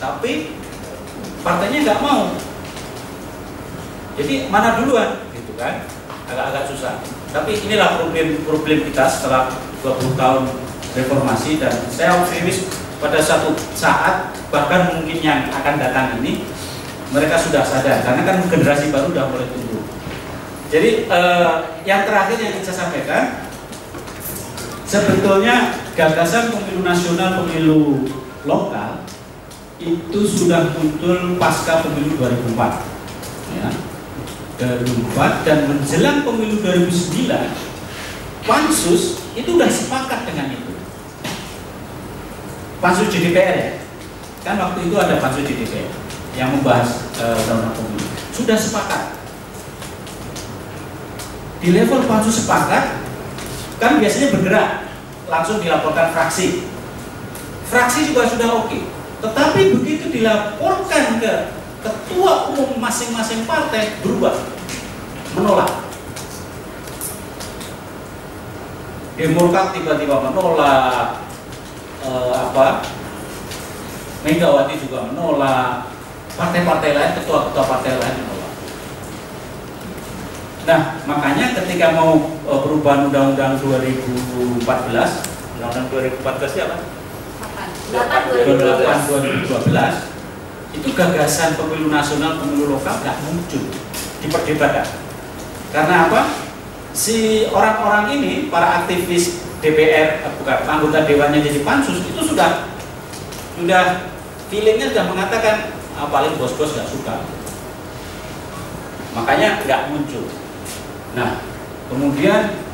tapi 0.00 0.56
partainya 1.40 1.78
nggak 1.88 2.00
mau. 2.04 2.32
Jadi 4.18 4.52
mana 4.52 4.76
duluan, 4.80 5.24
gitu 5.32 5.52
kan? 5.56 5.88
Agak-agak 6.28 6.68
susah. 6.68 7.00
Tapi 7.32 7.56
inilah 7.64 7.96
problem-problem 8.00 8.88
kita 8.92 9.08
setelah 9.08 9.48
20 9.80 10.20
tahun 10.20 10.42
reformasi 10.92 11.56
dan 11.56 11.72
saya 11.88 12.20
optimis 12.20 12.68
pada 13.00 13.18
satu 13.18 13.56
saat 13.72 14.30
bahkan 14.52 14.94
mungkin 14.94 15.18
yang 15.24 15.48
akan 15.48 15.74
datang 15.80 16.20
ini 16.20 16.44
mereka 17.10 17.40
sudah 17.40 17.64
sadar 17.64 18.04
karena 18.04 18.22
kan 18.24 18.36
generasi 18.46 18.92
baru 18.92 19.10
sudah 19.10 19.26
mulai 19.32 19.48
tumbuh. 19.48 19.82
Jadi 20.72 21.08
eh, 21.08 21.52
yang 21.84 22.04
terakhir 22.08 22.36
yang 22.40 22.60
saya 22.64 22.76
sampaikan 22.84 23.22
sebetulnya 24.88 25.76
gagasan 25.96 26.52
pemilu 26.52 26.80
nasional, 26.84 27.44
pemilu 27.44 28.08
lokal 28.44 29.04
itu 29.80 30.20
sudah 30.24 30.72
muncul 30.72 31.36
pasca 31.36 31.84
pemilu 31.84 32.16
2004. 32.16 33.56
Ya. 33.60 33.68
2004 34.62 35.42
dan 35.42 35.58
menjelang 35.66 36.22
pemilu 36.22 36.62
2009 36.62 37.26
pansus 38.46 39.18
itu 39.34 39.50
sudah 39.58 39.70
sepakat 39.70 40.20
dengan 40.28 40.54
itu. 40.54 40.72
Pansus 42.78 43.10
di 43.10 43.18
DPR 43.26 43.56
ya? 43.58 43.70
Kan 44.42 44.58
waktu 44.58 44.86
itu 44.86 44.94
ada 44.98 45.18
pansus 45.18 45.46
di 45.46 45.54
DPR 45.58 45.90
yang 46.38 46.54
membahas 46.54 47.10
undang-undang 47.18 47.74
uh, 47.74 47.78
pemilu. 47.78 48.06
Sudah 48.30 48.58
sepakat. 48.58 49.02
Di 51.62 51.68
level 51.70 52.06
pansus 52.10 52.42
sepakat 52.42 53.02
kan 53.78 53.98
biasanya 53.98 54.34
bergerak 54.34 54.70
langsung 55.30 55.58
dilaporkan 55.58 56.14
fraksi. 56.14 56.66
Fraksi 57.66 58.10
juga 58.10 58.30
sudah 58.30 58.48
oke. 58.62 58.68
Okay. 58.70 58.82
tetapi 59.22 59.78
begitu 59.78 60.10
dilaporkan 60.10 61.22
ke 61.22 61.61
ketua 61.82 62.54
umum 62.54 62.78
masing-masing 62.78 63.42
partai 63.44 63.98
berubah 64.00 64.32
menolak. 65.34 65.70
Demokrat 69.18 69.74
tiba-tiba 69.76 70.16
menolak. 70.22 71.26
Eh, 72.02 72.32
apa? 72.34 72.82
Megawati 74.22 74.74
juga 74.78 75.10
menolak. 75.10 75.90
Partai-partai 76.32 76.96
lain 76.96 77.12
ketua-ketua 77.20 77.64
partai 77.66 77.92
lain 77.98 78.16
menolak. 78.22 78.52
Nah 80.62 80.80
makanya 81.04 81.58
ketika 81.58 81.92
mau 81.98 82.16
eh, 82.46 82.60
perubahan 82.62 83.10
undang-undang 83.10 83.58
2014 83.58 84.62
undang-undang 85.58 85.86
2014 85.90 86.54
siapa? 86.54 86.76
8 87.92 88.30
2012 88.30 90.11
itu 90.72 90.88
gagasan 90.96 91.54
pemilu 91.54 91.92
nasional, 91.92 92.40
pemilu 92.40 92.76
lokal 92.76 93.00
nggak 93.04 93.16
muncul 93.28 93.64
diperdebatkan. 94.24 94.88
Karena 95.72 96.08
apa? 96.08 96.20
Si 96.92 97.48
orang-orang 97.48 98.20
ini, 98.20 98.32
para 98.52 98.84
aktivis 98.84 99.44
DPR, 99.64 100.20
bukan 100.36 100.58
anggota 100.68 101.08
dewannya 101.08 101.40
jadi 101.40 101.64
pansus 101.64 102.04
itu 102.04 102.20
sudah 102.20 102.68
sudah 103.56 104.12
feelingnya 104.52 104.92
sudah 104.92 105.04
mengatakan 105.08 105.76
ah, 105.96 106.08
paling 106.08 106.36
bos-bos 106.36 106.76
nggak 106.76 106.88
suka. 106.88 107.24
Makanya 109.16 109.64
nggak 109.64 109.92
muncul. 109.92 110.24
Nah, 111.12 111.40
kemudian 111.92 112.64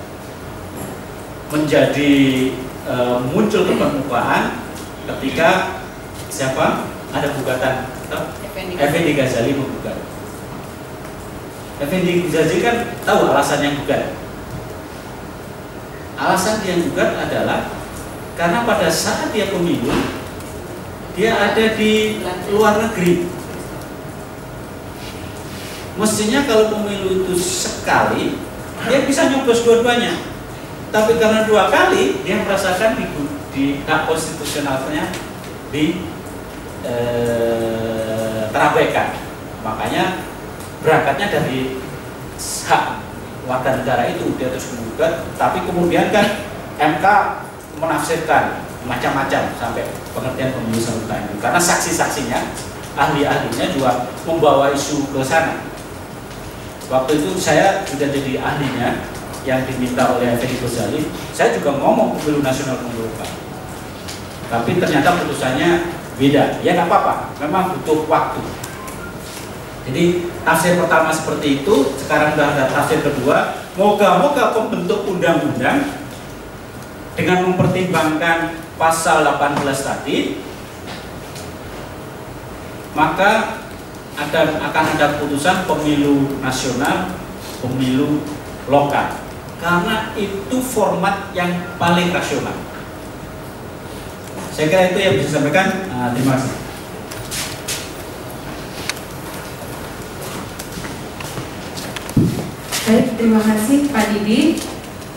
menjadi 1.51 2.13
e, 2.85 2.97
muncul 3.33 3.65
ke 3.65 3.75
permukaan 3.75 4.63
ketika 5.09 5.81
siapa 6.29 6.87
ada 7.13 7.29
gugatan 7.33 7.75
Effendi 8.79 9.13
Ghazali 9.15 9.53
menggugat. 9.55 9.97
Effendi 11.79 12.27
Ghazali 12.27 12.59
kan 12.61 12.77
tahu 13.07 13.31
alasan 13.31 13.61
yang 13.63 13.75
gugat. 13.79 14.13
Alasan 16.19 16.67
dia 16.67 16.75
gugat 16.83 17.15
adalah 17.15 17.71
karena 18.35 18.67
pada 18.67 18.91
saat 18.91 19.31
dia 19.31 19.51
pemilu 19.55 19.91
dia 21.15 21.35
ada 21.35 21.65
di 21.79 22.23
luar 22.51 22.79
negeri. 22.83 23.27
Mestinya 25.99 26.47
kalau 26.47 26.71
pemilu 26.71 27.27
itu 27.27 27.35
sekali 27.39 28.39
dia 28.87 28.99
bisa 29.07 29.31
nyoblos 29.31 29.63
dua-duanya. 29.67 30.15
Tapi 30.89 31.21
karena 31.21 31.45
dua 31.47 31.69
kali 31.69 32.23
dia 32.27 32.43
merasakan 32.43 32.97
di, 32.99 33.05
di 33.55 33.65
hak 33.87 34.09
konstitusionalnya 34.09 35.11
di 35.69 36.01
eh, 36.85 38.43
terabaikan. 38.51 39.15
Makanya 39.63 40.23
berangkatnya 40.83 41.27
dari 41.31 41.79
hak 42.39 42.85
warga 43.49 43.71
negara 43.83 44.03
itu 44.13 44.37
dia 44.39 44.53
terus 44.53 44.77
menggugat, 44.77 45.27
tapi 45.41 45.65
kemudian 45.67 46.13
kan 46.15 46.47
MK 46.79 47.05
menafsirkan 47.83 48.63
macam-macam 48.87 49.43
sampai 49.59 49.85
pengertian 50.15 50.55
pemilu 50.55 50.79
serentak 50.79 51.19
ini 51.27 51.35
karena 51.43 51.61
saksi-saksinya 51.61 52.41
ahli-ahlinya 52.95 53.67
juga 53.75 54.07
membawa 54.23 54.71
isu 54.71 55.11
ke 55.11 55.21
sana. 55.25 55.67
Waktu 56.89 57.21
itu 57.21 57.37
saya 57.37 57.85
sudah 57.85 58.09
jadi 58.09 58.41
ahlinya 58.41 59.05
yang 59.45 59.61
diminta 59.69 60.17
oleh 60.17 60.35
Effendi 60.35 60.57
Ghazali. 60.57 61.05
Saya 61.37 61.53
juga 61.53 61.77
ngomong 61.77 62.17
pemilu 62.17 62.41
nasional 62.41 62.81
lokal 62.81 63.49
tapi 64.49 64.81
ternyata 64.81 65.21
putusannya 65.21 65.98
beda. 66.19 66.61
Ya 66.61 66.75
nggak 66.75 66.91
apa-apa. 66.91 67.15
Memang 67.41 67.79
butuh 67.79 68.05
waktu. 68.11 68.43
Jadi 69.89 70.29
tafsir 70.45 70.77
pertama 70.77 71.09
seperti 71.09 71.65
itu 71.65 71.97
sekarang 71.97 72.37
sudah 72.37 72.47
ada 72.53 72.65
tafsir 72.69 73.01
kedua. 73.01 73.57
Moga-moga 73.79 74.53
pembentuk 74.53 75.07
undang-undang 75.07 75.97
dengan 77.15 77.39
mempertimbangkan 77.49 78.59
pasal 78.75 79.23
18 79.23 79.63
tadi 79.65 80.39
maka 82.95 83.63
ada, 84.19 84.59
akan 84.59 84.85
ada 84.99 85.07
putusan 85.23 85.63
pemilu 85.71 86.43
nasional 86.43 87.15
pemilu 87.63 88.27
lokal. 88.67 89.15
Karena 89.59 90.15
itu 90.15 90.59
format 90.63 91.31
yang 91.35 91.51
paling 91.79 92.11
rasional 92.15 92.68
saya 94.59 94.75
kira 94.75 94.91
itu 94.91 94.99
yang 94.99 95.15
bisa 95.23 95.39
sampaikan 95.39 95.87
uh, 95.95 96.11
terima 96.19 96.35
kasih 96.35 96.55
Baik, 102.89 103.21
terima 103.21 103.37
kasih 103.45 103.93
Pak 103.93 104.05
Didi. 104.17 104.57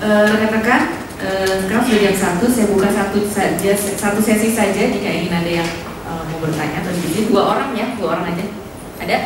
Eh, 0.03 0.23
Rekan-rekan, 0.27 0.91
uh, 1.23 1.55
sekarang 1.63 1.87
sudah 1.87 1.99
jam 2.03 2.15
satu. 2.19 2.45
Saya 2.51 2.67
buka 2.67 2.91
satu 2.91 3.23
saja, 3.31 3.71
satu 3.79 4.19
sesi 4.19 4.51
saja 4.51 4.91
jika 4.91 5.07
ingin 5.07 5.31
ada 5.31 5.47
yang 5.63 5.69
uh, 6.03 6.19
mau 6.19 6.43
bertanya 6.43 6.83
atau 6.83 6.91
diskusi. 6.91 7.31
Dua 7.31 7.55
orang 7.55 7.71
ya, 7.71 7.95
dua 7.95 8.19
orang 8.19 8.35
aja. 8.35 8.43
Ada? 8.99 9.17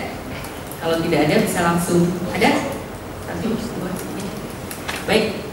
Kalau 0.77 1.01
tidak 1.01 1.25
ada 1.25 1.35
bisa 1.41 1.59
langsung. 1.65 2.05
Ada? 2.37 2.69
Satu, 3.25 3.49
dua. 3.49 3.89
Baik. 5.09 5.44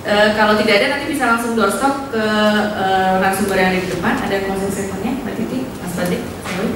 Uh, 0.00 0.32
kalau 0.32 0.56
tidak 0.56 0.80
ada 0.80 0.86
nanti 0.96 1.12
bisa 1.12 1.28
langsung 1.28 1.52
doorstop 1.52 2.08
ke 2.08 2.24
uh, 2.72 3.20
narasumber 3.20 3.56
yang 3.60 3.76
ada 3.76 3.80
di 3.84 3.90
depan. 3.92 4.14
Ada 4.16 4.36
closing 4.48 4.72
statementnya, 4.72 5.12
Mbak 5.22 5.34
Titi, 5.36 5.58
Mas 5.80 5.92
Fadli. 5.92 6.18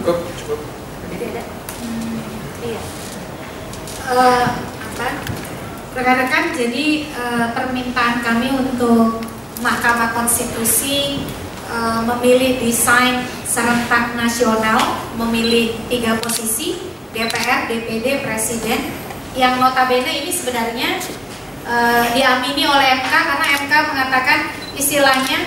Cukup, 0.02 0.18
cukup. 0.36 0.58
Mbak 0.60 1.08
Titi 1.08 1.24
ada? 1.32 1.42
Iya. 2.64 2.80
Eh, 4.04 4.46
apa? 4.68 5.08
Rekan-rekan, 5.94 6.52
jadi 6.52 7.08
eh, 7.08 7.46
permintaan 7.56 8.20
kami 8.20 8.52
untuk 8.52 9.24
Mahkamah 9.64 10.12
Konstitusi 10.12 11.24
eh, 11.72 12.00
memilih 12.04 12.60
desain 12.60 13.24
serentak 13.48 14.12
nasional, 14.12 14.76
memilih 15.16 15.72
tiga 15.88 16.20
posisi 16.20 16.76
DPR, 17.16 17.70
DPD, 17.70 18.26
Presiden, 18.26 18.92
yang 19.38 19.56
notabene 19.56 20.26
ini 20.26 20.30
sebenarnya 20.34 21.00
eh, 21.64 22.04
diamini 22.14 22.64
oleh 22.68 22.86
MK 23.00 23.12
karena 23.12 23.46
MK 23.64 23.72
mengatakan 23.92 24.38
istilahnya 24.76 25.38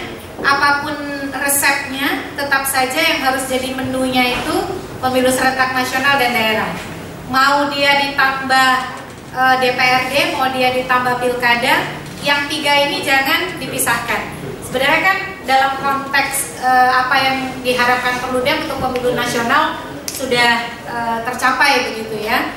apa 0.41 0.85
pun 0.85 0.95
resepnya 1.33 2.29
tetap 2.37 2.63
saja 2.69 2.97
yang 2.97 3.19
harus 3.25 3.49
jadi 3.49 3.73
menunya 3.73 4.37
itu 4.37 4.55
pemilu 5.01 5.29
serentak 5.33 5.73
nasional 5.73 6.17
dan 6.21 6.33
daerah 6.33 6.69
mau 7.27 7.67
dia 7.71 7.99
ditambah 8.07 8.71
e, 9.35 9.41
DPRD, 9.63 10.13
mau 10.35 10.47
dia 10.51 10.71
ditambah 10.73 11.19
pilkada, 11.19 11.73
yang 12.23 12.47
tiga 12.47 12.73
ini 12.87 13.03
jangan 13.03 13.55
dipisahkan. 13.59 14.35
Sebenarnya 14.67 15.01
kan 15.03 15.17
dalam 15.47 15.71
konteks 15.79 16.59
e, 16.59 16.71
apa 16.91 17.15
yang 17.19 17.37
diharapkan 17.63 18.19
Perludem 18.23 18.67
untuk 18.67 18.79
pemilu 18.83 19.15
nasional 19.15 19.79
sudah 20.11 20.51
e, 20.87 20.97
tercapai 21.23 21.93
begitu 21.93 22.23
ya. 22.23 22.51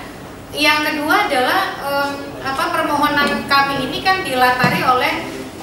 Yang 0.50 0.78
kedua 0.90 1.14
adalah 1.30 1.60
e, 1.78 1.90
apa 2.40 2.64
permohonan 2.72 3.44
kami 3.44 3.84
ini 3.88 4.00
kan 4.00 4.24
dilatari 4.24 4.80
oleh 4.80 5.12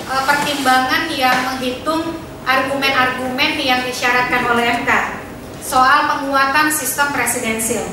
e, 0.06 0.14
pertimbangan 0.14 1.10
yang 1.10 1.38
menghitung 1.54 2.14
argumen-argumen 2.46 3.60
yang 3.60 3.82
disyaratkan 3.84 4.46
oleh 4.54 4.86
MK 4.86 4.92
soal 5.66 6.08
penguatan 6.16 6.72
sistem 6.72 7.12
presidensil. 7.12 7.84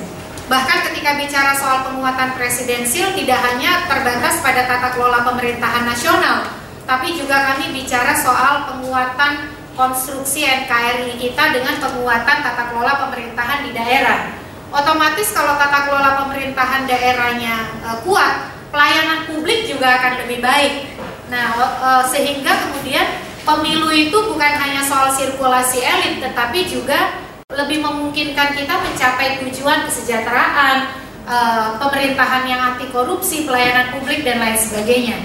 Bahkan 0.46 0.92
ketika 0.92 1.16
bicara 1.16 1.56
soal 1.56 1.88
penguatan 1.88 2.36
presidensil 2.36 3.16
tidak 3.16 3.40
hanya 3.50 3.88
terbatas 3.88 4.38
pada 4.44 4.68
tata 4.68 4.92
kelola 4.94 5.24
pemerintahan 5.24 5.88
nasional, 5.88 6.44
tapi 6.84 7.16
juga 7.16 7.50
kami 7.50 7.72
bicara 7.72 8.12
soal 8.14 8.68
penguatan 8.68 9.48
konstruksi 9.74 10.44
NKRI 10.46 11.18
kita 11.18 11.50
dengan 11.50 11.80
penguatan 11.82 12.38
tata 12.44 12.70
kelola 12.70 13.08
pemerintahan 13.08 13.66
di 13.66 13.70
daerah. 13.74 14.30
Otomatis 14.70 15.32
kalau 15.32 15.56
tata 15.56 15.88
kelola 15.88 16.10
pemerintahan 16.22 16.84
daerahnya 16.86 17.54
e, 17.82 17.88
kuat, 18.06 18.54
pelayanan 18.74 19.30
publik 19.30 19.70
juga 19.70 20.02
akan 20.02 20.26
lebih 20.26 20.42
baik. 20.42 20.98
Nah, 21.30 21.54
e, 21.54 21.90
sehingga 22.10 22.50
kemudian 22.66 23.06
pemilu 23.46 23.86
itu 23.94 24.18
bukan 24.26 24.52
hanya 24.58 24.82
soal 24.82 25.14
sirkulasi 25.14 25.78
elit, 25.78 26.18
tetapi 26.18 26.66
juga 26.66 27.22
lebih 27.54 27.86
memungkinkan 27.86 28.58
kita 28.58 28.74
mencapai 28.82 29.38
tujuan 29.46 29.86
kesejahteraan, 29.86 30.90
e, 31.22 31.36
pemerintahan 31.78 32.42
yang 32.50 32.74
anti 32.74 32.90
korupsi, 32.90 33.46
pelayanan 33.46 33.94
publik 33.94 34.26
dan 34.26 34.42
lain 34.42 34.58
sebagainya. 34.58 35.22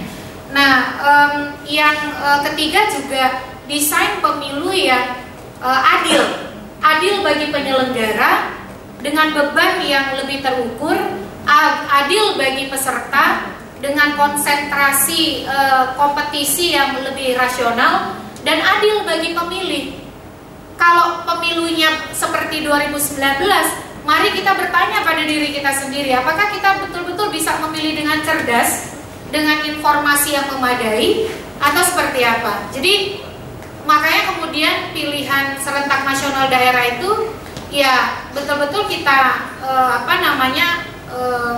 Nah, 0.53 0.73
yang 1.65 1.97
e, 2.21 2.30
ketiga 2.53 2.85
juga 2.93 3.49
desain 3.65 4.21
pemilu 4.21 4.69
yang 4.69 5.26
adil, 5.65 6.23
adil 6.80 7.19
bagi 7.19 7.51
penyelenggara 7.51 8.55
dengan 9.03 9.35
beban 9.35 9.84
yang 9.84 10.15
lebih 10.15 10.39
terukur, 10.39 10.95
adil 11.89 12.35
bagi 12.35 12.67
peserta 12.67 13.55
dengan 13.79 14.17
konsentrasi 14.19 15.47
e, 15.47 15.57
kompetisi 15.95 16.75
yang 16.75 16.99
lebih 16.99 17.39
rasional 17.39 18.19
dan 18.43 18.59
adil 18.59 19.07
bagi 19.07 19.31
pemilih 19.31 19.99
kalau 20.79 21.27
pemilunya 21.27 21.91
seperti 22.15 22.63
2019, 22.63 23.19
mari 24.07 24.31
kita 24.31 24.55
bertanya 24.55 25.03
pada 25.03 25.27
diri 25.27 25.51
kita 25.51 25.75
sendiri, 25.75 26.15
apakah 26.15 26.55
kita 26.55 26.87
betul-betul 26.87 27.35
bisa 27.35 27.59
memilih 27.67 27.99
dengan 27.99 28.23
cerdas, 28.23 28.95
dengan 29.27 29.59
informasi 29.67 30.39
yang 30.39 30.47
memadai, 30.55 31.27
atau 31.59 31.83
seperti 31.83 32.23
apa? 32.23 32.71
Jadi 32.71 33.19
makanya 33.83 34.31
kemudian 34.31 34.95
pilihan 34.95 35.59
serentak 35.59 36.07
nasional 36.07 36.47
daerah 36.47 36.95
itu 36.95 37.35
ya 37.69 38.23
betul-betul 38.31 38.87
kita 38.87 39.19
eh, 39.59 39.91
apa 39.99 40.13
namanya 40.23 40.88
eh, 41.19 41.55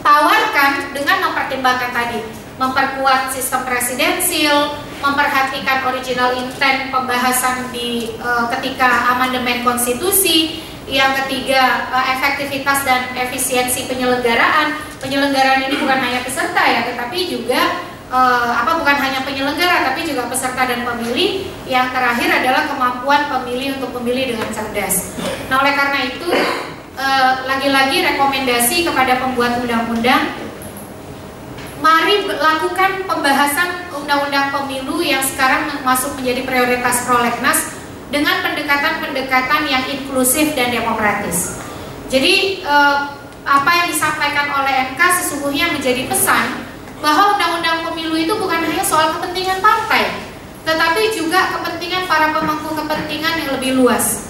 tawarkan 0.00 0.72
dengan 0.96 1.16
mempertimbangkan 1.30 1.92
tadi 1.92 2.20
memperkuat 2.60 3.32
sistem 3.32 3.64
presidensil, 3.64 4.76
memperhatikan 5.00 5.80
original 5.88 6.36
intent 6.36 6.92
pembahasan 6.92 7.72
di 7.72 8.12
uh, 8.20 8.52
ketika 8.52 9.16
amandemen 9.16 9.64
konstitusi, 9.64 10.60
yang 10.84 11.16
ketiga 11.24 11.88
uh, 11.88 12.04
efektivitas 12.20 12.84
dan 12.84 13.08
efisiensi 13.16 13.88
penyelenggaraan. 13.88 14.76
Penyelenggaraan 15.00 15.72
ini 15.72 15.80
bukan 15.80 15.96
hanya 16.04 16.20
peserta 16.20 16.60
ya, 16.60 16.84
tetapi 16.92 17.32
juga 17.32 17.80
uh, 18.10 18.52
apa 18.60 18.82
bukan 18.82 18.96
hanya 19.00 19.24
penyelenggara 19.24 19.88
tapi 19.90 20.04
juga 20.04 20.26
peserta 20.28 20.66
dan 20.66 20.84
pemilih. 20.84 21.46
Yang 21.64 21.86
terakhir 21.94 22.28
adalah 22.42 22.62
kemampuan 22.66 23.30
pemilih 23.30 23.78
untuk 23.78 23.96
memilih 24.02 24.36
dengan 24.36 24.50
cerdas. 24.50 25.14
Nah, 25.48 25.62
oleh 25.62 25.72
karena 25.78 25.98
itu 26.10 26.28
lagi-lagi 27.48 28.04
rekomendasi 28.04 28.84
kepada 28.84 29.16
pembuat 29.24 29.64
undang-undang 29.64 30.36
mari 31.80 32.28
lakukan 32.28 33.08
pembahasan 33.08 33.88
undang-undang 33.96 34.52
pemilu 34.52 35.00
yang 35.00 35.24
sekarang 35.24 35.72
masuk 35.80 36.12
menjadi 36.20 36.44
prioritas 36.44 37.08
prolegnas 37.08 37.72
dengan 38.12 38.44
pendekatan-pendekatan 38.44 39.64
yang 39.64 39.84
inklusif 39.88 40.52
dan 40.52 40.70
demokratis. 40.70 41.56
Jadi 42.12 42.60
eh, 42.60 42.98
apa 43.40 43.70
yang 43.72 43.86
disampaikan 43.88 44.52
oleh 44.60 44.92
MK 44.92 45.00
sesungguhnya 45.24 45.72
menjadi 45.72 46.04
pesan 46.04 46.68
bahwa 47.00 47.36
undang-undang 47.36 47.84
pemilu 47.88 48.14
itu 48.16 48.32
bukan 48.36 48.60
hanya 48.60 48.84
soal 48.84 49.16
kepentingan 49.16 49.64
partai, 49.64 50.12
tetapi 50.68 51.12
juga 51.16 51.56
kepentingan 51.56 52.04
para 52.04 52.36
pemangku 52.36 52.76
kepentingan 52.76 53.34
yang 53.44 53.50
lebih 53.56 53.80
luas. 53.80 54.28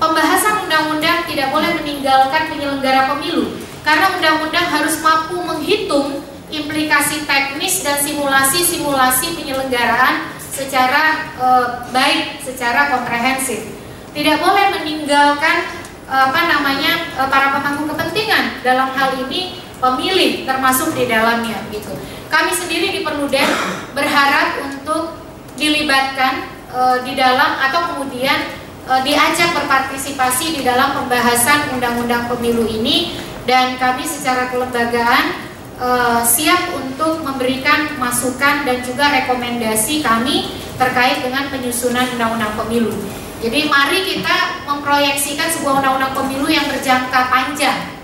Pembahasan 0.00 0.64
undang-undang 0.64 1.28
tidak 1.28 1.52
boleh 1.52 1.70
meninggalkan 1.84 2.48
penyelenggara 2.48 3.12
pemilu, 3.12 3.60
karena 3.84 4.16
undang-undang 4.16 4.66
harus 4.72 4.96
mampu 5.04 5.36
menghitung 5.36 6.24
implikasi 6.48 7.28
teknis 7.28 7.84
dan 7.84 8.00
simulasi-simulasi 8.00 9.36
penyelenggaraan 9.36 10.32
secara 10.48 11.28
e, 11.36 11.46
baik, 11.92 12.40
secara 12.40 12.96
komprehensif. 12.96 13.68
Tidak 14.16 14.40
boleh 14.40 14.80
meninggalkan 14.80 15.68
apa 16.08 16.40
namanya 16.48 17.20
e, 17.20 17.22
para 17.28 17.52
pemangku 17.52 17.84
kepentingan 17.92 18.64
dalam 18.64 18.88
hal 18.96 19.12
ini 19.28 19.60
pemilih 19.78 20.44
termasuk 20.44 20.94
di 20.94 21.06
dalamnya 21.06 21.58
gitu. 21.70 21.94
Kami 22.28 22.52
sendiri 22.52 22.92
di 22.92 23.00
Perludem 23.00 23.48
berharap 23.96 24.60
untuk 24.68 25.16
dilibatkan 25.56 26.46
e, 26.68 26.80
di 27.08 27.16
dalam 27.16 27.56
atau 27.56 27.94
kemudian 27.94 28.52
e, 28.84 28.92
diajak 29.06 29.56
berpartisipasi 29.56 30.60
di 30.60 30.62
dalam 30.66 30.92
pembahasan 30.92 31.72
undang-undang 31.72 32.28
pemilu 32.28 32.68
ini 32.68 33.16
dan 33.48 33.80
kami 33.80 34.04
secara 34.04 34.52
kelembagaan 34.52 35.48
uh, 35.80 36.20
siap 36.20 36.74
untuk 36.76 37.24
memberikan 37.24 37.96
masukan 37.96 38.68
dan 38.68 38.84
juga 38.84 39.08
rekomendasi 39.08 40.04
kami 40.04 40.52
terkait 40.76 41.24
dengan 41.24 41.48
penyusunan 41.48 42.06
undang-undang 42.18 42.54
pemilu. 42.60 42.92
Jadi 43.38 43.70
mari 43.70 44.04
kita 44.04 44.68
memproyeksikan 44.68 45.48
sebuah 45.58 45.80
undang-undang 45.80 46.12
pemilu 46.12 46.46
yang 46.50 46.66
berjangka 46.68 47.32
panjang. 47.32 47.97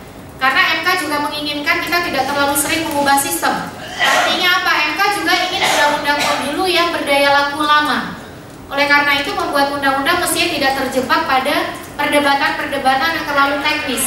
Karena 0.45 0.85
MK 0.85 1.09
juga 1.09 1.25
menginginkan 1.25 1.81
kita 1.81 2.05
tidak 2.05 2.29
terlalu 2.29 2.53
sering 2.61 2.85
mengubah 2.85 3.17
sistem. 3.17 3.65
Artinya 3.97 4.61
apa? 4.61 4.73
MK 4.93 5.01
juga 5.25 5.33
ingin 5.41 5.65
undang-undang 5.65 6.21
pemilu 6.21 6.69
yang 6.69 6.93
berdaya 6.93 7.33
laku 7.33 7.65
lama. 7.65 8.21
Oleh 8.69 8.85
karena 8.85 9.25
itu 9.25 9.33
membuat 9.33 9.73
undang-undang 9.73 10.21
mestinya 10.21 10.53
tidak 10.53 10.73
terjebak 10.85 11.25
pada 11.25 11.73
perdebatan-perdebatan 11.97 13.11
yang 13.17 13.25
terlalu 13.25 13.57
teknis 13.65 14.05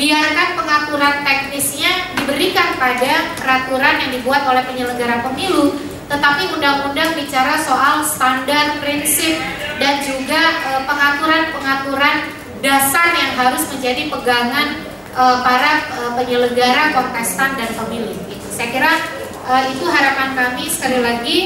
biarkan 0.00 0.48
pengaturan 0.56 1.14
teknisnya 1.22 1.92
diberikan 2.16 2.72
pada 2.80 3.36
peraturan 3.36 4.00
yang 4.00 4.10
dibuat 4.16 4.48
oleh 4.48 4.64
penyelenggara 4.64 5.20
pemilu 5.20 5.76
tetapi 6.10 6.56
undang-undang 6.56 7.14
bicara 7.14 7.54
soal 7.62 8.02
standar, 8.02 8.82
prinsip 8.82 9.38
dan 9.78 10.02
juga 10.02 10.58
pengaturan-pengaturan 10.88 12.16
dasar 12.64 13.14
yang 13.14 13.32
harus 13.38 13.62
menjadi 13.70 14.10
pegangan 14.10 14.89
para 15.16 15.72
uh, 15.98 16.12
penyelenggara, 16.14 16.94
kontestan 16.94 17.58
dan 17.58 17.70
pemilih. 17.74 18.16
Saya 18.50 18.68
kira 18.70 18.92
uh, 19.46 19.62
itu 19.70 19.84
harapan 19.86 20.36
kami 20.38 20.64
sekali 20.70 21.00
lagi 21.02 21.38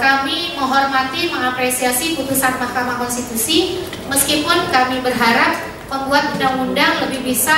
kami 0.00 0.56
menghormati, 0.56 1.28
mengapresiasi 1.28 2.16
putusan 2.16 2.56
Mahkamah 2.56 2.96
Konstitusi 2.96 3.84
meskipun 4.08 4.72
kami 4.72 5.04
berharap 5.04 5.60
membuat 5.92 6.32
undang-undang 6.32 7.04
lebih 7.04 7.20
bisa 7.20 7.52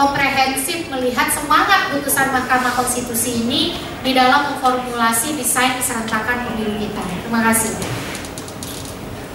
komprehensif 0.00 0.88
melihat 0.88 1.28
semangat 1.28 1.92
putusan 1.92 2.32
Mahkamah 2.32 2.72
Konstitusi 2.72 3.44
ini 3.44 3.76
di 4.00 4.16
dalam 4.16 4.54
memformulasi 4.54 5.36
desain 5.36 5.76
keserentakan 5.76 6.48
pemilu 6.48 6.80
kita. 6.88 7.04
Terima 7.04 7.40
kasih. 7.52 7.72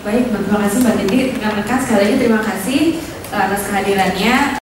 Baik, 0.01 0.25
terima 0.31 0.59
kasih 0.65 0.77
Mbak 0.81 0.95
Titi. 1.05 1.17
Rekan-rekan 1.37 1.79
sekali 1.85 1.99
lagi 2.01 2.15
terima 2.17 2.41
kasih 2.41 2.79
atas 3.29 3.61
kehadirannya. 3.67 4.35